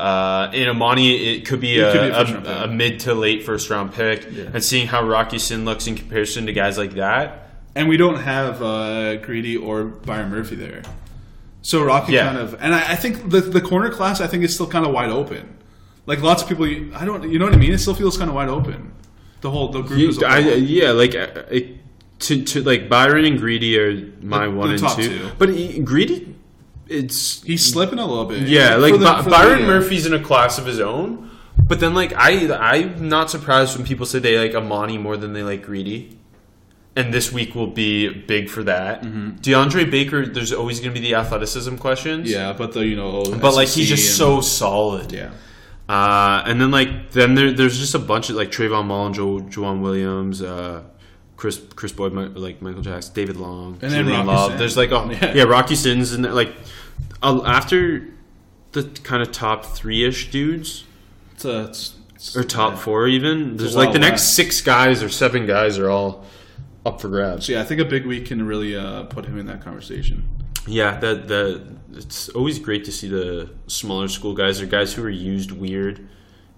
Uh, 0.00 0.50
in 0.52 0.68
Amani, 0.68 1.14
it 1.36 1.46
could 1.46 1.60
be, 1.60 1.78
It 1.78 1.82
a, 1.82 1.92
could 1.92 2.42
be 2.42 2.48
a 2.48 2.52
a, 2.60 2.64
a 2.64 2.68
mid 2.68 3.00
to 3.00 3.14
late 3.14 3.44
first 3.44 3.68
round 3.70 3.92
pick. 3.92 4.24
And 4.26 4.62
seeing 4.64 4.86
how 4.86 5.06
Rock 5.06 5.32
Ya-Sin 5.32 5.64
looks 5.64 5.86
in 5.86 5.94
comparison 5.94 6.46
to 6.46 6.52
guys 6.52 6.78
like 6.78 6.92
that. 6.94 7.50
And 7.74 7.88
we 7.88 7.96
don't 7.96 8.18
have 8.18 8.62
uh, 8.62 9.16
Greedy 9.16 9.56
or 9.56 9.84
Byron 9.84 10.30
Murphy 10.30 10.56
there. 10.56 10.82
So 11.62 11.84
Rocky 11.84 12.12
Yeah. 12.14 12.24
kind 12.26 12.38
of, 12.38 12.54
and 12.60 12.74
I, 12.74 12.92
I 12.92 12.96
think 12.96 13.30
the 13.30 13.40
the 13.42 13.60
corner 13.60 13.90
class, 13.90 14.20
I 14.20 14.26
think 14.26 14.42
is 14.44 14.54
still 14.54 14.66
kind 14.66 14.86
of 14.86 14.92
wide 14.92 15.10
open. 15.10 15.58
Like 16.06 16.22
lots 16.22 16.42
of 16.42 16.48
people, 16.48 16.64
I 16.96 17.04
don't, 17.04 17.30
you 17.30 17.38
know 17.38 17.44
what 17.44 17.54
I 17.54 17.58
mean? 17.58 17.72
It 17.72 17.78
still 17.78 17.94
feels 17.94 18.16
kind 18.16 18.30
of 18.30 18.34
wide 18.34 18.48
open. 18.48 18.92
The 19.42 19.50
whole 19.50 19.68
the 19.68 19.82
group 19.82 20.00
is. 20.10 20.22
I, 20.22 20.38
yeah, 20.38 20.90
like 20.92 21.14
uh, 21.14 21.42
it, 21.50 21.76
to, 22.20 22.42
to 22.44 22.62
like 22.62 22.88
Byron 22.88 23.24
and 23.26 23.38
Greedy 23.38 23.78
are 23.78 23.92
my 24.22 24.46
The- 24.46 24.50
one 24.50 24.76
the 24.76 24.86
and 24.86 24.96
two. 24.96 25.18
two. 25.18 25.30
But 25.38 25.48
Greedy, 25.84 26.34
it's 26.90 27.42
He's 27.42 27.64
slipping 27.64 27.98
a 27.98 28.06
little 28.06 28.26
bit. 28.26 28.42
Yeah, 28.48 28.76
like 28.76 28.92
the- 28.94 28.98
the, 29.22 29.30
Byron 29.30 29.62
uh, 29.64 29.66
Murphy's 29.66 30.04
in 30.06 30.12
a 30.14 30.20
class 30.22 30.58
of 30.58 30.66
his 30.66 30.80
own. 30.80 31.30
But 31.62 31.78
then, 31.80 31.94
like, 31.94 32.12
I 32.16 32.52
I'm 32.52 33.08
not 33.08 33.30
surprised 33.30 33.76
when 33.76 33.86
people 33.86 34.04
say 34.06 34.18
they 34.18 34.38
like 34.38 34.54
Amani 34.54 34.98
more 34.98 35.16
than 35.16 35.32
they 35.32 35.42
like 35.42 35.62
Greedy. 35.64 36.16
And 36.96 37.14
this 37.14 37.32
week 37.32 37.54
will 37.54 37.68
be 37.68 38.08
big 38.08 38.48
for 38.50 38.64
that. 38.64 39.02
DeAndre 39.02 39.88
Baker, 39.88 40.26
there's 40.26 40.52
always 40.52 40.80
going 40.80 40.92
to 40.92 41.00
be 41.00 41.06
the 41.06 41.14
athleticism 41.14 41.76
questions. 41.76 42.28
Yeah, 42.28 42.52
but 42.52 42.72
the 42.72 42.84
you 42.84 42.96
know, 42.96 43.22
But 43.22 43.54
like 43.54 43.68
he's 43.68 43.88
just 43.88 44.16
so 44.16 44.40
solid. 44.40 45.12
yeah. 45.12 45.30
Uh, 45.88 46.42
and 46.46 46.60
then 46.60 46.70
like 46.72 47.12
then 47.12 47.34
there, 47.36 47.52
there's 47.52 47.78
just 47.78 47.94
a 47.94 47.98
bunch 47.98 48.30
of 48.30 48.36
like 48.36 48.50
Trayvon 48.50 48.86
Mullen, 48.86 49.12
Joe, 49.12 49.38
Juwan 49.40 49.80
Williams, 49.80 50.42
uh, 50.42 50.82
Kris 51.40 51.58
Kris 51.74 51.90
Boyd, 51.92 52.12
Mi- 52.12 52.26
like 52.26 52.60
Michael 52.60 52.82
Jackson, 52.82 53.14
David 53.14 53.36
Long, 53.36 53.78
And 53.80 53.90
then 53.90 54.06
Rocky 54.06 54.26
Love. 54.26 54.50
Sin. 54.50 54.58
There's 54.58 54.76
like 54.76 54.92
oh 54.92 55.10
Yeah. 55.22 55.32
yeah. 55.34 55.42
Rock 55.44 55.70
Ya-Sins 55.70 56.12
and 56.12 56.22
like 56.34 56.52
uh, 57.22 57.40
after 57.46 58.08
the 58.72 58.82
kind 59.02 59.22
of 59.22 59.32
top 59.32 59.64
three 59.64 60.04
ish 60.04 60.30
dudes 60.30 60.84
It's, 61.32 61.44
uh, 61.44 61.66
it's, 61.70 61.94
it's- 62.10 62.36
or 62.36 62.44
top 62.44 62.74
yeah. 62.74 62.78
four 62.80 63.08
even. 63.08 63.56
There's 63.56 63.74
like 63.74 63.92
the 63.92 63.98
next 63.98 64.34
six 64.34 64.60
guys 64.60 65.02
or 65.02 65.08
seven 65.08 65.46
guys 65.46 65.78
are 65.78 65.88
all 65.88 66.24
up 66.84 67.00
for 67.00 67.08
grabs. 67.08 67.46
So 67.46 67.52
yeah, 67.54 67.62
I 67.62 67.64
think 67.64 67.80
a 67.80 67.84
big 67.86 68.04
week 68.06 68.26
can 68.26 68.46
really 68.46 68.76
uh, 68.76 69.04
put 69.04 69.24
him 69.24 69.38
in 69.38 69.46
that 69.46 69.62
conversation. 69.62 70.22
Yeah, 70.66 70.98
that 71.00 71.26
that 71.28 71.66
it's 71.94 72.28
always 72.30 72.58
great 72.58 72.84
to 72.84 72.92
see 72.92 73.08
the 73.08 73.50
smaller 73.66 74.08
school 74.08 74.34
guys 74.34 74.60
or 74.60 74.66
guys 74.66 74.92
who 74.92 75.02
are 75.02 75.08
used 75.10 75.50
weird 75.52 76.06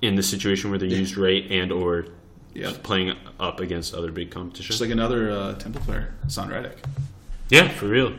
in 0.03 0.17
the 0.17 0.23
situation 0.23 0.71
where 0.71 0.79
they're 0.81 0.89
used 0.89 1.17
right 1.17 1.49
and 1.51 1.71
or 1.71 2.07
Yeah. 2.55 2.73
playing 2.83 3.17
up 3.41 3.61
against 3.61 3.95
other 3.95 4.11
big 4.13 4.31
competition. 4.31 4.67
Just 4.69 4.81
like 4.81 4.91
another 4.91 5.31
uh, 5.31 5.55
Temple 5.55 5.81
player, 5.83 6.15
Son 6.29 6.49
Reddick. 6.49 6.79
yeah, 7.49 7.69
for 7.69 7.87
real. 7.87 8.15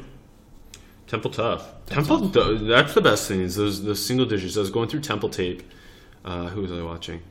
Temple 1.07 1.31
tough. 1.31 1.69
Temple, 1.85 2.29
th- 2.29 2.61
that's 2.61 2.93
the 2.93 3.01
best 3.01 3.27
thing 3.27 3.41
is 3.41 3.55
those 3.55 3.83
those 3.83 4.03
single 4.03 4.25
digits. 4.25 4.57
I 4.57 4.61
was 4.61 4.71
going 4.71 4.89
through 4.89 5.01
Temple 5.01 5.29
tape. 5.29 5.63
Uh, 6.25 6.47
who 6.47 6.61
was 6.61 6.71
I 6.71 6.81
watching? 6.81 7.21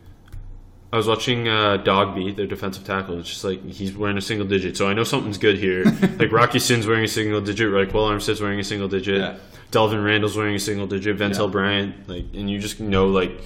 I 0.92 0.96
was 0.98 1.06
watching 1.08 1.48
uh, 1.48 1.78
Dogbe, 1.82 2.36
their 2.36 2.46
defensive 2.46 2.84
tackle. 2.84 3.18
It's 3.18 3.30
just 3.30 3.44
like 3.44 3.64
he's 3.64 3.96
wearing 3.96 4.18
a 4.18 4.20
single 4.20 4.46
digit, 4.46 4.76
so 4.76 4.88
I 4.88 4.92
know 4.92 5.04
something's 5.04 5.38
good 5.38 5.56
here. 5.58 5.84
like 6.18 6.30
Rock 6.30 6.52
Ya-Sin's 6.52 6.86
wearing 6.86 7.04
a 7.04 7.08
single 7.08 7.40
digit, 7.40 7.70
like 7.72 7.94
Will 7.94 8.06
Armstead's 8.06 8.42
wearing 8.42 8.60
a 8.60 8.64
single 8.64 8.88
digit, 8.88 9.16
Yeah. 9.18 9.36
Delvon 9.70 10.04
Randall's 10.04 10.36
wearing 10.36 10.54
a 10.54 10.60
single 10.60 10.86
digit, 10.86 11.16
Ventell 11.16 11.46
Yeah. 11.46 11.50
Bryant, 11.52 12.08
like, 12.10 12.26
and 12.34 12.50
you 12.50 12.58
just 12.58 12.78
know 12.78 13.08
like 13.08 13.40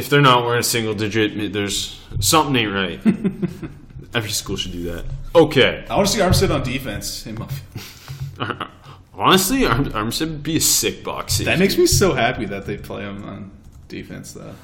if 0.00 0.08
they're 0.08 0.22
not 0.22 0.44
wearing 0.44 0.60
a 0.60 0.62
single 0.62 0.94
digit, 0.94 1.52
there's 1.52 2.00
something 2.20 2.56
ain't 2.56 2.72
right. 2.72 3.00
Every 4.14 4.30
school 4.30 4.56
should 4.56 4.72
do 4.72 4.84
that. 4.84 5.04
Okay, 5.34 5.84
I 5.90 5.94
want 5.94 6.08
to 6.08 6.12
see 6.14 6.20
Armstead 6.20 6.52
on 6.52 6.62
defense. 6.62 7.26
In 7.26 7.36
honestly, 9.14 9.66
Arm- 9.66 9.92
Armstead 9.92 10.30
would 10.30 10.42
be 10.42 10.56
a 10.56 10.60
sick 10.60 11.04
box. 11.04 11.38
That 11.38 11.58
makes 11.58 11.76
me 11.76 11.86
so 11.86 12.14
happy 12.14 12.46
that 12.46 12.64
they 12.64 12.78
play 12.78 13.02
him 13.02 13.22
on 13.24 13.50
defense, 13.88 14.32
though. 14.32 14.54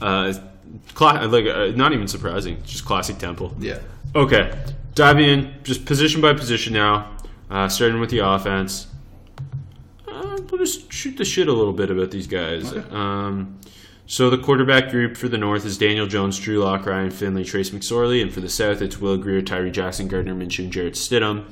uh, 0.00 0.32
cla- 0.94 1.26
like 1.26 1.44
uh, 1.46 1.76
not 1.76 1.92
even 1.92 2.08
surprising, 2.08 2.56
just 2.64 2.86
classic 2.86 3.18
Temple. 3.18 3.54
Yeah. 3.60 3.80
Okay, 4.14 4.50
diving 4.94 5.28
in 5.28 5.54
just 5.62 5.84
position 5.84 6.22
by 6.22 6.32
position 6.32 6.72
now, 6.72 7.16
uh, 7.50 7.68
starting 7.68 8.00
with 8.00 8.10
the 8.10 8.20
offense. 8.20 8.86
we'll 10.06 10.58
just 10.58 10.90
shoot 10.90 11.18
the 11.18 11.24
shit 11.24 11.48
a 11.48 11.52
little 11.52 11.74
bit 11.74 11.90
about 11.90 12.10
these 12.10 12.26
guys. 12.26 12.72
Um, 12.90 13.60
so 14.10 14.28
the 14.28 14.38
quarterback 14.38 14.90
group 14.90 15.16
for 15.16 15.28
the 15.28 15.38
North 15.38 15.64
is 15.64 15.78
Daniel 15.78 16.04
Jones, 16.04 16.36
Drew 16.36 16.58
Lock, 16.58 16.84
Ryan 16.84 17.12
Finley, 17.12 17.44
Trace 17.44 17.70
McSorley, 17.70 18.20
and 18.20 18.34
for 18.34 18.40
the 18.40 18.48
South 18.48 18.82
it's 18.82 19.00
Will 19.00 19.16
Grier, 19.16 19.40
Tyree 19.40 19.70
Jackson, 19.70 20.08
Gardner 20.08 20.34
Minshew, 20.34 20.68
Jarrett 20.68 20.94
Stidham. 20.94 21.44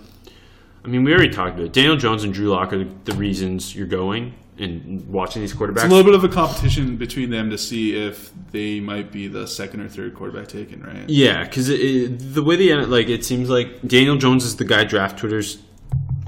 I 0.85 0.89
mean, 0.89 1.05
we 1.05 1.13
already 1.13 1.31
talked 1.31 1.55
about 1.55 1.67
it. 1.67 1.73
Daniel 1.73 1.97
Jones 1.97 2.25
and 2.25 2.35
Drew 2.35 2.49
Lock 2.49 2.73
are 2.73 2.79
the, 2.79 2.91
the 3.05 3.13
reasons 3.13 3.77
you're 3.77 3.87
going 3.87 4.35
and 4.59 5.09
watching 5.09 5.41
these 5.41 5.55
quarterbacks. 5.55 5.85
It's 5.85 5.85
a 5.85 5.89
little 5.89 6.03
bit 6.03 6.15
of 6.17 6.25
a 6.25 6.29
competition 6.29 6.97
between 6.97 7.31
them 7.31 7.49
to 7.51 7.57
see 7.57 7.95
if 7.95 8.33
they 8.51 8.81
might 8.81 9.13
be 9.13 9.29
the 9.29 9.47
second 9.47 9.83
or 9.83 9.89
third 9.89 10.17
quarterback 10.17 10.49
taken, 10.49 10.83
right? 10.83 11.09
Yeah, 11.09 11.45
because 11.45 11.69
the 11.69 12.43
way 12.43 12.57
they 12.57 12.75
like 12.75 13.09
it 13.09 13.25
seems 13.25 13.49
like 13.49 13.87
Daniel 13.87 14.17
Jones 14.17 14.45
is 14.45 14.57
the 14.57 14.65
guy 14.65 14.83
draft 14.83 15.17
Twitter's 15.17 15.59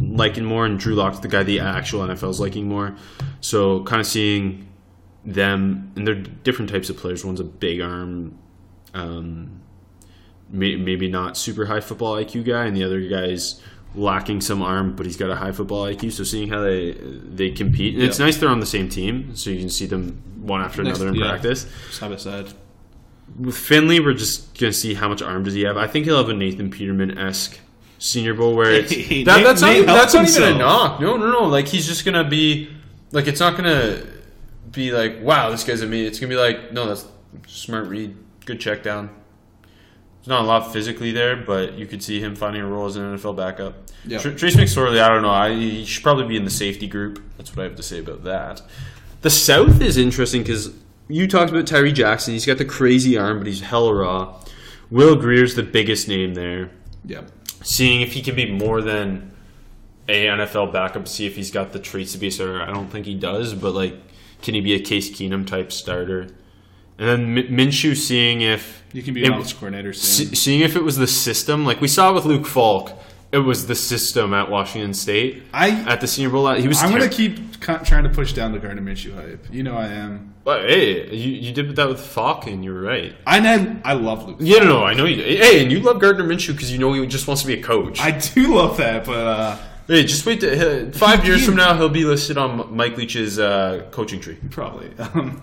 liking 0.01 0.45
more, 0.45 0.65
and 0.65 0.79
Drew 0.79 0.95
Lock's 0.95 1.19
the 1.19 1.27
guy 1.27 1.43
the 1.43 1.59
actual 1.59 2.07
NFL's 2.07 2.39
liking 2.39 2.69
more. 2.69 2.95
So 3.41 3.83
kind 3.83 3.99
of 3.99 4.07
seeing 4.07 4.69
them, 5.25 5.93
and 5.97 6.07
they're 6.07 6.15
different 6.15 6.71
types 6.71 6.89
of 6.91 6.97
players. 6.97 7.25
One's 7.25 7.41
a 7.41 7.45
big 7.45 7.81
arm, 7.81 8.39
um, 8.95 9.61
may, 10.49 10.77
maybe 10.77 11.09
not 11.09 11.37
super 11.37 11.67
high 11.67 11.81
football 11.81 12.15
IQ 12.17 12.45
guy, 12.47 12.65
and 12.67 12.77
the 12.77 12.85
other 12.85 13.01
guy's 13.09 13.61
lacking 13.95 14.41
some 14.41 14.63
arm, 14.63 14.95
but 14.95 15.05
he's 15.05 15.17
got 15.17 15.31
a 15.31 15.37
high 15.37 15.53
football 15.53 15.85
IQ. 15.85 16.13
So 16.13 16.25
seeing 16.25 16.49
how 16.49 16.61
they 16.61 16.93
they 16.93 17.51
compete, 17.51 17.95
and 17.95 18.03
it's 18.03 18.19
nice 18.19 18.37
they're 18.39 18.49
on 18.49 18.61
the 18.61 18.67
same 18.67 18.89
team, 18.89 19.35
so 19.37 19.51
you 19.51 19.59
can 19.59 19.71
see 19.71 19.87
them 19.87 20.23
one 20.41 20.61
after 20.61 20.83
Next- 20.83 20.99
another 21.01 21.15
in 21.15 21.21
yeah. 21.21 21.31
practice. 21.31 21.67
Side 21.91 22.11
by 22.11 22.17
side. 22.17 22.53
With 23.39 23.57
Finley, 23.57 24.01
we're 24.01 24.15
just 24.15 24.59
gonna 24.59 24.73
see 24.73 24.95
how 24.95 25.09
much 25.09 25.23
arm 25.23 25.45
does 25.45 25.55
he 25.55 25.63
have. 25.63 25.77
I 25.77 25.87
think 25.87 26.05
he'll 26.07 26.17
have 26.19 26.29
a 26.29 26.35
Nathan 26.35 26.71
Peterman 26.71 27.17
esque 27.17 27.61
Senior 27.99 28.35
Bowl 28.35 28.57
where 28.57 28.73
it's 28.73 28.91
that, 28.91 29.43
that's 29.45 29.61
not 29.61 29.87
that's 29.87 30.15
not 30.15 30.29
even 30.29 30.43
a 30.43 30.59
knock. 30.59 31.01
No, 31.01 31.17
no, 31.17 31.31
no. 31.31 31.45
Like 31.45 31.69
he's 31.69 31.87
just 31.87 32.05
gonna 32.05 32.25
be 32.25 32.69
like 33.13 33.27
it's 33.29 33.39
not 33.41 33.57
gonna 33.57 34.03
be 34.71 34.93
like 34.93 35.21
wow 35.21 35.51
this 35.51 35.65
guy's 35.65 35.83
amazing. 35.83 36.07
It's 36.07 36.21
gonna 36.21 36.31
be 36.31 36.37
like 36.37 36.73
no 36.73 36.87
that's 36.87 37.07
smart 37.47 37.89
read, 37.89 38.17
good 38.45 38.61
check 38.61 38.83
down. 38.83 39.11
There's 40.21 40.29
not 40.29 40.43
a 40.43 40.47
lot 40.47 40.73
physically 40.73 41.13
there, 41.13 41.37
but 41.37 41.75
you 41.75 41.87
could 41.87 42.03
see 42.03 42.21
him 42.21 42.37
finding 42.37 42.61
a 42.61 42.67
role 42.67 42.87
as 42.87 42.97
an 42.97 43.17
NFL 43.17 43.37
backup. 43.37 43.75
Yeah. 44.05 44.19
Tr- 44.19 44.31
Trace 44.31 44.55
McSorley, 44.55 45.01
I 45.01 45.09
don't 45.09 45.23
know. 45.23 45.31
I, 45.31 45.55
he 45.55 45.87
should 45.87 46.03
probably 46.03 46.27
be 46.27 46.37
in 46.37 46.45
the 46.45 46.51
safety 46.51 46.87
group. 46.87 47.23
That's 47.39 47.57
what 47.57 47.61
I 47.61 47.65
have 47.65 47.77
to 47.77 47.83
say 47.83 48.01
about 48.01 48.25
that. 48.25 48.61
The 49.23 49.31
South 49.31 49.81
is 49.81 49.97
interesting 49.97 50.43
because 50.43 50.75
you 51.09 51.27
talked 51.27 51.51
about 51.51 51.67
Tyree 51.67 51.93
Jackson. 51.93 52.35
He's 52.35 52.45
got 52.45 52.59
the 52.59 52.67
crazy 52.67 53.17
arm, 53.17 53.39
but 53.39 53.47
he's 53.47 53.63
hella 53.63 53.95
raw. 53.95 54.41
Will 54.91 55.17
Grier's 55.17 55.55
the 55.55 55.63
biggest 55.63 56.07
name 56.07 56.35
there. 56.35 56.71
Yeah. 57.05 57.23
Seeing 57.63 58.03
if 58.03 58.13
he 58.13 58.21
can 58.21 58.35
be 58.35 58.51
more 58.51 58.83
than 58.83 59.33
a 60.09 60.27
NFL 60.27 60.73
backup, 60.73 61.09
see 61.09 61.27
if 61.27 61.37
he's 61.37 61.51
got 61.51 61.73
the 61.73 61.79
traits 61.79 62.13
to 62.13 62.19
be 62.19 62.27
a 62.27 62.31
starter. 62.31 62.61
I 62.61 62.73
don't 62.73 62.91
think 62.91 63.07
he 63.07 63.15
does, 63.15 63.55
but 63.55 63.75
like, 63.75 63.95
can 64.43 64.55
he 64.55 64.61
be 64.61 64.75
a 64.75 64.81
Case 64.81 65.11
Keenum 65.11 65.47
type 65.47 65.73
starter? 65.73 66.29
And 66.99 67.09
then 67.09 67.35
Min- 67.35 67.47
Minshew, 67.47 67.97
seeing 67.97 68.43
if 68.43 68.83
You 68.93 69.03
can 69.03 69.15
be 69.15 69.25
an 69.25 69.33
offensive 69.33 69.59
coordinator 69.59 69.93
soon. 69.95 70.27
Se- 70.29 70.35
seeing 70.35 70.61
if 70.61 70.77
it 70.77 70.85
was 70.85 70.97
the 70.97 71.07
system, 71.07 71.65
like 71.65 71.81
we 71.81 71.89
saw 71.89 72.13
with 72.13 72.25
Luke 72.27 72.47
Falk, 72.47 72.93
it 73.33 73.39
was 73.39 73.67
the 73.69 73.75
system 73.75 74.35
at 74.35 74.51
Washington 74.51 74.93
State. 74.93 75.43
I- 75.55 75.71
at 75.89 76.01
the 76.01 76.07
Senior 76.07 76.31
Bowl, 76.31 76.53
he 76.55 76.69
was. 76.69 76.83
I'm 76.83 76.91
going 76.91 77.09
to 77.09 77.15
keep 77.15 77.61
co- 77.61 77.79
trying 77.79 78.03
to 78.05 78.11
push 78.11 78.33
down 78.35 78.53
the 78.53 78.59
Gardner 78.59 78.83
Minshew 78.83 79.15
hype. 79.15 79.47
You 79.51 79.63
know 79.63 79.77
I 79.77 79.87
am. 79.89 80.35
But 80.45 80.69
hey, 80.69 81.15
you, 81.15 81.33
you 81.33 81.53
did 81.53 81.77
that 81.77 81.89
with 81.89 82.01
Falk, 82.01 82.47
and 82.47 82.65
you're 82.65 82.81
right. 82.81 83.15
I 83.27 83.41
know, 83.41 83.77
I 83.85 83.93
love 83.93 84.27
Luke. 84.27 84.39
Yeah, 84.41 84.61
no, 84.61 84.81
no, 84.81 84.85
I 84.85 84.95
know 84.95 85.05
you. 85.05 85.23
Hey, 85.23 85.63
and 85.63 85.71
you 85.71 85.81
love 85.81 86.01
Gardner 86.01 86.25
Minshew 86.25 86.53
because 86.53 86.73
you 86.73 86.79
know 86.79 86.93
he 86.93 87.07
just 87.07 87.27
wants 87.29 87.43
to 87.43 87.47
be 87.47 87.55
a 87.55 87.63
coach. 87.63 88.01
I 88.01 88.11
do 88.11 88.57
love 88.57 88.77
that, 88.79 89.05
but 89.05 89.17
uh, 89.27 89.57
hey, 89.91 90.05
just 90.05 90.25
wait. 90.25 90.41
To, 90.41 90.89
uh, 90.89 90.93
five 90.93 91.27
years 91.27 91.45
from 91.45 91.57
now, 91.57 91.77
he'll 91.77 91.89
be 91.89 92.05
listed 92.05 92.39
on 92.39 92.75
Mike 92.75 92.97
Leach's 92.97 93.39
uh, 93.39 93.87
coaching 93.91 94.21
tree. 94.21 94.39
probably. 94.51 94.91
Um, 94.99 95.43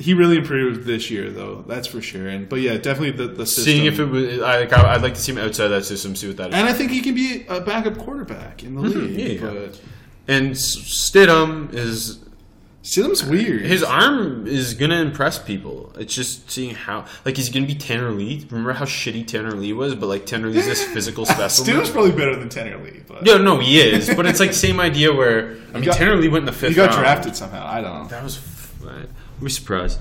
he 0.00 0.14
really 0.14 0.36
improved 0.38 0.84
this 0.86 1.10
year, 1.10 1.28
though. 1.28 1.64
That's 1.66 1.88
for 1.88 2.00
sure. 2.00 2.28
And 2.28 2.48
but 2.48 2.60
yeah, 2.60 2.76
definitely 2.76 3.10
the 3.10 3.26
the 3.34 3.44
system. 3.44 3.64
Seeing 3.64 3.86
if 3.86 3.98
it 3.98 4.04
was, 4.04 4.40
I, 4.40 4.60
like, 4.60 4.72
I'd 4.72 5.02
like 5.02 5.14
to 5.14 5.20
see 5.20 5.32
him 5.32 5.38
outside 5.38 5.68
that 5.68 5.84
system, 5.84 6.14
see 6.14 6.28
what 6.28 6.36
that 6.36 6.50
is. 6.50 6.54
and 6.54 6.68
I 6.68 6.72
think 6.72 6.92
he 6.92 7.00
can 7.00 7.16
be 7.16 7.44
a 7.48 7.60
backup 7.60 7.98
quarterback 7.98 8.62
in 8.62 8.76
the 8.76 8.82
league. 8.82 8.94
Mm-hmm. 8.96 9.18
yeah, 9.18 9.26
yeah. 9.26 9.66
But 9.66 9.80
And 10.28 10.52
Stidham 10.52 11.74
is 11.74 12.20
Stidham's 12.88 13.22
weird. 13.22 13.60
His 13.66 13.82
arm 13.82 14.46
is 14.46 14.72
gonna 14.72 14.96
impress 15.02 15.38
people. 15.38 15.92
It's 15.98 16.14
just 16.14 16.50
seeing 16.50 16.74
how 16.74 17.04
like 17.26 17.36
he's 17.36 17.50
gonna 17.50 17.66
be 17.66 17.74
Tanner 17.74 18.10
Lee. 18.12 18.46
Remember 18.50 18.72
how 18.72 18.86
shitty 18.86 19.26
Tanner 19.26 19.50
Lee 19.52 19.74
was, 19.74 19.94
but 19.94 20.06
like 20.06 20.24
Tanner 20.24 20.48
Lee's 20.48 20.64
this 20.64 20.82
physical 20.82 21.26
specimen. 21.34 21.68
Stidham's 21.80 21.90
probably 21.90 22.12
better 22.12 22.34
than 22.36 22.48
Tanner 22.48 22.82
Lee, 22.82 23.02
but 23.06 23.26
yeah, 23.26 23.36
no, 23.36 23.58
he 23.58 23.78
is, 23.78 24.14
but 24.14 24.24
it's 24.24 24.40
like 24.40 24.52
same 24.54 24.80
idea 24.80 25.12
where 25.12 25.50
I 25.70 25.74
mean 25.74 25.84
got- 25.84 25.96
Tanner 25.96 26.16
Lee 26.16 26.28
went 26.28 26.42
in 26.42 26.46
the 26.46 26.52
fifth. 26.52 26.70
he 26.70 26.74
got 26.76 26.90
round. 26.90 27.00
drafted 27.02 27.36
somehow. 27.36 27.66
I 27.66 27.82
don't 27.82 28.04
know. 28.04 28.08
That 28.08 28.24
was. 28.24 28.40
We're 29.40 29.48
surprised. 29.50 30.00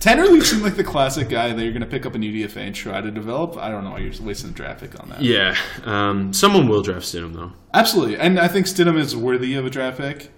Tanner 0.00 0.26
Lee 0.26 0.42
seemed 0.42 0.62
like 0.62 0.76
the 0.76 0.84
classic 0.84 1.30
guy 1.30 1.54
that 1.54 1.62
you're 1.62 1.72
going 1.72 1.80
to 1.80 1.88
pick 1.88 2.04
up 2.04 2.14
an 2.14 2.20
UDFA 2.20 2.58
and 2.58 2.74
try 2.74 3.00
to 3.00 3.10
develop. 3.10 3.56
I 3.56 3.70
don't 3.70 3.82
know 3.84 3.92
why 3.92 4.00
you're 4.00 4.12
wasting 4.22 4.50
the 4.50 4.54
draft 4.54 4.80
pick 4.80 5.00
on 5.00 5.08
that. 5.08 5.22
Yeah, 5.22 5.56
um, 5.84 6.34
someone 6.34 6.68
will 6.68 6.82
draft 6.82 7.06
Stidham 7.06 7.32
though. 7.34 7.52
Absolutely, 7.72 8.18
and 8.18 8.38
I 8.38 8.46
think 8.48 8.66
Stidham 8.66 8.98
is 8.98 9.16
worthy 9.16 9.54
of 9.54 9.64
a 9.64 9.70
draft 9.70 9.96
pick. 9.96 10.30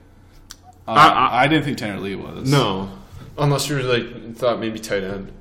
Uh, 0.88 0.90
I- 0.92 1.08
I, 1.08 1.44
I- 1.44 1.48
didn't 1.48 1.64
think 1.64 1.78
Tanner 1.78 2.00
Lee 2.00 2.14
was. 2.14 2.50
No, 2.50 2.90
unless 3.38 3.68
you 3.68 3.76
were 3.76 3.82
like 3.82 4.36
thought 4.36 4.60
maybe 4.60 4.78
tight 4.78 5.02
end. 5.04 5.32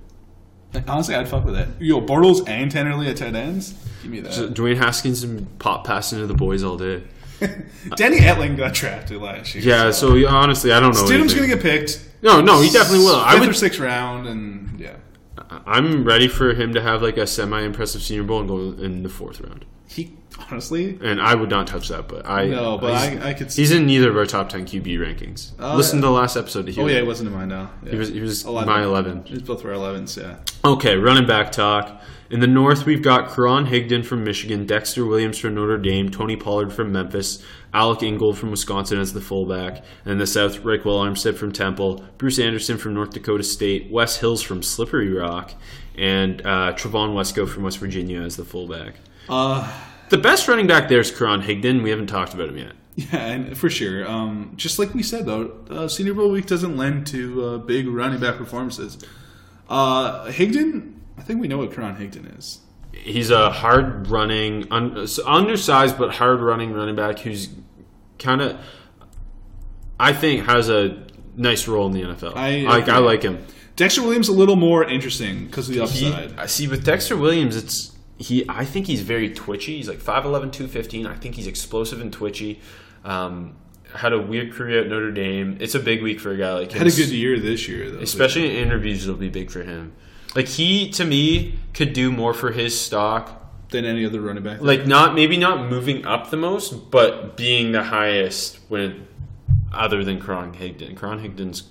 honestly, 0.88 1.16
I'd 1.16 1.28
fuck 1.28 1.46
with 1.46 1.56
that. 1.56 1.68
Yo, 1.80 2.02
Bortles 2.02 2.48
and 2.48 2.72
Tanner 2.72 2.96
Lee 2.96 3.08
at 3.10 3.18
tight 3.18 3.36
ends. 3.36 3.74
Give 4.02 4.12
me 4.12 4.20
that. 4.22 4.32
Dwayne 4.54 4.78
Haskins 4.78 5.24
and 5.24 5.58
pop 5.60 5.86
passing 5.86 6.20
to 6.20 6.28
the 6.28 6.34
boys 6.34 6.64
all 6.64 6.78
day. 6.78 7.04
Danny 7.96 8.18
Etling 8.20 8.56
got 8.58 8.74
drafted 8.74 9.22
last 9.22 9.54
year. 9.56 9.64
Yeah, 9.64 9.92
so 9.92 10.16
yeah, 10.16 10.30
honestly, 10.30 10.72
I 10.72 10.80
don't 10.80 10.94
know. 10.94 11.04
Stidham's 11.04 11.34
going 11.34 11.50
to 11.50 11.56
get 11.56 11.62
picked. 11.62 12.08
No, 12.22 12.40
no, 12.42 12.62
he 12.62 12.70
definitely 12.70 13.06
will. 13.06 13.16
I 13.18 13.32
Fifth 13.34 13.40
would 13.42 13.50
or 13.50 13.54
sixth 13.54 13.80
round, 13.80 14.26
and 14.28 14.80
yeah, 14.80 14.96
I'm 15.66 16.06
ready 16.06 16.28
for 16.28 16.54
him 16.54 16.74
to 16.74 16.82
have 16.82 17.02
like 17.02 17.18
a 17.18 17.28
semi-impressive 17.28 18.02
Senior 18.02 18.24
Bowl 18.24 18.40
and 18.40 18.48
go 18.50 18.84
in 18.84 19.04
the 19.04 19.10
fourth 19.10 19.42
round. 19.42 19.66
he 19.88 20.14
honestly. 20.52 20.98
And 21.02 21.22
I 21.22 21.36
would 21.36 21.50
not 21.50 21.68
touch 21.68 21.90
that, 21.90 22.08
but 22.08 22.26
I 22.28 22.46
No, 22.48 22.78
but 22.78 22.94
he's, 23.12 23.22
I- 23.22 23.30
I 23.30 23.34
could 23.34 23.52
see- 23.52 23.62
He's 23.62 23.72
in 23.72 23.86
neither 23.86 24.10
of 24.10 24.18
our 24.18 24.26
top 24.26 24.50
ten 24.50 24.66
QB 24.66 24.98
rankings. 24.98 25.52
Oh, 25.60 25.76
Listen 25.76 26.02
to 26.02 26.08
the 26.08 26.12
last 26.12 26.36
episode 26.36 26.66
to 26.68 26.72
hear. 26.72 26.84
Oh 26.84 26.88
yeah, 26.88 27.02
he 27.02 27.08
wasn't 27.08 27.30
in 27.30 27.34
mine 27.36 27.50
now. 27.50 27.72
Yeah. 27.84 27.92
he 27.92 27.98
was 27.98 28.10
he 28.10 28.20
was 28.22 28.46
11. 28.46 28.68
my 28.72 28.84
eleven. 28.84 29.24
It's 29.28 29.42
both 29.42 29.64
were 29.64 29.72
11s, 29.72 30.22
yeah. 30.22 30.38
Okay, 30.70 30.96
running 30.96 31.28
back 31.28 31.52
talk. 31.52 32.02
In 32.32 32.40
the 32.40 32.48
north, 32.48 32.88
we've 32.88 33.04
got 33.04 33.30
Karan 33.36 33.68
Higdon 33.68 34.04
from 34.04 34.24
Michigan, 34.24 34.66
Dexter 34.66 35.06
Williams 35.06 35.38
from 35.38 35.54
Notre 35.54 35.78
Dame, 35.78 36.10
Tony 36.10 36.36
Pollard 36.36 36.74
from 36.74 36.92
Memphis, 36.92 37.44
Alec 37.72 38.02
Ingold 38.02 38.36
from 38.40 38.50
Wisconsin 38.50 39.00
as 39.00 39.14
the 39.14 39.22
fullback, 39.22 39.84
and 40.06 40.14
in 40.14 40.18
the 40.18 40.26
south, 40.26 40.66
Rick 40.66 40.84
Ryquell 40.86 41.06
Armstead 41.08 41.36
from 41.38 41.52
Temple, 41.52 42.04
Bruce 42.18 42.40
Anderson 42.40 42.80
from 42.80 42.96
North 42.96 43.12
Dakota 43.12 43.44
State, 43.44 43.92
Wes 43.92 44.18
Hills 44.18 44.42
from 44.42 44.64
Slippery 44.64 45.14
Rock, 45.14 45.54
and 45.96 46.42
uh, 46.42 46.74
Trevon 46.74 47.14
Wesco 47.14 47.48
from 47.48 47.62
West 47.62 47.78
Virginia 47.78 48.22
as 48.22 48.38
the 48.38 48.44
fullback. 48.44 48.96
Uh, 49.30 49.72
The 50.10 50.18
best 50.18 50.48
running 50.48 50.68
back 50.68 50.88
there 50.90 51.00
is 51.00 51.12
Karan 51.12 51.42
Higdon. 51.42 51.82
We 51.84 51.90
haven't 51.90 52.08
talked 52.08 52.34
about 52.34 52.50
him 52.50 52.58
yet. 52.58 52.74
yeah, 52.96 53.18
and 53.28 53.58
for 53.58 53.70
sure. 53.70 54.08
Um, 54.10 54.54
just 54.56 54.80
like 54.80 54.94
we 54.94 55.04
said, 55.04 55.26
though, 55.26 55.52
uh, 55.70 55.88
Senior 55.88 56.14
Bowl 56.14 56.30
week 56.32 56.46
doesn't 56.46 56.78
lend 56.78 57.08
to 57.08 57.46
uh, 57.46 57.58
big 57.58 57.88
running 57.88 58.20
back 58.20 58.38
performances. 58.38 58.98
Uh, 59.70 60.26
Higdon, 60.28 60.94
I 61.18 61.22
think 61.22 61.42
we 61.42 61.48
know 61.48 61.58
what 61.58 61.74
Karan 61.74 61.96
Higdon 61.96 62.38
is. 62.38 62.60
He's 62.94 63.30
a 63.32 63.52
hard 63.52 64.08
running, 64.08 64.72
un, 64.72 65.06
undersized 65.26 65.98
but 65.98 66.12
hard 66.16 66.40
running 66.40 66.72
running 66.72 66.96
back 66.96 67.20
who's 67.20 67.50
kind 68.20 68.42
of, 68.42 68.58
I 70.00 70.14
think, 70.14 70.46
has 70.46 70.70
a 70.70 71.04
nice 71.36 71.68
role 71.68 71.88
in 71.88 71.92
the 71.94 72.02
NFL. 72.04 72.36
I 72.36 72.60
like. 72.62 72.88
I 72.88 73.00
like 73.00 73.24
him. 73.24 73.46
Dexter 73.76 74.02
Williams 74.04 74.30
a 74.30 74.34
little 74.34 74.56
more 74.56 74.86
interesting 74.86 75.48
because 75.48 75.68
of 75.68 75.76
the 75.76 75.86
He, 75.88 76.08
upside. 76.08 76.40
I 76.40 76.46
see 76.46 76.68
with 76.70 76.86
Dexter 76.86 77.18
Williams, 77.18 77.58
it's 77.58 77.92
he. 78.18 78.46
I 78.50 78.66
think 78.66 78.88
he's 78.88 79.02
very 79.02 79.30
twitchy. 79.34 79.78
He's 79.78 79.90
like 79.90 80.00
5'11", 80.00 80.52
215. 80.52 81.08
I 81.08 81.16
think 81.16 81.36
he's 81.36 81.48
explosive 81.48 82.02
and 82.02 82.12
twitchy. 82.12 82.60
Um, 83.04 83.56
had 83.94 84.14
a 84.14 84.20
weird 84.20 84.54
career 84.54 84.82
at 84.82 84.88
Notre 84.90 85.12
Dame. 85.12 85.58
It's 85.60 85.76
a 85.76 85.80
big 85.80 86.02
week 86.04 86.20
for 86.20 86.32
a 86.32 86.38
guy 86.38 86.54
like 86.54 86.72
him. 86.72 86.80
Had 86.80 86.88
a 86.88 86.96
good 86.96 87.10
year 87.10 87.40
this 87.40 87.68
year, 87.68 87.92
though. 87.92 88.00
especially 88.00 88.50
in 88.50 88.56
interviews. 88.56 89.04
It'll 89.04 89.20
be 89.20 89.30
big 89.30 89.50
for 89.52 89.64
him. 89.64 89.94
Like 90.36 90.48
he, 90.48 90.90
to 90.92 91.06
me, 91.06 91.58
could 91.74 91.94
do 91.94 92.12
more 92.12 92.34
for 92.34 92.52
his 92.52 92.80
stock 92.80 93.42
than 93.70 93.86
any 93.86 94.06
other 94.06 94.22
running 94.22 94.44
back. 94.44 94.62
like 94.62 94.86
not 94.86 95.16
maybe 95.16 95.38
not 95.38 95.70
moving 95.70 96.06
up 96.06 96.30
the 96.30 96.38
most, 96.38 96.92
but 96.92 97.38
being 97.38 97.72
the 97.72 97.84
highest 97.84 98.60
when 98.68 99.08
other 99.74 100.04
than 100.04 100.22
Karan 100.22 100.54
Higdon. 100.54 101.00
Karan 101.00 101.20
Higdon's 101.20 101.64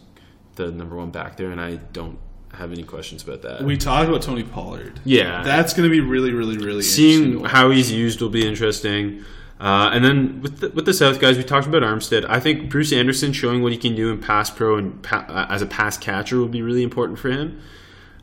the 0.56 0.70
number 0.70 0.96
one 0.96 1.10
back 1.10 1.36
there, 1.36 1.50
and 1.50 1.60
I 1.60 1.76
don't 1.76 2.18
have 2.54 2.72
any 2.72 2.82
questions 2.82 3.22
about 3.22 3.42
that. 3.42 3.62
we 3.62 3.76
talked 3.76 4.08
about 4.08 4.22
Tony 4.22 4.42
Pollard. 4.42 5.00
yeah, 5.04 5.42
That's 5.42 5.72
going 5.74 5.88
to 5.88 5.90
be 5.90 6.00
really, 6.00 6.32
really, 6.32 6.56
really 6.58 6.82
seeing 6.82 7.44
how 7.44 7.70
he's 7.70 7.90
used 7.92 8.20
will 8.20 8.28
be 8.30 8.46
interesting. 8.46 9.24
Uh, 9.60 9.90
and 9.92 10.04
then 10.04 10.42
with 10.42 10.58
the, 10.58 10.68
with 10.70 10.84
the 10.84 10.92
South 10.92 11.20
guys, 11.20 11.36
we 11.36 11.44
talked 11.44 11.66
about 11.66 11.82
Armstead. 11.82 12.26
I 12.28 12.40
think 12.40 12.68
Bruce 12.70 12.92
Anderson 12.92 13.32
showing 13.32 13.62
what 13.62 13.72
he 13.72 13.78
can 13.78 13.94
do 13.94 14.10
in 14.10 14.20
pass 14.20 14.50
pro 14.50 14.76
and 14.76 15.02
pa- 15.02 15.24
uh, 15.28 15.46
as 15.48 15.62
a 15.62 15.66
pass 15.66 15.96
catcher 15.96 16.38
will 16.38 16.48
be 16.48 16.60
really 16.60 16.82
important 16.82 17.18
for 17.18 17.30
him. 17.30 17.60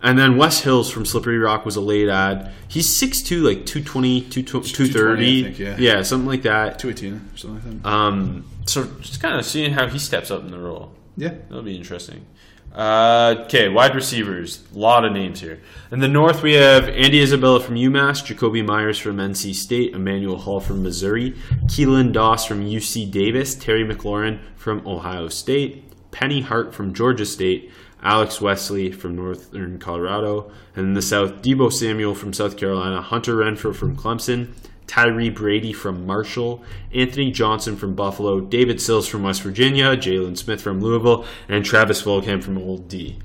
And 0.03 0.17
then 0.17 0.35
Wes 0.35 0.61
Hills 0.61 0.89
from 0.89 1.05
Slippery 1.05 1.37
Rock 1.37 1.63
was 1.63 1.75
a 1.75 1.81
late 1.81 2.09
ad. 2.09 2.51
He's 2.67 2.87
6'2", 2.99 3.43
like 3.43 3.65
220, 3.67 4.21
230. 4.21 4.73
220, 4.73 5.39
I 5.39 5.53
think, 5.53 5.79
yeah. 5.79 6.01
something 6.01 6.27
like 6.27 6.41
that. 6.41 6.79
Two 6.79 6.89
eighteen 6.89 7.29
or 7.33 7.37
something 7.37 7.73
like 7.73 7.83
that. 7.83 7.89
Um, 7.89 8.45
so 8.65 8.83
just 8.99 9.21
kind 9.21 9.35
of 9.39 9.45
seeing 9.45 9.73
how 9.73 9.87
he 9.87 9.99
steps 9.99 10.31
up 10.31 10.41
in 10.41 10.51
the 10.51 10.57
role. 10.59 10.91
yeah. 11.17 11.29
That'll 11.49 11.61
be 11.63 11.77
interesting. 11.77 12.25
Uh, 12.73 13.35
okay, 13.39 13.67
wide 13.67 13.95
receivers. 13.95 14.63
A 14.73 14.79
lot 14.79 15.03
of 15.03 15.11
names 15.11 15.41
here. 15.41 15.59
In 15.91 15.99
the 15.99 16.07
north, 16.07 16.41
we 16.41 16.53
have 16.53 16.87
Andy 16.87 17.21
Isabella 17.21 17.59
from 17.59 17.75
UMass, 17.75 18.23
Jakobi 18.23 18.65
Meyers 18.65 18.97
from 18.97 19.17
NC 19.17 19.53
State, 19.53 19.93
Emmanuel 19.93 20.37
Hall 20.37 20.61
from 20.61 20.81
Missouri, 20.81 21.31
Keelan 21.65 22.13
Doss 22.13 22.45
from 22.45 22.65
UC 22.65 23.11
Davis, 23.11 23.55
Terry 23.55 23.83
McLaurin 23.83 24.39
from 24.55 24.87
Ohio 24.87 25.27
State, 25.27 25.83
Penny 26.11 26.41
Hart 26.41 26.73
from 26.73 26.93
Georgia 26.93 27.25
State, 27.25 27.71
Alex 28.03 28.39
Wesley 28.39 28.91
from 28.91 29.15
Northern 29.15 29.77
Colorado, 29.77 30.49
and 30.75 30.85
in 30.87 30.93
the 30.93 31.01
south, 31.01 31.41
Deebo 31.41 31.71
Samuel 31.71 32.15
from 32.15 32.31
South 32.31 32.55
Carolina, 32.55 33.01
Hunter 33.01 33.35
Renfrow 33.35 33.75
from 33.75 33.97
Clemson, 33.97 34.53
Tyre 34.91 35.31
Brady 35.31 35.71
from 35.71 36.05
Marshall, 36.05 36.61
Anthony 36.93 37.31
Johnson 37.31 37.77
from 37.77 37.95
Buffalo, 37.95 38.41
David 38.41 38.81
Sills 38.81 39.07
from 39.07 39.23
West 39.23 39.41
Virginia, 39.41 39.95
Jaylen 39.95 40.37
Smith 40.37 40.61
from 40.61 40.81
Louisville, 40.81 41.25
and 41.47 41.63
Travis 41.63 42.01
Fulgham 42.01 42.43
from 42.43 42.57
Old 42.57 42.89
D. 42.89 43.17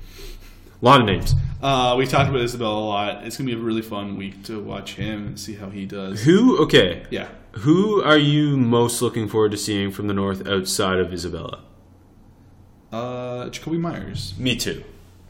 A 0.81 0.85
lot 0.85 1.01
of 1.01 1.05
names. 1.05 1.33
Uh, 1.61 1.95
we 1.97 2.07
talked 2.07 2.29
about 2.29 2.39
Isabella 2.39 2.79
a 2.79 2.87
lot. 2.87 3.25
It's 3.25 3.35
gonna 3.35 3.49
be 3.49 3.53
a 3.53 3.57
really 3.57 3.81
fun 3.81 4.15
week 4.15 4.43
to 4.43 4.63
watch 4.63 4.95
him 4.95 5.27
and 5.27 5.39
see 5.39 5.55
how 5.55 5.69
he 5.69 5.85
does. 5.85 6.23
Who? 6.23 6.57
Okay. 6.63 7.05
Yeah. 7.09 7.27
Who 7.51 8.01
are 8.01 8.17
you 8.17 8.55
most 8.55 9.01
looking 9.01 9.27
forward 9.27 9.51
to 9.51 9.57
seeing 9.57 9.91
from 9.91 10.07
the 10.07 10.13
north 10.13 10.47
outside 10.47 10.99
of 10.99 11.11
Isabella? 11.11 11.63
Uh, 12.93 13.49
Jakobi 13.49 13.77
Meyers. 13.77 14.35
Me 14.37 14.55
too. 14.55 14.85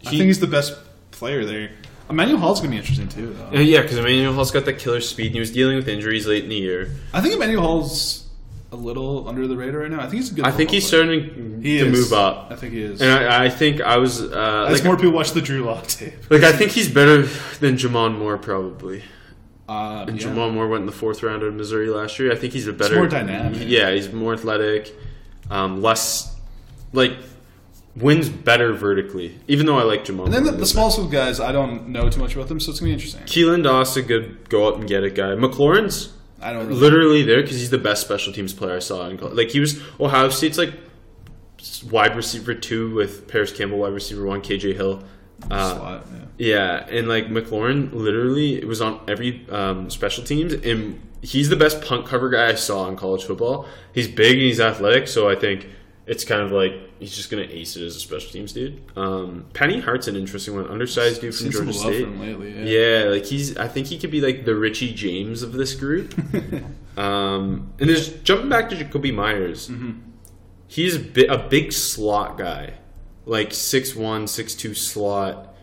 I 0.05 0.11
think 0.11 0.25
he's 0.25 0.39
the 0.39 0.45
best 0.45 0.77
player 1.09 1.45
there. 1.45 1.71
Emmanuel 2.09 2.39
Hall's 2.39 2.59
gonna 2.59 2.71
be 2.71 2.77
interesting 2.77 3.07
too. 3.09 3.33
Though. 3.51 3.59
Yeah, 3.59 3.81
because 3.81 3.97
Emmanuel 3.97 4.33
Hall's 4.33 4.51
got 4.51 4.65
that 4.65 4.79
killer 4.79 5.01
speed, 5.01 5.27
and 5.27 5.33
he 5.35 5.39
was 5.39 5.51
dealing 5.51 5.75
with 5.75 5.87
injuries 5.87 6.25
late 6.27 6.43
in 6.43 6.49
the 6.49 6.55
year. 6.55 6.91
I 7.13 7.21
think 7.21 7.35
Emmanuel 7.35 7.61
Hall's 7.63 8.25
a 8.71 8.75
little 8.75 9.27
under 9.29 9.47
the 9.47 9.55
radar 9.57 9.81
right 9.81 9.91
now. 9.91 9.99
I 9.99 10.03
think 10.03 10.15
he's 10.15 10.31
a 10.31 10.35
good. 10.35 10.45
I 10.45 10.51
think 10.51 10.71
he's 10.71 10.89
player. 10.89 11.03
starting 11.03 11.61
He 11.61 11.79
to 11.79 11.85
is. 11.87 11.91
move 11.91 12.13
up, 12.13 12.47
I 12.51 12.55
think 12.55 12.73
he 12.73 12.81
is. 12.81 13.01
and 13.01 13.11
I, 13.11 13.45
I 13.45 13.49
think 13.49 13.81
I 13.81 13.97
was 13.97 14.21
uh, 14.21 14.65
As 14.69 14.75
like, 14.79 14.83
more 14.85 14.95
people 14.95 15.11
watch 15.11 15.31
the 15.31 15.41
Drew 15.41 15.63
Lock 15.63 15.87
tape. 15.87 16.13
like 16.29 16.43
I 16.43 16.51
think 16.51 16.71
he's 16.71 16.89
better 16.91 17.23
than 17.59 17.75
J'Mon 17.77 18.17
Moore 18.17 18.37
probably. 18.37 19.03
Uh, 19.69 20.05
And 20.07 20.15
yeah. 20.17 20.27
Jamal 20.29 20.49
Moore 20.49 20.69
went 20.69 20.81
in 20.81 20.85
the 20.85 20.93
fourth 20.93 21.23
round 21.23 21.43
of 21.43 21.53
Missouri 21.53 21.89
last 21.89 22.17
year. 22.19 22.31
I 22.31 22.35
think 22.35 22.53
he's 22.53 22.67
a 22.67 22.73
better, 22.73 22.95
more 22.95 23.07
dynamic. 23.07 23.63
Yeah, 23.67 23.91
he's 23.91 24.11
more 24.13 24.33
athletic, 24.33 24.95
um, 25.49 25.81
less 25.81 26.33
like 26.93 27.17
wins 27.97 28.29
better 28.29 28.73
vertically. 28.73 29.39
Even 29.47 29.65
though 29.65 29.77
I 29.77 29.83
like 29.83 30.05
Jamal. 30.05 30.25
And 30.25 30.33
then 30.33 30.43
the, 30.43 30.51
the 30.51 30.65
small 30.65 30.91
school 30.91 31.07
guys, 31.07 31.39
I 31.39 31.51
don't 31.51 31.89
know 31.89 32.09
too 32.09 32.19
much 32.19 32.35
about 32.35 32.47
them, 32.47 32.59
so 32.59 32.71
it's 32.71 32.79
gonna 32.79 32.89
be 32.89 32.93
interesting. 32.93 33.23
Keelan 33.23 33.63
Doss 33.63 33.97
a 33.97 34.01
good 34.01 34.49
go 34.49 34.67
up 34.67 34.75
and 34.75 34.87
get 34.87 35.03
it 35.03 35.15
guy. 35.15 35.29
McLaurin's 35.29 36.13
I 36.41 36.53
don't 36.53 36.67
really. 36.67 36.79
literally 36.79 37.23
there 37.23 37.41
because 37.41 37.57
he's 37.57 37.69
the 37.71 37.77
best 37.77 38.01
special 38.01 38.31
teams 38.31 38.53
player 38.53 38.75
I 38.75 38.79
saw 38.79 39.07
in 39.07 39.17
college. 39.17 39.35
Like 39.35 39.49
he 39.49 39.59
was 39.59 39.81
Ohio 39.99 40.29
State's 40.29 40.57
like 40.57 40.73
wide 41.89 42.15
receiver 42.15 42.53
two 42.53 42.93
with 42.93 43.27
Parris 43.27 43.51
Campbell, 43.51 43.79
wide 43.79 43.93
receiver 43.93 44.25
one, 44.25 44.41
KJ 44.41 44.75
Hill. 44.75 45.03
Uh, 45.51 45.75
slot, 45.75 46.07
yeah. 46.11 46.25
Yeah, 46.39 46.85
and 46.89 47.07
like 47.07 47.27
McLaurin 47.27 47.93
literally 47.93 48.55
it 48.55 48.67
was 48.67 48.81
on 48.81 48.99
every 49.07 49.47
um, 49.49 49.89
special 49.89 50.23
teams, 50.23 50.53
and 50.53 51.01
he's 51.21 51.49
the 51.49 51.55
best 51.55 51.81
punt 51.81 52.05
cover 52.05 52.29
guy 52.29 52.49
I 52.49 52.55
saw 52.55 52.87
in 52.87 52.95
college 52.95 53.23
football. 53.23 53.67
He's 53.93 54.07
big 54.07 54.33
and 54.33 54.41
he's 54.41 54.59
athletic, 54.59 55.07
so 55.07 55.29
I 55.29 55.35
think 55.35 55.67
it's 56.07 56.23
kind 56.23 56.41
of 56.41 56.53
like 56.53 56.73
he's 56.99 57.13
just 57.15 57.29
gonna 57.29 57.47
ace 57.49 57.75
it 57.75 57.83
as 57.83 57.97
a 57.97 57.99
special 57.99 58.31
teams 58.31 58.53
dude. 58.53 58.81
Um, 58.95 59.45
Penny 59.53 59.81
Hart's 59.81 60.07
an 60.07 60.15
interesting 60.15 60.55
one, 60.55 60.65
undersized 60.67 61.19
dude 61.19 61.35
from 61.35 61.51
Georgia 61.51 61.73
State. 61.73 62.07
lately. 62.17 62.71
Yeah. 62.71 63.03
Yeah, 63.03 63.09
like 63.09 63.25
he's. 63.25 63.57
I 63.57 63.67
think 63.67 63.87
he 63.87 63.99
could 63.99 64.09
be 64.09 64.21
like 64.21 64.45
the 64.45 64.55
Richie 64.55 64.93
James 64.93 65.43
of 65.43 65.51
this 65.51 65.75
group. 65.75 66.17
um, 66.97 67.73
and 67.79 67.89
there's 67.89 68.09
jumping 68.21 68.47
back 68.49 68.69
to 68.69 68.75
Jakobi 68.75 69.13
Meyers. 69.13 69.67
Mm-hmm. 69.67 69.99
He's 70.67 70.95
a, 70.95 70.99
bi- 70.99 71.33
a 71.33 71.37
big 71.37 71.71
slot 71.71 72.37
guy, 72.37 72.73
like 73.25 73.51
6'1", 73.51 73.95
6'2", 74.23 74.75
slot. 74.75 75.55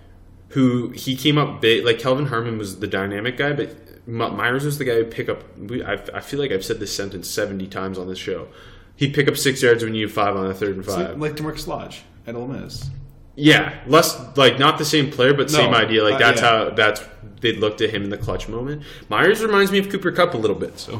Who 0.49 0.91
he 0.91 1.17
came 1.17 1.37
up 1.37 1.61
big. 1.61 1.85
Like 1.85 1.99
Kelvin 1.99 2.27
Harmon 2.27 2.59
was 2.59 2.79
the 2.81 2.87
dynamic 2.87 3.37
guy, 3.39 3.55
but 3.55 4.07
Meyers 4.07 4.65
was 4.65 4.79
the 4.79 4.85
guy 4.85 4.97
who 4.97 5.05
pick 5.05 5.29
up. 5.29 5.43
I, 5.87 5.99
I 6.15 6.21
feel 6.21 6.39
like 6.39 6.53
I've 6.53 6.65
said 6.65 6.81
this 6.81 6.95
sentence 6.95 7.29
seventy 7.29 7.67
times 7.67 7.99
on 7.99 8.09
this 8.09 8.19
show. 8.19 8.49
He'd 8.97 9.15
pick 9.15 9.29
up 9.29 9.37
six 9.37 9.63
yards 9.63 9.83
when 9.83 9.95
you 9.95 10.07
have 10.07 10.15
five 10.15 10.37
on 10.37 10.47
a 10.47 10.55
third 10.55 10.77
and 10.77 10.85
five. 10.85 11.19
like, 11.19 11.37
like 11.37 11.55
DaMarkus 11.55 11.67
Lodge 11.67 12.03
at 12.27 12.35
Ole 12.35 12.47
Miss. 12.47 12.91
Yeah, 13.37 13.75
less 13.87 14.17
like 14.37 14.59
not 14.59 14.79
the 14.79 14.85
same 14.85 15.11
player, 15.11 15.35
but 15.35 15.51
same 15.51 15.75
idea. 15.75 16.05
Like 16.05 16.15
uh, 16.15 16.19
that's 16.19 16.41
yeah. 16.41 16.49
how 16.49 16.71
that's 16.71 17.03
they 17.41 17.53
looked 17.53 17.81
at 17.81 17.91
him 17.91 18.05
in 18.05 18.11
the 18.11 18.17
clutch 18.17 18.49
moment. 18.49 18.83
Meyers 19.09 19.43
reminds 19.43 19.73
me 19.73 19.79
of 19.79 19.91
Cooper 19.91 20.13
Kupp 20.13 20.35
a 20.35 20.39
little 20.39 20.57
bit. 20.57 20.79
So 20.79 20.97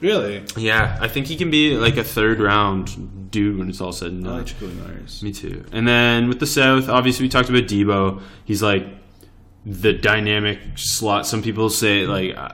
Really? 0.00 0.44
yeah, 0.56 0.98
I 1.00 1.08
think 1.08 1.26
he 1.26 1.36
can 1.36 1.50
be 1.50 1.76
like 1.76 1.96
a 1.96 2.04
third 2.04 2.40
round 2.40 3.30
dude 3.30 3.58
when 3.58 3.68
it's 3.68 3.80
all 3.80 3.92
said 3.92 4.12
and 4.12 4.26
I 4.26 4.30
done. 4.30 4.38
like 4.38 4.46
Jakobi 4.46 4.86
Meyers. 4.86 5.22
Me 5.22 5.32
too. 5.32 5.64
And 5.72 5.86
then 5.86 6.28
with 6.28 6.40
the 6.40 6.46
South, 6.46 6.88
obviously 6.88 7.24
we 7.24 7.28
talked 7.28 7.48
about 7.48 7.64
Deebo. 7.64 8.20
He's 8.44 8.62
like 8.62 8.86
the 9.64 9.92
dynamic 9.92 10.58
slot. 10.74 11.26
Some 11.26 11.42
people 11.42 11.70
say 11.70 12.06
like 12.06 12.36
uh, 12.36 12.50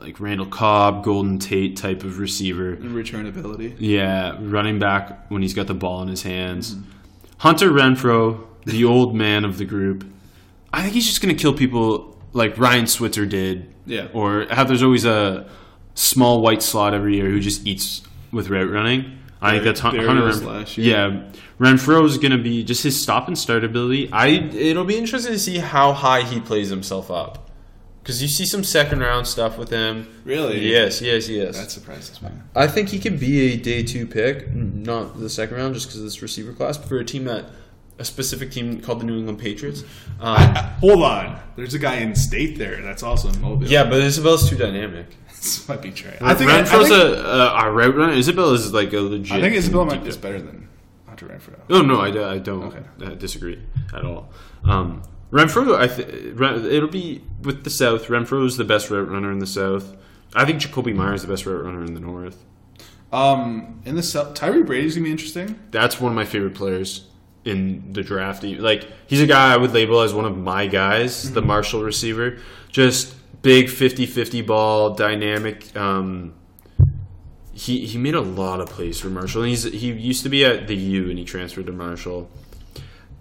like 0.00 0.20
Randall 0.20 0.46
Cobb, 0.46 1.04
Golden 1.04 1.38
Tate 1.38 1.76
type 1.76 2.04
of 2.04 2.18
receiver. 2.18 2.70
And 2.70 2.94
return 2.94 3.26
ability. 3.26 3.76
Yeah, 3.78 4.36
running 4.40 4.78
back 4.78 5.30
when 5.30 5.42
he's 5.42 5.54
got 5.54 5.66
the 5.66 5.74
ball 5.74 6.02
in 6.02 6.08
his 6.08 6.22
hands. 6.22 6.76
Hunter 7.38 7.70
Renfrow, 7.70 8.46
the 8.64 8.84
old 8.84 9.14
man 9.14 9.44
of 9.44 9.58
the 9.58 9.64
group. 9.64 10.06
I 10.72 10.82
think 10.82 10.94
he's 10.94 11.06
just 11.06 11.22
going 11.22 11.34
to 11.34 11.40
kill 11.40 11.54
people 11.54 12.16
like 12.32 12.58
Ryan 12.58 12.86
Switzer 12.86 13.26
did. 13.26 13.72
Yeah. 13.86 14.08
Or 14.12 14.46
how 14.50 14.64
there's 14.64 14.82
always 14.82 15.04
a 15.04 15.48
small 15.94 16.40
white 16.40 16.62
slot 16.62 16.94
every 16.94 17.16
year 17.16 17.26
who 17.26 17.40
just 17.40 17.66
eats 17.66 18.02
with 18.32 18.48
route 18.48 18.70
running. 18.70 19.18
I 19.40 19.52
think 19.52 19.64
that's 19.64 19.80
Hunter 19.80 20.00
Renfrow. 20.00 20.76
Yeah, 20.76 21.30
Renfrow 21.60 22.04
is 22.04 22.18
going 22.18 22.32
to 22.32 22.42
be 22.42 22.64
just 22.64 22.82
his 22.82 23.00
stop 23.00 23.28
and 23.28 23.38
start 23.38 23.62
ability. 23.62 24.10
I 24.12 24.28
it'll 24.28 24.84
be 24.84 24.98
interesting 24.98 25.32
to 25.32 25.38
see 25.38 25.58
how 25.58 25.92
high 25.92 26.22
he 26.22 26.40
plays 26.40 26.70
himself 26.70 27.10
up 27.10 27.47
because 28.08 28.22
you 28.22 28.28
see 28.28 28.46
some 28.46 28.64
second 28.64 29.00
round 29.00 29.26
stuff 29.26 29.58
with 29.58 29.68
him. 29.68 30.08
Really? 30.24 30.66
Yes, 30.66 31.02
yes, 31.02 31.28
yes. 31.28 31.58
That 31.58 31.70
surprises 31.70 32.22
me. 32.22 32.30
I 32.56 32.66
think 32.66 32.88
he 32.88 32.98
could 32.98 33.20
be 33.20 33.52
a 33.52 33.56
day 33.58 33.82
two 33.82 34.06
pick, 34.06 34.50
not 34.54 35.20
the 35.20 35.28
second 35.28 35.58
round, 35.58 35.74
just 35.74 35.88
because 35.88 35.98
of 35.98 36.04
this 36.04 36.22
receiver 36.22 36.54
class, 36.54 36.78
but 36.78 36.88
for 36.88 36.96
a 37.00 37.04
team 37.04 37.24
that 37.24 37.50
a 37.98 38.06
specific 38.06 38.50
team 38.50 38.80
called 38.80 39.02
the 39.02 39.04
New 39.04 39.18
England 39.18 39.38
Patriots. 39.38 39.84
Um, 40.20 40.54
Hold 40.80 41.02
on. 41.02 41.38
There's 41.56 41.74
a 41.74 41.78
guy 41.78 41.96
in 41.96 42.14
state 42.14 42.56
there 42.56 42.80
that's 42.80 43.02
also 43.02 43.28
in 43.28 43.38
Mobile. 43.42 43.66
yeah, 43.66 43.84
but 43.84 44.00
Isabel's 44.00 44.48
too 44.48 44.56
dynamic. 44.56 45.08
this 45.28 45.68
might 45.68 45.82
be 45.82 45.90
true. 45.90 46.10
I 46.22 46.32
think 46.32 46.50
I 46.50 46.64
think, 46.64 46.90
a, 46.90 46.94
a, 46.94 47.66
a 47.66 47.70
route 47.70 47.94
runner. 47.94 48.14
Isabel 48.14 48.54
is 48.54 48.72
like 48.72 48.94
a 48.94 49.00
legit. 49.00 49.36
I 49.36 49.40
think 49.42 49.54
Isabella 49.54 49.84
might 49.84 49.98
deep 49.98 50.08
is 50.08 50.16
better 50.16 50.40
than 50.40 50.66
Hunter 51.06 51.26
Renfrow. 51.26 51.58
No, 51.68 51.82
no, 51.82 52.00
I, 52.00 52.36
I 52.36 52.38
don't 52.38 52.62
Okay. 52.72 52.82
uh, 53.04 53.10
disagree 53.16 53.62
at 53.92 54.02
all. 54.06 54.32
Um, 54.64 55.02
Renfrow, 55.30 55.76
I 55.76 55.86
th- 55.88 56.72
it'll 56.72 56.88
be 56.88 57.22
with 57.42 57.64
the 57.64 57.70
South. 57.70 58.06
Renfrow 58.06 58.46
is 58.46 58.56
the 58.56 58.64
best 58.64 58.90
route 58.90 59.08
runner 59.08 59.30
in 59.30 59.38
the 59.38 59.46
South. 59.46 59.96
I 60.34 60.44
think 60.44 60.60
Jakobi 60.60 60.94
Meyer 60.94 61.14
is 61.14 61.22
the 61.22 61.28
best 61.28 61.46
route 61.46 61.64
runner 61.64 61.84
in 61.84 61.94
the 61.94 62.00
North. 62.00 62.44
Um, 63.12 63.80
in 63.84 63.96
the 63.96 64.02
South, 64.02 64.34
Tyre 64.34 64.62
Brady's 64.64 64.94
gonna 64.94 65.04
be 65.04 65.10
interesting. 65.10 65.58
that's 65.70 66.00
one 66.00 66.12
of 66.12 66.16
my 66.16 66.24
favorite 66.24 66.54
players 66.54 67.06
in 67.44 67.92
the 67.92 68.02
draft. 68.02 68.42
Like 68.42 68.86
he's 69.06 69.20
a 69.20 69.26
guy 69.26 69.52
I 69.52 69.56
would 69.56 69.72
label 69.72 70.00
as 70.00 70.12
one 70.12 70.24
of 70.24 70.36
my 70.36 70.66
guys, 70.66 71.32
the 71.32 71.42
Marshall 71.42 71.82
receiver. 71.82 72.38
Just 72.70 73.14
big 73.40 73.66
50-50 73.66 74.46
ball, 74.46 74.94
dynamic. 74.94 75.74
Um, 75.76 76.34
he 77.52 77.86
he 77.86 77.98
made 77.98 78.14
a 78.14 78.20
lot 78.20 78.60
of 78.60 78.68
plays 78.68 79.00
for 79.00 79.08
Marshall. 79.08 79.42
And 79.42 79.50
he's 79.50 79.64
he 79.64 79.92
used 79.92 80.22
to 80.22 80.28
be 80.28 80.44
at 80.44 80.66
the 80.68 80.76
U 80.76 81.10
and 81.10 81.18
he 81.18 81.24
transferred 81.24 81.66
to 81.66 81.72
Marshall. 81.72 82.30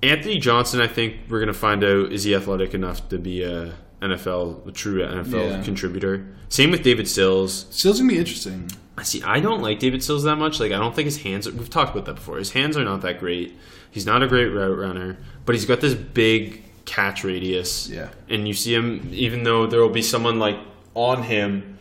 Anthony 0.04 0.38
Johnson, 0.38 0.80
I 0.82 0.88
think 0.88 1.16
we're 1.30 1.40
gonna 1.40 1.54
find 1.54 1.84
out 1.84 2.12
is 2.12 2.24
he 2.24 2.36
athletic 2.36 2.74
enough 2.74 3.08
to 3.10 3.18
be 3.18 3.44
a 3.44 3.74
NFL 4.02 4.68
a 4.68 4.72
true 4.72 5.02
NFL 5.04 5.50
Yeah. 5.50 5.64
contributor. 5.64 6.26
Same 6.50 6.72
with 6.72 6.84
David 6.84 7.08
Sills. 7.08 7.66
Still's 7.72 8.00
gonna 8.00 8.12
be 8.12 8.18
interesting. 8.20 8.72
I 8.98 9.04
see, 9.04 9.22
I 9.24 9.40
don't 9.40 9.62
like 9.62 9.80
David 9.80 10.04
Sills 10.04 10.24
that 10.24 10.38
much. 10.38 10.60
Like, 10.60 10.72
I 10.72 10.78
don't 10.80 10.96
think 10.96 11.06
his 11.06 11.22
hands. 11.22 11.48
Are, 11.48 11.52
we've 11.52 11.70
talked 11.70 11.92
about 11.92 12.06
that 12.06 12.16
before. 12.16 12.38
His 12.38 12.52
hands 12.52 12.76
are 12.78 12.84
not 12.84 13.02
that 13.02 13.20
great. 13.20 13.56
He's 13.92 14.06
not 14.06 14.24
a 14.24 14.28
great 14.28 14.48
route 14.48 14.78
runner, 14.78 15.18
but 15.46 15.54
he's 15.56 15.66
got 15.66 15.82
this 15.82 15.94
big 15.94 16.64
catch 16.86 17.24
radius. 17.24 17.90
Yeah. 17.90 18.10
And 18.30 18.48
you 18.48 18.54
see 18.54 18.74
him, 18.74 19.10
even 19.12 19.44
though 19.44 19.68
there 19.68 19.82
will 19.82 19.90
be 19.90 20.02
someone 20.02 20.40
like 20.40 20.58
on 20.96 21.24
him, 21.24 21.78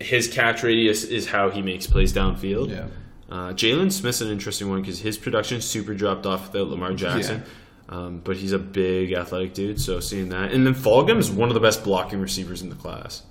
his 0.00 0.28
catch 0.28 0.62
radius 0.62 1.04
is 1.04 1.26
how 1.28 1.50
he 1.50 1.60
makes 1.62 1.86
plays 1.86 2.12
downfield. 2.12 2.70
Yeah. 2.70 2.86
Uh, 3.28 3.52
Jaylen 3.52 3.90
Smith's 3.92 4.20
an 4.20 4.28
interesting 4.28 4.68
one 4.68 4.80
because 4.80 5.00
his 5.00 5.16
production 5.16 5.60
super 5.60 5.94
dropped 5.94 6.26
off 6.26 6.52
without 6.52 6.68
Lamar 6.68 6.92
Jackson. 6.94 7.42
Um, 7.90 8.20
but 8.22 8.36
he's 8.36 8.52
a 8.52 8.58
big 8.58 9.12
athletic 9.12 9.52
dude, 9.52 9.80
so 9.80 9.98
seeing 9.98 10.28
that. 10.28 10.52
And 10.52 10.64
then 10.64 10.74
Fulgham 10.74 11.18
is 11.18 11.28
one 11.28 11.48
of 11.48 11.54
the 11.54 11.60
best 11.60 11.82
blocking 11.82 12.20
receivers 12.20 12.62
in 12.62 12.68
the 12.68 12.76
class. 12.76 13.24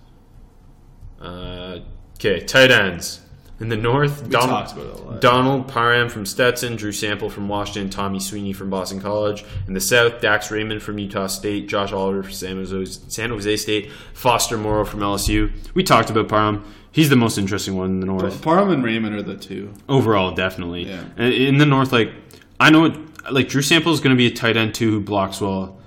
Uh, 1.22 1.80
okay, 2.16 2.42
tight 2.42 2.70
ends. 2.70 3.22
In 3.62 3.68
the 3.68 3.78
North, 3.78 4.30
Donald, 4.30 4.50
talked 4.50 4.72
about 4.72 4.86
it 4.86 5.00
a 5.00 5.04
lot. 5.04 5.22
Donald 5.22 5.68
Parham 5.68 6.08
from 6.08 6.26
Stetson, 6.26 6.78
Drew 6.78 6.94
Sample 6.94 7.30
from 7.30 7.50
Washington, 7.50 7.90
Tommy 7.90 8.20
Sweeney 8.20 8.54
from 8.54 8.70
Boston 8.70 9.02
College. 9.02 9.44
In 9.68 9.74
the 9.74 9.82
South, 9.82 10.22
Dax 10.22 10.50
Raymond 10.50 10.82
from 10.82 10.98
Utah 10.98 11.28
State, 11.28 11.68
Josh 11.68 11.92
Oliver 11.92 12.24
from 12.24 12.32
San 12.32 12.56
Jose, 12.56 13.00
San 13.10 13.30
Jose 13.32 13.58
State, 13.58 13.92
Foster 14.14 14.58
Moreau 14.58 14.86
from 14.86 15.02
LSU. 15.02 15.52
We 15.74 15.84
talked 15.84 16.10
about 16.10 16.30
Parham. 16.30 16.66
He's 16.92 17.10
the 17.10 17.18
most 17.18 17.38
interesting 17.38 17.76
one 17.76 17.90
in 17.92 18.00
the 18.00 18.06
North. 18.06 18.42
Parham 18.42 18.72
and 18.72 18.84
Raymond 18.84 19.16
are 19.16 19.22
the 19.22 19.36
two. 19.36 19.74
Overall, 19.90 20.34
definitely. 20.34 20.88
Yeah. 20.88 21.04
In 21.18 21.58
the 21.58 21.66
North, 21.66 21.92
like, 21.92 22.14
I 22.62 22.70
know, 22.70 22.86
it, 22.86 22.98
like, 23.32 23.50
Drew 23.50 23.62
Sample 23.62 23.94
is 23.94 24.00
going 24.00 24.16
to 24.16 24.18
be 24.18 24.28
a 24.28 24.32
tight 24.32 24.58
end, 24.58 24.76
too, 24.76 24.92
who 24.92 25.00
blocks 25.02 25.42
well. 25.42 25.78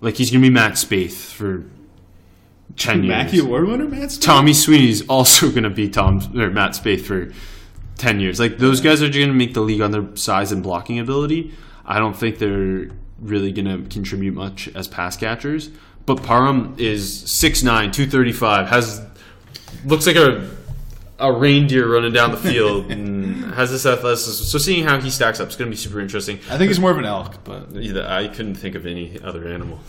Like, 0.00 0.16
he's 0.16 0.30
going 0.30 0.42
to 0.42 0.48
be 0.48 0.52
Matt 0.52 0.72
Spaeth 0.72 1.32
for 1.32 1.64
10 2.76 3.04
years. 3.04 3.08
Mackey 3.08 3.38
Award 3.40 3.66
winner, 3.66 3.86
Matt 3.86 4.12
Smith? 4.12 4.24
Tommy 4.24 4.52
Sweeney's 4.52 5.06
also 5.08 5.50
going 5.50 5.64
to 5.64 5.70
be 5.70 5.88
Tom 5.88 6.20
or 6.36 6.50
Matt 6.50 6.72
Spaeth 6.72 7.02
for 7.02 7.32
ten 8.00 8.18
years. 8.18 8.40
Like 8.40 8.58
those 8.58 8.80
guys 8.80 9.02
are 9.02 9.10
going 9.10 9.28
to 9.28 9.34
make 9.34 9.54
the 9.54 9.60
league 9.60 9.82
on 9.82 9.90
their 9.90 10.16
size 10.16 10.50
and 10.50 10.62
blocking 10.62 10.98
ability. 10.98 11.52
I 11.84 11.98
don't 11.98 12.16
think 12.16 12.38
they're 12.38 12.88
really 13.20 13.52
going 13.52 13.66
to 13.66 13.88
contribute 13.88 14.34
much 14.34 14.68
as 14.74 14.88
pass 14.88 15.16
catchers. 15.16 15.70
But 16.06 16.22
Parham 16.22 16.74
is 16.78 17.22
6'9", 17.24 17.62
235, 17.92 18.68
has 18.68 19.04
looks 19.84 20.06
like 20.06 20.16
a 20.16 20.48
a 21.20 21.32
reindeer 21.32 21.86
running 21.88 22.12
down 22.12 22.30
the 22.30 22.36
field 22.36 22.90
has 23.54 23.70
this 23.70 23.86
athleticism. 23.86 24.44
So 24.44 24.58
seeing 24.58 24.84
how 24.84 25.00
he 25.00 25.10
stacks 25.10 25.40
up 25.40 25.48
is 25.48 25.56
going 25.56 25.70
to 25.70 25.74
be 25.74 25.80
super 25.80 26.00
interesting. 26.00 26.38
I 26.48 26.56
think 26.56 26.68
he's 26.68 26.80
more 26.80 26.90
of 26.90 26.98
an 26.98 27.04
elk, 27.04 27.44
but 27.44 27.76
Either 27.76 28.06
I 28.06 28.28
couldn't 28.28 28.54
think 28.54 28.74
of 28.74 28.86
any 28.86 29.20
other 29.20 29.48
animal. 29.48 29.80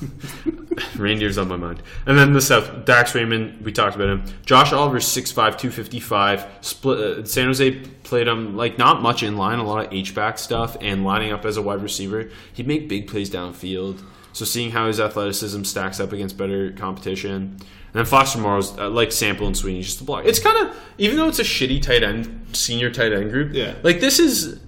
Reindeer's 0.97 1.37
on 1.37 1.47
my 1.47 1.55
mind. 1.55 1.81
And 2.05 2.17
then 2.17 2.33
the 2.33 2.41
South, 2.41 2.85
Dax 2.85 3.15
Raymond, 3.15 3.63
we 3.63 3.71
talked 3.71 3.95
about 3.95 4.09
him. 4.09 4.23
Josh 4.45 4.73
Oliver, 4.73 4.97
6'5", 4.97 5.33
255. 5.33 6.45
Split, 6.61 6.99
uh, 6.99 7.25
San 7.25 7.47
Jose 7.47 7.71
played 8.03 8.27
him, 8.27 8.57
like, 8.57 8.77
not 8.77 9.01
much 9.01 9.23
in 9.23 9.37
line, 9.37 9.59
a 9.59 9.63
lot 9.63 9.85
of 9.85 9.93
H-back 9.93 10.37
stuff, 10.37 10.75
and 10.81 11.03
lining 11.03 11.31
up 11.31 11.45
as 11.45 11.57
a 11.57 11.61
wide 11.61 11.81
receiver. 11.81 12.29
He'd 12.53 12.67
make 12.67 12.89
big 12.89 13.07
plays 13.07 13.29
downfield. 13.29 14.01
So 14.33 14.45
seeing 14.45 14.71
how 14.71 14.87
his 14.87 14.99
athleticism 14.99 15.63
stacks 15.63 15.99
up 15.99 16.13
against 16.13 16.37
better 16.37 16.71
competition. 16.71 17.57
And 17.93 17.99
then 17.99 18.05
Foster 18.05 18.39
Moreau's, 18.39 18.77
uh, 18.77 18.89
like 18.89 19.11
Sample 19.11 19.47
and 19.47 19.57
Sweeney, 19.57 19.81
just 19.81 19.99
a 19.99 20.03
block. 20.05 20.25
It's 20.25 20.39
kind 20.39 20.67
of, 20.67 20.75
even 20.97 21.17
though 21.17 21.27
it's 21.27 21.39
a 21.39 21.43
shitty 21.43 21.81
tight 21.81 22.03
end, 22.03 22.47
senior 22.53 22.89
tight 22.89 23.11
end 23.11 23.31
group, 23.31 23.53
Yeah. 23.53 23.75
like, 23.83 23.99
this 23.99 24.17
is 24.19 24.59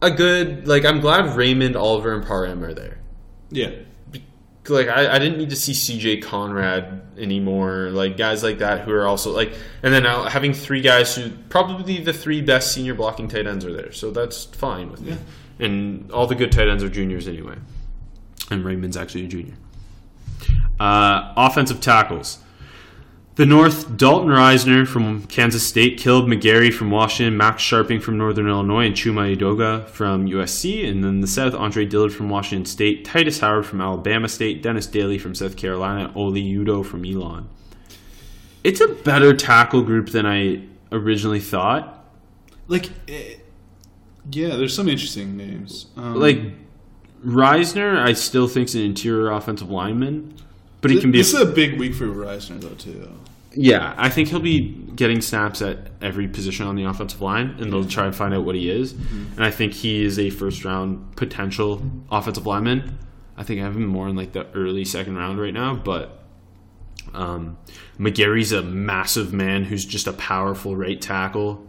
a 0.00 0.10
good 0.10 0.66
like 0.68 0.84
I'm 0.84 1.00
glad 1.00 1.36
Raymond, 1.36 1.74
Oliver, 1.76 2.14
and 2.14 2.24
Parham 2.24 2.62
are 2.64 2.72
there. 2.74 2.98
yeah. 3.50 3.70
Like 4.68 4.88
I, 4.88 5.14
I 5.14 5.18
didn't 5.18 5.38
need 5.38 5.48
to 5.48 5.56
see 5.56 5.72
CJ 5.72 6.22
Conrad 6.22 7.00
anymore. 7.18 7.88
Like 7.90 8.18
guys 8.18 8.42
like 8.42 8.58
that 8.58 8.82
who 8.82 8.92
are 8.92 9.06
also 9.06 9.30
like, 9.32 9.50
and 9.82 9.94
then 9.94 10.02
now 10.02 10.24
having 10.24 10.52
three 10.52 10.82
guys 10.82 11.16
who 11.16 11.30
probably 11.48 12.02
the 12.02 12.12
three 12.12 12.42
best 12.42 12.72
senior 12.72 12.92
blocking 12.94 13.28
tight 13.28 13.46
ends 13.46 13.64
are 13.64 13.72
there, 13.72 13.92
so 13.92 14.10
that's 14.10 14.44
fine 14.44 14.90
with 14.90 15.00
me. 15.00 15.16
And 15.58 16.12
all 16.12 16.26
the 16.26 16.34
good 16.34 16.52
tight 16.52 16.68
ends 16.68 16.84
are 16.84 16.90
juniors 16.90 17.26
anyway, 17.26 17.56
and 18.50 18.62
Raymond's 18.62 18.98
actually 18.98 19.24
a 19.24 19.28
junior. 19.28 19.54
Uh, 20.78 21.32
offensive 21.36 21.80
tackles. 21.80 22.38
The 23.34 23.46
North, 23.46 23.96
Dalton 23.96 24.30
Risner 24.30 24.84
from 24.84 25.24
Kansas 25.26 25.64
State, 25.64 26.00
Kaleb 26.00 26.26
McGary 26.26 26.72
from 26.72 26.90
Washington, 26.90 27.36
Max 27.36 27.62
Scharping 27.62 28.02
from 28.02 28.18
Northern 28.18 28.48
Illinois, 28.48 28.86
and 28.86 28.96
Chuma 28.96 29.36
Edoga 29.36 29.86
from 29.86 30.26
USC. 30.26 30.88
And 30.88 31.04
then 31.04 31.20
the 31.20 31.28
South, 31.28 31.54
Andre 31.54 31.84
Dillard 31.84 32.12
from 32.12 32.28
Washington 32.28 32.66
State, 32.66 33.04
Tytus 33.04 33.40
Howard 33.40 33.64
from 33.64 33.80
Alabama 33.80 34.28
State, 34.28 34.60
Dennis 34.60 34.88
Daley 34.88 35.18
from 35.18 35.36
South 35.36 35.56
Carolina, 35.56 36.12
Oli 36.16 36.42
Udoh 36.42 36.84
from 36.84 37.04
Elon. 37.04 37.48
It's 38.64 38.80
a 38.80 38.88
better 38.88 39.32
tackle 39.32 39.82
group 39.82 40.10
than 40.10 40.26
I 40.26 40.62
originally 40.90 41.40
thought. 41.40 42.04
Like, 42.66 42.90
eh, 43.06 43.36
yeah, 44.32 44.56
there's 44.56 44.74
some 44.74 44.88
interesting 44.88 45.36
names. 45.36 45.86
Um, 45.96 46.16
Like 46.16 46.40
Risner, 47.24 47.98
I 47.98 48.14
still 48.14 48.48
think's 48.48 48.74
an 48.74 48.80
interior 48.82 49.30
offensive 49.30 49.70
lineman, 49.70 50.34
but 50.80 50.90
he 50.90 51.00
can 51.00 51.10
be. 51.10 51.18
This 51.18 51.34
is 51.34 51.40
a 51.40 51.46
big 51.46 51.78
week 51.78 51.94
for 51.94 52.06
Risner, 52.06 52.60
though, 52.60 52.68
too. 52.74 53.10
Yeah, 53.54 53.94
I 53.96 54.08
think 54.10 54.28
he'll 54.28 54.40
be 54.40 54.60
getting 54.94 55.20
snaps 55.20 55.62
at 55.62 55.78
every 56.02 56.28
position 56.28 56.66
on 56.66 56.76
the 56.76 56.84
offensive 56.84 57.20
line, 57.20 57.56
and 57.58 57.72
they'll 57.72 57.84
try 57.86 58.06
and 58.06 58.14
find 58.14 58.32
out 58.34 58.44
what 58.44 58.54
he 58.54 58.70
is. 58.70 58.92
And 58.92 59.42
I 59.42 59.50
think 59.50 59.72
he 59.72 60.04
is 60.04 60.18
a 60.18 60.30
first 60.30 60.64
round 60.64 61.16
potential 61.16 61.82
offensive 62.10 62.46
lineman. 62.46 62.98
I 63.36 63.42
think 63.44 63.60
I 63.60 63.64
have 63.64 63.74
him 63.76 63.86
more 63.86 64.08
in 64.08 64.16
like 64.16 64.32
the 64.32 64.46
early 64.54 64.84
second 64.84 65.16
round 65.16 65.40
right 65.40 65.54
now, 65.54 65.74
but 65.74 66.22
um, 67.14 67.56
McGary's 67.98 68.52
a 68.52 68.62
massive 68.62 69.32
man 69.32 69.64
who's 69.64 69.84
just 69.84 70.06
a 70.06 70.12
powerful 70.12 70.76
right 70.76 71.00
tackle. 71.00 71.66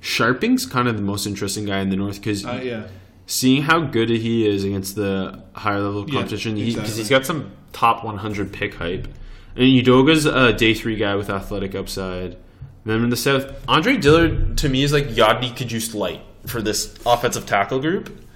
Scharping's 0.00 0.66
kind 0.66 0.86
of 0.88 0.96
the 0.96 1.02
most 1.02 1.26
interesting 1.26 1.64
guy 1.64 1.80
in 1.80 1.90
the 1.90 1.96
north 1.96 2.16
because 2.16 2.44
Uh, 2.44 2.60
yeah. 2.62 2.86
seeing 3.26 3.62
how 3.62 3.80
good 3.80 4.10
he 4.10 4.46
is 4.46 4.64
against 4.64 4.96
the 4.96 5.42
higher 5.54 5.80
level 5.80 6.04
Yeah, 6.08 6.14
competition, 6.16 6.54
because 6.56 6.74
exactly. 6.74 6.96
he's 6.96 7.08
got 7.08 7.24
some 7.26 7.52
top 7.72 8.04
100 8.04 8.52
pick 8.52 8.74
hype. 8.74 9.08
And 9.54 9.64
Edoga's 9.64 10.26
a 10.26 10.52
day 10.52 10.74
three 10.74 10.96
guy 10.96 11.14
with 11.14 11.28
athletic 11.28 11.74
upside. 11.74 12.36
Then 12.84 13.04
in 13.04 13.10
the 13.10 13.16
south, 13.16 13.52
Andre 13.68 13.96
Dillard 13.96 14.58
to 14.58 14.68
me 14.68 14.82
is 14.82 14.92
like 14.92 15.08
Yodny 15.08 15.54
Cajuste 15.54 15.94
light 15.94 16.22
for 16.46 16.60
this 16.60 16.94
offensive 17.06 17.46
tackle 17.46 17.80
group. 17.80 18.26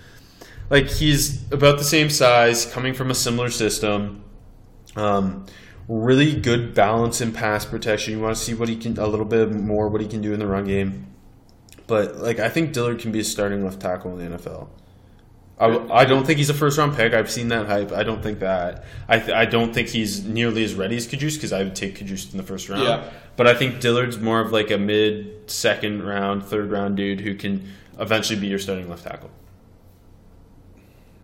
Like 0.70 0.88
he's 0.88 1.50
about 1.52 1.78
the 1.78 1.84
same 1.84 2.10
size, 2.10 2.66
coming 2.66 2.94
from 2.94 3.10
a 3.10 3.14
similar 3.14 3.50
system. 3.50 4.24
Um, 4.94 5.46
really 5.88 6.38
good 6.38 6.74
balance 6.74 7.20
in 7.20 7.32
pass 7.32 7.64
protection. 7.64 8.14
You 8.14 8.20
want 8.20 8.36
to 8.36 8.42
see 8.42 8.54
what 8.54 8.68
he 8.68 8.76
can 8.76 8.98
a 8.98 9.06
little 9.06 9.26
bit 9.26 9.50
more 9.52 9.88
what 9.88 10.00
he 10.00 10.08
can 10.08 10.20
do 10.20 10.32
in 10.32 10.38
the 10.38 10.46
run 10.46 10.66
game. 10.66 11.06
But 11.86 12.16
like 12.16 12.38
I 12.38 12.48
think 12.48 12.72
Dillard 12.72 13.00
can 13.00 13.12
be 13.12 13.20
a 13.20 13.24
starting 13.24 13.64
left 13.64 13.80
tackle 13.80 14.18
in 14.18 14.30
the 14.30 14.38
NFL. 14.38 14.68
I, 15.58 16.00
I 16.00 16.04
don't 16.04 16.26
think 16.26 16.36
he's 16.38 16.50
a 16.50 16.54
first 16.54 16.76
round 16.76 16.96
pick. 16.96 17.14
I've 17.14 17.30
seen 17.30 17.48
that 17.48 17.66
hype. 17.66 17.90
I 17.90 18.02
don't 18.02 18.22
think 18.22 18.40
that. 18.40 18.84
I, 19.08 19.18
th- 19.18 19.30
I 19.30 19.46
don't 19.46 19.72
think 19.72 19.88
he's 19.88 20.22
nearly 20.24 20.64
as 20.64 20.74
ready 20.74 20.96
as 20.96 21.08
Cajuste 21.08 21.36
because 21.36 21.52
I 21.52 21.62
would 21.62 21.74
take 21.74 21.98
Cajuste 21.98 22.32
in 22.32 22.36
the 22.36 22.42
first 22.42 22.68
round. 22.68 22.82
Yeah. 22.82 23.10
But 23.36 23.46
I 23.46 23.54
think 23.54 23.80
Dillard's 23.80 24.18
more 24.18 24.40
of 24.40 24.52
like 24.52 24.70
a 24.70 24.76
mid 24.76 25.50
second 25.50 26.02
round, 26.02 26.44
third 26.44 26.70
round 26.70 26.96
dude 26.96 27.20
who 27.20 27.34
can 27.34 27.72
eventually 27.98 28.38
be 28.38 28.48
your 28.48 28.58
starting 28.58 28.88
left 28.90 29.04
tackle. 29.04 29.30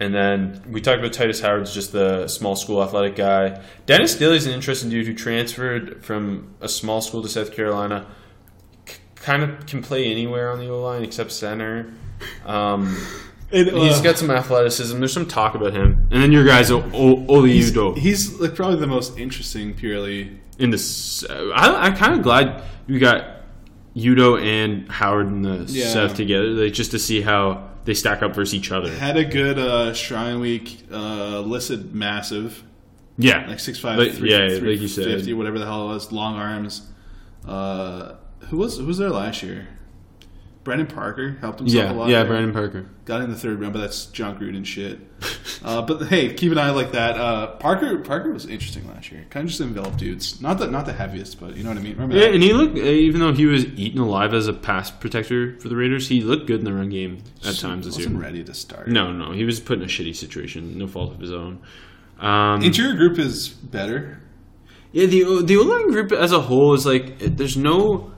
And 0.00 0.14
then 0.14 0.62
we 0.68 0.80
talked 0.80 0.98
about 0.98 1.12
Tytus 1.12 1.40
Howard's 1.42 1.72
just 1.72 1.92
the 1.92 2.26
small 2.26 2.56
school 2.56 2.82
athletic 2.82 3.14
guy. 3.14 3.62
Dennis 3.86 4.16
Daley's 4.16 4.46
an 4.46 4.52
interesting 4.52 4.90
dude 4.90 5.06
who 5.06 5.14
transferred 5.14 6.04
from 6.04 6.54
a 6.60 6.68
small 6.68 7.00
school 7.00 7.22
to 7.22 7.28
South 7.28 7.52
Carolina. 7.52 8.06
C- 8.86 8.96
kind 9.14 9.42
of 9.44 9.66
can 9.66 9.80
play 9.82 10.10
anywhere 10.10 10.50
on 10.50 10.58
the 10.58 10.68
O 10.70 10.80
line 10.80 11.04
except 11.04 11.30
center. 11.30 11.92
Um, 12.44 12.96
And, 13.52 13.68
he's 13.70 13.98
uh, 13.98 14.02
got 14.02 14.18
some 14.18 14.30
athleticism. 14.30 14.98
There's 14.98 15.12
some 15.12 15.26
talk 15.26 15.54
about 15.54 15.72
him. 15.74 16.08
And 16.10 16.22
then 16.22 16.32
your 16.32 16.44
guys, 16.44 16.70
o- 16.70 16.82
o- 16.94 17.26
Oli 17.28 17.52
he's, 17.52 17.74
he's 17.96 18.40
like 18.40 18.54
probably 18.54 18.76
the 18.76 18.86
most 18.86 19.18
interesting 19.18 19.74
purely. 19.74 20.38
in 20.58 20.70
this. 20.70 21.24
I, 21.30 21.86
I'm 21.86 21.96
kind 21.96 22.14
of 22.14 22.22
glad 22.22 22.62
we 22.86 22.98
got 22.98 23.42
Udoh 23.94 24.42
and 24.42 24.90
Howard 24.90 25.26
in 25.28 25.42
the 25.42 25.64
Yeah. 25.68 25.88
South 25.88 26.14
together, 26.14 26.46
like, 26.48 26.72
just 26.72 26.90
to 26.92 26.98
see 26.98 27.20
how 27.20 27.68
they 27.84 27.94
stack 27.94 28.22
up 28.22 28.34
versus 28.34 28.54
each 28.54 28.70
other. 28.72 28.90
Had 28.90 29.16
a 29.16 29.24
good 29.24 29.58
uh, 29.58 29.92
Shrine 29.92 30.40
Week, 30.40 30.84
uh, 30.90 31.40
listed 31.40 31.94
massive, 31.94 32.62
Yeah, 33.18 33.46
like 33.48 33.58
6'5", 33.58 33.98
Like, 33.98 34.12
three- 34.12 34.30
yeah, 34.30 34.38
like 34.44 34.50
you 34.52 34.88
350, 34.88 35.24
said. 35.24 35.34
whatever 35.36 35.58
the 35.58 35.66
hell 35.66 35.90
it 35.90 35.94
was, 35.94 36.10
long 36.12 36.36
arms. 36.36 36.88
Uh, 37.46 38.14
who 38.48 38.56
was 38.56 38.78
who 38.78 38.86
was 38.86 38.98
there 38.98 39.10
last 39.10 39.42
year? 39.42 39.66
Brandon 40.64 40.86
Parker 40.86 41.36
helped 41.40 41.58
himself 41.58 41.84
yeah, 41.84 41.92
a 41.92 41.94
lot. 41.94 42.08
yeah. 42.08 42.18
there. 42.22 42.26
Brandon 42.32 42.52
Parker. 42.52 42.86
got 43.04 43.20
in 43.20 43.30
the 43.30 43.36
third 43.36 43.60
round, 43.60 43.72
but 43.72 43.80
that's 43.80 44.06
Jon 44.06 44.38
Gruden 44.38 44.64
shit. 44.64 45.00
uh, 45.64 45.82
but 45.82 46.06
hey, 46.06 46.32
keep 46.34 46.52
an 46.52 46.58
eye 46.58 46.70
like 46.70 46.92
that. 46.92 47.16
Uh, 47.18 47.48
Parker 47.56 47.98
Parker 47.98 48.32
was 48.32 48.46
interesting 48.46 48.86
last 48.86 49.10
year. 49.10 49.26
Kind 49.30 49.44
of 49.44 49.50
just 49.50 49.60
enveloped 49.60 49.96
dudes. 49.98 50.40
Not 50.40 50.58
the 50.58 50.68
not 50.68 50.86
the 50.86 50.92
heaviest, 50.92 51.40
but 51.40 51.56
you 51.56 51.64
know 51.64 51.70
what 51.70 51.78
I 51.78 51.82
mean. 51.82 51.94
Remember 51.94 52.14
Yeah, 52.14 52.26
that? 52.26 52.34
and 52.34 52.42
he 52.44 52.52
looked, 52.52 52.78
uh, 52.78 52.82
even 52.82 53.20
though 53.20 53.32
he 53.32 53.46
was 53.46 53.64
eaten 53.64 54.00
alive 54.00 54.32
as 54.34 54.46
a 54.46 54.52
pass 54.52 54.90
protector 54.90 55.58
for 55.58 55.68
the 55.68 55.74
Raiders, 55.76 56.08
he 56.08 56.20
looked 56.20 56.46
good 56.46 56.60
in 56.60 56.64
the 56.64 56.72
run 56.72 56.90
game 56.90 57.18
at 57.44 57.56
times 57.56 57.86
this 57.86 57.98
year. 57.98 58.06
wasn't 58.06 58.22
ready 58.22 58.44
to 58.44 58.54
start. 58.54 58.86
No, 58.88 59.12
no, 59.12 59.32
he 59.32 59.44
was 59.44 59.58
put 59.58 59.78
in 59.78 59.84
a 59.84 59.88
shitty 59.88 60.14
situation, 60.14 60.78
no 60.78 60.86
fault 60.86 61.12
of 61.12 61.18
his 61.18 61.32
own. 61.32 61.60
Um, 62.20 62.62
Interior 62.62 62.94
group 62.94 63.18
is 63.18 63.48
better. 63.48 64.20
Yeah, 64.92 65.06
the 65.06 65.42
the 65.42 65.56
O 65.56 65.62
line 65.62 65.90
group 65.90 66.12
as 66.12 66.30
a 66.32 66.40
whole 66.40 66.74
is 66.74 66.84
like 66.86 67.18
there's 67.18 67.56
no 67.56 68.12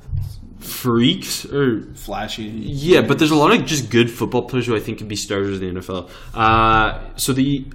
freaks 0.64 1.44
or 1.44 1.82
Flashy. 1.94 2.44
yeah, 2.44 3.00
but 3.02 3.18
there's 3.18 3.30
a 3.30 3.36
lot 3.36 3.52
of 3.52 3.64
just 3.64 3.90
good 3.90 4.10
football 4.10 4.42
players 4.42 4.66
who 4.66 4.76
I 4.76 4.80
think 4.80 4.98
can 4.98 5.08
be 5.08 5.16
starters 5.16 5.60
in 5.60 5.74
the 5.74 5.80
NFL. 5.80 6.10
Uh, 6.34 7.16
so 7.16 7.32
the 7.32 7.66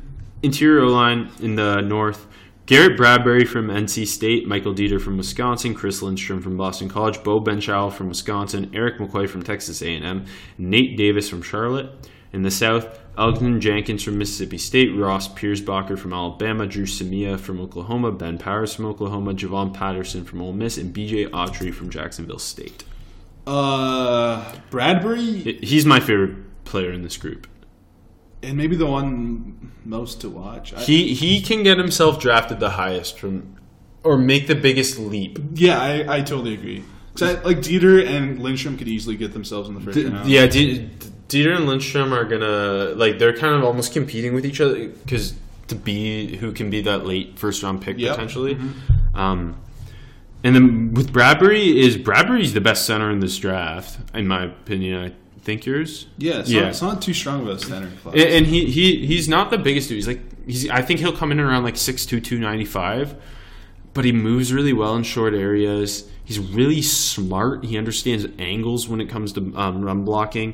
interior 0.44 0.86
line 0.88 1.32
in 1.42 1.56
the 1.56 1.82
north. 1.82 2.28
Garrett 2.66 2.98
Bradbury 2.98 3.46
from 3.46 3.70
NC 3.70 4.06
State, 4.06 4.48
Michael 4.48 4.76
Deiter 4.76 5.02
from 5.02 5.18
Wisconsin, 5.18 5.74
Chris 5.74 6.04
Lindstrom 6.04 6.40
from 6.40 6.56
Boston 6.56 6.88
College, 6.88 7.24
Beau 7.24 7.40
Benzschawel 7.40 7.92
from 7.92 8.10
Wisconsin, 8.10 8.70
Erik 8.76 9.00
McCoy 9.00 9.28
from 9.28 9.42
Texas 9.42 9.82
A&M, 9.82 10.26
Nate 10.60 10.96
Davis 10.96 11.28
from 11.28 11.42
Charlotte. 11.42 11.90
In 12.32 12.44
the 12.44 12.52
South, 12.52 13.00
Elgton 13.20 13.60
Jenkins 13.60 14.02
from 14.04 14.18
Mississippi 14.18 14.58
State, 14.58 14.96
Ross 14.96 15.28
Pierschbacher 15.28 15.98
from 16.00 16.14
Alabama, 16.14 16.66
Dru 16.66 16.86
Samia 16.86 17.38
from 17.40 17.60
Oklahoma, 17.60 18.12
Ben 18.12 18.38
Powers 18.38 18.74
from 18.74 18.86
Oklahoma, 18.86 19.34
Javon 19.34 19.74
Patterson 19.74 20.24
from 20.24 20.42
Ole 20.42 20.54
Miss, 20.54 20.78
and 20.78 20.96
BJ 20.96 21.28
Autry 21.30 21.74
from 21.74 21.90
Jacksonville 21.90 22.40
State. 22.40 22.84
Uh, 23.46 24.56
Bradbury, 24.70 25.60
He's 25.62 25.86
my 25.86 26.00
favorite 26.00 26.64
player 26.66 26.92
in 26.92 27.02
this 27.02 27.18
group. 27.18 27.48
and 28.42 28.56
maybe 28.58 28.76
the 28.76 28.86
one 28.86 29.72
most 29.84 30.22
to 30.22 30.30
watch. 30.30 30.74
He 30.86 31.14
he 31.14 31.42
can 31.42 31.64
get 31.64 31.78
himself 31.78 32.20
drafted 32.22 32.60
the 32.60 32.70
highest 32.72 33.20
from, 33.20 33.56
or 34.04 34.18
make 34.18 34.48
the 34.48 34.56
biggest 34.56 34.98
leap. 35.00 35.40
yeah, 35.56 35.82
I, 35.82 36.18
I 36.18 36.22
totally 36.22 36.54
agree. 36.54 36.84
I, 37.22 37.34
like 37.42 37.58
Deiter 37.58 38.06
and 38.08 38.40
Lindstrom 38.40 38.78
could 38.78 38.88
easily 38.88 39.18
get 39.18 39.34
themselves 39.34 39.68
in 39.68 39.76
the 39.76 39.82
first 39.82 39.98
round. 39.98 40.30
Yeah, 40.30 40.46
D- 40.48 40.90
Deiter 41.30 41.56
and 41.56 41.66
Lindstrom 41.68 42.12
are 42.14 42.26
gonna 42.26 42.94
like 42.96 43.20
they're 43.20 43.36
kind 43.38 43.54
of 43.56 43.64
almost 43.64 43.94
competing 43.94 44.34
with 44.34 44.46
each 44.46 44.60
other 44.60 44.88
because 44.90 45.34
to 45.68 45.76
be 45.76 46.36
who 46.38 46.52
can 46.52 46.70
be 46.70 46.82
that 46.82 47.06
late 47.06 47.38
first 47.40 47.62
round 47.64 47.82
pick 47.82 47.98
Yep. 47.98 48.12
potentially. 48.16 48.58
Um, 49.14 49.56
and 50.44 50.56
then 50.56 50.94
with 50.94 51.14
Bradbury 51.14 51.80
is 51.80 51.98
Bradbury's 51.98 52.54
the 52.54 52.62
best 52.62 52.86
center 52.86 53.12
in 53.12 53.20
this 53.20 53.38
draft 53.38 53.98
in 54.16 54.28
my 54.28 54.46
opinion. 54.46 55.04
I 55.12 55.42
think 55.42 55.66
yours. 55.66 56.08
Yeah, 56.18 56.40
it's, 56.40 56.50
Yeah. 56.50 56.62
Not, 56.62 56.70
it's 56.70 56.82
not 56.82 57.02
too 57.02 57.14
strong 57.14 57.42
of 57.42 57.48
a 57.50 57.60
center 57.60 57.90
class. 58.02 58.16
And, 58.16 58.24
and 58.24 58.46
he, 58.48 58.66
he 58.66 59.06
he's 59.06 59.30
not 59.30 59.52
the 59.52 59.58
biggest 59.58 59.90
dude. 59.90 59.98
He's 59.98 60.08
like 60.08 60.22
he's 60.48 60.68
I 60.70 60.82
think 60.82 61.00
he'll 61.00 61.16
come 61.16 61.32
in 61.32 61.40
around 61.40 61.64
like 61.64 61.76
6'2", 61.76 62.08
295, 62.24 63.16
but 63.94 64.04
he 64.06 64.12
moves 64.12 64.52
really 64.52 64.74
well 64.74 64.96
in 64.96 65.04
short 65.04 65.34
areas. 65.36 66.10
He's 66.24 66.40
really 66.40 66.82
smart. 66.82 67.66
He 67.66 67.78
understands 67.78 68.26
angles 68.38 68.88
when 68.88 69.02
it 69.02 69.10
comes 69.10 69.34
to 69.34 69.54
um, 69.56 69.82
run 69.84 70.06
blocking. 70.06 70.54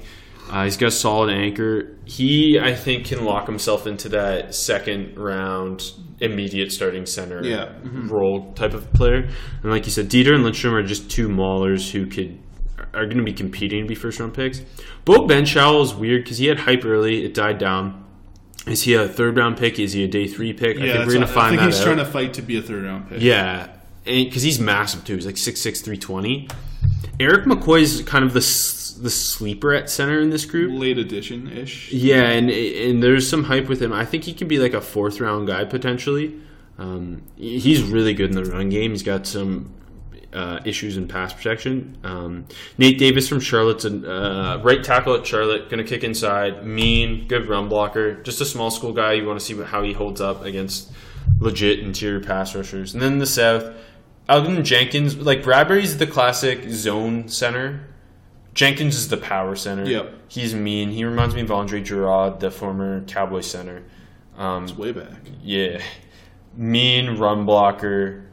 Uh, 0.49 0.63
he's 0.65 0.77
got 0.77 0.87
a 0.87 0.91
solid 0.91 1.33
anchor. 1.33 1.97
He 2.05 2.59
I 2.61 2.75
think 2.75 3.05
can 3.07 3.25
lock 3.25 3.47
himself 3.47 3.87
into 3.87 4.09
that 4.09 4.53
second 4.53 5.17
round 5.17 5.91
immediate 6.19 6.71
starting 6.71 7.05
center 7.05 7.43
Yeah. 7.43 7.73
role 7.83 8.53
type 8.53 8.73
of 8.73 8.91
player. 8.93 9.27
And 9.63 9.71
like 9.71 9.85
you 9.85 9.91
said, 9.91 10.09
Deiter 10.09 10.33
and 10.33 10.43
Lindstrom 10.43 10.73
are 10.75 10.83
just 10.83 11.09
two 11.09 11.27
maulers 11.27 11.91
who 11.91 12.05
could 12.07 12.39
are 12.93 13.05
going 13.05 13.17
to 13.17 13.23
be 13.23 13.33
competing 13.33 13.83
to 13.83 13.87
be 13.87 13.95
first 13.95 14.19
round 14.19 14.33
picks. 14.33 14.61
Beau 15.03 15.27
Benzschawel 15.27 15.83
is 15.83 15.93
weird 15.93 16.23
because 16.23 16.37
he 16.37 16.45
had 16.47 16.59
hype 16.59 16.85
early. 16.85 17.25
It 17.25 17.33
died 17.33 17.57
down. 17.57 18.03
Is 18.67 18.83
he 18.83 18.93
a 18.93 19.07
third 19.07 19.37
round 19.37 19.57
pick? 19.57 19.79
Is 19.79 19.93
he 19.93 20.03
a 20.03 20.07
day 20.07 20.27
three 20.27 20.53
pick? 20.53 20.77
I 20.77 20.85
yeah, 20.85 20.93
think 20.93 21.05
we're 21.07 21.13
going 21.13 21.27
to 21.27 21.33
find 21.33 21.47
I 21.47 21.49
think 21.49 21.59
that 21.61 21.65
he's 21.67 21.79
out. 21.81 21.83
trying 21.85 21.97
to 21.97 22.05
fight 22.05 22.33
to 22.35 22.41
be 22.41 22.57
a 22.57 22.61
third 22.61 22.83
round 22.85 23.09
pick. 23.09 23.21
Yeah, 23.21 23.69
because 24.05 24.41
he's 24.43 24.59
massive 24.59 25.03
too. 25.03 25.15
He's 25.15 25.25
like 25.25 25.35
6'6", 25.35 25.83
320. 25.83 26.47
Erik 27.19 27.45
McCoy 27.45 27.81
is 27.81 28.01
kind 28.03 28.25
of 28.25 28.33
the 28.33 28.41
the 29.01 29.09
sleeper 29.09 29.73
at 29.73 29.89
center 29.89 30.21
in 30.21 30.29
this 30.29 30.45
group. 30.45 30.71
late 30.79 30.97
edition 30.97 31.51
ish. 31.51 31.91
Yeah, 31.91 32.29
and 32.29 32.49
and 32.49 33.03
there's 33.03 33.29
some 33.29 33.43
hype 33.43 33.67
with 33.67 33.81
him. 33.81 33.93
I 33.93 34.05
think 34.05 34.23
he 34.23 34.33
can 34.33 34.47
be 34.47 34.59
like 34.59 34.73
a 34.73 34.81
fourth 34.81 35.19
round 35.19 35.47
guy 35.47 35.65
potentially. 35.65 36.39
Um, 36.77 37.23
he's 37.37 37.81
really 37.83 38.13
good 38.13 38.35
in 38.35 38.43
the 38.43 38.49
run 38.49 38.69
game. 38.69 38.91
He's 38.91 39.03
got 39.03 39.25
some 39.25 39.73
uh, 40.33 40.59
issues 40.65 40.97
in 40.97 41.07
pass 41.07 41.33
protection. 41.33 41.97
Um, 42.03 42.45
Nate 42.77 42.99
Davis 42.99 43.29
from 43.29 43.39
Charlotte's 43.39 43.85
a 43.85 44.11
uh, 44.11 44.61
right 44.61 44.83
tackle 44.83 45.15
at 45.15 45.25
Charlotte, 45.25 45.69
going 45.69 45.83
to 45.83 45.89
kick 45.89 46.03
inside, 46.03 46.65
mean, 46.65 47.27
good 47.27 47.47
run 47.47 47.69
blocker. 47.69 48.15
Just 48.23 48.41
a 48.41 48.45
small 48.45 48.69
school 48.69 48.91
guy. 48.91 49.13
You 49.13 49.25
want 49.25 49.39
to 49.39 49.45
see 49.45 49.55
how 49.63 49.83
he 49.83 49.93
holds 49.93 50.19
up 50.19 50.43
against 50.43 50.91
legit 51.39 51.79
interior 51.79 52.19
pass 52.19 52.53
rushers. 52.53 52.93
And 52.93 53.01
then 53.01 53.19
the 53.19 53.25
South, 53.25 53.73
Alvin 54.27 54.63
Jenkins, 54.63 55.17
like 55.17 55.43
Bradbury's 55.43 55.97
the 55.97 56.07
classic 56.07 56.69
zone 56.69 57.27
center. 57.27 57.87
Jenkins 58.53 58.95
is 58.95 59.09
the 59.09 59.17
power 59.17 59.55
center. 59.55 59.85
Yep. 59.85 60.13
He's 60.29 60.55
mean. 60.55 60.89
He 60.91 61.03
reminds 61.05 61.35
me 61.35 61.41
of 61.41 61.51
Andre 61.51 61.81
Gurode, 61.81 62.39
the 62.39 62.49
former 62.49 63.01
Cowboy 63.05 63.41
center. 63.41 63.83
Um, 64.37 64.67
Way 64.77 64.91
back. 64.91 65.11
yeah, 65.43 65.81
mean 66.55 67.17
run 67.17 67.45
blocker. 67.45 68.23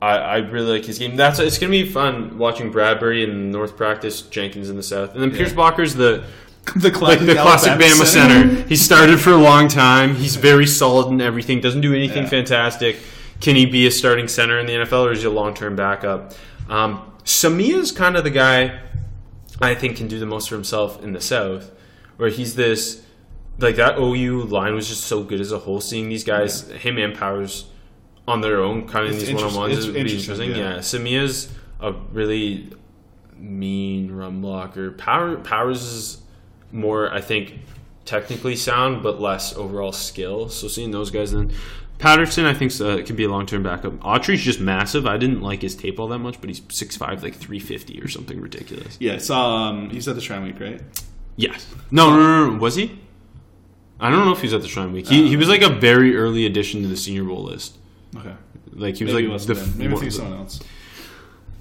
I, 0.00 0.16
I 0.16 0.36
really 0.38 0.72
like 0.78 0.84
his 0.84 0.98
game. 0.98 1.14
That's 1.16 1.38
it's 1.38 1.58
gonna 1.58 1.70
be 1.70 1.88
fun 1.88 2.38
watching 2.38 2.70
Bradbury 2.70 3.22
in 3.22 3.50
North 3.50 3.76
practice, 3.76 4.22
Jenkins 4.22 4.68
in 4.70 4.76
the 4.76 4.82
South, 4.82 5.14
and 5.14 5.22
then 5.22 5.30
Pierschbacher's 5.30 5.94
the 5.94 6.24
the 6.76 6.88
like 6.88 6.94
classic, 6.94 7.26
the 7.26 7.34
classic 7.34 7.72
Bama 7.72 8.04
center. 8.06 8.62
he 8.68 8.76
started 8.76 9.20
for 9.20 9.30
a 9.30 9.36
long 9.36 9.68
time. 9.68 10.14
He's 10.14 10.36
very 10.36 10.66
solid 10.66 11.08
in 11.12 11.20
everything. 11.20 11.60
Doesn't 11.60 11.80
do 11.82 11.94
anything 11.94 12.24
Yeah. 12.24 12.30
fantastic. 12.30 12.96
Can 13.42 13.56
he 13.56 13.66
be 13.66 13.86
a 13.86 13.90
starting 13.90 14.28
center 14.28 14.58
in 14.58 14.66
the 14.66 14.72
NFL, 14.72 15.06
or 15.06 15.12
is 15.12 15.20
he 15.20 15.26
a 15.26 15.30
long 15.30 15.52
term 15.52 15.76
backup? 15.76 16.32
Um, 16.68 17.12
is 17.24 17.92
kind 17.92 18.16
of 18.16 18.24
the 18.24 18.30
guy 18.30 18.80
I 19.60 19.74
think 19.74 19.96
can 19.96 20.08
do 20.08 20.18
the 20.18 20.26
most 20.26 20.48
for 20.48 20.54
himself 20.54 21.02
in 21.02 21.12
the 21.12 21.20
South, 21.20 21.70
where 22.16 22.30
he's 22.30 22.54
this 22.54 23.04
like 23.58 23.76
that 23.76 23.98
OU 23.98 24.44
line 24.44 24.74
was 24.74 24.88
just 24.88 25.04
so 25.04 25.22
good 25.22 25.40
as 25.40 25.52
a 25.52 25.58
whole. 25.58 25.80
Seeing 25.80 26.08
these 26.08 26.24
guys, 26.24 26.68
him 26.70 26.98
and 26.98 27.14
Powers 27.16 27.66
on 28.26 28.40
their 28.40 28.62
own, 28.62 28.86
kind 28.88 29.06
of 29.06 29.12
It's 29.12 29.24
these 29.24 29.34
one 29.34 29.44
on 29.44 29.54
ones, 29.54 29.76
is 29.76 29.88
interesting, 29.88 30.20
interesting. 30.20 30.50
yeah. 30.50 30.74
Yeah, 30.74 30.78
Samia's 30.78 31.52
a 31.80 31.92
really 32.12 32.70
mean 33.36 34.12
run 34.12 34.40
blocker. 34.40 34.92
Power 34.92 35.36
Powers 35.36 35.82
is 35.82 36.22
more, 36.70 37.12
I 37.12 37.20
think, 37.20 37.58
technically 38.04 38.56
sound, 38.56 39.02
but 39.02 39.20
less 39.20 39.54
overall 39.56 39.92
skill. 39.92 40.48
So 40.48 40.68
seeing 40.68 40.92
those 40.92 41.10
guys, 41.10 41.32
then 41.32 41.52
Patterson, 42.02 42.44
I 42.46 42.52
think, 42.52 42.72
uh, 42.80 43.00
can 43.06 43.14
be 43.14 43.22
a 43.22 43.28
long 43.28 43.46
term 43.46 43.62
backup. 43.62 43.92
Autry's 44.00 44.42
just 44.42 44.58
massive. 44.58 45.06
I 45.06 45.16
didn't 45.16 45.40
like 45.40 45.62
his 45.62 45.76
tape 45.76 46.00
all 46.00 46.08
that 46.08 46.18
much, 46.18 46.40
but 46.40 46.50
he's 46.50 46.60
6'5", 46.60 47.22
like 47.22 47.36
three 47.36 47.60
fifty 47.60 48.02
or 48.02 48.08
something 48.08 48.40
ridiculous. 48.40 48.96
Yeah, 48.98 49.12
it's 49.12 49.30
um, 49.30 49.88
he's 49.88 50.08
at 50.08 50.16
the 50.16 50.20
Shrine 50.20 50.42
Week, 50.42 50.58
right? 50.58 50.80
Yes. 51.36 51.64
No, 51.92 52.10
no, 52.10 52.16
no, 52.16 52.50
no. 52.50 52.58
Was 52.58 52.74
he? 52.74 52.98
I 54.00 54.10
don't 54.10 54.24
know 54.24 54.32
if 54.32 54.40
he's 54.40 54.52
at 54.52 54.62
the 54.62 54.68
Shrine 54.68 54.92
Week. 54.92 55.06
He, 55.06 55.28
he 55.28 55.36
was 55.36 55.48
like 55.48 55.62
a 55.62 55.68
very 55.68 56.16
early 56.16 56.44
addition 56.44 56.82
to 56.82 56.88
the 56.88 56.96
Senior 56.96 57.22
Bowl 57.22 57.44
list. 57.44 57.78
Okay, 58.16 58.34
Like 58.72 58.96
he 58.96 59.04
was 59.04 59.14
maybe, 59.14 59.28
like 59.28 59.40
the 59.42 59.54
wasn't 59.54 59.76
maybe 59.78 59.94
I 59.94 59.96
think 59.98 60.12
someone 60.12 60.38
else. 60.40 60.60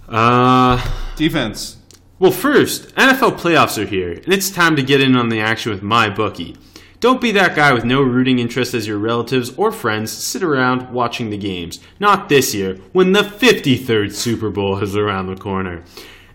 uh 0.10 0.84
Defense. 1.16 1.78
Well, 2.18 2.32
first, 2.32 2.94
NFL 2.96 3.38
playoffs 3.39 3.82
are 3.82 3.86
here, 3.86 4.12
and 4.12 4.34
it's 4.34 4.50
time 4.50 4.76
to 4.76 4.84
get 4.84 5.02
in 5.02 5.16
on 5.16 5.30
the 5.30 5.39
action 5.39 5.72
with 5.72 5.82
my 5.84 6.10
bookie. 6.10 6.56
Don't 7.02 7.20
be 7.20 7.32
that 7.32 7.56
guy 7.56 7.74
with 7.74 7.84
no 7.84 8.04
rooting 8.04 8.38
interest 8.38 8.76
as 8.76 8.86
your 8.86 8.99
relatives 8.99 9.49
or 9.58 9.72
friends 9.72 10.12
sit 10.12 10.43
around 10.43 10.91
watching 10.91 11.32
the 11.32 11.38
games. 11.38 11.80
Not 11.99 12.30
this 12.30 12.54
year, 12.54 12.76
when 12.91 13.12
the 13.12 13.24
53rd 13.24 14.14
Super 14.14 14.52
Bowl 14.52 14.78
is 14.78 14.95
around 14.95 15.26
the 15.26 15.36
corner. 15.36 15.84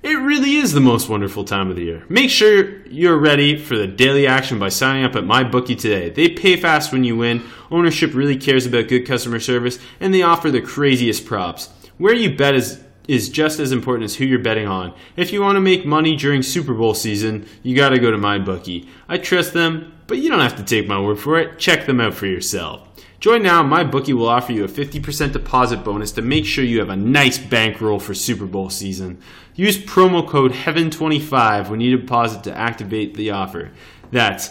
It 0.03 0.15
really 0.15 0.57
is 0.57 0.73
the 0.73 0.81
most 0.81 1.09
wonderful 1.09 1.45
time 1.45 1.71
of 1.71 1.77
the 1.77 1.85
year. 1.85 2.05
Make 2.09 2.31
sure 2.31 2.85
you're 2.89 3.17
ready 3.17 3.57
for 3.57 3.77
the 3.77 3.87
daily 3.87 4.27
action 4.27 4.59
by 4.59 4.71
signing 4.71 5.05
up 5.05 5.15
at 5.15 5.23
MyBookie 5.23 5.79
today. 5.79 6.11
They 6.11 6.29
pay 6.29 6.57
fast 6.57 6.91
when 6.91 7.05
you 7.05 7.17
win, 7.17 7.45
ownership 7.71 8.13
really 8.13 8.37
cares 8.37 8.67
about 8.67 8.89
good 8.89 9.07
customer 9.07 9.39
service, 9.39 9.79
and 10.01 10.13
they 10.13 10.23
offer 10.23 10.51
the 10.51 10.61
craziest 10.61 11.27
props. 11.27 11.71
Where 11.97 12.13
you 12.13 12.37
bet 12.37 12.57
is 12.57 12.83
is 13.07 13.29
just 13.29 13.61
as 13.61 13.71
important 13.71 14.05
as 14.05 14.17
who 14.17 14.25
you're 14.25 14.41
betting 14.41 14.67
on. 14.67 14.93
If 15.15 15.33
you 15.33 15.41
want 15.41 15.55
to 15.55 15.61
make 15.61 15.87
money 15.87 16.17
during 16.17 16.43
Super 16.43 16.75
Bowl 16.75 16.93
season, 16.93 17.47
you 17.63 17.77
got 17.77 17.91
to 17.91 18.01
go 18.01 18.11
to 18.11 18.19
MyBookie. 18.19 18.89
I 19.09 19.19
trust 19.19 19.53
them, 19.53 19.93
but 20.07 20.19
you 20.19 20.29
don't 20.31 20.41
have 20.41 20.57
to 20.57 20.63
take 20.63 20.87
my 20.87 21.01
word 21.01 21.19
for 21.19 21.39
it. 21.39 21.59
Check 21.59 21.87
them 21.87 22.01
out 22.01 22.15
for 22.15 22.27
yourself. 22.27 22.83
Join 23.19 23.43
now, 23.43 23.63
my 23.63 23.83
bookie 23.83 24.13
will 24.13 24.29
offer 24.29 24.53
you 24.53 24.65
a 24.65 24.69
50% 24.69 25.33
deposit 25.33 25.83
bonus 25.83 26.13
to 26.13 26.23
make 26.23 26.45
sure 26.45 26.63
you 26.65 26.79
have 26.81 26.91
a 26.91 26.97
nice 26.97 27.39
bankroll 27.39 27.99
for 27.99 28.13
Super 28.15 28.45
Bowl 28.45 28.69
season. 28.69 29.19
Use 29.55 29.79
promo 29.79 30.27
code 30.29 30.53
HEAVEN25 30.53 31.71
when 31.71 31.81
you 31.81 31.97
deposit 31.97 32.45
to 32.45 32.55
activate 32.57 33.15
the 33.15 33.31
offer. 33.31 33.71
That's 34.11 34.51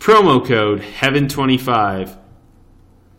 promo 0.00 0.44
code 0.44 0.80
HEAVEN25 0.80 2.16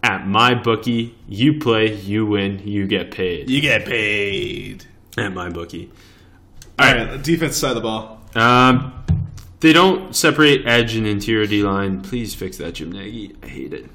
at 0.03 0.28
my 0.28 0.53
bookie. 0.53 1.16
You 1.28 1.59
play, 1.59 1.95
you 1.95 2.26
win, 2.26 2.61
you 2.66 2.86
get 2.86 3.11
paid 3.11 3.49
You 3.49 3.61
get 3.61 3.86
paid. 3.86 4.86
at 5.18 5.34
my 5.34 5.49
bookie. 5.49 5.89
All 6.78 6.93
right, 6.93 7.24
defense 7.24 7.55
side 7.55 7.70
of 7.70 7.76
the 7.76 7.82
ball. 7.82 8.22
Um, 8.36 8.91
they 9.66 9.74
don't 9.74 10.16
separate 10.16 10.68
edge 10.68 10.95
and 10.95 11.07
interior 11.07 11.47
D 11.47 11.63
line. 11.63 12.01
Please 12.01 12.36
fix 12.36 12.57
that, 12.57 12.76
Jim 12.76 12.91
Nagy. 12.91 13.36
I 13.41 13.47
hate 13.47 13.74
it. 13.74 13.89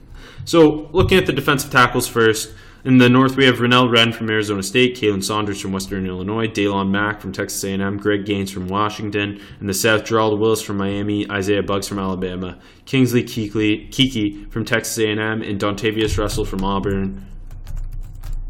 So, 0.44 0.88
looking 0.90 1.16
at 1.16 1.26
the 1.26 1.32
defensive 1.32 1.70
tackles 1.70 2.08
first. 2.08 2.52
In 2.82 2.96
the 2.96 3.10
north, 3.10 3.36
we 3.36 3.44
have 3.44 3.56
Renell 3.56 3.88
Wren 3.90 4.10
from 4.10 4.30
Arizona 4.30 4.62
State, 4.62 4.96
Khalen 4.96 5.22
Saunders 5.22 5.60
from 5.60 5.70
Western 5.70 6.06
Illinois, 6.06 6.48
Daylon 6.48 6.90
Mack 6.90 7.20
from 7.20 7.30
Texas 7.30 7.62
A&M, 7.62 7.98
Greg 7.98 8.24
Gaines 8.24 8.50
from 8.50 8.68
Washington. 8.68 9.38
In 9.60 9.66
the 9.66 9.74
south, 9.74 10.06
Gerald 10.06 10.40
Willis 10.40 10.62
from 10.62 10.78
Miami, 10.78 11.30
Isaiah 11.30 11.62
Buggs 11.62 11.86
from 11.86 11.98
Alabama, 11.98 12.58
Kingsley 12.86 13.22
Keke 13.22 14.50
from 14.50 14.64
Texas 14.64 14.98
A&M, 14.98 15.20
and 15.20 15.60
Dontavius 15.60 16.16
Russell 16.16 16.46
from 16.46 16.64
Auburn. 16.64 17.26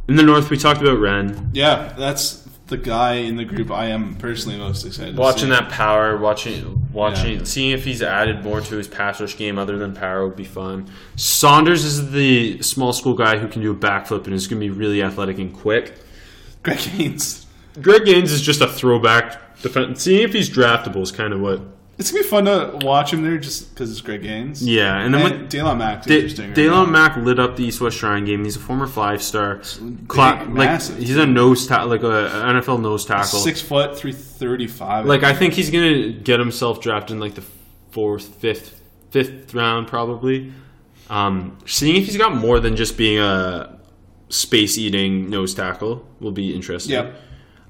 In 0.08 0.14
the 0.14 0.22
north, 0.22 0.48
we 0.48 0.56
talked 0.56 0.80
about 0.80 1.00
Wren. 1.00 1.50
Yeah, 1.52 1.92
that's 1.98 2.48
the 2.70 2.78
guy 2.78 3.14
in 3.16 3.36
the 3.36 3.44
group 3.44 3.70
I 3.70 3.86
am 3.88 4.14
personally 4.14 4.56
most 4.58 4.86
excited. 4.86 5.14
to 5.16 5.20
Watching 5.20 5.50
that 5.50 5.68
power, 5.68 6.16
watching, 6.16 6.88
watching, 6.92 7.38
Yeah. 7.40 7.44
seeing 7.44 7.70
if 7.72 7.84
he's 7.84 8.00
added 8.02 8.42
more 8.42 8.60
to 8.62 8.76
his 8.76 8.88
pass 8.88 9.20
rush 9.20 9.36
game 9.36 9.58
other 9.58 9.76
than 9.76 9.92
power 9.94 10.26
would 10.26 10.36
be 10.36 10.44
fun. 10.44 10.86
Saunders 11.16 11.84
is 11.84 12.12
the 12.12 12.62
small 12.62 12.92
school 12.94 13.14
guy 13.14 13.36
who 13.38 13.46
can 13.48 13.60
do 13.60 13.70
a 13.70 13.74
backflip 13.74 14.24
and 14.24 14.34
is 14.34 14.46
going 14.46 14.60
to 14.60 14.66
be 14.66 14.70
really 14.70 15.02
athletic 15.02 15.38
and 15.38 15.52
quick. 15.52 15.94
Greg 16.62 16.78
Haynes. 16.78 17.46
Greg 17.80 18.04
Gaines 18.04 18.32
is 18.32 18.40
just 18.42 18.60
a 18.60 18.66
throwback 18.66 19.60
defense. 19.62 20.02
Seeing 20.02 20.22
if 20.22 20.32
he's 20.32 20.48
draftable 20.50 21.02
is 21.02 21.12
kind 21.12 21.32
of 21.32 21.40
what 21.40 21.60
It's 22.00 22.10
gonna 22.10 22.22
be 22.22 22.28
fun 22.28 22.46
to 22.46 22.78
watch 22.84 23.12
him 23.12 23.22
there 23.22 23.36
just 23.36 23.74
because 23.74 23.90
it's 23.90 24.00
Greg 24.00 24.22
Gaines. 24.22 24.66
Yeah, 24.66 24.98
and 24.98 25.12
then 25.12 25.20
and 25.20 25.40
with 25.42 25.50
Daylon 25.52 25.76
Mack, 25.76 26.04
Da- 26.06 26.14
interesting. 26.14 26.54
Daylon 26.54 26.86
now. 26.86 26.90
Mack 26.90 27.16
lit 27.18 27.38
up 27.38 27.56
the 27.56 27.64
East 27.64 27.80
West 27.82 27.98
Shrine 27.98 28.24
game. 28.24 28.42
He's 28.42 28.56
a 28.56 28.58
former 28.58 28.86
five 28.86 29.22
star. 29.22 29.60
Cla- 30.08 30.46
like 30.50 30.80
he's 30.80 31.16
a 31.18 31.26
nose 31.26 31.66
ta- 31.66 31.84
like 31.84 32.02
a 32.02 32.26
an 32.42 32.56
NFL 32.56 32.80
nose 32.80 33.04
tackle. 33.04 33.38
six 33.40 33.60
foot, 33.60 33.98
three 33.98 34.12
thirty 34.12 34.66
five. 34.66 35.04
Like 35.04 35.22
I 35.24 35.34
think 35.34 35.52
he's 35.52 35.68
gonna 35.70 36.08
get 36.10 36.40
himself 36.40 36.80
drafted 36.80 37.16
in 37.16 37.20
like 37.20 37.34
the 37.34 37.44
fourth, 37.90 38.34
fifth, 38.36 38.80
fifth 39.10 39.52
round 39.52 39.86
probably. 39.86 40.52
Um, 41.10 41.58
seeing 41.66 41.96
if 41.96 42.06
he's 42.06 42.16
got 42.16 42.34
more 42.34 42.60
than 42.60 42.76
just 42.76 42.96
being 42.96 43.18
a 43.18 43.78
space 44.30 44.78
eating 44.78 45.28
nose 45.28 45.52
tackle 45.54 46.06
will 46.20 46.32
be 46.32 46.54
interesting. 46.54 46.92
Yep. 46.92 47.14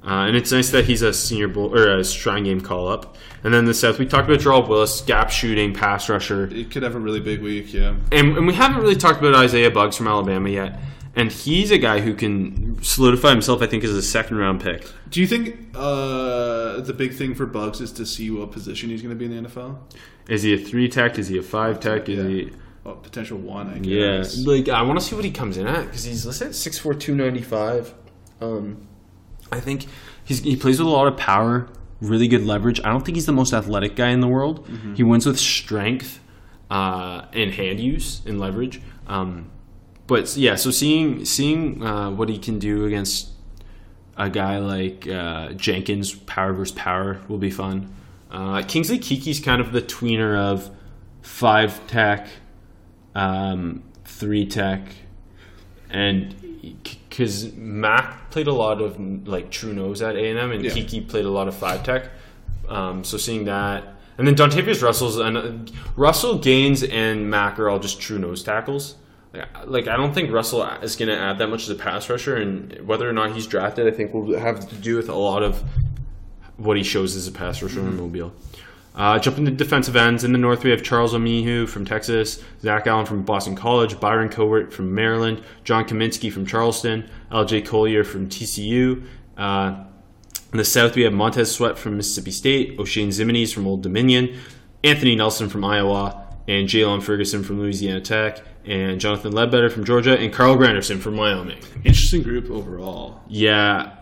Uh, 0.03 0.26
and 0.26 0.36
it's 0.36 0.51
nice 0.51 0.70
that 0.70 0.86
he's 0.86 1.03
a 1.03 1.12
senior 1.12 1.46
bowl 1.48 1.74
or 1.76 1.98
a 1.98 2.05
shrine 2.05 2.44
game 2.44 2.61
call 2.61 2.88
up. 2.88 3.16
And 3.44 3.53
then 3.53 3.64
the 3.66 3.74
South, 3.74 3.98
we 3.98 4.07
talked 4.07 4.28
about 4.28 4.40
Jarrell 4.40 4.66
Willis, 4.66 5.03
gap 5.03 5.30
shooting, 5.30 5.74
pass 5.74 6.09
rusher. 6.09 6.46
it 6.46 6.70
could 6.70 6.82
have 6.82 6.94
a 6.94 6.98
really 6.98 7.20
big 7.20 7.42
week. 7.42 7.72
Yeah. 7.72 7.96
And, 8.11 8.36
and 8.36 8.46
we 8.46 8.55
haven't 8.55 8.80
really 8.80 8.96
talked 8.96 9.18
about 9.18 9.34
Isaiah 9.34 9.70
Buggs 9.70 9.96
from 9.96 10.09
Alabama 10.09 10.48
yet. 10.48 10.80
And 11.16 11.30
he's 11.30 11.70
a 11.70 11.78
guy 11.78 12.01
who 12.01 12.14
can 12.14 12.82
solidify 12.82 13.30
himself, 13.30 13.61
I 13.62 13.66
think, 13.66 13.82
as 13.84 13.90
a 13.90 14.01
second 14.03 14.36
round 14.38 14.61
pick. 14.62 14.86
Do 15.11 15.20
you 15.20 15.26
think 15.26 15.57
uh, 15.74 16.80
the 16.80 16.94
big 16.96 17.14
thing 17.14 17.34
for 17.34 17.46
Buggs 17.46 17.80
is 17.80 17.92
to 17.92 18.07
see 18.07 18.30
what 18.30 18.53
position 18.53 18.90
he's 18.90 19.03
going 19.03 19.14
to 19.14 19.18
be 19.18 19.24
in 19.34 19.42
the 19.42 19.48
NFL? 19.48 19.76
Is 20.28 20.42
he 20.44 20.55
a 20.55 20.59
three 20.59 20.88
tech? 20.88 21.18
Is 21.18 21.28
he 21.28 21.36
a 21.38 21.42
five 21.42 21.80
tech? 21.80 22.09
Is 22.09 22.18
Yeah. 22.18 22.28
he. 22.28 22.53
Oh, 22.86 22.94
potential 22.94 23.36
one, 23.38 23.68
I 23.68 23.76
Yeah, 23.82 24.24
like 24.46 24.68
I 24.70 24.80
want 24.82 24.98
to 24.98 25.05
see 25.05 25.14
what 25.14 25.24
he 25.24 25.30
comes 25.30 25.59
in 25.59 25.66
at 25.66 25.84
because 25.86 26.05
he's 26.05 26.24
listed 26.24 26.48
at 26.48 26.55
six 26.55 26.78
four 26.78 26.94
two 26.94 27.14
ninety 27.14 27.42
five. 27.42 27.92
Um, 28.40 28.86
I 29.53 29.61
think 29.61 29.86
he's 30.24 30.40
he 30.40 30.57
plays 30.57 30.78
with 30.78 30.88
a 30.88 30.90
lot 30.90 31.07
of 31.07 31.16
power, 31.16 31.68
really 32.01 32.28
good 32.28 32.44
leverage. 32.44 32.80
I 32.80 32.88
don't 32.88 33.05
think 33.05 33.16
he's 33.16 33.26
the 33.26 33.32
most 33.32 33.53
athletic 33.53 33.96
guy 33.96 34.09
in 34.11 34.20
the 34.20 34.28
world. 34.28 34.68
He 34.94 35.03
wins 35.03 35.26
with 35.26 35.38
strength 35.38 36.20
uh, 36.70 37.26
and 37.32 37.53
hand 37.53 37.80
use 37.80 38.22
and 38.26 38.38
leverage. 38.38 38.80
Um, 39.07 39.51
but 40.07 40.36
yeah, 40.36 40.57
so 40.57 40.70
seeing 40.70 41.24
seeing 41.24 41.82
uh, 41.82 42.11
what 42.11 42.28
he 42.28 42.38
can 42.38 42.59
do 42.59 42.84
against 42.84 43.30
a 44.16 44.28
guy 44.28 44.59
like 44.59 45.09
uh, 45.09 45.53
Jenkins, 45.53 46.14
power 46.14 46.53
versus 46.53 46.74
power, 46.76 47.20
will 47.28 47.38
be 47.38 47.51
fun. 47.51 47.94
Uh, 48.30 48.62
Kingsley 48.62 48.98
Keke's 48.98 49.40
kind 49.40 49.61
of 49.61 49.72
the 49.72 49.82
tweener 49.82 50.36
of 50.36 50.70
five 51.22 51.84
tech, 51.86 52.28
um, 53.14 53.82
three 54.05 54.46
tech, 54.46 54.82
and 55.88 56.34
because 56.62 57.52
Mack 57.54 58.30
played 58.30 58.46
a 58.46 58.52
lot 58.52 58.80
of 58.80 58.98
like 59.26 59.50
true 59.50 59.72
nose 59.72 60.02
at 60.02 60.16
A 60.16 60.30
and 60.30 60.38
M, 60.38 60.52
and 60.52 60.64
Yeah. 60.64 60.70
Keke 60.72 61.08
played 61.08 61.24
a 61.24 61.30
lot 61.30 61.48
of 61.48 61.54
five 61.54 61.82
tech. 61.82 62.11
Um, 62.68 63.02
so 63.04 63.16
seeing 63.16 63.44
that, 63.46 63.84
and 64.18 64.26
then 64.26 64.34
Dontavius 64.34 64.82
Russell's 64.82 65.18
and 65.18 65.36
uh, 65.36 65.52
Russell 65.96 66.38
Gaines 66.38 66.82
and 66.82 67.30
Mack 67.30 67.58
are 67.58 67.68
all 67.68 67.78
just 67.78 68.00
true 68.00 68.18
nose 68.18 68.42
tackles. 68.42 68.96
Like, 69.32 69.48
like 69.66 69.88
I 69.88 69.96
don't 69.96 70.12
think 70.12 70.30
Russell 70.32 70.62
is 70.82 70.96
going 70.96 71.08
to 71.08 71.16
add 71.16 71.38
that 71.38 71.48
much 71.48 71.64
as 71.64 71.70
a 71.70 71.74
pass 71.74 72.08
rusher, 72.08 72.36
and 72.36 72.86
whether 72.86 73.08
or 73.08 73.12
not 73.12 73.32
he's 73.32 73.46
drafted, 73.46 73.86
I 73.92 73.96
think 73.96 74.12
will 74.12 74.38
have 74.38 74.68
to 74.68 74.74
do 74.76 74.96
with 74.96 75.08
a 75.08 75.14
lot 75.14 75.42
of 75.42 75.62
what 76.56 76.76
he 76.76 76.82
shows 76.82 77.16
as 77.16 77.26
a 77.26 77.32
pass 77.32 77.62
rusher 77.62 77.80
in 77.80 77.96
Mobile. 77.96 78.32
Uh, 79.01 79.18
jumping 79.18 79.46
to 79.46 79.51
defensive 79.51 79.96
ends 79.96 80.24
in 80.24 80.32
the 80.32 80.38
north, 80.38 80.62
we 80.62 80.68
have 80.68 80.82
Charles 80.82 81.14
Omenihu 81.14 81.66
from 81.66 81.86
Texas, 81.86 82.44
Zach 82.61 82.86
Allen 82.86 83.07
from 83.07 83.22
Boston 83.22 83.57
College, 83.57 83.98
Byron 83.98 84.28
Cowart 84.28 84.74
from 84.74 84.94
Maryland, 84.94 85.42
John 85.64 85.86
Cominsky 85.86 86.30
from 86.30 86.44
Charleston, 86.44 87.09
L.J. 87.32 87.62
Collier 87.62 88.05
from 88.05 88.28
TCU. 88.28 89.03
Uh, 89.38 89.84
in 90.53 90.59
the 90.59 90.66
south, 90.66 90.96
we 90.96 91.05
have 91.05 91.14
Montez 91.14 91.51
Sweat 91.51 91.78
from 91.78 91.96
Mississippi 91.96 92.30
State, 92.30 92.76
Oshane 92.76 93.09
Ximines 93.09 93.55
from 93.55 93.66
Old 93.66 93.82
Dominion, 93.82 94.38
Anthony 94.84 95.16
Nelson 95.16 95.48
from 95.48 95.64
Iowa, 95.64 96.26
and 96.46 96.68
Jaylon 96.68 97.03
Ferguson 97.03 97.42
from 97.42 97.59
Louisiana 97.59 98.03
Tech, 98.03 98.42
and 98.66 99.01
Jonathan 99.01 99.32
Ledbetter 99.32 99.70
from 99.70 99.86
Georgia, 99.86 100.18
and 100.18 100.30
Carl 100.30 100.57
Granderson 100.57 101.01
from 101.01 101.16
Wyoming. 101.16 101.61
Interesting 101.84 102.22
group 102.22 102.51
overall. 102.51 103.22
Yeah, 103.28 103.96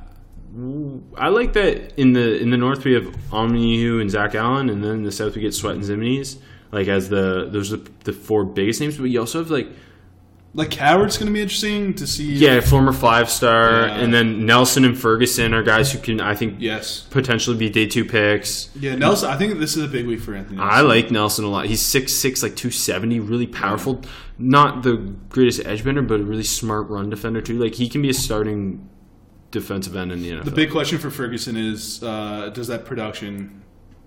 I 1.17 1.29
like 1.29 1.53
that 1.53 1.99
in 2.01 2.13
the 2.15 2.39
in 2.41 2.51
the 2.51 2.57
north 2.57 2.85
we 2.85 2.95
have 2.95 3.05
Omenihu 3.31 4.01
and 4.01 4.11
Zach 4.11 4.35
Allen, 4.35 4.71
and 4.71 4.83
then 4.83 4.93
in 4.93 5.03
the 5.03 5.13
south 5.13 5.35
we 5.37 5.43
get 5.43 5.55
Sweat 5.55 5.75
and 5.75 5.85
Ximines. 5.85 6.39
Like 6.73 6.89
as 6.89 7.09
the 7.09 7.49
those 7.51 7.73
are 7.73 7.77
the, 7.79 7.91
the 8.05 8.13
four 8.13 8.45
biggest 8.45 8.81
names, 8.81 8.97
but 8.97 9.05
you 9.05 9.21
also 9.21 9.39
have 9.39 9.51
like 9.51 9.69
Like 10.55 10.73
Howard's 10.75 11.19
going 11.19 11.27
to 11.27 11.33
be 11.33 11.41
interesting 11.43 11.95
to 11.95 12.07
see. 12.07 12.33
yeah, 12.35 12.61
former 12.61 12.93
five 12.93 13.31
star, 13.31 13.87
Yeah. 13.87 13.99
and 13.99 14.13
then 14.13 14.47
Nelson 14.47 14.85
and 14.85 14.99
Ferguson 14.99 15.53
are 15.55 15.63
guys 15.63 15.93
who 15.93 15.99
can 15.99 16.21
I 16.21 16.35
think 16.35 16.57
Yes. 16.59 17.07
potentially 17.11 17.57
be 17.57 17.69
day 17.71 17.87
two 17.87 18.05
picks. 18.07 18.71
Yeah, 18.75 18.95
Nelson. 18.97 19.31
I 19.31 19.37
think 19.37 19.59
this 19.59 19.77
is 19.77 19.85
a 19.85 19.89
big 19.89 20.07
week 20.07 20.21
for 20.21 20.35
Anthony. 20.35 20.59
I 20.61 20.81
like 20.81 21.11
Nelson 21.11 21.45
a 21.45 21.49
lot. 21.49 21.67
He's 21.67 21.83
six 21.83 22.13
six, 22.15 22.43
like 22.43 22.57
two 22.57 22.71
seventy, 22.71 23.21
really 23.21 23.47
powerful. 23.47 24.01
Not 24.39 24.83
the 24.83 24.97
greatest 25.29 25.65
edge 25.67 25.85
bender, 25.85 26.03
but 26.03 26.21
a 26.21 26.25
really 26.25 26.43
smart 26.45 26.89
run 26.89 27.11
defender 27.11 27.43
too. 27.43 27.59
Like 27.59 27.75
he 27.75 27.89
can 27.89 28.01
be 28.03 28.09
a 28.11 28.15
starting 28.15 28.89
defensive 29.51 29.97
end 29.97 30.13
in 30.13 30.23
the 30.23 30.31
NFL. 30.31 30.45
The 30.45 30.51
big 30.51 30.71
question 30.71 30.99
for 30.99 31.11
Ferguson 31.11 31.57
is: 31.57 32.03
uh, 32.03 32.51
Does 32.55 32.67
that 32.69 32.85
production 32.85 33.63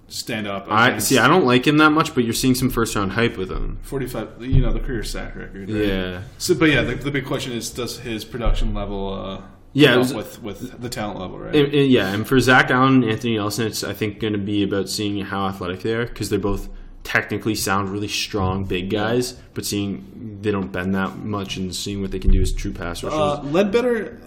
stand 0.08 0.48
up? 0.48 0.68
I 0.70 1.00
see. 1.00 1.18
I 1.18 1.28
don't 1.28 1.46
like 1.46 1.66
him 1.68 1.78
that 1.78 1.92
much, 1.92 2.14
but 2.16 2.24
you're 2.24 2.34
seeing 2.34 2.56
some 2.56 2.70
first 2.70 2.96
round 2.96 3.14
hype 3.14 3.38
with 3.38 3.52
him. 3.52 3.80
Forty-five. 3.84 4.42
You 4.44 4.62
know 4.62 4.74
the 4.74 4.80
career 4.80 5.04
sack 5.04 5.36
record. 5.36 5.70
Right? 5.70 5.86
Yeah, 5.86 6.22
So, 6.38 6.54
but 6.56 6.70
yeah, 6.70 6.82
the, 6.82 6.96
the 6.96 7.12
big 7.12 7.26
question 7.26 7.54
is: 7.54 7.70
Does 7.70 8.00
his 8.00 8.24
production 8.26 8.74
level? 8.74 9.14
Uh, 9.14 9.42
Yeah, 9.74 9.88
keep 9.88 9.94
it 9.94 9.94
up 9.94 10.00
was- 10.00 10.14
with 10.14 10.42
with 10.44 10.82
the 10.82 10.90
talent 10.90 11.20
level, 11.20 11.40
right? 11.40 11.56
And- 11.56 11.74
yeah. 11.74 12.14
And 12.14 12.28
for 12.28 12.40
Zach 12.40 12.70
Allen 12.70 13.04
and 13.04 13.12
Anthony 13.12 13.36
Nelson, 13.38 13.68
it's 13.68 13.84
I 13.84 13.94
think 13.94 14.20
going 14.20 14.34
to 14.34 14.40
be 14.40 14.64
about 14.64 14.90
seeing 14.90 15.24
how 15.24 15.48
athletic 15.48 15.82
they 15.82 15.94
are 15.94 16.06
because 16.06 16.30
they're 16.30 16.40
both 16.40 16.68
technically 17.04 17.56
sound 17.56 17.90
really 17.90 18.08
strong 18.08 18.64
big 18.66 18.90
guys, 18.92 19.32
but 19.56 19.66
seeing 19.66 20.38
they 20.44 20.52
don't 20.52 20.72
bend 20.72 20.94
that 20.94 21.18
much 21.18 21.58
and 21.58 21.74
seeing 21.74 22.00
what 22.00 22.12
they 22.12 22.20
can 22.20 22.30
do 22.32 22.40
as 22.42 22.52
true 22.54 22.72
pass 22.72 23.02
rushers. 23.02 23.18
uh, 23.20 23.42
Ledbetter. 23.44 24.20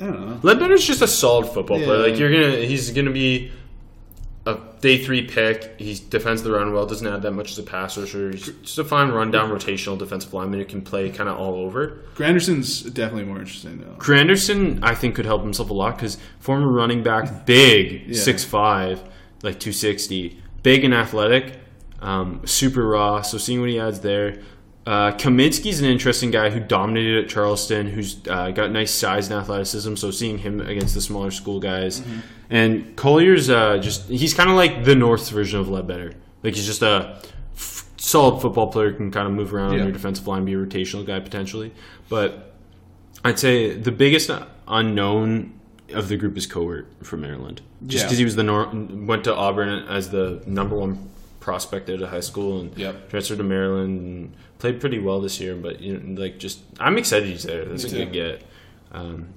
I 0.00 0.04
don't 0.06 0.28
know. 0.28 0.36
Ledbetter's 0.54 0.84
just 0.86 1.02
a 1.02 1.08
solid 1.08 1.46
football 1.46 1.78
player. 1.78 2.08
Like 2.08 2.18
you're 2.18 2.30
gonna, 2.32 2.56
he's 2.64 2.90
gonna 2.90 3.12
be 3.12 3.52
a 4.46 4.58
day 4.80 5.02
three 5.02 5.26
pick. 5.26 5.78
He 5.80 5.94
defends 6.10 6.42
the 6.42 6.50
run 6.52 6.72
well. 6.72 6.84
Doesn't 6.86 7.06
add 7.06 7.22
that 7.22 7.30
much 7.32 7.52
as 7.52 7.58
a 7.58 7.62
pass 7.62 7.96
rusher. 7.96 8.30
He's 8.32 8.46
just 8.62 8.78
a 8.78 8.84
fine 8.84 9.10
rundown 9.10 9.50
rotational 9.50 9.96
defensive 9.98 10.34
lineman 10.34 10.58
who 10.60 10.66
can 10.66 10.82
play 10.82 11.08
kind 11.10 11.28
of 11.30 11.38
all 11.38 11.54
over. 11.54 12.00
Granderson's 12.16 12.82
definitely 12.82 13.24
more 13.24 13.38
interesting 13.38 13.78
though. 13.80 13.94
Granderson, 13.98 14.80
I 14.82 14.94
think, 14.94 15.14
could 15.14 15.26
help 15.26 15.42
himself 15.42 15.70
a 15.70 15.74
lot 15.74 15.96
because 15.96 16.18
former 16.40 16.70
running 16.70 17.02
back, 17.02 17.46
big, 17.46 18.08
Yeah. 18.08 18.20
six 18.20 18.44
five, 18.44 19.02
like 19.42 19.60
two 19.60 19.72
sixty, 19.72 20.42
big 20.62 20.84
and 20.84 20.92
athletic, 20.92 21.54
um, 22.02 22.42
super 22.44 22.86
raw. 22.86 23.22
So 23.22 23.38
seeing 23.38 23.60
what 23.60 23.70
he 23.70 23.78
adds 23.80 24.00
there. 24.00 24.42
Uh, 24.86 25.12
Cominsky's 25.12 25.80
an 25.80 25.86
interesting 25.86 26.30
guy 26.30 26.50
who 26.50 26.60
dominated 26.60 27.24
at 27.24 27.30
Charleston, 27.30 27.86
who's 27.86 28.16
uh, 28.28 28.50
got 28.50 28.70
nice 28.70 28.90
size 28.92 29.30
and 29.30 29.40
athleticism. 29.40 29.94
So 29.96 30.10
seeing 30.10 30.36
him 30.38 30.60
against 30.60 30.94
the 30.94 31.00
smaller 31.00 31.30
school 31.30 31.58
guys, 31.58 32.02
and 32.50 32.94
Collier's 32.96 33.48
uh, 33.48 33.78
just—he's 33.78 34.34
kind 34.34 34.50
of 34.50 34.56
like 34.56 34.84
the 34.84 34.94
North's 34.94 35.30
version 35.30 35.58
of 35.58 35.68
Ledbetter. 35.70 36.12
Like 36.42 36.54
he's 36.54 36.66
just 36.66 36.82
a 36.82 37.18
f- 37.54 37.88
solid 37.96 38.42
football 38.42 38.70
player, 38.70 38.92
can 38.92 39.10
kind 39.10 39.26
of 39.26 39.32
move 39.32 39.54
around 39.54 39.72
Yeah. 39.74 39.84
your 39.84 39.92
defensive 39.92 40.26
line, 40.26 40.44
be 40.44 40.52
a 40.52 40.56
rotational 40.58 41.06
guy 41.06 41.18
potentially. 41.20 41.72
But 42.10 42.52
I'd 43.24 43.38
say 43.38 43.74
the 43.74 43.92
biggest 43.92 44.30
unknown 44.68 45.58
of 45.94 46.08
the 46.08 46.18
group 46.18 46.36
is 46.36 46.46
Cowart 46.46 46.84
from 47.02 47.22
Maryland, 47.22 47.62
just 47.86 48.02
Yeah. 48.02 48.06
because 48.08 48.18
he 48.18 48.24
was 48.24 48.36
the 48.36 48.42
nor- 48.42 48.70
went 48.74 49.24
to 49.24 49.34
Auburn 49.34 49.86
as 49.88 50.10
the 50.10 50.42
number 50.46 50.76
one 50.76 51.08
prospect 51.44 51.90
out 51.90 52.00
of 52.00 52.08
high 52.08 52.20
school 52.20 52.58
and 52.60 52.76
Yep. 52.76 53.10
transferred 53.10 53.36
to 53.38 53.44
Maryland 53.44 54.00
and 54.00 54.32
played 54.58 54.80
pretty 54.80 54.98
well 54.98 55.20
this 55.20 55.38
year. 55.40 55.54
But 55.54 55.80
you 55.80 55.98
know, 55.98 56.20
like, 56.20 56.38
just 56.38 56.60
I'm 56.80 56.96
excited 56.96 57.28
he's 57.28 57.42
there. 57.42 57.64
That's 57.66 57.84
Me 57.84 57.90
a 57.90 57.92
too. 57.92 57.98
good 58.06 58.12
get. 58.12 58.42
Um, 58.92 59.28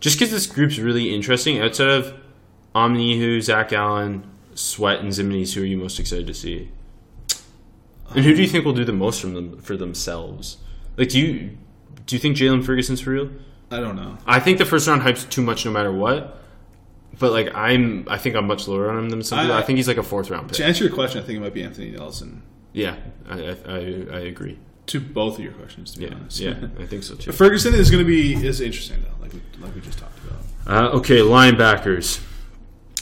just 0.00 0.18
because 0.18 0.30
this 0.30 0.46
group's 0.46 0.78
really 0.78 1.14
interesting. 1.14 1.60
Outside 1.60 1.88
of 1.88 2.14
Omenihu, 2.74 3.40
Zach 3.40 3.72
Allen, 3.72 4.24
Sweat, 4.54 5.00
and 5.00 5.08
Ximines, 5.10 5.54
who 5.54 5.62
are 5.62 5.64
you 5.64 5.78
most 5.78 5.98
excited 5.98 6.26
to 6.26 6.34
see? 6.34 6.68
And 8.14 8.24
who 8.24 8.34
do 8.34 8.42
you 8.42 8.48
think 8.48 8.64
will 8.64 8.74
do 8.74 8.84
the 8.84 8.92
most 8.92 9.20
from 9.20 9.34
them 9.34 9.58
for 9.60 9.76
themselves? 9.76 10.58
Like, 10.98 11.08
do 11.08 11.18
you 11.18 11.56
do 12.06 12.14
you 12.14 12.20
think 12.20 12.36
Jaylon 12.36 12.62
Ferguson's 12.64 13.00
for 13.00 13.10
real? 13.10 13.30
I 13.70 13.80
don't 13.80 13.96
know. 13.96 14.18
I 14.26 14.38
think 14.40 14.58
the 14.58 14.66
first 14.66 14.86
round 14.86 15.02
hype's 15.02 15.24
too 15.24 15.40
much 15.42 15.64
no 15.64 15.70
matter 15.72 15.90
what. 15.92 16.43
But 17.18 17.32
like 17.32 17.54
I'm, 17.54 18.06
I 18.08 18.18
think 18.18 18.34
I'm 18.36 18.46
much 18.46 18.66
lower 18.66 18.90
on 18.90 18.98
him 18.98 19.10
than 19.10 19.22
some 19.22 19.38
people. 19.40 19.54
I- 19.54 19.60
I, 19.60 19.62
think 19.62 19.76
he's 19.76 19.88
like 19.88 19.96
a 19.98 20.02
fourth 20.02 20.30
round 20.30 20.48
pick. 20.48 20.56
To 20.58 20.64
answer 20.64 20.84
your 20.84 20.92
question, 20.92 21.22
I 21.22 21.24
think 21.26 21.36
it 21.38 21.40
might 21.40 21.54
be 21.54 21.62
Anthony 21.62 21.90
Nelson. 21.90 22.42
Yeah, 22.72 22.96
I, 23.28 23.38
I, 23.40 23.56
I, 23.66 23.76
I 23.76 24.20
agree. 24.20 24.58
To 24.86 25.00
both 25.00 25.38
of 25.38 25.44
your 25.44 25.52
questions, 25.52 25.92
to 25.92 25.98
be 26.00 26.04
Yeah, 26.06 26.14
honest. 26.14 26.40
yeah, 26.40 26.50
I 26.78 26.86
think 26.86 27.04
so 27.04 27.14
too. 27.14 27.32
Ferguson 27.32 27.72
is 27.74 27.90
going 27.90 28.04
to 28.04 28.08
be 28.08 28.34
is 28.34 28.60
interesting 28.60 29.02
though, 29.02 29.22
like 29.22 29.32
we, 29.32 29.40
like 29.60 29.74
we 29.74 29.80
just 29.80 29.98
talked 29.98 30.18
about. 30.24 30.92
Uh, 30.92 30.96
okay, 30.98 31.18
linebackers. 31.18 32.20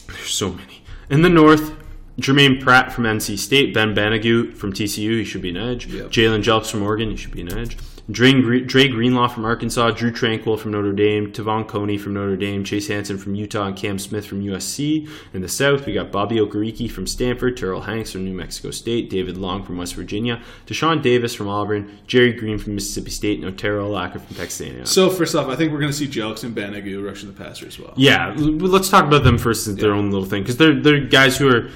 There's 0.08 0.28
so 0.30 0.50
many. 0.50 0.82
In 1.10 1.22
the 1.22 1.28
north, 1.30 1.72
Jermaine 2.20 2.60
Pratt 2.62 2.92
from 2.92 3.04
NC 3.04 3.38
State, 3.38 3.72
Ben 3.72 3.94
Banogu 3.94 4.54
from 4.54 4.72
TCU, 4.72 5.18
he 5.18 5.24
should 5.24 5.42
be 5.42 5.48
an 5.50 5.56
edge. 5.56 5.86
Yep. 5.86 6.06
Jalen 6.10 6.42
Jelks 6.42 6.70
from 6.70 6.82
Oregon, 6.82 7.10
he 7.10 7.16
should 7.16 7.32
be 7.32 7.40
an 7.40 7.56
edge. 7.56 7.76
Dre, 8.12 8.60
Dre 8.60 8.88
Greenlaw 8.88 9.28
from 9.28 9.44
Arkansas, 9.44 9.92
Drue 9.92 10.12
Tranquill 10.12 10.58
from 10.58 10.72
Notre 10.72 10.92
Dame, 10.92 11.32
Te'von 11.32 11.66
Coney 11.66 11.96
from 11.96 12.14
Notre 12.14 12.36
Dame, 12.36 12.62
Chase 12.62 12.88
Hansen 12.88 13.16
from 13.16 13.34
Utah, 13.34 13.66
and 13.66 13.76
Cam 13.76 13.98
Smith 13.98 14.26
from 14.26 14.42
USC. 14.42 15.08
In 15.32 15.40
the 15.40 15.48
South, 15.48 15.86
we 15.86 15.94
got 15.94 16.12
Bobby 16.12 16.36
Okereke 16.36 16.90
from 16.90 17.06
Stanford, 17.06 17.56
Terrill 17.56 17.84
Hanks 17.84 18.12
from 18.12 18.24
New 18.24 18.34
Mexico 18.34 18.70
State, 18.70 19.08
David 19.08 19.38
Long 19.38 19.62
from 19.62 19.78
West 19.78 19.94
Virginia, 19.94 20.42
Deshaun 20.66 21.00
Davis 21.00 21.34
from 21.34 21.48
Auburn, 21.48 21.98
Gerri 22.06 22.38
Green 22.38 22.58
from 22.58 22.74
Mississippi 22.74 23.10
State, 23.10 23.42
and 23.42 23.56
Otaro 23.56 23.86
Alaka 23.86 24.18
from 24.18 24.36
Texas 24.36 24.60
A&M. 24.60 24.86
So 24.86 25.08
first 25.08 25.34
off, 25.34 25.48
I 25.48 25.56
think 25.56 25.72
we're 25.72 25.80
going 25.80 25.92
to 25.92 25.96
see 25.96 26.06
Jelks 26.06 26.44
and 26.44 26.54
Banogu 26.54 27.04
rushing 27.04 27.32
the 27.32 27.34
passer 27.34 27.66
as 27.66 27.78
well. 27.78 27.94
Yeah, 27.96 28.34
let's 28.36 28.90
talk 28.90 29.04
about 29.04 29.24
them 29.24 29.38
first 29.38 29.66
as 29.66 29.76
their 29.76 29.94
own 29.94 30.10
little 30.10 30.28
thing 30.28 30.42
because 30.42 30.58
they're 30.58 30.78
they're 30.78 31.00
guys 31.00 31.38
who 31.38 31.48
are. 31.48 31.70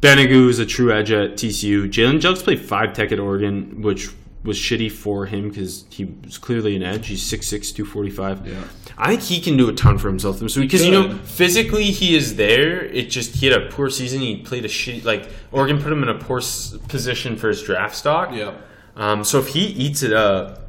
Banogu 0.00 0.48
is 0.48 0.60
a 0.60 0.64
true 0.64 0.92
edge 0.92 1.10
at 1.10 1.32
TCU. 1.32 1.90
Jalen 1.90 2.20
Jelks 2.20 2.44
played 2.44 2.60
five 2.60 2.92
tech 2.92 3.10
at 3.10 3.18
Oregon, 3.18 3.82
which 3.82 4.08
was 4.44 4.56
shitty 4.56 4.90
for 4.90 5.26
him 5.26 5.48
because 5.48 5.84
he 5.90 6.04
was 6.24 6.38
clearly 6.38 6.76
an 6.76 6.82
edge. 6.82 7.08
He's 7.08 7.22
6'6", 7.22 7.74
245. 7.74 8.46
Yeah. 8.46 8.64
I 8.96 9.08
think 9.10 9.22
he 9.22 9.40
can 9.40 9.56
do 9.56 9.68
a 9.68 9.72
ton 9.72 9.98
for 9.98 10.08
himself 10.08 10.38
this 10.38 10.56
week 10.56 10.70
because 10.70 10.84
you 10.84 10.92
know 10.92 11.16
physically 11.18 11.84
he 11.84 12.16
is 12.16 12.36
there. 12.36 12.84
It 12.84 13.10
just 13.10 13.36
he 13.36 13.46
had 13.46 13.60
a 13.62 13.68
poor 13.70 13.90
season. 13.90 14.20
He 14.20 14.36
played 14.42 14.64
a 14.64 14.68
shitty 14.68 15.04
like 15.04 15.28
Oregon 15.52 15.80
put 15.82 15.92
him 15.92 16.02
in 16.02 16.08
a 16.08 16.18
poor 16.18 16.38
s- 16.38 16.76
position 16.88 17.36
for 17.36 17.48
his 17.48 17.62
draft 17.62 17.94
stock. 17.96 18.32
Yeah. 18.32 18.54
Um, 18.96 19.22
so 19.24 19.38
if 19.38 19.48
he 19.48 19.66
eats 19.66 20.02
it 20.02 20.12
up, 20.12 20.68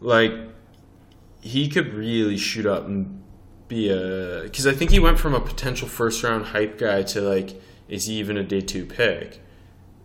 like 0.00 0.32
he 1.40 1.68
could 1.68 1.94
really 1.94 2.36
shoot 2.36 2.66
up 2.66 2.86
and 2.86 3.22
be 3.68 3.88
a 3.90 4.40
because 4.44 4.66
I 4.66 4.72
think 4.72 4.90
he 4.90 4.98
went 4.98 5.18
from 5.18 5.34
a 5.34 5.40
potential 5.40 5.88
first 5.88 6.22
round 6.22 6.46
hype 6.46 6.78
guy 6.78 7.02
to 7.04 7.20
like 7.20 7.60
is 7.88 8.06
he 8.06 8.14
even 8.14 8.36
a 8.36 8.42
day 8.42 8.60
two 8.60 8.84
pick? 8.84 9.40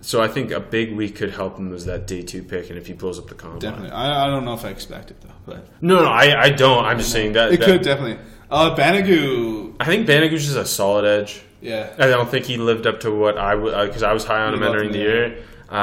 So 0.04 0.22
I 0.22 0.28
think 0.28 0.52
a 0.52 0.60
big 0.60 0.94
week 0.96 1.16
could 1.16 1.32
help 1.32 1.58
him 1.58 1.74
as 1.74 1.86
that 1.86 2.06
day 2.08 2.22
two 2.22 2.44
pick, 2.44 2.70
and 2.70 2.78
if 2.78 2.88
he 2.88 2.94
blows 2.94 3.18
up 3.18 3.28
the 3.28 3.36
combine, 3.36 3.60
Definitely. 3.60 3.92
I, 3.92 4.26
I 4.26 4.28
don't 4.28 4.44
know 4.44 4.54
if 4.54 4.66
I 4.66 4.70
expect 4.70 5.12
it 5.12 5.22
though, 5.22 5.30
but 5.46 5.66
No, 5.82 6.04
no, 6.04 6.10
I, 6.10 6.44
I 6.44 6.50
don't. 6.50 6.84
I'm 6.84 6.98
just 6.98 7.12
saying 7.12 7.34
that 7.34 7.54
it 7.54 7.60
that- 7.62 7.66
could 7.66 7.82
definitely. 7.82 8.20
Uh, 8.52 8.76
I 8.78 9.86
think 9.86 10.08
Banogu's 10.08 10.46
just 10.46 10.58
a 10.58 10.66
solid 10.66 11.06
edge. 11.06 11.42
yeah. 11.62 11.92
I 11.98 12.06
don't 12.08 12.30
think 12.30 12.46
he 12.46 12.58
lived 12.58 12.86
up 12.86 13.00
to 13.00 13.12
what 13.12 13.38
I 13.38 13.56
would 13.56 13.88
because 13.88 14.04
I 14.04 14.14
was 14.14 14.26
high 14.26 14.42
on 14.44 14.54
him 14.54 14.62
entering 14.62 14.92
the 14.92 15.00
year. 15.00 15.38
Uh, 15.72 15.76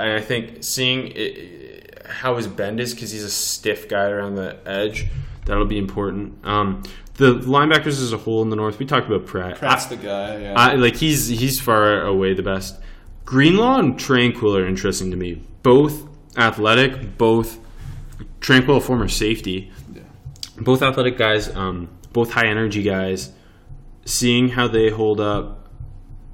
and 0.00 0.12
I 0.12 0.20
think 0.22 0.64
seeing 0.64 1.12
it, 1.14 2.06
how 2.08 2.36
his 2.36 2.46
bend 2.46 2.80
is 2.80 2.94
because 2.94 3.10
he's 3.10 3.24
a 3.24 3.30
stiff 3.30 3.88
guy 3.88 4.08
around 4.08 4.36
the 4.36 4.56
edge, 4.64 5.06
that'll 5.44 5.66
be 5.66 5.76
important. 5.76 6.38
Um, 6.46 6.82
the 7.16 7.34
linebackers 7.34 8.00
as 8.00 8.12
a 8.12 8.18
whole 8.18 8.40
in 8.42 8.48
the 8.48 8.56
north, 8.56 8.78
we 8.78 8.86
talked 8.86 9.06
about 9.06 9.26
Pratt. 9.26 9.58
Pratt's 9.58 9.86
I- 9.86 9.88
the 9.90 9.96
guy. 9.96 10.38
Yeah. 10.40 10.54
I, 10.56 10.74
like 10.76 10.96
he's 10.96 11.26
he's 11.28 11.60
far 11.60 12.02
away 12.02 12.32
the 12.34 12.42
best. 12.42 12.78
Greenlaw 13.24 13.78
and 13.78 13.98
Tranquill 13.98 14.60
are 14.60 14.66
interesting 14.66 15.10
to 15.10 15.16
me. 15.16 15.42
Both 15.62 16.06
athletic, 16.36 17.16
both 17.16 17.58
Tranquill, 18.40 18.82
former 18.82 19.08
safety, 19.08 19.72
both 20.58 20.82
athletic 20.82 21.16
guys, 21.16 21.54
um, 21.54 21.88
both 22.12 22.32
high 22.32 22.46
energy 22.46 22.82
guys. 22.82 23.32
Seeing 24.04 24.50
how 24.50 24.68
they 24.68 24.90
hold 24.90 25.18
up 25.20 25.70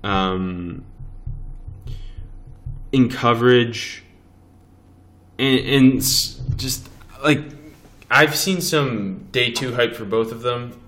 um, 0.02 0.84
in 2.90 3.08
coverage, 3.08 4.02
and, 5.38 5.60
and 5.60 6.02
just 6.56 6.88
like 7.22 7.40
I've 8.10 8.34
seen 8.34 8.60
some 8.60 9.28
day 9.30 9.52
two 9.52 9.72
hype 9.74 9.94
for 9.94 10.04
both 10.04 10.32
of 10.32 10.42
them 10.42 10.80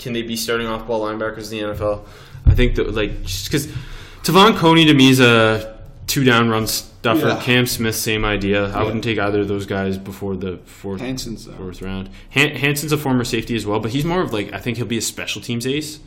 can 0.00 0.14
they 0.14 0.22
be 0.22 0.34
starting 0.34 0.66
off 0.66 0.86
ball 0.86 1.02
linebackers 1.02 1.52
in 1.52 1.68
the 1.68 1.74
NFL? 1.74 2.06
I 2.46 2.54
think 2.54 2.74
that 2.76 2.92
like 2.94 3.22
just 3.22 3.46
because 3.46 3.68
Te'von 4.22 4.56
Coney 4.56 4.84
to 4.86 4.94
me 4.94 5.10
is 5.10 5.20
a 5.20 5.78
two 6.06 6.24
down 6.24 6.48
run 6.50 6.66
stuffer. 6.66 7.28
Yeah. 7.28 7.40
Cam 7.42 7.66
Smith, 7.66 7.94
same 7.96 8.24
idea. 8.24 8.70
I 8.74 8.82
wouldn't 8.82 9.04
take 9.04 9.18
either 9.18 9.40
of 9.40 9.48
those 9.48 9.66
guys 9.66 9.96
before 9.96 10.36
the 10.36 10.58
fourth 10.64 11.00
though. 11.00 11.52
fourth 11.52 11.82
round. 11.82 12.10
Han- 12.34 12.56
Hansen's 12.56 12.92
a 12.92 12.98
former 12.98 13.24
safety 13.24 13.56
as 13.56 13.66
well, 13.66 13.80
but 13.80 13.90
he's 13.92 14.04
more 14.04 14.20
of 14.20 14.32
like 14.32 14.52
I 14.52 14.58
think 14.58 14.76
he'll 14.76 14.86
be 14.86 14.98
a 14.98 15.02
special 15.02 15.40
teams 15.40 15.66
ace, 15.66 16.00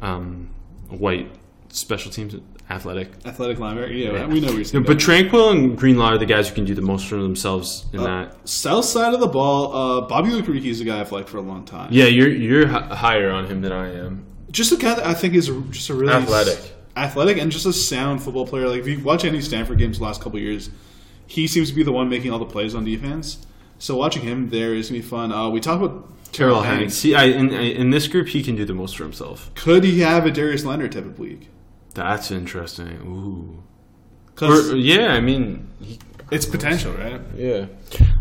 um, 0.00 0.48
white 0.88 1.30
special 1.68 2.10
teams 2.10 2.34
athletic. 2.70 3.10
Athletic 3.26 3.58
linebacker. 3.58 3.90
Yeah, 3.90 4.12
Yeah. 4.12 4.26
we 4.26 4.40
know 4.40 4.52
Yeah, 4.52 4.80
but 4.80 4.96
Tranquill 4.98 5.50
and 5.50 5.76
Greenlaw 5.76 6.12
are 6.14 6.18
the 6.18 6.24
guys 6.26 6.48
who 6.48 6.54
can 6.54 6.64
do 6.64 6.74
the 6.74 6.80
most 6.82 7.06
for 7.06 7.16
themselves 7.16 7.84
in 7.92 8.02
that. 8.02 8.48
South 8.48 8.84
side 8.86 9.12
of 9.12 9.20
the 9.20 9.26
ball, 9.26 9.74
uh, 9.74 10.00
Bobby 10.02 10.30
Okereke 10.30 10.64
is 10.64 10.80
a 10.80 10.84
guy 10.84 11.00
I've 11.00 11.12
liked 11.12 11.28
for 11.28 11.36
a 11.38 11.42
long 11.42 11.64
time. 11.64 11.88
Yeah, 11.90 12.06
you're 12.06 12.28
you're 12.30 12.62
h- 12.66 12.90
higher 12.92 13.30
on 13.30 13.46
him 13.46 13.60
than 13.60 13.72
I 13.72 13.92
am. 13.94 14.24
Just 14.50 14.72
a 14.72 14.76
guy 14.76 14.94
that 14.94 15.04
I 15.06 15.12
think 15.14 15.34
is 15.34 15.50
just 15.70 15.90
a 15.90 15.94
really 15.94 16.12
Athletic. 16.14 16.58
Athletic, 16.96 17.38
and 17.38 17.50
just 17.50 17.66
a 17.66 17.72
sound 17.72 18.22
football 18.22 18.46
player. 18.46 18.68
Like 18.68 18.80
if 18.80 18.86
you 18.86 19.00
watch 19.00 19.24
any 19.24 19.40
Stanford 19.40 19.78
games 19.78 19.98
the 19.98 20.04
last 20.04 20.20
couple 20.20 20.38
of 20.38 20.42
years, 20.42 20.70
he 21.26 21.46
seems 21.46 21.70
to 21.70 21.74
be 21.74 21.82
the 21.82 21.92
one 21.92 22.08
making 22.08 22.30
all 22.30 22.38
the 22.38 22.44
plays 22.44 22.74
on 22.74 22.84
defense. 22.84 23.46
So 23.78 23.96
watching 23.96 24.22
him 24.22 24.50
there 24.50 24.74
is 24.74 24.88
gonna 24.88 25.00
be 25.00 25.06
fun. 25.06 25.32
Uh, 25.32 25.48
we 25.48 25.60
talk 25.60 25.80
about 25.80 26.08
Terrill 26.32 26.64
Hanks. 26.64 26.94
See, 26.94 27.14
I, 27.14 27.24
in, 27.24 27.50
in 27.52 27.90
this 27.90 28.08
group, 28.08 28.28
he 28.28 28.42
can 28.42 28.56
do 28.56 28.64
the 28.64 28.74
most 28.74 28.96
for 28.96 29.04
himself. 29.04 29.50
Could 29.54 29.84
he 29.84 30.00
have 30.00 30.24
a 30.26 30.30
Darius 30.30 30.64
Leonard 30.64 30.92
type 30.92 31.04
of 31.04 31.18
week? 31.18 31.48
That's 31.94 32.30
interesting. 32.30 32.98
Ooh. 33.04 33.62
Or, 34.44 34.74
yeah, 34.74 35.08
I 35.12 35.20
mean, 35.20 35.68
he, 35.80 35.98
it's 36.30 36.46
potential, 36.46 36.92
right? 36.94 37.20
yeah. 37.36 37.66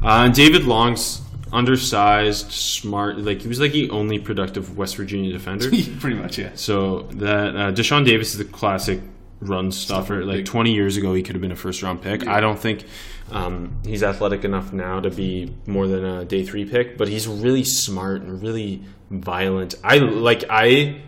Uh, 0.04 0.28
David 0.28 0.66
Long's 0.66 1.22
undersized, 1.52 2.52
smart. 2.52 3.18
Like 3.18 3.42
he 3.42 3.48
was 3.48 3.60
like 3.60 3.72
the 3.72 3.90
only 3.90 4.20
productive 4.20 4.78
West 4.78 4.96
Virginia 4.96 5.32
defender. 5.32 5.70
Pretty 6.00 6.16
much, 6.16 6.38
yeah. 6.38 6.52
so 6.56 7.04
that 7.14 7.56
uh, 7.56 7.72
Deshaun 7.72 8.06
Davis 8.06 8.32
is 8.32 8.38
the 8.38 8.46
classic 8.46 9.02
run 9.40 9.72
stuffer. 9.72 10.24
Like 10.24 10.38
big. 10.38 10.46
20 10.46 10.74
years 10.74 10.98
ago, 10.98 11.14
he 11.14 11.24
could 11.24 11.36
have 11.36 11.42
been 11.42 11.52
a 11.52 11.56
first 11.56 11.84
round 11.84 12.02
pick. 12.02 12.28
I 12.28 12.40
don't 12.40 12.60
think 12.60 12.86
um, 13.32 13.82
he's 13.86 14.04
athletic 14.04 14.46
enough 14.46 14.72
now 14.72 15.00
to 15.00 15.10
be 15.10 15.54
more 15.66 15.88
than 15.88 16.06
a 16.06 16.26
day 16.26 16.44
three 16.44 16.66
pick, 16.66 16.98
but 16.98 17.08
he's 17.08 17.28
really 17.28 17.64
smart 17.64 18.22
and 18.22 18.42
really 18.42 18.84
violent. 19.10 19.76
I 19.84 19.98
like. 19.98 20.46
I 20.50 21.02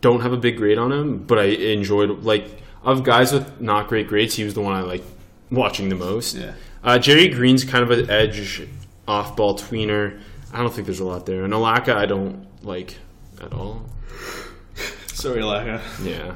don't 0.00 0.20
have 0.20 0.32
a 0.32 0.36
big 0.36 0.56
grade 0.56 0.78
on 0.78 0.92
him, 0.92 1.18
but 1.18 1.38
I 1.38 1.44
enjoyed 1.44 2.22
like 2.24 2.62
of 2.82 3.02
guys 3.02 3.32
with 3.32 3.60
not 3.60 3.88
great 3.88 4.08
grades. 4.08 4.34
He 4.34 4.44
was 4.44 4.54
the 4.54 4.60
one 4.60 4.74
I 4.74 4.82
like 4.82 5.02
watching 5.50 5.88
the 5.88 5.96
most. 5.96 6.36
Yeah. 6.36 6.54
Uh, 6.82 6.98
Gerri 6.98 7.34
Green's 7.34 7.64
kind 7.64 7.82
of 7.82 7.90
an 7.90 8.08
edge 8.08 8.62
off 9.08 9.34
ball 9.34 9.58
tweener. 9.58 10.20
I 10.52 10.58
don't 10.60 10.72
think 10.72 10.86
there's 10.86 11.00
a 11.00 11.04
lot 11.04 11.26
there. 11.26 11.44
And 11.44 11.52
Alaka, 11.52 11.96
I 11.96 12.06
don't 12.06 12.46
like 12.62 12.96
at 13.40 13.52
all. 13.52 13.82
Sorry, 15.06 15.42
Laka. 15.42 15.80
Yeah. 16.04 16.34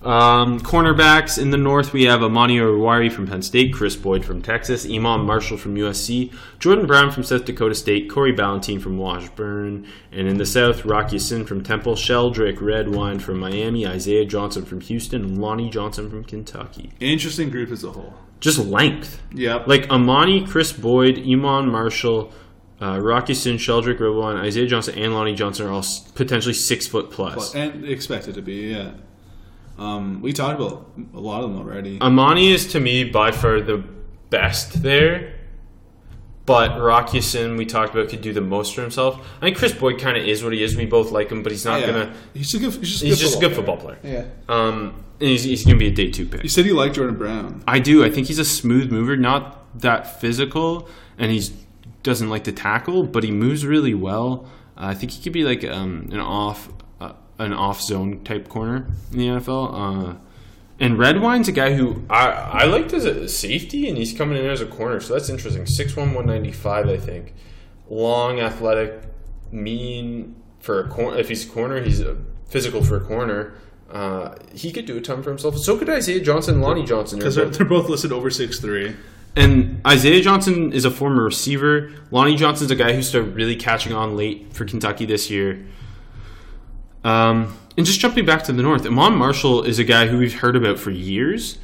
Um, 0.00 0.60
cornerbacks 0.60 1.42
in 1.42 1.50
the 1.50 1.56
north, 1.56 1.92
we 1.92 2.04
have 2.04 2.22
Amani 2.22 2.58
Oruwariye 2.58 3.10
from 3.10 3.26
Penn 3.26 3.42
State, 3.42 3.74
Kris 3.74 3.96
Boyd 3.96 4.24
from 4.24 4.42
Texas, 4.42 4.86
Iman 4.86 5.22
Marshall 5.22 5.56
from 5.56 5.74
USC, 5.74 6.32
Jordan 6.60 6.86
Brown 6.86 7.10
from 7.10 7.24
South 7.24 7.44
Dakota 7.44 7.74
State, 7.74 8.08
Corey 8.08 8.32
Ballentine 8.32 8.80
from 8.80 8.96
Washburn, 8.96 9.88
and 10.12 10.28
in 10.28 10.38
the 10.38 10.46
south, 10.46 10.84
Rock 10.84 11.12
Ya-Sin 11.12 11.46
from 11.46 11.64
Temple, 11.64 11.94
Sheldrick 11.94 12.60
Redwine 12.60 13.18
from 13.18 13.40
Miami, 13.40 13.88
Isaiah 13.88 14.24
Johnson 14.24 14.64
from 14.64 14.80
Houston, 14.82 15.24
and 15.24 15.40
Lonnie 15.40 15.68
Johnson 15.68 16.08
from 16.08 16.22
Kentucky. 16.22 16.92
Interesting 17.00 17.50
group 17.50 17.72
as 17.72 17.82
a 17.82 17.90
whole. 17.90 18.14
Just 18.40 18.58
length. 18.58 19.20
Yep. 19.34 19.66
Like 19.66 19.90
Amani, 19.90 20.46
Kris 20.46 20.72
Boyd, 20.72 21.18
Iman 21.18 21.68
Marshall, 21.68 22.32
uh, 22.80 23.00
Rock 23.00 23.28
Ya-Sin, 23.28 23.56
Sheldrick 23.56 23.98
Redwine, 24.00 24.36
Isaiah 24.36 24.66
Johnson, 24.66 24.96
and 24.98 25.12
Lonnie 25.14 25.34
Johnson 25.34 25.66
are 25.66 25.70
all 25.72 25.78
s- 25.80 26.00
potentially 26.14 26.54
six 26.54 26.86
foot 26.86 27.10
plus. 27.10 27.54
and 27.54 27.84
expected 27.84 28.34
to 28.36 28.42
be, 28.42 28.70
yeah. 28.72 28.92
Um, 29.78 30.20
we 30.22 30.32
talked 30.32 30.60
about 30.60 30.90
a 31.14 31.20
lot 31.20 31.42
of 31.44 31.50
them 31.50 31.60
already. 31.60 32.00
Amani 32.00 32.52
is 32.52 32.66
to 32.72 32.80
me 32.80 33.04
by 33.04 33.30
far 33.32 33.60
the 33.60 33.82
best 34.30 34.82
there. 34.82 35.34
But 36.48 36.80
Rock 36.80 37.12
Ya-Sin, 37.12 37.58
we 37.58 37.66
talked 37.66 37.94
about, 37.94 38.08
could 38.08 38.22
do 38.22 38.32
the 38.32 38.40
most 38.40 38.74
for 38.74 38.80
himself. 38.80 39.20
I 39.36 39.40
think 39.40 39.58
Kris 39.58 39.74
Boyd 39.74 40.00
kind 40.00 40.16
of 40.16 40.26
is 40.26 40.42
what 40.42 40.54
he 40.54 40.62
is. 40.62 40.74
We 40.74 40.86
both 40.86 41.10
like 41.10 41.30
him, 41.30 41.42
but 41.42 41.52
he's 41.52 41.66
not 41.66 41.82
yeah. 41.82 41.86
gonna. 41.88 42.14
He's 42.32 42.54
a 42.54 42.58
good. 42.58 42.72
He's 42.72 42.88
just, 42.88 43.02
He's 43.02 43.20
just 43.20 43.36
a 43.36 43.40
good 43.40 43.54
football 43.54 43.76
player. 43.76 43.98
Yeah. 44.02 44.24
Um, 44.48 45.04
and 45.20 45.28
he's, 45.28 45.44
he's 45.44 45.66
gonna 45.66 45.76
be 45.76 45.88
a 45.88 45.92
day 45.92 46.10
two 46.10 46.24
pick. 46.24 46.42
You 46.42 46.48
said 46.48 46.64
you 46.64 46.72
liked 46.72 46.94
Jordan 46.94 47.18
Brown. 47.18 47.62
I 47.68 47.80
do. 47.80 48.02
I 48.02 48.08
think 48.08 48.28
he's 48.28 48.38
a 48.38 48.46
smooth 48.46 48.90
mover, 48.90 49.14
not 49.14 49.78
that 49.78 50.22
physical, 50.22 50.88
and 51.18 51.30
he 51.30 51.50
doesn't 52.02 52.30
like 52.30 52.44
to 52.44 52.52
tackle, 52.52 53.02
but 53.02 53.24
he 53.24 53.30
moves 53.30 53.66
really 53.66 53.92
well. 53.92 54.48
Uh, 54.74 54.86
I 54.86 54.94
think 54.94 55.12
he 55.12 55.22
could 55.22 55.34
be 55.34 55.44
like 55.44 55.64
um, 55.64 56.08
an 56.12 56.20
off 56.20 56.70
uh, 56.98 57.12
an 57.38 57.52
off 57.52 57.82
zone 57.82 58.24
type 58.24 58.48
corner 58.48 58.86
in 59.12 59.18
the 59.18 59.26
NFL. 59.26 59.74
Uh, 59.74 60.14
and 60.80 60.96
Redwine's 60.98 61.48
a 61.48 61.52
guy 61.52 61.74
who 61.74 62.04
I, 62.10 62.26
I 62.28 62.64
liked 62.66 62.92
as 62.92 63.04
a 63.04 63.28
safety, 63.28 63.88
and 63.88 63.96
he's 63.98 64.12
coming 64.12 64.38
in 64.38 64.46
as 64.50 64.60
a 64.60 64.66
corner, 64.66 65.00
so 65.00 65.14
that's 65.14 65.28
interesting. 65.28 65.66
Six 65.66 65.96
one 65.96 66.14
one 66.14 66.26
ninety 66.26 66.52
five, 66.52 66.88
I 66.88 66.96
think. 66.96 67.34
Long, 67.90 68.38
athletic, 68.40 69.02
mean 69.50 70.36
for 70.60 70.80
a 70.80 70.88
corner. 70.88 71.16
If 71.18 71.28
he's 71.28 71.46
a 71.46 71.48
corner, 71.50 71.80
he's 71.80 72.00
uh, 72.02 72.16
physical 72.48 72.82
for 72.84 72.96
a 72.96 73.00
corner. 73.00 73.54
Uh, 73.90 74.34
he 74.52 74.70
could 74.70 74.84
do 74.84 74.96
a 74.98 75.00
ton 75.00 75.22
for 75.22 75.30
himself. 75.30 75.56
So 75.58 75.78
could 75.78 75.88
Isaiah 75.88 76.20
Johnson, 76.20 76.60
Lonnie 76.60 76.84
Johnson. 76.84 77.18
Because 77.18 77.36
They're 77.36 77.44
they're, 77.46 77.50
both- 77.50 77.58
they're 77.58 77.66
both 77.82 77.88
listed 77.88 78.12
over 78.12 78.28
six 78.30 78.60
three. 78.60 78.94
and 79.36 79.80
Isaiah 79.86 80.20
Johnson 80.20 80.72
is 80.74 80.84
a 80.84 80.90
former 80.90 81.24
receiver. 81.24 81.90
Lonnie 82.10 82.36
Johnson's 82.36 82.70
a 82.70 82.76
guy 82.76 82.92
who 82.92 83.02
started 83.02 83.34
really 83.34 83.56
catching 83.56 83.92
on 83.94 84.16
late 84.16 84.52
for 84.52 84.64
Kentucky 84.66 85.06
this 85.06 85.30
year. 85.30 85.64
Um, 87.04 87.56
and 87.76 87.86
just 87.86 88.00
jumping 88.00 88.26
back 88.26 88.42
to 88.44 88.52
the 88.52 88.62
north, 88.62 88.84
Iman 88.86 89.14
Marshall 89.14 89.62
is 89.62 89.78
a 89.78 89.84
guy 89.84 90.06
who 90.08 90.18
we've 90.18 90.34
heard 90.40 90.56
about 90.56 90.78
for 90.78 90.90
years. 90.90 91.58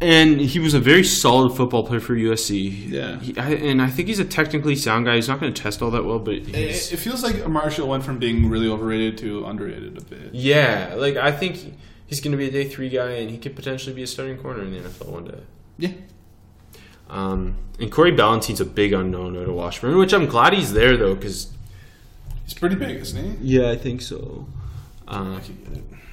and 0.00 0.40
he 0.40 0.58
was 0.58 0.74
a 0.74 0.80
very 0.80 1.04
solid 1.04 1.50
football 1.56 1.86
player 1.86 2.00
for 2.00 2.14
USC. 2.14 2.90
Yeah. 2.90 3.20
He, 3.20 3.38
I, 3.38 3.50
and 3.52 3.80
I 3.80 3.88
think 3.88 4.08
he's 4.08 4.18
a 4.18 4.24
technically 4.24 4.74
sound 4.76 5.06
guy. 5.06 5.14
He's 5.14 5.28
not 5.28 5.40
going 5.40 5.54
to 5.54 5.62
test 5.62 5.80
all 5.82 5.90
that 5.92 6.04
well, 6.04 6.18
but 6.18 6.34
It, 6.34 6.46
he's, 6.48 6.92
it 6.92 6.98
feels 6.98 7.22
like 7.22 7.46
Marshall 7.48 7.88
went 7.88 8.02
from 8.04 8.18
being 8.18 8.48
really 8.50 8.68
overrated 8.68 9.16
to 9.18 9.46
underrated 9.46 9.96
a 9.96 10.00
bit. 10.02 10.34
yeah, 10.34 10.94
like 10.96 11.16
I 11.16 11.30
think 11.32 11.74
he's 12.06 12.20
going 12.20 12.32
to 12.32 12.36
be 12.38 12.48
a 12.48 12.50
day 12.50 12.68
three 12.68 12.88
guy, 12.88 13.12
and 13.12 13.30
he 13.30 13.38
could 13.38 13.54
potentially 13.56 13.94
be 13.94 14.02
a 14.02 14.06
starting 14.06 14.36
corner 14.36 14.62
in 14.62 14.72
the 14.72 14.80
NFL 14.80 15.06
one 15.08 15.24
day. 15.24 15.40
Yeah. 15.78 15.92
Um, 17.08 17.56
and 17.78 17.90
Corey 17.92 18.12
Ballentine's 18.12 18.60
a 18.60 18.64
big 18.64 18.92
unknown 18.92 19.36
out 19.36 19.48
of 19.48 19.54
Washburn, 19.54 19.96
which 19.98 20.12
I'm 20.12 20.26
glad 20.26 20.52
he's 20.54 20.72
there 20.72 20.96
though, 20.96 21.14
because 21.14 21.52
He's 22.44 22.54
pretty 22.54 22.76
big, 22.76 22.96
isn't 23.00 23.40
he? 23.40 23.58
yeah, 23.58 23.70
I 23.70 23.76
think 23.76 24.00
so. 24.02 24.46
Uh, 25.08 25.40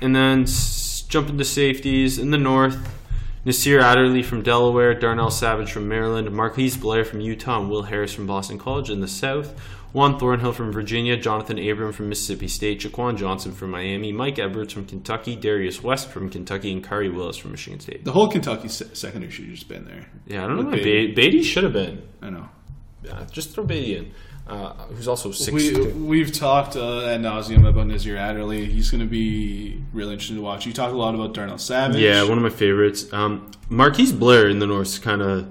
and 0.01 0.15
then 0.15 0.43
s- 0.43 1.03
jump 1.07 1.29
into 1.29 1.43
safeties 1.45 2.17
in 2.17 2.31
the 2.31 2.37
north. 2.37 2.77
Nasir 3.43 3.79
Adderley 3.79 4.21
from 4.21 4.43
Delaware, 4.43 4.93
Darnell 4.93 5.31
Savage 5.31 5.71
from 5.71 5.87
Maryland, 5.87 6.31
Marquise 6.31 6.77
Blair 6.77 7.03
from 7.03 7.21
Utah, 7.21 7.59
and 7.59 7.69
Will 7.69 7.83
Harris 7.83 8.13
from 8.13 8.27
Boston 8.27 8.59
College 8.59 8.89
in 8.89 8.99
the 9.01 9.07
south. 9.07 9.59
Juan 9.93 10.17
Thornhill 10.19 10.53
from 10.53 10.71
Virginia, 10.71 11.17
Jonathan 11.17 11.57
Abram 11.59 11.91
from 11.91 12.07
Mississippi 12.07 12.47
State, 12.47 12.79
Jaquan 12.79 13.17
Johnson 13.17 13.51
from 13.51 13.71
Miami, 13.71 14.11
Mike 14.13 14.39
Edwards 14.39 14.71
from 14.71 14.85
Kentucky, 14.85 15.35
Darius 15.35 15.83
West 15.83 16.09
from 16.09 16.29
Kentucky, 16.29 16.71
and 16.71 16.81
Khari 16.83 17.13
Willis 17.13 17.35
from 17.35 17.51
Michigan 17.51 17.79
State. 17.81 18.05
The 18.05 18.11
whole 18.13 18.29
Kentucky 18.29 18.69
se- 18.69 18.91
secondary 18.93 19.31
should 19.31 19.45
have 19.45 19.55
just 19.55 19.67
been 19.67 19.83
there. 19.85 20.05
Yeah, 20.27 20.45
I 20.45 20.47
don't 20.47 20.57
know 20.57 20.63
With 20.69 20.73
why 20.79 20.85
Baity. 20.85 21.13
Baity, 21.15 21.17
Baity 21.39 21.43
should 21.43 21.63
have 21.65 21.73
been. 21.73 22.03
I 22.21 22.29
know. 22.29 22.47
Yeah, 23.03 23.25
just 23.31 23.53
throw 23.53 23.65
Baity 23.65 23.97
in, 23.97 24.11
uh, 24.47 24.73
who's 24.89 25.07
also 25.07 25.31
six. 25.31 25.51
We, 25.51 25.87
we've 25.93 26.31
talked 26.33 26.75
uh, 26.75 27.05
ad 27.05 27.21
nauseum 27.21 27.67
about 27.67 27.87
Nasir 27.87 28.17
Adderley. 28.17 28.65
He's 28.65 28.89
going 28.91 29.01
to 29.01 29.07
be 29.07 29.81
really 29.93 30.13
interesting 30.13 30.37
to 30.37 30.41
watch. 30.41 30.65
You 30.65 30.73
talked 30.73 30.93
a 30.93 30.97
lot 30.97 31.15
about 31.15 31.33
Darnell 31.33 31.57
Savage. 31.57 32.01
Yeah, 32.01 32.23
one 32.23 32.37
of 32.37 32.43
my 32.43 32.49
favorites. 32.49 33.11
Um, 33.13 33.51
Marquise 33.69 34.11
Blair 34.11 34.49
in 34.49 34.59
the 34.59 34.67
North's 34.67 34.99
kind 34.99 35.21
of 35.21 35.47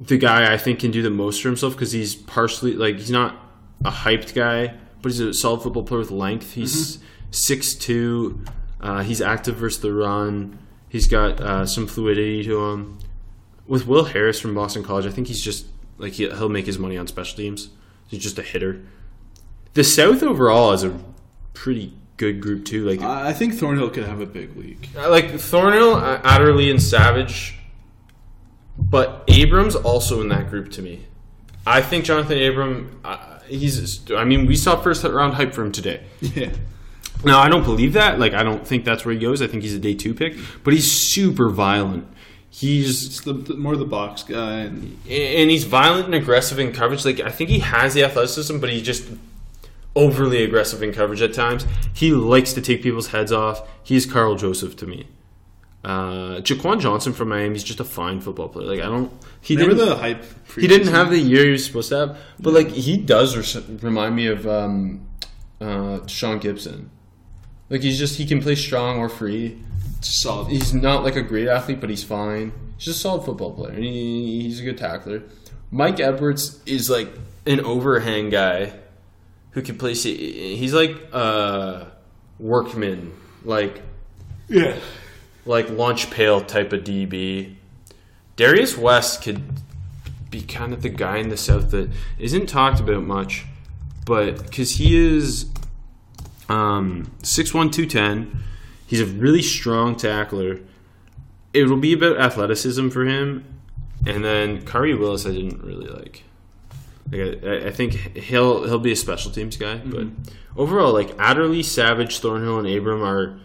the 0.00 0.18
guy 0.18 0.52
I 0.52 0.58
think 0.58 0.80
can 0.80 0.90
do 0.90 1.00
the 1.02 1.10
most 1.10 1.40
for 1.42 1.48
himself 1.48 1.74
because 1.74 1.92
he's 1.92 2.14
partially 2.14 2.74
like 2.74 2.96
he's 2.96 3.10
not 3.10 3.36
a 3.84 3.90
hyped 3.90 4.34
guy, 4.34 4.74
but 5.00 5.12
he's 5.12 5.20
a 5.20 5.32
solid 5.32 5.62
football 5.62 5.84
player 5.84 6.00
with 6.00 6.10
length. 6.10 6.52
He's 6.54 6.98
six 7.30 7.74
two. 7.74 8.44
Uh, 8.80 9.02
he's 9.02 9.20
active 9.22 9.56
versus 9.56 9.80
the 9.80 9.92
run. 9.92 10.58
He's 10.88 11.06
got 11.06 11.40
uh, 11.40 11.64
some 11.66 11.86
fluidity 11.86 12.42
to 12.44 12.66
him. 12.70 12.98
With 13.66 13.86
Will 13.86 14.04
Harris 14.04 14.40
from 14.40 14.54
Boston 14.54 14.82
College, 14.82 15.06
I 15.06 15.10
think 15.10 15.28
he's 15.28 15.40
just 15.40 15.66
like 15.98 16.14
he- 16.14 16.28
he'll 16.28 16.48
make 16.48 16.66
his 16.66 16.78
money 16.78 16.98
on 16.98 17.06
special 17.06 17.36
teams. 17.36 17.70
He's 18.12 18.22
just 18.22 18.38
a 18.38 18.42
hitter. 18.42 18.82
The 19.72 19.82
South 19.82 20.22
overall 20.22 20.72
is 20.72 20.84
a 20.84 20.94
pretty 21.54 21.94
good 22.18 22.42
group 22.42 22.66
too. 22.66 22.84
Like 22.86 23.00
I 23.00 23.30
I 23.30 23.32
think 23.32 23.54
Thornhill 23.54 23.88
could 23.88 24.04
have 24.04 24.20
a 24.20 24.26
big 24.26 24.54
week. 24.54 24.90
Like 24.94 25.30
Thornhill, 25.40 25.94
uh, 25.94 26.20
Adderley, 26.22 26.70
and 26.70 26.80
Savage, 26.80 27.54
but 28.78 29.24
Abram's 29.28 29.74
also 29.74 30.20
in 30.20 30.28
that 30.28 30.50
group 30.50 30.70
to 30.72 30.82
me. 30.82 31.06
I 31.66 31.80
think 31.80 32.04
Jonathan 32.04 32.42
Abram, 32.42 33.00
uh, 33.02 33.38
he's. 33.46 34.10
I 34.12 34.24
mean, 34.24 34.44
we 34.44 34.56
saw 34.56 34.76
first 34.76 35.04
round 35.04 35.32
hype 35.34 35.54
for 35.54 35.64
him 35.64 35.72
today. 35.72 36.04
Yeah. 36.20 36.52
Now 37.24 37.38
I 37.40 37.48
don't 37.48 37.64
believe 37.64 37.92
that. 37.94 38.18
Like, 38.18 38.34
I 38.34 38.42
don't 38.42 38.66
think 38.66 38.84
that's 38.84 39.06
where 39.06 39.14
he 39.14 39.20
goes. 39.20 39.40
I 39.40 39.46
think 39.46 39.62
he's 39.62 39.74
a 39.74 39.78
day 39.78 39.94
two 39.94 40.12
pick, 40.12 40.36
but 40.64 40.74
he's 40.74 40.90
super 40.90 41.48
violent. 41.48 42.06
He's 42.54 43.22
the, 43.22 43.32
the 43.32 43.54
more 43.54 43.76
the 43.78 43.86
box 43.86 44.22
guy. 44.22 44.60
And 44.60 44.98
and 45.08 45.50
he's 45.50 45.64
violent 45.64 46.04
and 46.04 46.14
aggressive 46.14 46.58
in 46.58 46.72
coverage. 46.72 47.02
Like 47.02 47.18
I 47.18 47.30
think 47.30 47.48
he 47.48 47.60
has 47.60 47.94
the 47.94 48.04
athleticism, 48.04 48.58
but 48.58 48.68
he's 48.68 48.82
just 48.82 49.04
overly 49.96 50.44
aggressive 50.44 50.82
in 50.82 50.92
coverage 50.92 51.22
at 51.22 51.32
times. 51.32 51.64
He 51.94 52.12
likes 52.12 52.52
to 52.52 52.60
take 52.60 52.82
people's 52.82 53.08
heads 53.08 53.32
off. 53.32 53.66
He's 53.82 54.04
Karl 54.04 54.36
Joseph 54.36 54.76
to 54.76 54.86
me. 54.86 55.06
Uh, 55.82 56.40
Jaquan 56.42 56.78
Johnson 56.78 57.14
from 57.14 57.30
Miami 57.30 57.56
is 57.56 57.64
just 57.64 57.80
a 57.80 57.84
fine 57.84 58.20
football 58.20 58.50
player. 58.50 58.66
Like 58.66 58.80
I 58.80 58.84
don't. 58.86 59.10
He 59.40 59.56
remember 59.56 59.76
didn't. 59.76 59.88
the 59.88 59.96
hype? 59.96 60.24
he 60.54 60.66
didn't 60.68 60.88
have 60.92 61.08
the 61.08 61.18
year 61.18 61.46
he 61.46 61.52
was 61.52 61.64
supposed 61.64 61.88
to 61.88 61.96
have, 61.96 62.18
but 62.38 62.52
like 62.52 62.68
he 62.68 62.98
does 62.98 63.34
res- 63.34 63.66
remind 63.82 64.14
me 64.14 64.26
of 64.26 64.46
um, 64.46 65.06
uh, 65.58 66.06
Sean 66.06 66.38
Gibson. 66.38 66.90
Like 67.72 67.80
he's 67.80 67.98
just 67.98 68.18
he 68.18 68.26
can 68.26 68.40
play 68.42 68.54
strong 68.54 68.98
or 68.98 69.08
free. 69.08 69.58
solid. 70.02 70.48
He's 70.50 70.74
not 70.74 71.02
like 71.02 71.16
a 71.16 71.22
great 71.22 71.48
athlete, 71.48 71.80
but 71.80 71.88
he's 71.90 72.04
fine. 72.04 72.52
He's 72.76 72.84
just 72.84 72.98
a 72.98 73.00
solid 73.00 73.24
football 73.24 73.54
player, 73.54 73.72
and 73.72 73.82
he, 73.82 74.42
he's 74.42 74.60
a 74.60 74.62
good 74.64 74.76
tackler. 74.76 75.22
Mike 75.70 75.98
Edwards 75.98 76.60
is 76.66 76.90
like 76.90 77.08
an 77.46 77.60
overhang 77.60 78.28
guy 78.28 78.74
who 79.52 79.62
can 79.62 79.78
play. 79.78 79.94
He's 79.94 80.74
like 80.74 80.90
a 81.14 81.86
workman, 82.38 83.12
like 83.42 83.80
Yeah. 84.48 84.76
like 85.46 85.70
launch 85.70 86.10
pail 86.10 86.42
type 86.42 86.74
of 86.74 86.84
DB. 86.84 87.54
Darius 88.36 88.76
West 88.76 89.22
could 89.22 89.40
be 90.30 90.42
kind 90.42 90.72
of 90.74 90.82
the 90.82 90.88
guy 90.90 91.16
in 91.18 91.28
the 91.30 91.36
South 91.38 91.70
that 91.70 91.90
isn't 92.18 92.48
talked 92.48 92.80
about 92.80 93.02
much, 93.04 93.46
but 94.04 94.42
because 94.44 94.72
he 94.76 94.96
is 94.96 95.44
um, 96.52 97.10
6'1", 97.22 97.72
210, 97.72 98.42
he's 98.86 99.00
a 99.00 99.06
really 99.06 99.42
strong 99.42 99.96
tackler. 99.96 100.60
It 101.54 101.64
will 101.64 101.78
be 101.78 101.92
about 101.92 102.18
athleticism 102.18 102.90
for 102.90 103.04
him, 103.04 103.44
and 104.06 104.24
then 104.24 104.62
Khari 104.62 104.98
Willis 104.98 105.26
I 105.26 105.30
didn't 105.30 105.62
really 105.62 105.86
like. 105.86 106.24
Like 107.10 107.44
I, 107.44 107.68
I 107.68 107.70
think 107.70 107.94
he'll 108.16 108.64
he'll 108.64 108.78
be 108.78 108.92
a 108.92 108.96
special 108.96 109.30
teams 109.30 109.56
guy, 109.56 109.78
but 109.78 110.06
overall, 110.56 110.92
like 110.92 111.14
Adderley, 111.18 111.62
Savage, 111.62 112.18
Thornhill, 112.20 112.58
and 112.58 112.68
Abram 112.68 113.02
are 113.02 113.38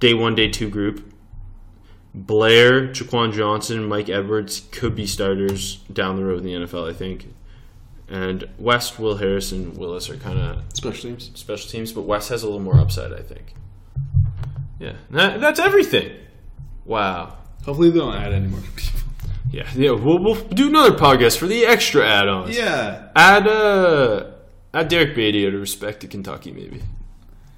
day 0.00 0.14
one, 0.14 0.34
day 0.34 0.48
two 0.48 0.68
group. 0.68 1.04
Blair, 2.14 2.88
Jaquan 2.88 3.32
Johnson, 3.32 3.84
Mike 3.84 4.08
Edwards 4.08 4.62
could 4.72 4.94
be 4.94 5.06
starters 5.06 5.76
down 5.92 6.16
the 6.16 6.24
road 6.24 6.38
in 6.38 6.44
the 6.44 6.66
NFL, 6.66 6.90
I 6.90 6.94
think. 6.94 7.28
And 8.10 8.48
West, 8.58 8.98
Will 8.98 9.16
Harris, 9.18 9.52
and 9.52 9.76
Willis 9.76 10.08
are 10.08 10.16
kind 10.16 10.38
of 10.38 10.62
Special 10.72 11.10
teams. 11.10 11.30
special 11.34 11.68
teams, 11.70 11.92
but 11.92 12.02
West 12.02 12.30
has 12.30 12.42
a 12.42 12.46
little 12.46 12.60
more 12.60 12.78
upside, 12.78 13.12
I 13.12 13.20
think. 13.20 13.54
Yeah, 14.78 14.94
that, 15.10 15.40
that's 15.40 15.60
everything. 15.60 16.12
Wow. 16.86 17.36
Hopefully 17.64 17.90
they 17.90 17.98
don't 17.98 18.14
add 18.14 18.32
any 18.32 18.46
more 18.46 18.60
people. 18.60 19.00
Yeah, 19.50 19.68
yeah. 19.74 19.90
We'll, 19.90 20.22
we'll 20.22 20.36
do 20.48 20.68
another 20.68 20.92
podcast 20.96 21.36
for 21.38 21.46
the 21.46 21.66
extra 21.66 22.06
add-ons. 22.06 22.56
Yeah. 22.56 23.08
Add 23.16 23.46
uh, 23.48 24.30
add 24.72 24.88
Derrick 24.88 25.16
Baity 25.16 25.46
out 25.46 25.54
of 25.54 25.60
respect 25.60 26.00
to 26.00 26.06
Kentucky, 26.06 26.52
maybe. 26.52 26.82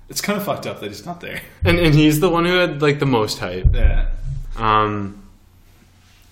It's 0.09 0.21
kind 0.21 0.39
of 0.39 0.45
fucked 0.45 0.67
up 0.67 0.81
that 0.81 0.89
he's 0.89 1.05
not 1.07 1.21
there. 1.21 1.41
And 1.65 1.79
and 1.79 1.95
he's 1.95 2.19
the 2.21 2.29
one 2.31 2.45
who 2.45 2.55
had 2.55 2.81
like 2.83 2.99
the 3.01 3.07
most 3.07 3.39
hype. 3.39 3.75
Yeah. 3.75 4.09
Um, 4.57 5.20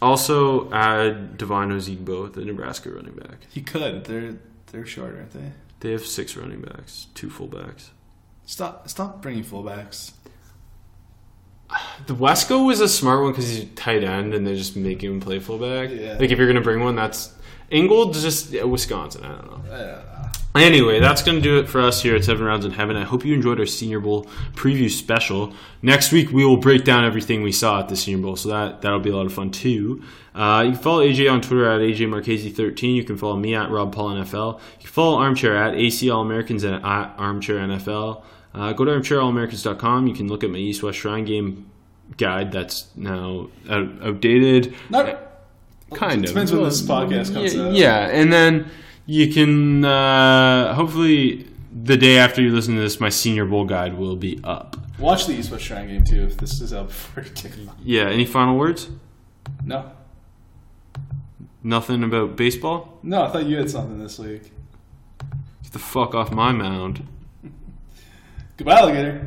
also 0.01 0.71
add 0.73 1.37
Devine 1.37 1.71
Ozigbo, 1.71 2.33
the 2.33 2.45
Nebraska 2.45 2.91
running 2.91 3.15
back. 3.15 3.47
He 3.51 3.61
could. 3.63 4.05
They're 4.05 4.37
they're 4.71 4.87
short, 4.87 5.15
aren't 5.17 5.31
they? 5.33 5.53
They 5.81 5.93
have 5.93 6.05
six 6.05 6.37
running 6.37 6.61
backs, 6.61 7.07
two 7.15 7.29
fullbacks. 7.29 7.91
Stop 8.47 8.89
stop 8.89 9.23
bringing 9.23 9.45
fullbacks. 9.45 10.13
The 12.07 12.15
Wesco 12.15 12.65
was 12.65 12.81
a 12.81 12.89
smart 12.89 13.23
one 13.23 13.33
because 13.33 13.49
he's 13.49 13.65
a 13.65 13.67
tight 13.67 14.03
end, 14.03 14.33
and 14.33 14.47
they're 14.47 14.57
just 14.57 14.75
making 14.75 15.11
him 15.11 15.21
play 15.21 15.39
fullback. 15.39 15.91
Yeah. 15.91 16.17
Like 16.19 16.31
if 16.31 16.39
you're 16.39 16.47
gonna 16.47 16.63
bring 16.63 16.81
one, 16.81 16.97
that's 16.97 17.35
Ingold, 17.71 18.15
just 18.15 18.51
yeah, 18.51 18.63
Wisconsin. 18.63 19.25
I 19.25 19.29
don't 19.29 19.47
know. 19.47 19.71
Uh, 19.71 20.18
Anyway, 20.55 20.99
that's 20.99 21.23
going 21.23 21.37
to 21.37 21.43
do 21.43 21.59
it 21.59 21.69
for 21.69 21.81
us 21.81 22.03
here 22.03 22.17
at 22.17 22.25
Seven 22.25 22.45
Rounds 22.45 22.65
in 22.65 22.73
Heaven. 22.73 22.97
I 22.97 23.05
hope 23.05 23.25
you 23.25 23.35
enjoyed 23.35 23.61
our 23.61 23.67
Senior 23.67 24.01
Bowl 24.01 24.25
preview 24.55 24.91
special. 24.91 25.53
Next 25.83 26.11
week, 26.11 26.31
we 26.33 26.45
will 26.45 26.57
break 26.57 26.85
down 26.85 27.05
everything 27.05 27.43
we 27.43 27.53
saw 27.53 27.81
at 27.81 27.89
the 27.89 27.97
Senior 27.97 28.23
Bowl, 28.23 28.37
so 28.37 28.49
that, 28.49 28.83
that'll 28.83 28.99
be 28.99 29.11
a 29.11 29.17
lot 29.17 29.27
of 29.27 29.33
fun 29.33 29.51
too. 29.51 30.03
Uh, 30.35 30.63
you 30.67 30.73
can 30.73 30.81
follow 30.81 31.01
AJ 31.01 31.31
on 31.31 31.41
Twitter 31.41 31.69
at 31.71 31.81
AJ 31.81 32.09
Marchese13. 32.09 32.95
You 32.95 33.05
can 33.05 33.17
follow 33.17 33.37
me 33.37 33.55
at 33.55 33.71
Rob 33.71 33.95
Paul 33.95 34.17
You 34.17 34.25
can 34.25 34.89
follow 34.89 35.19
Armchair 35.19 35.57
at 35.57 35.75
ACL 35.75 36.23
Americans 36.23 36.65
and 36.65 36.77
at 36.77 37.17
ArmchairNFL. 37.17 38.23
Uh, 38.55 38.73
go 38.73 38.85
to 38.85 38.93
armchairallamericans.com. 38.93 40.07
You 40.07 40.15
can 40.15 40.29
look 40.29 40.43
at 40.43 40.51
my 40.51 40.59
East 40.59 40.83
West 40.83 40.99
Shrine 40.99 41.25
game 41.25 41.71
guide 42.17 42.51
that's 42.51 42.89
now 42.97 43.49
out, 43.69 43.89
outdated. 44.03 44.75
not 44.91 45.25
Kind 45.95 46.25
of. 46.25 46.31
Depends 46.31 46.53
when 46.53 46.65
this 46.65 46.83
podcast 46.83 47.33
comes 47.33 47.55
yeah, 47.55 47.63
out. 47.63 47.73
Yeah, 47.73 48.09
and 48.09 48.33
then 48.33 48.71
you 49.09 49.33
can 49.33 49.85
uh, 49.87 50.75
hopefully 50.75 51.47
the 51.73 51.97
day 51.97 52.19
after 52.19 52.43
you 52.43 52.51
listen 52.55 52.75
to 52.75 52.81
this, 52.81 53.01
my 53.01 53.09
senior 53.09 53.47
bowl 53.47 53.65
guide 53.65 53.95
will 53.97 54.17
be 54.17 54.39
up. 54.45 54.77
watch 54.99 55.27
the 55.27 55.33
East 55.33 55.51
West 55.51 55.65
Shrine 55.65 55.89
game 55.89 56.05
too 56.05 56.25
if 56.25 56.37
this 56.37 56.61
is 56.61 56.73
up 56.75 56.89
before 56.89 57.25
you 57.25 57.31
take 57.31 57.53
it 57.57 57.69
off. 57.69 57.75
Yeah. 57.83 58.09
Any 58.11 58.27
final 58.27 58.57
words? 58.59 58.89
No. 59.65 59.91
Nothing 61.63 62.05
about 62.05 62.37
baseball. 62.37 62.99
No, 63.03 63.23
I 63.25 63.31
thought 63.31 63.47
you 63.47 63.57
had 63.57 63.71
something 63.71 63.99
this 63.99 64.19
week. 64.19 64.53
Get 65.63 65.73
the 65.73 65.79
fuck 65.79 66.15
off 66.15 66.31
my 66.31 66.53
mound. 66.53 67.07
Goodbye, 68.59 68.79
alligator. 68.79 69.27